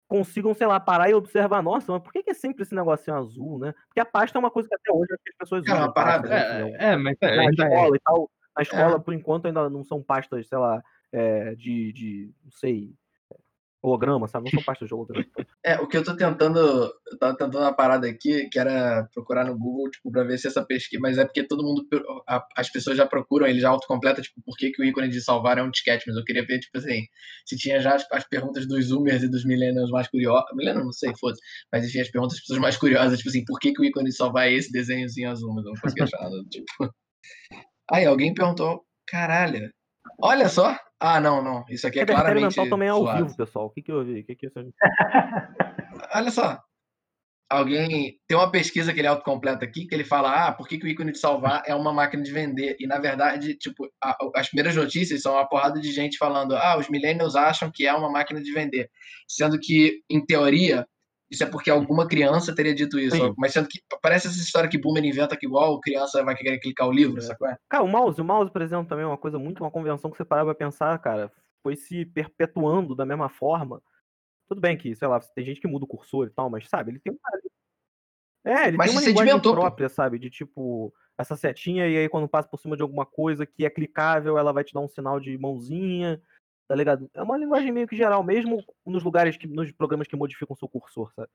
consigam, 0.07 0.53
sei 0.53 0.67
lá, 0.67 0.79
parar 0.79 1.09
e 1.09 1.13
observar, 1.13 1.63
nossa, 1.63 1.91
mas 1.91 2.01
por 2.01 2.11
que, 2.11 2.23
é 2.29 2.33
sempre 2.33 2.63
esse 2.63 2.75
negocinho 2.75 3.17
azul, 3.17 3.59
né? 3.59 3.73
Porque 3.87 3.99
a 3.99 4.05
pasta 4.05 4.37
é 4.37 4.39
uma 4.39 4.51
coisa 4.51 4.69
que 4.69 4.75
até 4.75 4.91
hoje 4.91 5.13
as 5.13 5.37
pessoas 5.37 5.63
usam. 5.63 5.93
Parada, 5.93 6.29
pasta, 6.29 6.35
é, 6.35 6.63
né? 6.63 6.77
é, 6.79 6.95
mas 6.95 7.17
é, 7.21 7.35
na 7.35 7.45
escola 7.45 7.95
é. 7.95 7.97
e 7.97 7.99
tal. 7.99 8.31
Na 8.55 8.61
escola, 8.61 8.99
por 8.99 9.13
enquanto, 9.13 9.47
ainda 9.47 9.69
não 9.69 9.83
são 9.83 10.01
pastas, 10.01 10.47
sei 10.47 10.57
lá, 10.57 10.81
é, 11.11 11.55
de, 11.55 11.91
de, 11.91 12.31
não 12.43 12.51
sei, 12.51 12.93
holograma, 13.81 14.27
sabe? 14.27 14.45
Não 14.45 14.51
são 14.51 14.63
pastas 14.63 14.87
de 14.87 14.93
holograma. 14.93 15.25
É, 15.63 15.79
o 15.79 15.87
que 15.87 15.97
eu 15.97 16.03
tô 16.03 16.15
tentando, 16.15 16.59
eu 16.59 17.17
tava 17.19 17.37
tentando 17.37 17.59
uma 17.59 17.73
parada 17.73 18.07
aqui, 18.07 18.47
que 18.49 18.59
era 18.59 19.07
procurar 19.13 19.45
no 19.45 19.57
Google, 19.57 19.89
tipo, 19.89 20.11
pra 20.11 20.23
ver 20.23 20.37
se 20.37 20.47
essa 20.47 20.63
pesquisa, 20.63 21.01
mas 21.01 21.17
é 21.17 21.25
porque 21.25 21.43
todo 21.43 21.63
mundo, 21.63 21.87
as 22.55 22.69
pessoas 22.69 22.97
já 22.97 23.05
procuram, 23.05 23.47
ele 23.47 23.59
já 23.59 23.69
autocompleta, 23.69 24.21
tipo, 24.21 24.41
por 24.43 24.55
que, 24.57 24.71
que 24.71 24.81
o 24.81 24.85
ícone 24.85 25.09
de 25.09 25.21
salvar 25.21 25.57
é 25.57 25.63
um 25.63 25.71
disquete, 25.71 26.03
mas 26.07 26.17
eu 26.17 26.23
queria 26.23 26.45
ver, 26.45 26.59
tipo 26.59 26.77
assim, 26.77 27.01
se 27.45 27.55
tinha 27.57 27.79
já 27.79 27.95
as, 27.95 28.05
as 28.11 28.27
perguntas 28.27 28.67
dos 28.67 28.85
zoomers 28.85 29.23
e 29.23 29.29
dos 29.29 29.45
millennials 29.45 29.89
mais 29.91 30.07
curiosos, 30.07 30.45
millennials 30.53 30.85
não 30.85 30.93
sei, 30.93 31.11
foda 31.19 31.35
mas 31.71 31.85
enfim, 31.85 31.99
as 31.99 32.09
perguntas 32.09 32.35
das 32.35 32.41
pessoas 32.41 32.59
mais 32.59 32.77
curiosas, 32.77 33.17
tipo 33.17 33.29
assim, 33.29 33.45
por 33.45 33.59
que, 33.59 33.73
que 33.73 33.81
o 33.81 33.85
ícone 33.85 34.09
de 34.09 34.15
salvar 34.15 34.47
é 34.47 34.53
esse 34.53 34.71
desenhozinho 34.71 35.31
azul, 35.31 35.53
mas 35.53 35.65
eu 35.65 35.71
não 35.71 35.81
consegui 35.81 36.03
achar 36.03 36.21
nada, 36.21 36.43
tipo... 36.49 36.65
Aí, 37.91 38.05
alguém 38.05 38.33
perguntou, 38.33 38.83
caralho, 39.07 39.71
olha 40.19 40.49
só, 40.49 40.75
ah, 40.99 41.19
não, 41.19 41.43
não. 41.43 41.65
Isso 41.69 41.85
aqui 41.87 41.99
é, 41.99 42.03
é 42.03 42.05
claramente. 42.05 42.43
mental 42.43 42.69
também 42.69 42.87
é 42.87 42.91
ao 42.91 43.15
vivo, 43.17 43.35
pessoal. 43.35 43.65
O 43.65 43.69
que, 43.69 43.81
que 43.81 43.91
eu 43.91 44.03
vi? 44.03 44.21
O 44.21 44.25
que, 44.25 44.35
que 44.35 44.45
é 44.45 44.49
isso 44.49 44.59
Olha 46.15 46.31
só. 46.31 46.59
Alguém. 47.49 48.17
Tem 48.27 48.37
uma 48.37 48.49
pesquisa 48.49 48.91
que 48.91 48.99
ele 48.99 49.07
autocompleta 49.07 49.65
aqui, 49.65 49.85
que 49.85 49.93
ele 49.93 50.03
fala: 50.03 50.47
ah, 50.47 50.51
por 50.51 50.67
que, 50.67 50.77
que 50.77 50.85
o 50.85 50.87
ícone 50.87 51.11
de 51.11 51.19
salvar 51.19 51.61
é 51.67 51.75
uma 51.75 51.93
máquina 51.93 52.23
de 52.23 52.31
vender? 52.31 52.75
E 52.79 52.87
na 52.87 52.97
verdade, 52.97 53.55
tipo, 53.55 53.87
a, 54.03 54.17
as 54.35 54.47
primeiras 54.47 54.75
notícias 54.75 55.21
são 55.21 55.33
uma 55.33 55.47
porrada 55.47 55.79
de 55.79 55.91
gente 55.91 56.17
falando: 56.17 56.55
ah, 56.55 56.77
os 56.77 56.89
millennials 56.89 57.35
acham 57.35 57.69
que 57.71 57.85
é 57.85 57.93
uma 57.93 58.09
máquina 58.09 58.41
de 58.41 58.51
vender. 58.51 58.89
Sendo 59.27 59.59
que, 59.59 60.01
em 60.09 60.25
teoria, 60.25 60.87
isso 61.29 61.43
é 61.43 61.47
porque 61.47 61.69
alguma 61.69 62.07
criança 62.07 62.53
teria 62.53 62.73
dito 62.73 62.99
isso. 62.99 63.15
Sim. 63.15 63.33
Mas 63.37 63.53
sendo 63.53 63.67
que 63.67 63.81
parece 64.01 64.27
essa 64.27 64.37
história 64.37 64.69
que 64.69 64.77
Boomer 64.77 65.03
inventa 65.03 65.35
que 65.35 65.45
igual 65.45 65.79
criança 65.79 66.23
vai 66.23 66.35
querer 66.35 66.59
clicar 66.59 66.87
o 66.87 66.91
livro, 66.91 67.17
é. 67.17 67.21
sacou? 67.21 67.47
Cara, 67.69 67.83
o 67.83 67.87
mouse, 67.87 68.21
o 68.21 68.25
mouse, 68.25 68.51
por 68.51 68.61
exemplo, 68.61 68.87
também 68.87 69.03
é 69.03 69.07
uma 69.07 69.17
coisa 69.17 69.39
muito, 69.39 69.63
uma 69.63 69.71
convenção 69.71 70.11
que 70.11 70.17
você 70.17 70.25
parava 70.25 70.53
pra 70.53 70.65
pensar, 70.65 70.97
cara, 70.99 71.31
foi 71.63 71.75
se 71.75 72.05
perpetuando 72.05 72.95
da 72.95 73.05
mesma 73.05 73.29
forma. 73.29 73.81
Tudo 74.47 74.61
bem 74.61 74.77
que, 74.77 74.95
sei 74.95 75.07
lá, 75.07 75.19
tem 75.19 75.43
gente 75.43 75.59
que 75.59 75.67
muda 75.67 75.85
o 75.85 75.87
cursor 75.87 76.27
e 76.27 76.29
tal, 76.29 76.49
mas 76.49 76.69
sabe, 76.69 76.91
ele 76.91 76.99
tem 76.99 77.11
uma. 77.11 77.19
É, 78.45 78.67
ele 78.67 78.77
mas 78.77 78.91
tem 78.91 78.99
uma 78.99 79.07
linguagem 79.07 79.41
própria, 79.41 79.89
sabe? 79.89 80.19
De 80.19 80.29
tipo, 80.29 80.93
essa 81.17 81.35
setinha, 81.35 81.87
e 81.87 81.97
aí 81.97 82.07
quando 82.07 82.27
passa 82.27 82.47
por 82.47 82.59
cima 82.59 82.75
de 82.77 82.83
alguma 82.83 83.05
coisa 83.05 83.43
que 83.43 83.65
é 83.65 83.69
clicável, 83.71 84.37
ela 84.37 84.53
vai 84.53 84.63
te 84.63 84.73
dar 84.73 84.81
um 84.81 84.87
sinal 84.87 85.19
de 85.19 85.35
mãozinha 85.39 86.21
tá 86.67 86.75
ligado? 86.75 87.09
É 87.13 87.21
uma 87.21 87.37
linguagem 87.37 87.71
meio 87.71 87.87
que 87.87 87.95
geral, 87.95 88.23
mesmo 88.23 88.63
nos 88.85 89.03
lugares 89.03 89.37
que, 89.37 89.47
nos 89.47 89.71
programas 89.71 90.07
que 90.07 90.15
modificam 90.15 90.55
seu 90.55 90.67
cursor, 90.67 91.11
sabe? 91.15 91.29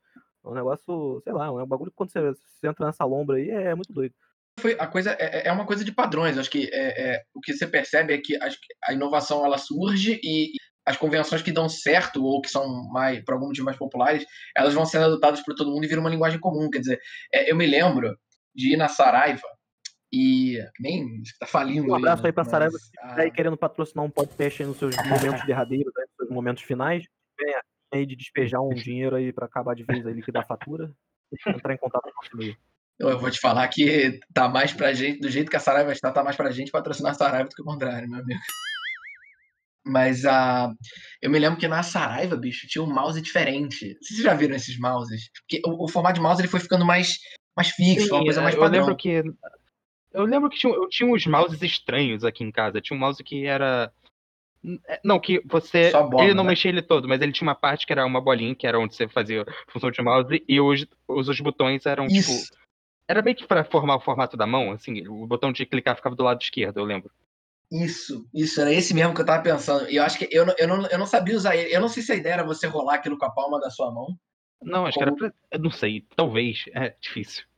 É 0.44 0.48
um 0.48 0.54
negócio, 0.54 1.20
sei 1.22 1.32
lá, 1.32 1.46
é 1.46 1.50
um 1.50 1.66
bagulho 1.66 1.90
que 1.90 1.96
quando 1.96 2.10
você, 2.10 2.20
você 2.20 2.68
entra 2.68 2.86
nessa 2.86 3.04
lombra 3.04 3.36
aí 3.36 3.50
é, 3.50 3.64
é 3.64 3.74
muito 3.74 3.92
doido. 3.92 4.14
Foi, 4.58 4.76
a 4.78 4.86
coisa 4.86 5.12
é, 5.18 5.48
é 5.48 5.52
uma 5.52 5.66
coisa 5.66 5.84
de 5.84 5.92
padrões. 5.92 6.36
Acho 6.36 6.50
que 6.50 6.68
é, 6.72 7.12
é, 7.12 7.22
o 7.34 7.40
que 7.40 7.52
você 7.52 7.66
percebe 7.66 8.12
é 8.12 8.18
que 8.18 8.36
a, 8.36 8.48
a 8.84 8.92
inovação 8.92 9.44
ela 9.44 9.58
surge 9.58 10.20
e 10.22 10.52
as 10.84 10.96
convenções 10.96 11.42
que 11.42 11.52
dão 11.52 11.68
certo 11.68 12.24
ou 12.24 12.40
que 12.40 12.50
são 12.50 12.88
mais, 12.90 13.22
por 13.24 13.34
algum 13.34 13.46
motivo 13.46 13.66
mais 13.66 13.76
populares, 13.76 14.24
elas 14.56 14.74
vão 14.74 14.84
sendo 14.84 15.04
adotadas 15.04 15.40
por 15.44 15.54
todo 15.54 15.70
mundo 15.70 15.84
e 15.84 15.86
viram 15.86 16.02
uma 16.02 16.10
linguagem 16.10 16.40
comum. 16.40 16.68
Quer 16.68 16.80
dizer, 16.80 17.00
é, 17.32 17.50
eu 17.50 17.56
me 17.56 17.66
lembro 17.66 18.18
de 18.54 18.74
ir 18.74 18.76
na 18.76 18.88
Saraiva 18.88 19.46
e 20.12 20.58
nem 20.78 21.20
está 21.22 21.46
falindo. 21.46 21.90
Um 21.90 21.94
abraço 21.94 22.26
aí, 22.26 22.32
para 22.32 22.44
mas... 22.44 22.50
Saraiva, 22.50 22.76
que 22.76 23.08
está 23.08 23.22
aí 23.22 23.30
querendo 23.30 23.56
patrocinar 23.56 24.04
um 24.04 24.10
podcast 24.10 24.62
aí 24.62 24.68
nos 24.68 24.78
seus 24.78 24.96
momentos 25.06 25.46
derradeiros, 25.46 25.92
né, 25.96 26.02
nos 26.02 26.16
seus 26.16 26.30
momentos 26.30 26.62
finais. 26.62 27.04
Venha 27.38 27.62
aí 27.92 28.06
de 28.06 28.16
despejar 28.16 28.60
um 28.60 28.74
dinheiro 28.74 29.16
aí 29.16 29.32
para 29.32 29.46
acabar 29.46 29.74
de 29.74 29.84
vez 29.84 30.06
aí 30.06 30.12
liquidar 30.12 30.42
a 30.42 30.46
fatura. 30.46 30.92
Entrar 31.46 31.74
em 31.74 31.78
contato 31.78 32.02
com 32.02 32.10
o 32.10 32.14
nosso 32.22 32.36
meio. 32.36 32.56
Eu 32.98 33.18
vou 33.18 33.30
te 33.30 33.40
falar 33.40 33.66
que 33.68 34.20
tá 34.34 34.48
mais 34.48 34.72
pra 34.72 34.92
gente, 34.92 35.20
do 35.20 35.30
jeito 35.30 35.50
que 35.50 35.56
a 35.56 35.60
Saraiva 35.60 35.92
está, 35.92 36.10
tá 36.10 36.22
mais 36.22 36.36
pra 36.36 36.50
gente 36.50 36.70
patrocinar 36.70 37.12
a 37.12 37.14
Saraiva 37.14 37.48
do 37.48 37.54
que 37.54 37.62
o 37.62 37.64
contrário, 37.64 38.08
meu 38.08 38.20
amigo. 38.20 38.40
Mas 39.86 40.26
a. 40.26 40.68
Uh, 40.68 40.76
eu 41.22 41.30
me 41.30 41.38
lembro 41.38 41.58
que 41.58 41.66
na 41.66 41.82
Saraiva, 41.82 42.36
bicho, 42.36 42.66
tinha 42.68 42.84
um 42.84 42.92
mouse 42.92 43.20
diferente. 43.22 43.96
Vocês 44.02 44.20
já 44.20 44.34
viram 44.34 44.54
esses 44.54 44.78
mouses? 44.78 45.30
Porque 45.32 45.62
o, 45.66 45.84
o 45.84 45.88
formato 45.88 46.16
de 46.16 46.20
mouse 46.20 46.42
ele 46.42 46.48
foi 46.48 46.60
ficando 46.60 46.84
mais, 46.84 47.18
mais 47.56 47.70
fixo, 47.70 48.08
Sim, 48.08 48.12
uma 48.12 48.24
coisa 48.24 48.42
mais 48.42 48.54
eu 48.54 48.60
padrão. 48.60 48.80
Eu 48.80 48.86
lembro 48.86 48.96
que 48.96 49.22
eu 50.12 50.24
lembro 50.24 50.50
que 50.50 50.58
tinha, 50.58 50.72
eu 50.72 50.88
tinha 50.88 51.08
uns 51.08 51.26
mouses 51.26 51.62
estranhos 51.62 52.24
aqui 52.24 52.42
em 52.42 52.50
casa. 52.50 52.80
Tinha 52.80 52.96
um 52.96 53.00
mouse 53.00 53.22
que 53.22 53.46
era. 53.46 53.92
É, 54.86 55.00
não, 55.04 55.18
que 55.18 55.40
você. 55.46 55.90
Bola, 55.90 56.24
ele 56.24 56.34
não 56.34 56.44
né? 56.44 56.50
mexia 56.50 56.70
ele 56.70 56.82
todo, 56.82 57.08
mas 57.08 57.20
ele 57.20 57.32
tinha 57.32 57.48
uma 57.48 57.54
parte 57.54 57.86
que 57.86 57.92
era 57.92 58.04
uma 58.04 58.20
bolinha, 58.20 58.54
que 58.54 58.66
era 58.66 58.78
onde 58.78 58.94
você 58.94 59.08
fazia 59.08 59.44
função 59.68 59.90
de 59.90 60.02
mouse, 60.02 60.44
e 60.46 60.60
os, 60.60 60.86
os, 61.08 61.28
os 61.28 61.40
botões 61.40 61.86
eram 61.86 62.06
tipo, 62.06 62.18
Isso. 62.18 62.44
tipo. 62.44 62.60
Era 63.08 63.22
meio 63.22 63.36
que 63.36 63.46
para 63.46 63.64
formar 63.64 63.96
o 63.96 64.00
formato 64.00 64.36
da 64.36 64.46
mão, 64.46 64.70
assim, 64.70 65.06
o 65.08 65.26
botão 65.26 65.50
de 65.50 65.66
clicar 65.66 65.96
ficava 65.96 66.14
do 66.14 66.22
lado 66.22 66.40
esquerdo, 66.40 66.78
eu 66.78 66.84
lembro. 66.84 67.10
Isso, 67.68 68.24
isso, 68.32 68.60
era 68.60 68.72
esse 68.72 68.94
mesmo 68.94 69.14
que 69.14 69.20
eu 69.20 69.26
tava 69.26 69.42
pensando. 69.42 69.88
E 69.90 69.96
eu 69.96 70.04
acho 70.04 70.18
que 70.18 70.28
eu 70.30 70.46
não, 70.46 70.54
eu, 70.58 70.68
não, 70.68 70.86
eu 70.86 70.98
não 70.98 71.06
sabia 71.06 71.36
usar 71.36 71.56
ele. 71.56 71.74
Eu 71.74 71.80
não 71.80 71.88
sei 71.88 72.02
se 72.02 72.12
a 72.12 72.16
ideia 72.16 72.34
era 72.34 72.44
você 72.44 72.66
rolar 72.66 72.94
aquilo 72.94 73.18
com 73.18 73.24
a 73.24 73.30
palma 73.30 73.60
da 73.60 73.70
sua 73.70 73.92
mão. 73.92 74.16
Não, 74.62 74.86
acho 74.86 74.98
como... 74.98 75.16
que 75.16 75.24
era 75.24 75.30
pra. 75.30 75.38
Eu 75.52 75.58
não 75.60 75.70
sei, 75.70 76.04
talvez. 76.16 76.64
É 76.72 76.94
difícil 77.00 77.49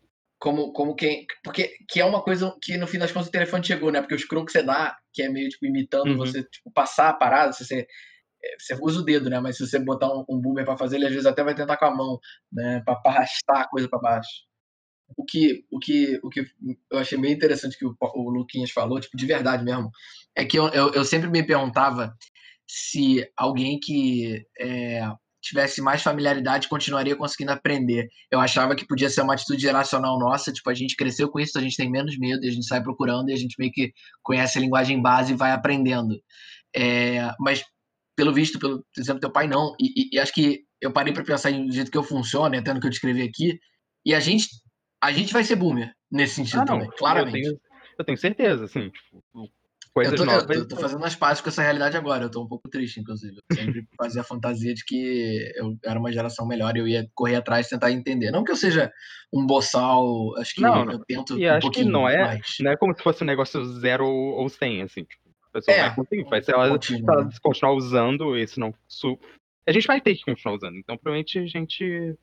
como, 0.42 0.72
como 0.72 0.96
quem. 0.96 1.24
Porque 1.44 1.72
que 1.88 2.00
é 2.00 2.04
uma 2.04 2.20
coisa 2.20 2.52
que 2.60 2.76
no 2.76 2.88
fim 2.88 2.98
das 2.98 3.12
contas 3.12 3.28
o 3.28 3.32
telefone 3.32 3.64
chegou, 3.64 3.92
né? 3.92 4.00
Porque 4.00 4.16
os 4.16 4.24
crocs 4.24 4.52
que 4.52 4.58
você 4.58 4.64
dá, 4.64 4.98
que 5.12 5.22
é 5.22 5.28
meio 5.28 5.48
tipo 5.48 5.64
imitando 5.66 6.08
uhum. 6.08 6.16
você 6.16 6.42
tipo, 6.42 6.68
passar 6.72 7.10
a 7.10 7.14
parada, 7.14 7.52
se 7.52 7.64
você. 7.64 7.86
É, 8.44 8.56
você 8.58 8.76
usa 8.82 9.00
o 9.00 9.04
dedo, 9.04 9.30
né? 9.30 9.38
Mas 9.38 9.56
se 9.56 9.64
você 9.64 9.78
botar 9.78 10.08
um, 10.12 10.24
um 10.28 10.40
boomer 10.40 10.64
para 10.64 10.76
fazer, 10.76 10.96
ele 10.96 11.06
às 11.06 11.12
vezes 11.12 11.26
até 11.26 11.44
vai 11.44 11.54
tentar 11.54 11.76
com 11.76 11.84
a 11.84 11.94
mão, 11.94 12.18
né? 12.52 12.82
Para 12.84 13.00
arrastar 13.06 13.60
a 13.60 13.68
coisa 13.68 13.88
para 13.88 14.00
baixo. 14.00 14.42
O 15.16 15.24
que, 15.24 15.64
o, 15.70 15.78
que, 15.78 16.18
o 16.24 16.28
que 16.28 16.44
eu 16.90 16.98
achei 16.98 17.16
meio 17.18 17.34
interessante 17.34 17.78
que 17.78 17.86
o, 17.86 17.94
o 18.00 18.30
Luquinhas 18.30 18.70
falou, 18.72 18.98
tipo, 18.98 19.16
de 19.16 19.26
verdade 19.26 19.62
mesmo, 19.62 19.90
é 20.34 20.44
que 20.44 20.58
eu, 20.58 20.68
eu, 20.70 20.92
eu 20.92 21.04
sempre 21.04 21.28
me 21.28 21.46
perguntava 21.46 22.16
se 22.66 23.30
alguém 23.36 23.78
que 23.78 24.44
é, 24.58 25.02
tivesse 25.42 25.82
mais 25.82 26.02
familiaridade, 26.02 26.68
continuaria 26.68 27.16
conseguindo 27.16 27.52
aprender. 27.52 28.08
Eu 28.30 28.40
achava 28.40 28.76
que 28.76 28.86
podia 28.86 29.10
ser 29.10 29.22
uma 29.22 29.34
atitude 29.34 29.60
geracional 29.60 30.18
nossa, 30.18 30.52
tipo, 30.52 30.70
a 30.70 30.74
gente 30.74 30.96
cresceu 30.96 31.28
com 31.28 31.40
isso, 31.40 31.58
a 31.58 31.60
gente 31.60 31.76
tem 31.76 31.90
menos 31.90 32.16
medo, 32.16 32.46
a 32.46 32.50
gente 32.50 32.66
sai 32.66 32.82
procurando, 32.82 33.28
e 33.28 33.32
a 33.32 33.36
gente 33.36 33.56
meio 33.58 33.72
que 33.72 33.92
conhece 34.22 34.56
a 34.56 34.60
linguagem 34.60 35.02
base 35.02 35.32
e 35.32 35.36
vai 35.36 35.50
aprendendo. 35.50 36.16
É, 36.74 37.32
mas, 37.40 37.64
pelo 38.16 38.32
visto, 38.32 38.58
pelo 38.58 38.84
exemplo 38.96 39.20
teu 39.20 39.32
pai, 39.32 39.46
não. 39.46 39.74
E, 39.80 40.14
e, 40.14 40.16
e 40.16 40.18
acho 40.18 40.32
que 40.32 40.60
eu 40.80 40.92
parei 40.92 41.12
para 41.12 41.24
pensar 41.24 41.50
no 41.50 41.70
jeito 41.72 41.90
que 41.90 41.98
eu 41.98 42.04
funciono, 42.04 42.56
até 42.56 42.72
no 42.72 42.80
que 42.80 42.86
eu 42.86 42.90
descrevi 42.90 43.22
aqui, 43.22 43.58
e 44.06 44.14
a 44.14 44.20
gente, 44.20 44.48
a 45.02 45.12
gente 45.12 45.32
vai 45.32 45.44
ser 45.44 45.56
boomer 45.56 45.92
nesse 46.10 46.36
sentido 46.36 46.60
ah, 46.60 46.66
também, 46.66 46.88
claramente. 46.96 47.36
Eu 47.36 47.42
tenho, 47.42 47.60
eu 47.98 48.04
tenho 48.04 48.18
certeza, 48.18 48.64
assim, 48.64 48.90
tipo, 48.90 49.22
coisas 49.92 50.12
eu 50.12 50.18
tô, 50.18 50.24
novas. 50.24 50.56
Eu 50.56 50.68
tô 50.68 50.76
fazendo 50.76 51.04
as 51.04 51.14
pazes 51.14 51.40
com 51.40 51.48
essa 51.48 51.62
realidade 51.62 51.96
agora. 51.96 52.24
Eu 52.24 52.30
tô 52.30 52.42
um 52.42 52.48
pouco 52.48 52.68
triste, 52.68 53.00
inclusive. 53.00 53.36
Eu 53.36 53.56
sempre 53.56 53.86
fazia 53.96 54.20
a 54.22 54.24
fantasia 54.24 54.74
de 54.74 54.84
que 54.84 55.52
eu 55.56 55.76
era 55.84 55.98
uma 55.98 56.12
geração 56.12 56.46
melhor 56.46 56.76
e 56.76 56.80
eu 56.80 56.88
ia 56.88 57.08
correr 57.14 57.36
atrás 57.36 57.66
e 57.66 57.70
tentar 57.70 57.92
entender. 57.92 58.30
Não 58.30 58.44
que 58.44 58.52
eu 58.52 58.56
seja 58.56 58.90
um 59.32 59.46
boçal, 59.46 60.36
acho 60.38 60.54
que 60.54 60.60
não, 60.60 60.90
eu 60.90 60.98
tento 61.00 61.38
e 61.38 61.48
um 61.48 61.52
acho 61.52 61.70
que 61.70 61.84
não 61.84 62.08
é, 62.08 62.24
mais. 62.24 62.56
não 62.60 62.70
é 62.70 62.76
como 62.76 62.94
se 62.96 63.02
fosse 63.02 63.22
um 63.22 63.26
negócio 63.26 63.64
zero 63.80 64.06
ou 64.06 64.48
cem, 64.48 64.82
assim. 64.82 65.04
Tipo, 65.04 65.22
a 65.48 65.52
pessoa 65.52 65.76
é, 65.76 65.80
vai 65.82 65.94
conseguir, 65.94 66.24
vai 66.24 66.42
ela, 66.48 66.82
se 66.82 67.02
ela 67.02 67.30
continuar 67.42 67.72
usando 67.72 68.36
esse 68.36 68.58
não... 68.58 68.74
Su... 68.88 69.18
A 69.66 69.72
gente 69.72 69.86
vai 69.86 70.00
ter 70.00 70.16
que 70.16 70.24
continuar 70.24 70.56
usando, 70.56 70.76
então 70.76 70.96
provavelmente 70.96 71.38
a 71.38 71.46
gente... 71.46 72.16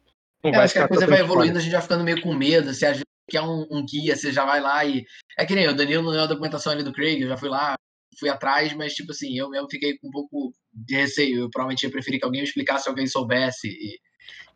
Não 0.44 0.52
é, 0.52 0.56
vai 0.56 0.66
acho 0.66 0.74
que 0.74 0.80
a 0.80 0.88
coisa 0.88 1.08
vai 1.08 1.20
evoluindo, 1.20 1.58
a 1.58 1.62
gente 1.62 1.72
vai 1.72 1.82
ficando 1.82 2.04
meio 2.04 2.22
com 2.22 2.34
medo, 2.34 2.74
se 2.74 2.86
vezes 2.86 3.04
quer 3.30 3.42
um, 3.42 3.68
um, 3.72 3.86
guia, 3.86 4.16
você 4.16 4.32
já 4.32 4.46
vai 4.46 4.60
lá 4.60 4.84
e. 4.86 5.06
É 5.38 5.46
que 5.46 5.56
nem 5.56 5.68
o 5.68 5.76
Danilo 5.76 6.04
não 6.04 6.12
deu 6.12 6.22
a 6.22 6.28
documentação 6.28 6.74
ali 6.74 6.84
do 6.84 6.94
Craig, 6.94 7.22
eu 7.22 7.30
já 7.30 7.38
fui 7.38 7.50
lá, 7.50 7.76
fui 8.20 8.30
atrás, 8.30 8.74
mas 8.74 8.94
tipo 8.94 9.12
assim, 9.12 9.38
eu 9.38 9.50
mesmo 9.50 9.70
fiquei 9.70 9.98
com 9.98 10.08
um 10.08 10.12
pouco 10.12 10.54
de 10.74 10.96
receio. 10.96 11.42
Eu 11.42 11.50
provavelmente 11.50 11.84
ia 11.84 11.92
preferir 11.92 12.20
que 12.20 12.26
alguém 12.26 12.42
me 12.42 12.48
explicasse, 12.48 12.90
alguém 12.90 13.08
soubesse 13.08 13.68
e, 13.68 14.00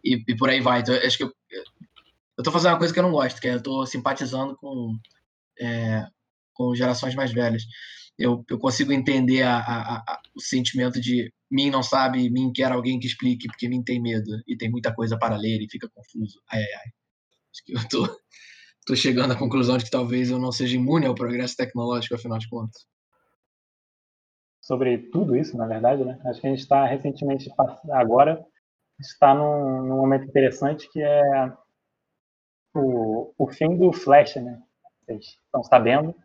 e, 0.03 0.23
e 0.27 0.35
por 0.35 0.49
aí 0.49 0.59
vai. 0.59 0.81
Então, 0.81 0.95
acho 0.95 1.17
que 1.17 1.23
eu, 1.23 1.31
eu 2.37 2.43
tô 2.43 2.51
fazendo 2.51 2.71
uma 2.73 2.79
coisa 2.79 2.93
que 2.93 2.99
eu 2.99 3.03
não 3.03 3.11
gosto, 3.11 3.39
que 3.39 3.47
é 3.47 3.55
eu 3.55 3.63
tô 3.63 3.85
simpatizando 3.85 4.55
com, 4.57 4.97
é, 5.59 6.05
com 6.53 6.75
gerações 6.75 7.15
mais 7.15 7.31
velhas. 7.31 7.63
Eu, 8.17 8.43
eu 8.49 8.59
consigo 8.59 8.91
entender 8.91 9.41
a, 9.43 9.57
a, 9.57 9.95
a, 9.97 10.21
o 10.35 10.41
sentimento 10.41 11.01
de 11.01 11.31
mim 11.49 11.69
não 11.69 11.81
sabe, 11.83 12.29
mim 12.29 12.51
quer 12.53 12.71
alguém 12.71 12.99
que 12.99 13.07
explique, 13.07 13.47
porque 13.47 13.69
mim 13.69 13.83
tem 13.83 14.01
medo 14.01 14.29
e 14.47 14.57
tem 14.57 14.69
muita 14.69 14.93
coisa 14.93 15.17
para 15.17 15.37
ler 15.37 15.61
e 15.61 15.69
fica 15.69 15.89
confuso. 15.89 16.41
Ai, 16.51 16.61
ai, 16.61 16.67
ai. 16.73 16.91
Acho 17.51 17.63
que 17.65 17.73
eu 17.73 17.89
tô, 17.89 18.19
tô 18.85 18.95
chegando 18.95 19.33
à 19.33 19.37
conclusão 19.37 19.77
de 19.77 19.85
que 19.85 19.91
talvez 19.91 20.29
eu 20.29 20.39
não 20.39 20.51
seja 20.51 20.75
imune 20.75 21.05
ao 21.05 21.15
progresso 21.15 21.55
tecnológico, 21.55 22.15
afinal 22.15 22.37
de 22.37 22.49
contas. 22.49 22.85
Sobre 24.61 25.09
tudo 25.09 25.35
isso, 25.35 25.57
na 25.57 25.67
verdade, 25.67 26.03
né? 26.05 26.19
Acho 26.25 26.39
que 26.39 26.47
a 26.47 26.49
gente 26.49 26.61
está 26.61 26.85
recentemente, 26.85 27.49
agora, 27.91 28.43
está 28.99 29.33
num, 29.33 29.83
num 29.83 29.97
momento 29.97 30.25
interessante 30.25 30.89
que 30.89 31.01
é 31.01 31.53
o, 32.73 33.33
o 33.37 33.47
fim 33.51 33.77
do 33.77 33.91
Flash, 33.91 34.35
né? 34.35 34.61
Vocês 35.01 35.37
estão 35.45 35.63
sabendo, 35.63 36.15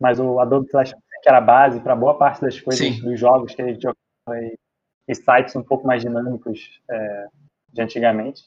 mas 0.00 0.18
o 0.18 0.40
Adobe 0.40 0.70
Flash, 0.70 0.92
que 0.92 1.28
era 1.28 1.38
a 1.38 1.42
base 1.42 1.80
para 1.80 1.94
boa 1.94 2.16
parte 2.16 2.40
das 2.40 2.58
coisas 2.60 2.86
Sim. 2.86 3.02
dos 3.02 3.18
jogos 3.20 3.54
que 3.54 3.62
a 3.62 3.68
gente 3.68 3.82
jogava 3.82 4.42
e, 4.42 4.58
e 5.08 5.14
sites 5.14 5.54
um 5.54 5.62
pouco 5.62 5.86
mais 5.86 6.02
dinâmicos 6.02 6.80
é, 6.90 7.26
de 7.72 7.82
antigamente, 7.82 8.42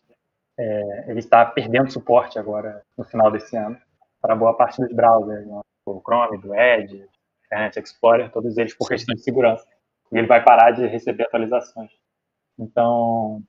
é, 0.57 1.11
ele 1.11 1.19
está 1.19 1.45
perdendo 1.45 1.91
suporte 1.91 2.39
agora 2.39 2.81
no 2.97 3.03
final 3.03 3.31
desse 3.31 3.55
ano 3.55 3.77
para 4.21 4.35
boa 4.35 4.55
parte 4.55 4.81
dos 4.81 4.91
browsers, 4.93 5.45
né? 5.45 5.61
o 5.85 6.01
Chrome, 6.01 6.39
do 6.39 6.55
Edge, 6.55 7.05
Internet 7.45 7.79
Explorer, 7.79 8.31
todos 8.31 8.57
eles 8.57 8.73
por 8.73 8.87
questão 8.87 9.13
de 9.13 9.21
segurança. 9.21 9.65
E 10.11 10.17
ele 10.17 10.27
vai 10.27 10.43
parar 10.43 10.71
de 10.71 10.85
receber 10.87 11.23
atualizações. 11.23 11.91
Então, 12.57 13.43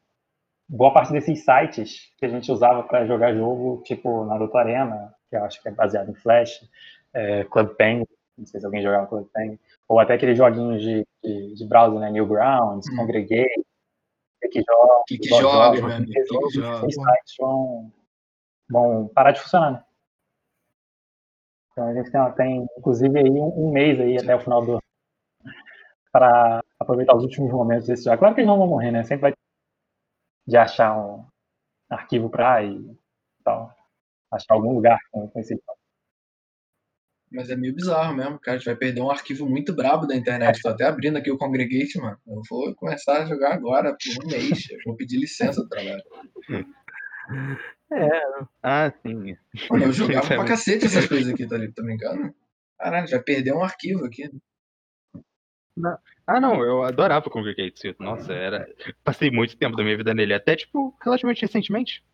boa 0.69 0.93
parte 0.93 1.13
desses 1.13 1.45
sites 1.45 2.13
que 2.19 2.27
a 2.27 2.29
gente 2.29 2.51
usava 2.51 2.83
para 2.83 3.07
jogar 3.07 3.35
jogo, 3.35 3.83
tipo 3.85 4.25
Naruto 4.25 4.57
Arena, 4.59 5.15
que 5.31 5.37
eu 5.37 5.45
acho 5.45 5.63
que 5.63 5.69
é 5.69 5.73
baseado 5.73 6.11
em 6.11 6.15
Flash, 6.15 6.69
é, 7.15 7.45
Club 7.45 7.75
Penguin, 7.77 8.07
não 8.37 8.47
sei 8.47 8.61
se 8.61 8.67
alguém 8.67 8.83
jogava 8.83 9.07
Club 9.07 9.27
Penguin, 9.33 9.59
ou 9.89 9.99
até 9.99 10.15
aqueles 10.15 10.37
joguinhos 10.37 10.83
de, 10.83 11.07
de, 11.23 11.55
de 11.55 11.67
browser, 11.67 12.01
né, 12.01 12.11
Newgrounds, 12.11 12.89
hum. 12.91 12.97
Congregate, 12.97 13.65
que 14.49 14.63
joga, 14.63 15.03
que, 15.07 15.19
que 15.19 15.29
joga, 15.29 15.77
joga, 15.77 16.05
que 16.05 16.13
que 16.13 16.25
joga. 16.25 16.91
sites 16.91 17.35
vão, 17.39 17.93
vão 18.69 19.09
parar 19.09 19.33
de 19.33 19.41
funcionar. 19.41 19.73
Né? 19.73 19.85
Então 21.73 21.89
a 21.89 21.95
gente 21.95 22.11
tem, 22.11 22.33
tem 22.33 22.67
inclusive 22.79 23.19
aí 23.19 23.31
um, 23.31 23.67
um 23.67 23.71
mês 23.71 24.01
aí 24.01 24.17
até 24.17 24.35
o 24.35 24.41
final 24.41 24.65
do 24.65 24.79
para 26.11 26.65
aproveitar 26.81 27.15
os 27.15 27.25
últimos 27.25 27.53
momentos 27.53 27.87
desse 27.87 28.05
jogo. 28.05 28.19
Claro 28.19 28.35
que 28.35 28.41
eles 28.41 28.49
não 28.49 28.57
vão 28.57 28.67
morrer, 28.67 28.91
né? 28.91 29.05
Sempre 29.05 29.23
vai 29.23 29.35
de 30.47 30.57
achar 30.57 30.97
um 30.97 31.27
arquivo 31.91 32.31
para 32.31 32.65
e 32.65 32.97
tal, 33.45 33.71
achar 34.31 34.55
algum 34.55 34.75
lugar 34.75 34.99
com, 35.11 35.29
com 35.29 35.41
esse 35.41 35.55
jogo. 35.55 35.79
Mas 37.31 37.51
é 37.51 37.57
meio 37.57 37.74
bizarro 37.74 38.14
mesmo, 38.14 38.39
cara. 38.39 38.57
A 38.57 38.59
gente 38.59 38.66
vai 38.66 38.77
perder 38.77 39.01
um 39.01 39.11
arquivo 39.11 39.49
muito 39.49 39.74
brabo 39.74 40.07
da 40.07 40.14
internet. 40.14 40.62
Tô 40.62 40.68
até 40.68 40.85
abrindo 40.85 41.16
aqui 41.18 41.31
o 41.31 41.37
Congregate, 41.37 41.99
mano. 41.99 42.16
Eu 42.27 42.41
vou 42.49 42.74
começar 42.74 43.22
a 43.22 43.27
jogar 43.27 43.55
agora 43.55 43.95
por 43.95 44.24
um 44.24 44.29
mês. 44.31 44.70
Eu 44.70 44.79
vou 44.85 44.97
pedir 44.97 45.18
licença 45.18 45.62
do 45.62 45.68
trabalho. 45.68 46.03
É. 47.93 48.20
Ah, 48.62 48.93
sim. 49.03 49.37
Mano, 49.70 49.85
eu 49.85 49.93
jogava 49.93 50.27
pra 50.27 50.45
cacete 50.45 50.87
essas 50.87 51.07
coisas 51.07 51.33
aqui, 51.33 51.47
tá, 51.47 51.59
tá 51.59 51.83
brincando? 51.83 52.35
Caralho, 52.79 53.07
já 53.09 53.20
perdeu 53.20 53.57
um 53.57 53.64
arquivo 53.64 54.05
aqui. 54.05 54.31
Não. 55.77 55.99
Ah, 56.27 56.41
não, 56.41 56.64
eu 56.64 56.83
adorava 56.83 57.27
o 57.27 57.31
Congregate. 57.31 57.95
Nossa, 57.99 58.33
era. 58.33 58.68
Passei 59.05 59.31
muito 59.31 59.57
tempo 59.57 59.77
da 59.77 59.83
minha 59.83 59.97
vida 59.97 60.14
nele. 60.14 60.33
Até, 60.33 60.57
tipo, 60.57 60.97
relativamente 61.03 61.43
recentemente. 61.43 62.05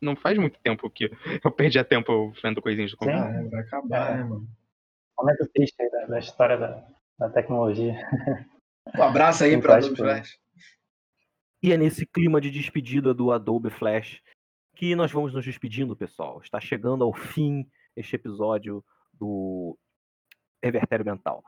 Não, 0.00 0.16
faz 0.16 0.36
muito 0.38 0.58
tempo 0.60 0.90
que 0.90 1.10
eu 1.44 1.50
perdi 1.50 1.78
a 1.78 1.84
tempo 1.84 2.32
vendo 2.42 2.60
coisinhas 2.62 2.90
do 2.90 2.96
Congregate. 2.96 3.46
Ah, 3.46 3.48
vai 3.50 3.60
acabar, 3.60 4.16
né, 4.16 4.24
mano? 4.24 4.48
Momento 5.20 5.46
triste 5.52 5.76
aí 5.82 5.90
da, 5.90 6.06
da 6.06 6.18
história 6.18 6.56
da, 6.56 6.82
da 7.18 7.28
tecnologia. 7.28 7.94
Um 8.96 9.02
abraço 9.02 9.44
aí 9.44 9.54
para 9.60 9.76
Adobe 9.76 9.96
Flash. 9.96 10.38
E 11.62 11.72
é 11.74 11.76
nesse 11.76 12.06
clima 12.06 12.40
de 12.40 12.50
despedida 12.50 13.12
do 13.12 13.30
Adobe 13.30 13.68
Flash 13.68 14.22
que 14.74 14.96
nós 14.96 15.12
vamos 15.12 15.34
nos 15.34 15.44
despedindo, 15.44 15.94
pessoal. 15.94 16.40
Está 16.42 16.58
chegando 16.58 17.04
ao 17.04 17.12
fim 17.12 17.68
este 17.94 18.16
episódio 18.16 18.82
do 19.12 19.76
Revertério 20.64 21.04
Mental. 21.04 21.44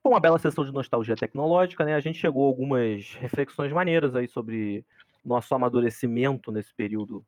Foi 0.00 0.12
uma 0.12 0.20
bela 0.20 0.38
sessão 0.38 0.64
de 0.64 0.70
nostalgia 0.70 1.16
tecnológica, 1.16 1.84
né? 1.84 1.96
A 1.96 2.00
gente 2.00 2.20
chegou 2.20 2.44
a 2.44 2.46
algumas 2.46 3.14
reflexões 3.14 3.72
maneiras 3.72 4.14
aí 4.14 4.28
sobre 4.28 4.86
nosso 5.24 5.52
amadurecimento 5.56 6.52
nesse 6.52 6.72
período 6.72 7.26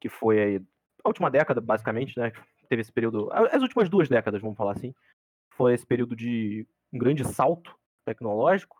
que 0.00 0.08
foi 0.08 0.40
aí, 0.40 0.62
a 1.02 1.08
última 1.08 1.28
década, 1.28 1.60
basicamente, 1.60 2.16
né? 2.16 2.30
Teve 2.68 2.82
esse 2.82 2.92
período, 2.92 3.28
as 3.32 3.62
últimas 3.62 3.88
duas 3.88 4.08
décadas, 4.08 4.40
vamos 4.40 4.56
falar 4.56 4.72
assim 4.72 4.94
foi 5.56 5.74
esse 5.74 5.86
período 5.86 6.14
de 6.14 6.66
um 6.92 6.98
grande 6.98 7.24
salto 7.24 7.74
tecnológico. 8.04 8.76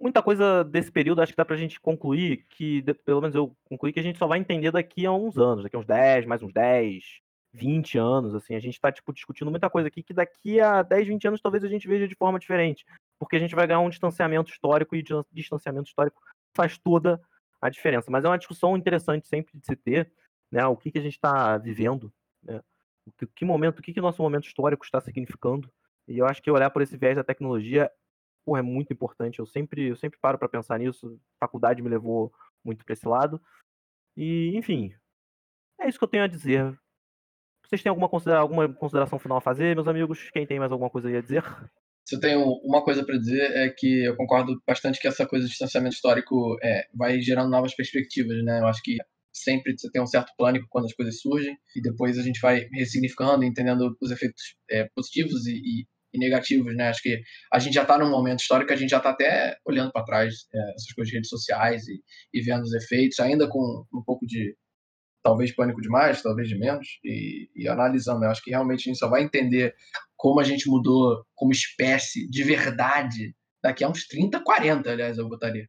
Muita 0.00 0.22
coisa 0.22 0.62
desse 0.62 0.92
período 0.92 1.20
acho 1.20 1.32
que 1.32 1.36
dá 1.36 1.44
pra 1.44 1.56
gente 1.56 1.80
concluir 1.80 2.46
que, 2.48 2.82
pelo 3.04 3.20
menos 3.20 3.34
eu 3.34 3.56
concluí 3.64 3.92
que 3.92 3.98
a 3.98 4.02
gente 4.02 4.18
só 4.18 4.26
vai 4.26 4.38
entender 4.38 4.70
daqui 4.70 5.04
a 5.04 5.12
uns 5.12 5.36
anos, 5.36 5.64
daqui 5.64 5.74
a 5.74 5.78
uns 5.78 5.86
10, 5.86 6.26
mais 6.26 6.42
uns 6.42 6.52
10, 6.52 7.02
20 7.52 7.98
anos, 7.98 8.34
assim, 8.34 8.54
a 8.54 8.60
gente 8.60 8.74
está 8.74 8.92
tipo, 8.92 9.12
discutindo 9.12 9.50
muita 9.50 9.68
coisa 9.68 9.88
aqui 9.88 10.02
que 10.02 10.12
daqui 10.12 10.60
a 10.60 10.82
10, 10.82 11.08
20 11.08 11.28
anos 11.28 11.40
talvez 11.40 11.64
a 11.64 11.68
gente 11.68 11.88
veja 11.88 12.06
de 12.06 12.14
forma 12.14 12.38
diferente, 12.38 12.84
porque 13.18 13.36
a 13.36 13.38
gente 13.40 13.54
vai 13.54 13.66
ganhar 13.66 13.80
um 13.80 13.88
distanciamento 13.88 14.52
histórico 14.52 14.94
e 14.94 15.04
distanciamento 15.32 15.88
histórico 15.88 16.22
faz 16.56 16.78
toda 16.78 17.20
a 17.60 17.68
diferença. 17.68 18.10
Mas 18.10 18.24
é 18.24 18.28
uma 18.28 18.38
discussão 18.38 18.76
interessante 18.76 19.26
sempre 19.26 19.58
de 19.58 19.66
se 19.66 19.74
ter, 19.74 20.12
né? 20.50 20.64
O 20.66 20.76
que, 20.76 20.90
que 20.90 20.98
a 20.98 21.02
gente 21.02 21.14
está 21.14 21.58
vivendo, 21.58 22.12
né? 22.42 22.60
O 23.06 23.12
que, 23.12 23.26
que 23.26 23.44
momento, 23.44 23.78
o 23.78 23.82
que, 23.82 23.92
que 23.92 24.00
nosso 24.00 24.22
momento 24.22 24.46
histórico 24.46 24.84
está 24.84 25.00
significando 25.00 25.70
e 26.08 26.18
eu 26.18 26.26
acho 26.26 26.42
que 26.42 26.50
olhar 26.50 26.70
por 26.70 26.82
esse 26.82 26.96
viés 26.96 27.16
da 27.16 27.24
tecnologia 27.24 27.90
porra, 28.48 28.60
é 28.60 28.62
muito 28.62 28.92
importante. 28.92 29.38
Eu 29.38 29.46
sempre, 29.46 29.88
eu 29.88 29.96
sempre 29.96 30.18
paro 30.18 30.38
para 30.38 30.48
pensar 30.48 30.78
nisso. 30.78 31.20
A 31.36 31.44
faculdade 31.44 31.82
me 31.82 31.88
levou 31.90 32.32
muito 32.64 32.82
para 32.82 32.94
esse 32.94 33.06
lado. 33.06 33.38
E, 34.16 34.56
enfim, 34.56 34.94
é 35.78 35.86
isso 35.86 35.98
que 35.98 36.04
eu 36.04 36.08
tenho 36.08 36.24
a 36.24 36.28
dizer. 36.28 36.76
Vocês 37.66 37.82
têm 37.82 37.90
alguma, 37.90 38.08
considera 38.08 38.40
alguma 38.40 38.72
consideração 38.72 39.18
final 39.18 39.36
a 39.36 39.42
fazer, 39.42 39.74
meus 39.74 39.86
amigos? 39.86 40.30
Quem 40.30 40.46
tem 40.46 40.58
mais 40.58 40.72
alguma 40.72 40.88
coisa 40.88 41.08
a 41.08 41.20
dizer? 41.20 41.44
Se 42.06 42.16
eu 42.16 42.20
tenho 42.20 42.42
uma 42.64 42.82
coisa 42.82 43.04
para 43.04 43.18
dizer 43.18 43.42
é 43.54 43.68
que 43.68 44.06
eu 44.06 44.16
concordo 44.16 44.58
bastante 44.66 44.98
que 44.98 45.06
essa 45.06 45.26
coisa 45.26 45.44
de 45.44 45.50
distanciamento 45.50 45.94
histórico 45.94 46.56
é, 46.62 46.88
vai 46.94 47.20
gerando 47.20 47.50
novas 47.50 47.74
perspectivas, 47.76 48.42
né? 48.42 48.60
Eu 48.60 48.66
acho 48.66 48.82
que 48.82 48.96
sempre 49.30 49.74
você 49.76 49.90
tem 49.90 50.00
um 50.00 50.06
certo 50.06 50.32
pânico 50.38 50.66
quando 50.70 50.86
as 50.86 50.94
coisas 50.94 51.20
surgem 51.20 51.54
e 51.76 51.82
depois 51.82 52.18
a 52.18 52.22
gente 52.22 52.40
vai 52.40 52.66
ressignificando, 52.72 53.44
entendendo 53.44 53.94
os 54.00 54.10
efeitos 54.10 54.56
é, 54.70 54.88
positivos 54.94 55.46
e, 55.46 55.52
e 55.52 55.86
e 56.12 56.18
negativos, 56.18 56.74
né? 56.74 56.88
Acho 56.88 57.02
que 57.02 57.20
a 57.52 57.58
gente 57.58 57.74
já 57.74 57.82
está 57.82 57.98
num 57.98 58.10
momento 58.10 58.40
histórico 58.40 58.68
que 58.68 58.74
a 58.74 58.76
gente 58.76 58.90
já 58.90 58.98
está 58.98 59.10
até 59.10 59.56
olhando 59.64 59.92
para 59.92 60.04
trás 60.04 60.46
é, 60.54 60.70
essas 60.74 60.92
coisas 60.94 61.10
de 61.10 61.16
redes 61.16 61.28
sociais 61.28 61.86
e, 61.86 62.00
e, 62.32 62.40
vendo 62.40 62.62
os 62.62 62.72
efeitos, 62.74 63.20
ainda 63.20 63.48
com 63.48 63.84
um 63.92 64.02
pouco 64.02 64.26
de 64.26 64.56
talvez 65.22 65.54
pânico 65.54 65.80
demais, 65.80 66.22
talvez 66.22 66.48
de 66.48 66.58
menos, 66.58 66.86
e, 67.04 67.50
e 67.54 67.68
analisando. 67.68 68.24
Eu 68.24 68.30
acho 68.30 68.42
que 68.42 68.50
realmente 68.50 68.80
a 68.80 68.92
gente 68.92 68.98
só 68.98 69.08
vai 69.08 69.22
entender 69.22 69.74
como 70.16 70.40
a 70.40 70.44
gente 70.44 70.68
mudou 70.68 71.24
como 71.34 71.52
espécie 71.52 72.28
de 72.28 72.42
verdade 72.42 73.34
daqui 73.62 73.84
a 73.84 73.88
uns 73.88 74.06
30, 74.06 74.40
40, 74.42 74.90
aliás, 74.90 75.18
eu 75.18 75.28
botaria. 75.28 75.68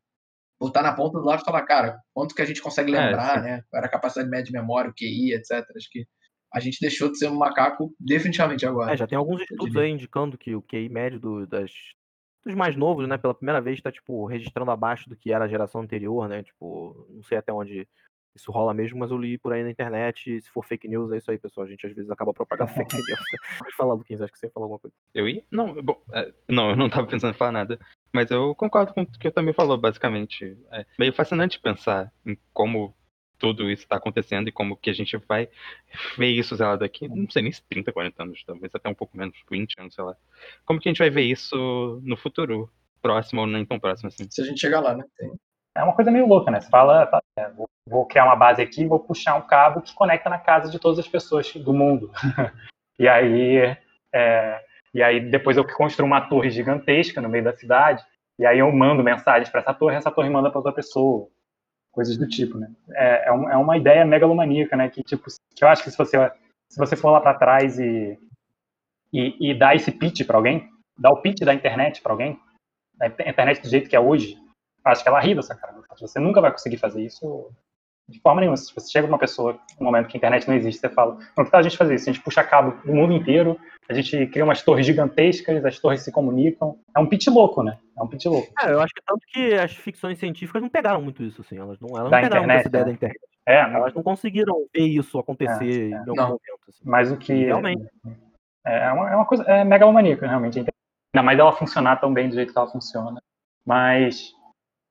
Botar 0.59 0.81
na 0.81 0.93
ponta 0.93 1.19
do 1.19 1.25
lápis 1.25 1.43
e 1.43 1.45
falar, 1.45 1.63
cara, 1.65 1.97
quanto 2.13 2.35
que 2.35 2.41
a 2.41 2.45
gente 2.45 2.61
consegue 2.61 2.93
é, 2.93 2.99
lembrar, 2.99 3.39
é, 3.39 3.41
né? 3.41 3.63
Era 3.73 3.87
a 3.87 3.89
capacidade 3.89 4.29
média 4.29 4.45
de 4.45 4.51
memória, 4.51 4.91
o 4.91 4.93
QI, 4.93 5.33
etc. 5.33 5.65
Acho 5.75 5.89
que 5.89 6.05
a 6.53 6.59
gente 6.59 6.79
deixou 6.79 7.11
de 7.11 7.17
ser 7.17 7.27
um 7.29 7.35
macaco 7.35 7.93
definitivamente 7.99 8.65
agora. 8.65 8.93
É, 8.93 8.97
já 8.97 9.07
tem 9.07 9.17
alguns 9.17 9.41
estudos 9.41 9.75
aí 9.75 9.89
indicando 9.89 10.37
que 10.37 10.55
o 10.55 10.61
QI 10.61 10.89
médio 10.89 11.19
do, 11.19 11.45
das, 11.45 11.71
dos 12.43 12.55
mais 12.55 12.75
novos, 12.75 13.07
né, 13.07 13.17
pela 13.17 13.33
primeira 13.33 13.61
vez 13.61 13.77
está 13.77 13.91
tipo 13.91 14.25
registrando 14.25 14.71
abaixo 14.71 15.09
do 15.09 15.15
que 15.15 15.31
era 15.31 15.45
a 15.45 15.47
geração 15.47 15.81
anterior, 15.81 16.27
né? 16.27 16.43
Tipo, 16.43 17.07
não 17.09 17.23
sei 17.23 17.37
até 17.37 17.53
onde 17.53 17.87
isso 18.35 18.51
rola 18.51 18.73
mesmo, 18.73 18.99
mas 18.99 19.11
eu 19.11 19.17
li 19.17 19.37
por 19.37 19.53
aí 19.53 19.63
na 19.63 19.71
internet. 19.71 20.41
Se 20.41 20.49
for 20.49 20.63
fake 20.63 20.87
news, 20.87 21.11
é 21.11 21.17
isso 21.17 21.29
aí, 21.29 21.37
pessoal. 21.37 21.65
A 21.65 21.69
gente 21.69 21.85
às 21.85 21.93
vezes 21.93 22.09
acaba 22.09 22.33
propagando 22.33 22.71
fake 22.71 22.95
news. 22.95 23.19
Pode 23.59 23.75
falar, 23.75 23.93
Luquinhas, 23.93 24.21
acho 24.21 24.31
que 24.31 24.39
você 24.39 24.49
falou 24.49 24.65
alguma 24.65 24.79
coisa. 24.79 24.95
Eu 25.13 25.27
ia? 25.27 25.43
Não, 25.51 25.73
bom, 25.81 26.01
é, 26.13 26.33
não, 26.47 26.71
eu 26.71 26.75
não 26.75 26.87
estava 26.87 27.07
pensando 27.07 27.31
em 27.31 27.37
falar 27.37 27.51
nada. 27.51 27.79
Mas 28.13 28.31
eu 28.31 28.55
concordo 28.55 28.93
com 28.93 29.01
o 29.01 29.05
que 29.05 29.27
eu 29.27 29.31
também 29.31 29.53
falou, 29.53 29.77
basicamente. 29.77 30.57
É 30.71 30.85
meio 30.97 31.13
fascinante 31.13 31.59
pensar 31.59 32.11
em 32.25 32.37
como 32.53 32.95
tudo 33.39 33.71
isso 33.71 33.83
está 33.83 33.95
acontecendo 33.95 34.49
e 34.49 34.51
como 34.51 34.75
que 34.75 34.89
a 34.89 34.93
gente 34.93 35.17
vai 35.17 35.49
ver 36.17 36.27
isso, 36.27 36.55
sei 36.55 36.65
lá, 36.65 36.75
daqui, 36.75 37.07
não 37.07 37.29
sei 37.29 37.41
nem 37.41 37.51
se 37.51 37.63
30, 37.63 37.91
40 37.91 38.23
anos, 38.23 38.43
talvez 38.45 38.75
até 38.75 38.89
um 38.89 38.93
pouco 38.93 39.17
menos, 39.17 39.35
20 39.49 39.79
anos, 39.79 39.95
sei 39.95 40.03
lá. 40.03 40.15
Como 40.65 40.79
que 40.79 40.89
a 40.89 40.91
gente 40.91 40.99
vai 40.99 41.09
ver 41.09 41.23
isso 41.23 41.99
no 42.03 42.17
futuro, 42.17 42.69
próximo 43.01 43.41
ou 43.41 43.47
nem 43.47 43.65
tão 43.65 43.79
próximo 43.79 44.09
assim? 44.09 44.27
Se 44.29 44.41
a 44.41 44.45
gente 44.45 44.59
chegar 44.59 44.81
lá, 44.81 44.95
né? 44.95 45.03
Tem. 45.17 45.31
é 45.75 45.83
uma 45.83 45.95
coisa 45.95 46.11
meio 46.11 46.27
louca, 46.27 46.51
né? 46.51 46.59
Você 46.59 46.69
fala, 46.69 47.07
tá, 47.07 47.21
é, 47.37 47.49
vou, 47.49 47.69
vou, 47.87 48.05
criar 48.05 48.25
uma 48.25 48.35
base 48.35 48.61
aqui, 48.61 48.85
vou 48.85 48.99
puxar 48.99 49.35
um 49.35 49.47
cabo 49.47 49.81
que 49.81 49.93
conecta 49.93 50.29
na 50.29 50.37
casa 50.37 50.69
de 50.69 50.77
todas 50.77 50.99
as 50.99 51.07
pessoas 51.07 51.51
do 51.55 51.73
mundo. 51.73 52.11
e 52.99 53.07
aí, 53.07 53.77
é, 54.13 54.61
e 54.93 55.01
aí 55.01 55.19
depois 55.19 55.57
eu 55.57 55.65
construo 55.65 56.05
uma 56.05 56.21
torre 56.21 56.49
gigantesca 56.49 57.21
no 57.21 57.29
meio 57.29 57.43
da 57.43 57.55
cidade, 57.55 58.03
e 58.37 58.45
aí 58.45 58.59
eu 58.59 58.71
mando 58.71 59.03
mensagens 59.03 59.49
para 59.49 59.61
essa 59.61 59.73
torre, 59.73 59.95
essa 59.95 60.11
torre 60.11 60.29
manda 60.29 60.49
para 60.49 60.59
outra 60.59 60.73
pessoa, 60.73 61.29
coisas 61.91 62.17
do 62.17 62.27
tipo, 62.27 62.57
né? 62.57 62.71
É, 62.91 63.29
é, 63.29 63.31
um, 63.31 63.49
é, 63.49 63.57
uma 63.57 63.77
ideia 63.77 64.05
megalomaníaca, 64.05 64.75
né? 64.75 64.89
Que 64.89 65.03
tipo, 65.03 65.25
que 65.55 65.63
eu 65.63 65.67
acho 65.67 65.83
que 65.83 65.91
se 65.91 65.97
você 65.97 66.17
se 66.69 66.77
você 66.77 66.95
for 66.95 67.09
lá 67.09 67.19
para 67.19 67.37
trás 67.37 67.79
e, 67.79 68.17
e, 69.11 69.51
e 69.51 69.57
dar 69.57 69.75
esse 69.75 69.91
pitch 69.91 70.25
para 70.25 70.37
alguém, 70.37 70.69
dar 70.97 71.09
o 71.09 71.21
pitch 71.21 71.39
da 71.39 71.53
internet 71.53 72.01
para 72.01 72.11
alguém, 72.11 72.39
da 72.95 73.07
internet 73.07 73.61
do 73.61 73.69
jeito 73.69 73.89
que 73.89 73.95
é 73.95 73.99
hoje, 73.99 74.37
acho 74.85 75.01
que 75.01 75.09
ela 75.09 75.19
ri 75.19 75.33
dessa 75.33 75.55
cara. 75.55 75.73
Você 75.99 76.19
nunca 76.19 76.41
vai 76.41 76.51
conseguir 76.51 76.77
fazer 76.77 77.03
isso 77.03 77.51
de 78.09 78.19
forma 78.19 78.41
nenhuma. 78.41 78.57
Se 78.57 78.73
você 78.73 78.91
chega 78.91 79.07
uma 79.07 79.17
pessoa, 79.17 79.59
no 79.79 79.85
momento 79.85 80.07
que 80.07 80.17
a 80.17 80.19
internet 80.19 80.47
não 80.47 80.55
existe, 80.55 80.81
você 80.81 80.89
fala, 80.89 81.17
não, 81.37 81.45
que 81.45 81.51
tal 81.51 81.59
a 81.59 81.63
gente 81.63 81.77
fazer 81.77 81.95
isso? 81.95 82.09
A 82.09 82.13
gente 82.13 82.23
puxa 82.23 82.43
cabo 82.43 82.75
do 82.83 82.93
mundo 82.93 83.13
inteiro, 83.13 83.57
a 83.87 83.93
gente 83.93 84.27
cria 84.27 84.43
umas 84.43 84.61
torres 84.61 84.85
gigantescas, 84.85 85.63
as 85.63 85.79
torres 85.79 86.01
se 86.01 86.11
comunicam. 86.11 86.77
É 86.95 86.99
um 86.99 87.05
pitch 87.05 87.27
louco, 87.27 87.63
né? 87.63 87.77
É 87.97 88.03
um 88.03 88.07
pitch 88.07 88.25
louco. 88.25 88.47
É, 88.61 88.71
eu 88.71 88.81
acho 88.81 88.93
que 88.93 89.01
tanto 89.05 89.21
que 89.27 89.53
as 89.53 89.73
ficções 89.75 90.19
científicas 90.19 90.61
não 90.61 90.69
pegaram 90.69 91.01
muito 91.01 91.23
isso, 91.23 91.41
assim. 91.41 91.57
Elas 91.57 91.79
não, 91.79 91.89
elas 91.89 92.11
não 92.11 92.21
pegaram 92.21 92.43
internet, 92.43 92.59
essa 92.59 92.67
ideia 92.67 92.85
né? 92.85 92.89
da 92.91 92.95
internet. 92.95 93.19
É, 93.45 93.59
elas 93.61 93.93
não 93.93 94.03
conseguiram 94.03 94.65
ver 94.73 94.83
isso 94.83 95.17
acontecer 95.17 95.85
é, 95.85 95.89
em 95.89 95.93
algum 95.95 96.15
não. 96.15 96.23
momento. 96.25 96.59
Assim. 96.67 96.81
Mas 96.83 97.11
o 97.11 97.17
que. 97.17 97.33
Realmente. 97.33 97.87
É, 98.65 98.87
é, 98.87 98.91
uma, 98.91 99.11
é 99.11 99.15
uma 99.15 99.25
coisa. 99.25 99.43
É 99.43 99.63
megalomaníaca, 99.63 100.27
realmente. 100.27 100.59
Ainda 100.59 101.23
mais 101.23 101.39
ela 101.39 101.51
funcionar 101.51 101.95
tão 101.95 102.13
bem 102.13 102.29
do 102.29 102.35
jeito 102.35 102.53
que 102.53 102.59
ela 102.59 102.69
funciona. 102.69 103.21
Mas 103.65 104.33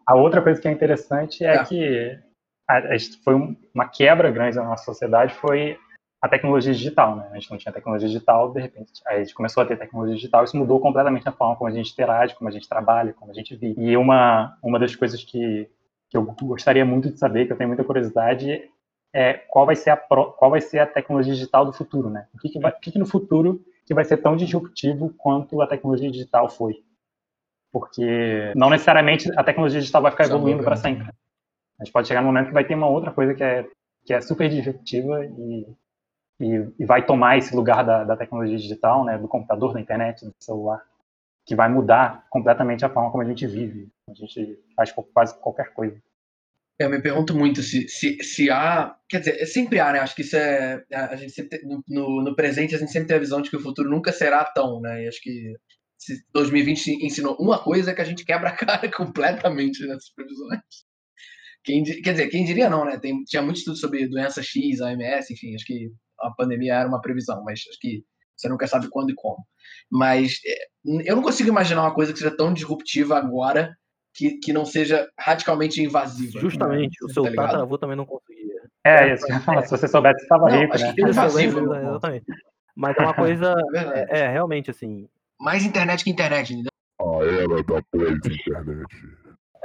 a 0.04 0.16
outra 0.16 0.42
coisa 0.42 0.60
que 0.60 0.66
é 0.66 0.72
interessante 0.72 1.44
é, 1.44 1.54
é. 1.54 1.64
que 1.64 2.18
foi 3.24 3.34
uma 3.74 3.88
quebra 3.88 4.30
grande 4.30 4.56
na 4.56 4.64
nossa 4.64 4.84
sociedade 4.84 5.34
foi 5.34 5.78
a 6.20 6.28
tecnologia 6.28 6.72
digital, 6.72 7.16
né? 7.16 7.28
A 7.30 7.34
gente 7.34 7.50
não 7.50 7.58
tinha 7.58 7.72
tecnologia 7.72 8.08
digital, 8.08 8.52
de 8.52 8.60
repente 8.60 8.92
a 9.06 9.18
gente 9.18 9.34
começou 9.34 9.62
a 9.62 9.66
ter 9.66 9.78
tecnologia 9.78 10.16
digital, 10.16 10.44
isso 10.44 10.56
mudou 10.56 10.80
completamente 10.80 11.28
a 11.28 11.32
forma 11.32 11.56
como 11.56 11.70
a 11.70 11.72
gente 11.72 11.92
interage, 11.92 12.34
como 12.34 12.48
a 12.48 12.52
gente 12.52 12.68
trabalha, 12.68 13.12
como 13.12 13.30
a 13.30 13.34
gente 13.34 13.54
vive. 13.54 13.80
E 13.80 13.96
uma, 13.96 14.56
uma 14.62 14.78
das 14.78 14.94
coisas 14.96 15.22
que, 15.22 15.68
que 16.10 16.16
eu 16.16 16.22
gostaria 16.42 16.84
muito 16.84 17.10
de 17.10 17.18
saber, 17.18 17.46
que 17.46 17.52
eu 17.52 17.56
tenho 17.56 17.68
muita 17.68 17.84
curiosidade, 17.84 18.68
é 19.14 19.34
qual 19.34 19.64
vai 19.64 19.76
ser 19.76 19.90
a, 19.90 19.96
qual 19.96 20.50
vai 20.50 20.60
ser 20.60 20.80
a 20.80 20.86
tecnologia 20.86 21.32
digital 21.32 21.64
do 21.64 21.72
futuro, 21.72 22.10
né? 22.10 22.26
O 22.34 22.38
que, 22.38 22.48
que, 22.48 22.58
vai, 22.58 22.72
o 22.72 22.80
que, 22.80 22.92
que 22.92 22.98
no 22.98 23.06
futuro 23.06 23.64
que 23.86 23.94
vai 23.94 24.04
ser 24.04 24.18
tão 24.18 24.36
disruptivo 24.36 25.14
quanto 25.16 25.62
a 25.62 25.66
tecnologia 25.66 26.10
digital 26.10 26.48
foi? 26.48 26.82
Porque 27.72 28.52
não 28.56 28.70
necessariamente 28.70 29.30
a 29.36 29.44
tecnologia 29.44 29.80
digital 29.80 30.02
vai 30.02 30.10
ficar 30.10 30.24
evoluindo 30.24 30.64
para 30.64 30.76
sempre. 30.76 31.08
A 31.80 31.84
gente 31.84 31.92
pode 31.92 32.08
chegar 32.08 32.20
num 32.20 32.28
momento 32.28 32.48
que 32.48 32.54
vai 32.54 32.64
ter 32.64 32.74
uma 32.74 32.88
outra 32.88 33.12
coisa 33.12 33.34
que 33.34 33.42
é, 33.42 33.66
que 34.04 34.12
é 34.12 34.20
super 34.20 34.48
disruptiva 34.48 35.24
e, 35.24 35.66
e, 36.40 36.72
e 36.78 36.84
vai 36.84 37.04
tomar 37.04 37.38
esse 37.38 37.54
lugar 37.54 37.84
da, 37.84 38.04
da, 38.04 38.16
tecnologia 38.16 38.56
digital, 38.56 39.04
né, 39.04 39.18
do 39.18 39.28
computador, 39.28 39.72
da 39.74 39.80
internet, 39.80 40.24
do 40.24 40.34
celular, 40.40 40.82
que 41.46 41.54
vai 41.54 41.68
mudar 41.68 42.26
completamente 42.30 42.84
a 42.84 42.90
forma 42.90 43.10
como 43.10 43.22
a 43.22 43.26
gente 43.26 43.46
vive. 43.46 43.88
A 44.08 44.14
gente 44.14 44.58
faz 44.74 44.92
quase 44.92 45.38
qualquer 45.40 45.72
coisa. 45.72 46.00
Eu 46.78 46.88
me 46.88 47.02
pergunto 47.02 47.34
muito 47.34 47.60
se, 47.60 47.88
se, 47.88 48.22
se 48.22 48.50
há. 48.50 48.96
Quer 49.08 49.18
dizer, 49.18 49.46
sempre 49.46 49.80
há, 49.80 49.92
né? 49.92 49.98
Acho 49.98 50.14
que 50.14 50.22
isso 50.22 50.36
é. 50.36 50.84
A 50.92 51.16
gente 51.16 51.32
sempre, 51.32 51.60
no, 51.88 52.22
no 52.22 52.36
presente, 52.36 52.74
a 52.74 52.78
gente 52.78 52.92
sempre 52.92 53.08
tem 53.08 53.16
a 53.16 53.20
visão 53.20 53.42
de 53.42 53.50
que 53.50 53.56
o 53.56 53.60
futuro 53.60 53.90
nunca 53.90 54.12
será 54.12 54.44
tão, 54.44 54.80
né? 54.80 55.04
E 55.04 55.08
acho 55.08 55.20
que 55.20 55.56
se 55.98 56.24
2020 56.32 57.04
ensinou 57.04 57.36
uma 57.40 57.62
coisa 57.62 57.90
é 57.90 57.94
que 57.94 58.00
a 58.00 58.04
gente 58.04 58.24
quebra 58.24 58.50
a 58.50 58.56
cara 58.56 58.88
completamente 58.94 59.84
nessas 59.86 60.10
previsões. 60.14 60.87
Quem, 61.68 61.84
quer 61.84 62.12
dizer, 62.12 62.28
quem 62.28 62.46
diria 62.46 62.70
não, 62.70 62.86
né? 62.86 62.98
Tem, 62.98 63.22
tinha 63.24 63.42
muito 63.42 63.58
estudo 63.58 63.76
sobre 63.76 64.08
doença 64.08 64.42
X, 64.42 64.80
AMS, 64.80 65.30
enfim, 65.30 65.54
acho 65.54 65.66
que 65.66 65.92
a 66.18 66.30
pandemia 66.30 66.76
era 66.76 66.88
uma 66.88 66.98
previsão, 66.98 67.44
mas 67.44 67.60
acho 67.68 67.78
que 67.78 68.02
você 68.34 68.48
nunca 68.48 68.66
sabe 68.66 68.88
quando 68.88 69.10
e 69.10 69.14
como. 69.14 69.44
Mas 69.92 70.40
é, 70.46 71.10
eu 71.10 71.14
não 71.14 71.22
consigo 71.22 71.50
imaginar 71.50 71.82
uma 71.82 71.92
coisa 71.92 72.10
que 72.10 72.18
seja 72.18 72.34
tão 72.34 72.54
disruptiva 72.54 73.18
agora 73.18 73.76
que, 74.14 74.38
que 74.38 74.50
não 74.50 74.64
seja 74.64 75.06
radicalmente 75.20 75.82
invasiva. 75.82 76.40
Justamente, 76.40 76.96
né? 77.02 77.06
o 77.06 77.12
seu 77.12 77.24
tá 77.24 77.32
tataravô 77.32 77.76
também 77.76 77.98
não 77.98 78.06
conseguia. 78.06 78.62
É, 78.82 79.12
isso 79.12 79.26
que 79.26 79.32
eu 79.32 79.40
falar. 79.40 79.62
Se 79.64 79.70
você 79.70 79.88
soubesse, 79.88 80.22
estava 80.22 80.48
rico, 80.48 80.78
né? 80.78 80.94
Que 80.94 81.04
é 81.04 81.08
invasivo, 81.10 81.74
exatamente. 81.74 82.24
Mas 82.74 82.96
é 82.96 83.02
uma 83.02 83.12
coisa. 83.12 83.54
é, 83.74 84.20
é, 84.20 84.28
realmente 84.30 84.70
assim. 84.70 85.06
Mais 85.38 85.66
internet 85.66 86.02
que 86.02 86.10
internet, 86.10 86.50
entendeu? 86.54 86.72
A 86.98 87.24
era 87.24 87.62
da 87.62 87.82
pós-internet. 87.92 88.86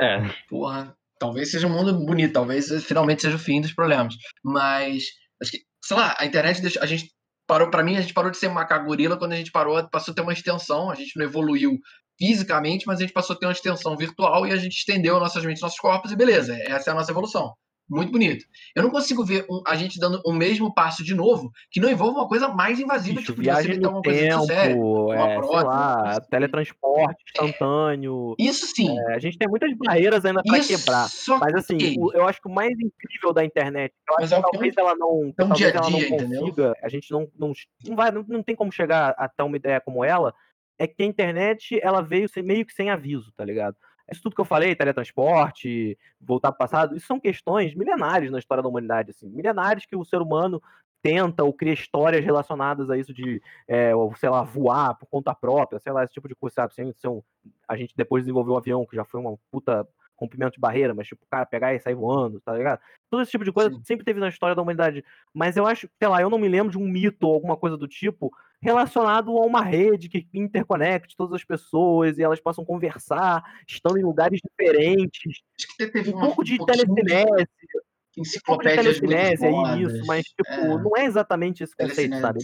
É. 0.02 0.30
Porra, 0.50 0.94
talvez 1.24 1.52
seja 1.52 1.68
um 1.68 1.70
mundo 1.70 2.06
bonito, 2.06 2.34
talvez 2.34 2.68
finalmente 2.84 3.22
seja 3.22 3.38
o 3.38 3.40
fim 3.40 3.62
dos 3.62 3.74
problemas. 3.74 4.14
Mas, 4.44 5.06
acho 5.42 5.52
que, 5.52 5.60
sei 5.82 5.96
lá, 5.96 6.14
a 6.20 6.26
internet, 6.26 6.62
deixa, 6.62 6.84
a 6.84 6.86
gente 6.86 7.10
parou, 7.48 7.72
para 7.72 7.82
mim, 7.82 7.96
a 7.96 8.02
gente 8.02 8.14
parou 8.14 8.30
de 8.30 8.38
ser 8.38 8.50
macaco 8.50 8.86
gorila 8.86 9.18
quando 9.18 9.32
a 9.32 9.38
gente 9.38 9.50
parou, 9.50 9.90
passou 9.90 10.12
a 10.12 10.16
ter 10.16 10.22
uma 10.22 10.34
extensão, 10.34 10.92
a 10.92 10.96
gente 10.96 11.18
não 11.18 11.26
evoluiu 11.26 11.80
fisicamente, 12.20 12.86
mas 12.86 13.00
a 13.00 13.04
gente 13.04 13.14
passou 13.14 13.38
a 13.38 13.40
ter 13.40 13.46
uma 13.46 13.54
extensão 13.54 13.96
virtual 13.96 14.46
e 14.46 14.52
a 14.52 14.58
gente 14.58 14.74
estendeu 14.74 15.18
nossas 15.18 15.46
mentes, 15.46 15.62
nossos 15.62 15.80
corpos 15.80 16.12
e 16.12 16.16
beleza, 16.16 16.58
essa 16.68 16.90
é 16.90 16.92
a 16.92 16.96
nossa 16.96 17.12
evolução 17.12 17.54
muito 17.90 18.12
bonito. 18.12 18.46
Eu 18.76 18.84
não 18.84 18.90
consigo 18.90 19.24
ver 19.24 19.46
um, 19.50 19.62
a 19.68 19.76
gente 19.76 20.00
dando 20.00 20.22
o 20.26 20.34
mesmo 20.34 20.74
passo 20.74 21.04
de 21.04 21.14
novo 21.14 21.52
que 21.70 21.80
não 21.80 21.90
envolva 21.90 22.20
uma 22.20 22.28
coisa 22.28 22.48
mais 22.48 22.80
invasiva, 22.80 23.20
Bicho, 23.20 23.32
tipo, 23.32 23.42
viagem 23.42 23.78
no 23.78 24.02
tempo, 24.02 24.46
sério, 24.46 25.14
é, 25.14 25.36
prótese, 25.36 25.66
lá, 25.66 26.22
teletransporte 26.22 27.24
instantâneo. 27.28 28.36
Isso 28.40 28.68
sim. 28.74 28.98
É, 29.10 29.16
a 29.16 29.20
gente 29.20 29.38
tem 29.38 29.48
muitas 29.48 29.72
barreiras 29.78 30.26
ainda 30.26 30.42
para 30.44 30.60
quebrar. 30.60 31.08
Mas 31.40 31.56
assim, 31.56 31.78
que... 31.78 31.96
o, 32.00 32.12
eu 32.14 32.28
acho 32.28 32.42
que 32.42 32.48
o 32.48 32.54
mais 32.54 32.72
incrível 32.72 33.34
da 33.34 33.44
internet, 33.44 33.94
eu 34.10 34.18
acho 34.18 34.30
que 34.30 34.34
é 34.34 34.42
talvez 34.42 34.78
ela 34.78 34.96
não, 34.96 35.34
talvez 35.36 35.58
dia 35.58 35.70
ela 35.70 35.90
não 35.90 36.00
dia, 36.00 36.10
consiga, 36.10 36.24
entendeu? 36.24 36.74
a 36.82 36.90
gente 36.90 37.12
não, 37.12 37.28
não, 37.38 37.54
não, 37.86 37.96
vai, 37.96 38.12
não, 38.12 38.26
não 38.28 38.44
tem 38.44 38.56
como 38.56 38.72
chegar 38.72 39.14
até 39.18 39.44
uma 39.44 39.58
ideia 39.58 39.82
como 39.82 40.04
ela, 40.04 40.34
é 40.80 40.88
que 40.88 41.04
a 41.04 41.06
internet 41.06 41.80
ela 41.82 42.02
veio 42.02 42.28
meio 42.44 42.66
que 42.66 42.74
sem 42.74 42.90
aviso, 42.90 43.32
tá 43.36 43.46
ligado? 43.46 43.76
Isso 44.14 44.24
tudo 44.24 44.36
que 44.36 44.42
eu 44.42 44.46
falei, 44.46 44.76
teletransporte, 44.76 45.98
voltar 46.22 46.52
para 46.52 46.56
o 46.56 46.70
passado, 46.70 46.96
isso 46.96 47.08
são 47.08 47.20
questões 47.20 47.76
milenares 47.76 48.32
na 48.32 48.40
história 48.40 48.64
da 48.64 48.70
humanidade, 48.70 49.12
assim, 49.12 49.28
milenares 49.28 49.86
que 49.86 49.96
o 49.96 50.06
ser 50.06 50.22
humano 50.22 50.62
tenta 51.02 51.44
ou 51.44 51.52
cria 51.52 51.74
histórias 51.74 52.24
relacionadas 52.24 52.90
a 52.90 52.98
isso 52.98 53.14
de, 53.14 53.42
é, 53.68 53.92
sei 54.18 54.30
lá, 54.30 54.42
voar 54.42 54.96
por 54.96 55.06
conta 55.08 55.36
própria, 55.36 55.80
sei 55.80 55.92
lá, 55.92 56.04
esse 56.04 56.14
tipo 56.14 56.30
de 56.30 56.36
coisa, 56.36 56.56
sabe? 56.56 56.74
Sem 56.74 56.94
um, 57.06 57.22
a 57.68 57.76
gente 57.76 57.94
depois 57.96 58.24
desenvolveu 58.24 58.54
um 58.54 58.58
avião 58.58 58.86
que 58.86 58.96
já 58.96 59.04
foi 59.04 59.20
uma 59.20 59.38
puta 59.52 59.86
rompimento 60.16 60.54
de 60.54 60.62
barreira, 60.62 60.94
mas 60.94 61.08
tipo, 61.08 61.24
o 61.26 61.28
cara 61.30 61.46
pegar 61.46 61.74
e 61.74 61.80
sair 61.80 61.96
voando, 61.96 62.40
tá 62.40 62.54
ligado? 62.54 62.80
Todo 63.10 63.22
esse 63.22 63.32
tipo 63.32 63.44
de 63.44 63.52
coisa 63.52 63.70
Sim. 63.70 63.82
sempre 63.84 64.06
teve 64.06 64.20
na 64.20 64.30
história 64.30 64.56
da 64.56 64.62
humanidade. 64.62 65.04
Mas 65.34 65.58
eu 65.58 65.68
acho, 65.68 65.90
sei 66.00 66.08
lá, 66.08 66.22
eu 66.22 66.30
não 66.30 66.38
me 66.38 66.48
lembro 66.48 66.72
de 66.72 66.78
um 66.78 66.88
mito 66.88 67.28
ou 67.28 67.34
alguma 67.34 67.58
coisa 67.58 67.76
do 67.76 67.88
tipo 67.88 68.32
relacionado 68.64 69.38
a 69.38 69.46
uma 69.46 69.62
rede 69.62 70.08
que 70.08 70.26
interconecte 70.34 71.16
todas 71.18 71.36
as 71.36 71.44
pessoas 71.44 72.18
e 72.18 72.24
elas 72.24 72.40
possam 72.40 72.64
conversar, 72.64 73.44
estando 73.68 73.98
em 73.98 74.04
lugares 74.04 74.40
diferentes. 74.42 75.42
Acho 75.58 75.68
que 75.78 75.92
teve 75.92 76.10
um 76.10 76.20
pouco 76.20 76.44
de 76.44 76.58
telecinese. 76.66 77.48
Enciclopédia 78.18 78.90
um 78.90 78.94
de 78.94 79.02
telecinese 79.02 79.46
aí, 79.46 79.84
isso, 79.84 80.06
mas 80.06 80.24
tipo, 80.24 80.52
é. 80.52 80.68
não 80.68 80.92
é 80.98 81.06
exatamente 81.06 81.64
esse 81.64 81.76
conceito, 81.76 82.20
sabe? 82.20 82.40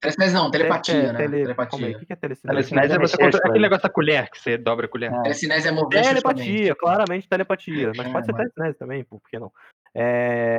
Telecinese 0.00 0.34
não, 0.34 0.50
telepatia, 0.50 0.94
é, 0.94 1.12
né? 1.12 1.18
Tele... 1.18 1.42
telepatia. 1.42 1.86
É? 1.86 1.96
O 1.96 2.06
que 2.06 2.12
é 2.12 2.16
telecinese? 2.16 2.48
Telecinese 2.48 2.92
é 2.92 2.98
você 2.98 3.16
contra... 3.16 3.40
aquele 3.40 3.62
negócio 3.62 3.82
da 3.82 3.90
colher, 3.90 4.30
que 4.30 4.40
você 4.40 4.58
dobra 4.58 4.86
a 4.86 4.88
colher. 4.88 5.12
É. 5.12 5.22
Telecinese 5.22 5.68
é 5.68 5.70
mover 5.70 6.02
Telepatia, 6.02 6.74
claramente 6.74 7.28
telepatia. 7.28 7.92
Mas 7.96 8.08
é, 8.08 8.12
pode 8.12 8.26
ser 8.26 8.34
telecinese 8.34 8.78
também, 8.78 9.04
por 9.04 9.20
que 9.30 9.38
não? 9.38 9.52
É... 9.94 10.58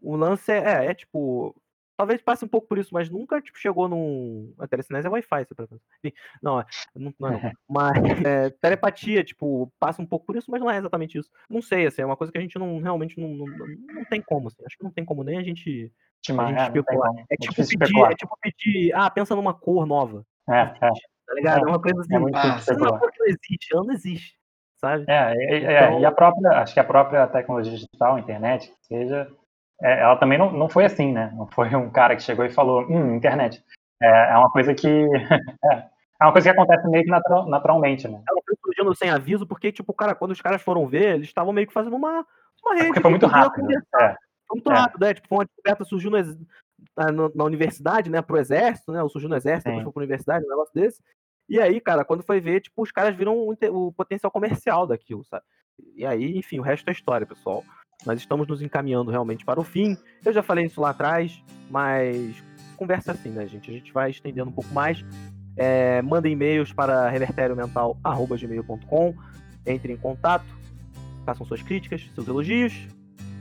O 0.00 0.16
lance 0.16 0.52
é, 0.52 0.58
é, 0.58 0.86
é, 0.86 0.94
tipo, 0.94 1.54
Talvez 1.96 2.20
passe 2.20 2.44
um 2.44 2.48
pouco 2.48 2.66
por 2.66 2.76
isso, 2.76 2.92
mas 2.92 3.08
nunca 3.08 3.40
tipo, 3.40 3.56
chegou 3.58 3.88
num. 3.88 4.52
A 4.58 4.66
telecinese 4.66 5.06
é 5.06 5.10
Wi-Fi, 5.10 5.44
você 5.44 6.12
Não, 6.42 6.60
é, 6.60 6.66
não, 6.94 7.14
não, 7.18 7.28
é, 7.28 7.42
não. 7.42 7.52
Mas 7.70 8.24
é, 8.24 8.50
telepatia, 8.50 9.22
tipo, 9.22 9.72
passa 9.78 10.02
um 10.02 10.06
pouco 10.06 10.26
por 10.26 10.36
isso, 10.36 10.50
mas 10.50 10.60
não 10.60 10.70
é 10.70 10.76
exatamente 10.76 11.18
isso. 11.18 11.30
Não 11.48 11.62
sei, 11.62 11.86
assim, 11.86 12.02
é 12.02 12.06
uma 12.06 12.16
coisa 12.16 12.32
que 12.32 12.38
a 12.38 12.40
gente 12.40 12.58
não 12.58 12.80
realmente 12.80 13.18
não, 13.20 13.28
não, 13.28 13.46
não 13.46 14.04
tem 14.04 14.20
como, 14.20 14.48
assim. 14.48 14.62
Acho 14.66 14.76
que 14.76 14.84
não 14.84 14.90
tem 14.90 15.04
como 15.04 15.22
nem 15.22 15.38
a 15.38 15.42
gente, 15.42 15.92
a 16.28 16.46
gente 16.48 16.62
especular. 16.62 17.12
É, 17.30 17.36
tipo 17.36 17.54
pedir, 17.54 18.00
é 18.00 18.14
tipo 18.14 18.38
pedir, 18.40 18.92
ah, 18.94 19.08
pensa 19.08 19.36
numa 19.36 19.54
cor 19.54 19.86
nova. 19.86 20.26
É, 20.48 20.60
é. 20.60 20.90
Tá 21.26 21.34
ligado? 21.34 21.66
É, 21.66 21.70
uma 21.70 21.80
coisa 21.80 22.00
assim. 22.00 22.14
É 22.16 22.18
muito 22.18 22.36
ah, 22.36 22.60
uma 22.76 22.98
cor 22.98 23.12
que 23.12 23.20
não 23.20 23.26
existe, 23.26 23.72
ela 23.72 23.84
não 23.84 23.94
existe. 23.94 24.36
Sabe? 24.78 25.04
É, 25.08 25.32
é, 25.32 25.86
então... 25.86 26.00
e 26.00 26.04
a 26.04 26.12
própria, 26.12 26.50
acho 26.58 26.74
que 26.74 26.80
a 26.80 26.84
própria 26.84 27.26
tecnologia 27.28 27.72
digital, 27.72 28.16
a 28.16 28.20
internet, 28.20 28.72
seja 28.82 29.30
é, 29.82 30.00
ela 30.00 30.16
também 30.16 30.38
não, 30.38 30.52
não 30.52 30.68
foi 30.68 30.84
assim, 30.84 31.12
né? 31.12 31.32
Não 31.34 31.46
foi 31.46 31.74
um 31.74 31.90
cara 31.90 32.16
que 32.16 32.22
chegou 32.22 32.44
e 32.44 32.50
falou, 32.50 32.86
hum, 32.88 33.16
internet. 33.16 33.62
É, 34.00 34.32
é 34.32 34.36
uma 34.36 34.50
coisa 34.50 34.74
que. 34.74 34.88
é, 35.64 35.94
é 36.20 36.24
uma 36.24 36.32
coisa 36.32 36.50
que 36.50 36.58
acontece 36.58 36.88
meio 36.88 37.04
que 37.04 37.10
natural, 37.10 37.48
naturalmente, 37.48 38.06
né? 38.06 38.22
Ela 38.28 38.40
foi 38.44 38.56
surgindo 38.62 38.94
sem 38.94 39.10
aviso, 39.10 39.46
porque, 39.46 39.72
tipo, 39.72 39.92
cara, 39.92 40.14
quando 40.14 40.30
os 40.30 40.40
caras 40.40 40.62
foram 40.62 40.86
ver, 40.86 41.16
eles 41.16 41.26
estavam 41.26 41.52
meio 41.52 41.66
que 41.66 41.72
fazendo 41.72 41.96
uma, 41.96 42.24
uma 42.64 42.74
é 42.74 42.76
rede. 42.76 42.86
porque 42.86 43.00
foi 43.00 43.10
muito 43.10 43.26
rápido. 43.26 43.70
É. 43.72 44.16
Foi 44.46 44.56
muito 44.56 44.70
é. 44.70 44.74
rápido, 44.74 45.04
né? 45.04 45.14
Tipo, 45.14 45.28
foi 45.28 45.38
uma 45.38 45.44
descoberta 45.44 45.84
surgiu 45.84 46.10
no, 46.10 46.18
na, 46.96 47.30
na, 47.34 47.44
universidade, 47.44 48.10
né? 48.10 48.22
Pro 48.22 48.38
exército, 48.38 48.92
né? 48.92 49.02
Ou 49.02 49.08
surgiu 49.08 49.28
no 49.28 49.36
exército, 49.36 49.70
Sim. 49.70 49.76
depois 49.76 49.84
foi 49.84 49.92
pra 49.92 50.00
universidade, 50.00 50.46
um 50.46 50.50
negócio 50.50 50.74
desse. 50.74 51.02
E 51.48 51.60
aí, 51.60 51.80
cara, 51.80 52.04
quando 52.04 52.22
foi 52.22 52.40
ver, 52.40 52.60
tipo, 52.60 52.82
os 52.82 52.92
caras 52.92 53.14
viram 53.14 53.36
o, 53.36 53.52
o 53.52 53.92
potencial 53.92 54.30
comercial 54.30 54.86
daquilo, 54.86 55.24
sabe? 55.24 55.44
E 55.94 56.06
aí, 56.06 56.38
enfim, 56.38 56.58
o 56.58 56.62
resto 56.62 56.88
é 56.88 56.92
história, 56.92 57.26
pessoal. 57.26 57.62
Nós 58.04 58.18
estamos 58.18 58.46
nos 58.46 58.60
encaminhando 58.62 59.10
realmente 59.10 59.44
para 59.44 59.60
o 59.60 59.64
fim. 59.64 59.96
Eu 60.24 60.32
já 60.32 60.42
falei 60.42 60.66
isso 60.66 60.80
lá 60.80 60.90
atrás, 60.90 61.42
mas 61.70 62.42
conversa 62.76 63.12
assim, 63.12 63.30
né, 63.30 63.46
gente? 63.46 63.70
A 63.70 63.74
gente 63.74 63.92
vai 63.92 64.10
estendendo 64.10 64.50
um 64.50 64.52
pouco 64.52 64.72
mais. 64.74 65.04
É, 65.56 66.02
mandem 66.02 66.32
e-mails 66.32 66.72
para 66.72 67.08
revertériomental.gmail.com. 67.08 69.14
Entre 69.66 69.92
em 69.92 69.96
contato, 69.96 70.44
façam 71.24 71.46
suas 71.46 71.62
críticas, 71.62 72.04
seus 72.14 72.28
elogios. 72.28 72.74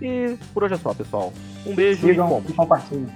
E 0.01 0.37
por 0.53 0.63
hoje 0.63 0.75
é 0.75 0.77
só, 0.77 0.93
pessoal. 0.93 1.33
Um 1.65 1.75
beijo 1.75 2.07
Sigam 2.07 2.25
e 2.25 2.29
fomos. 2.29 2.49
e 2.49 2.53
compartilhem. 2.53 3.07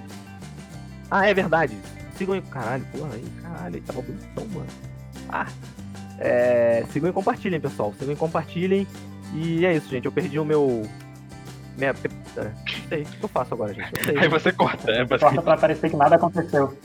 Ah, 1.10 1.26
é 1.26 1.32
verdade. 1.34 1.76
Sigam 2.14 2.34
aí. 2.34 2.42
Caralho, 2.42 2.84
porra 2.92 3.14
aí, 3.14 3.24
caralho, 3.42 3.74
aí 3.76 3.80
tava 3.80 4.02
bonitão, 4.02 4.46
mano. 4.48 4.66
Ah. 5.28 5.46
É, 6.18 6.84
sigam 6.90 7.08
e 7.08 7.12
compartilhem, 7.12 7.60
pessoal. 7.60 7.94
Sigam 7.98 8.12
e 8.12 8.16
compartilhem. 8.16 8.86
E 9.34 9.64
é 9.64 9.74
isso, 9.76 9.88
gente. 9.88 10.04
Eu 10.04 10.12
perdi 10.12 10.38
o 10.38 10.44
meu. 10.44 10.82
Minha. 11.78 11.90
é, 11.90 11.94
Não 12.44 12.88
sei. 12.88 13.02
O 13.02 13.06
que 13.06 13.24
eu 13.24 13.28
faço 13.28 13.54
agora, 13.54 13.72
gente? 13.72 13.90
Aí 14.18 14.28
você 14.28 14.52
corta, 14.52 14.90
é 14.90 14.96
Corta 14.98 15.16
basicamente. 15.18 15.44
pra 15.44 15.56
parecer 15.56 15.90
que 15.90 15.96
nada 15.96 16.16
aconteceu. 16.16 16.76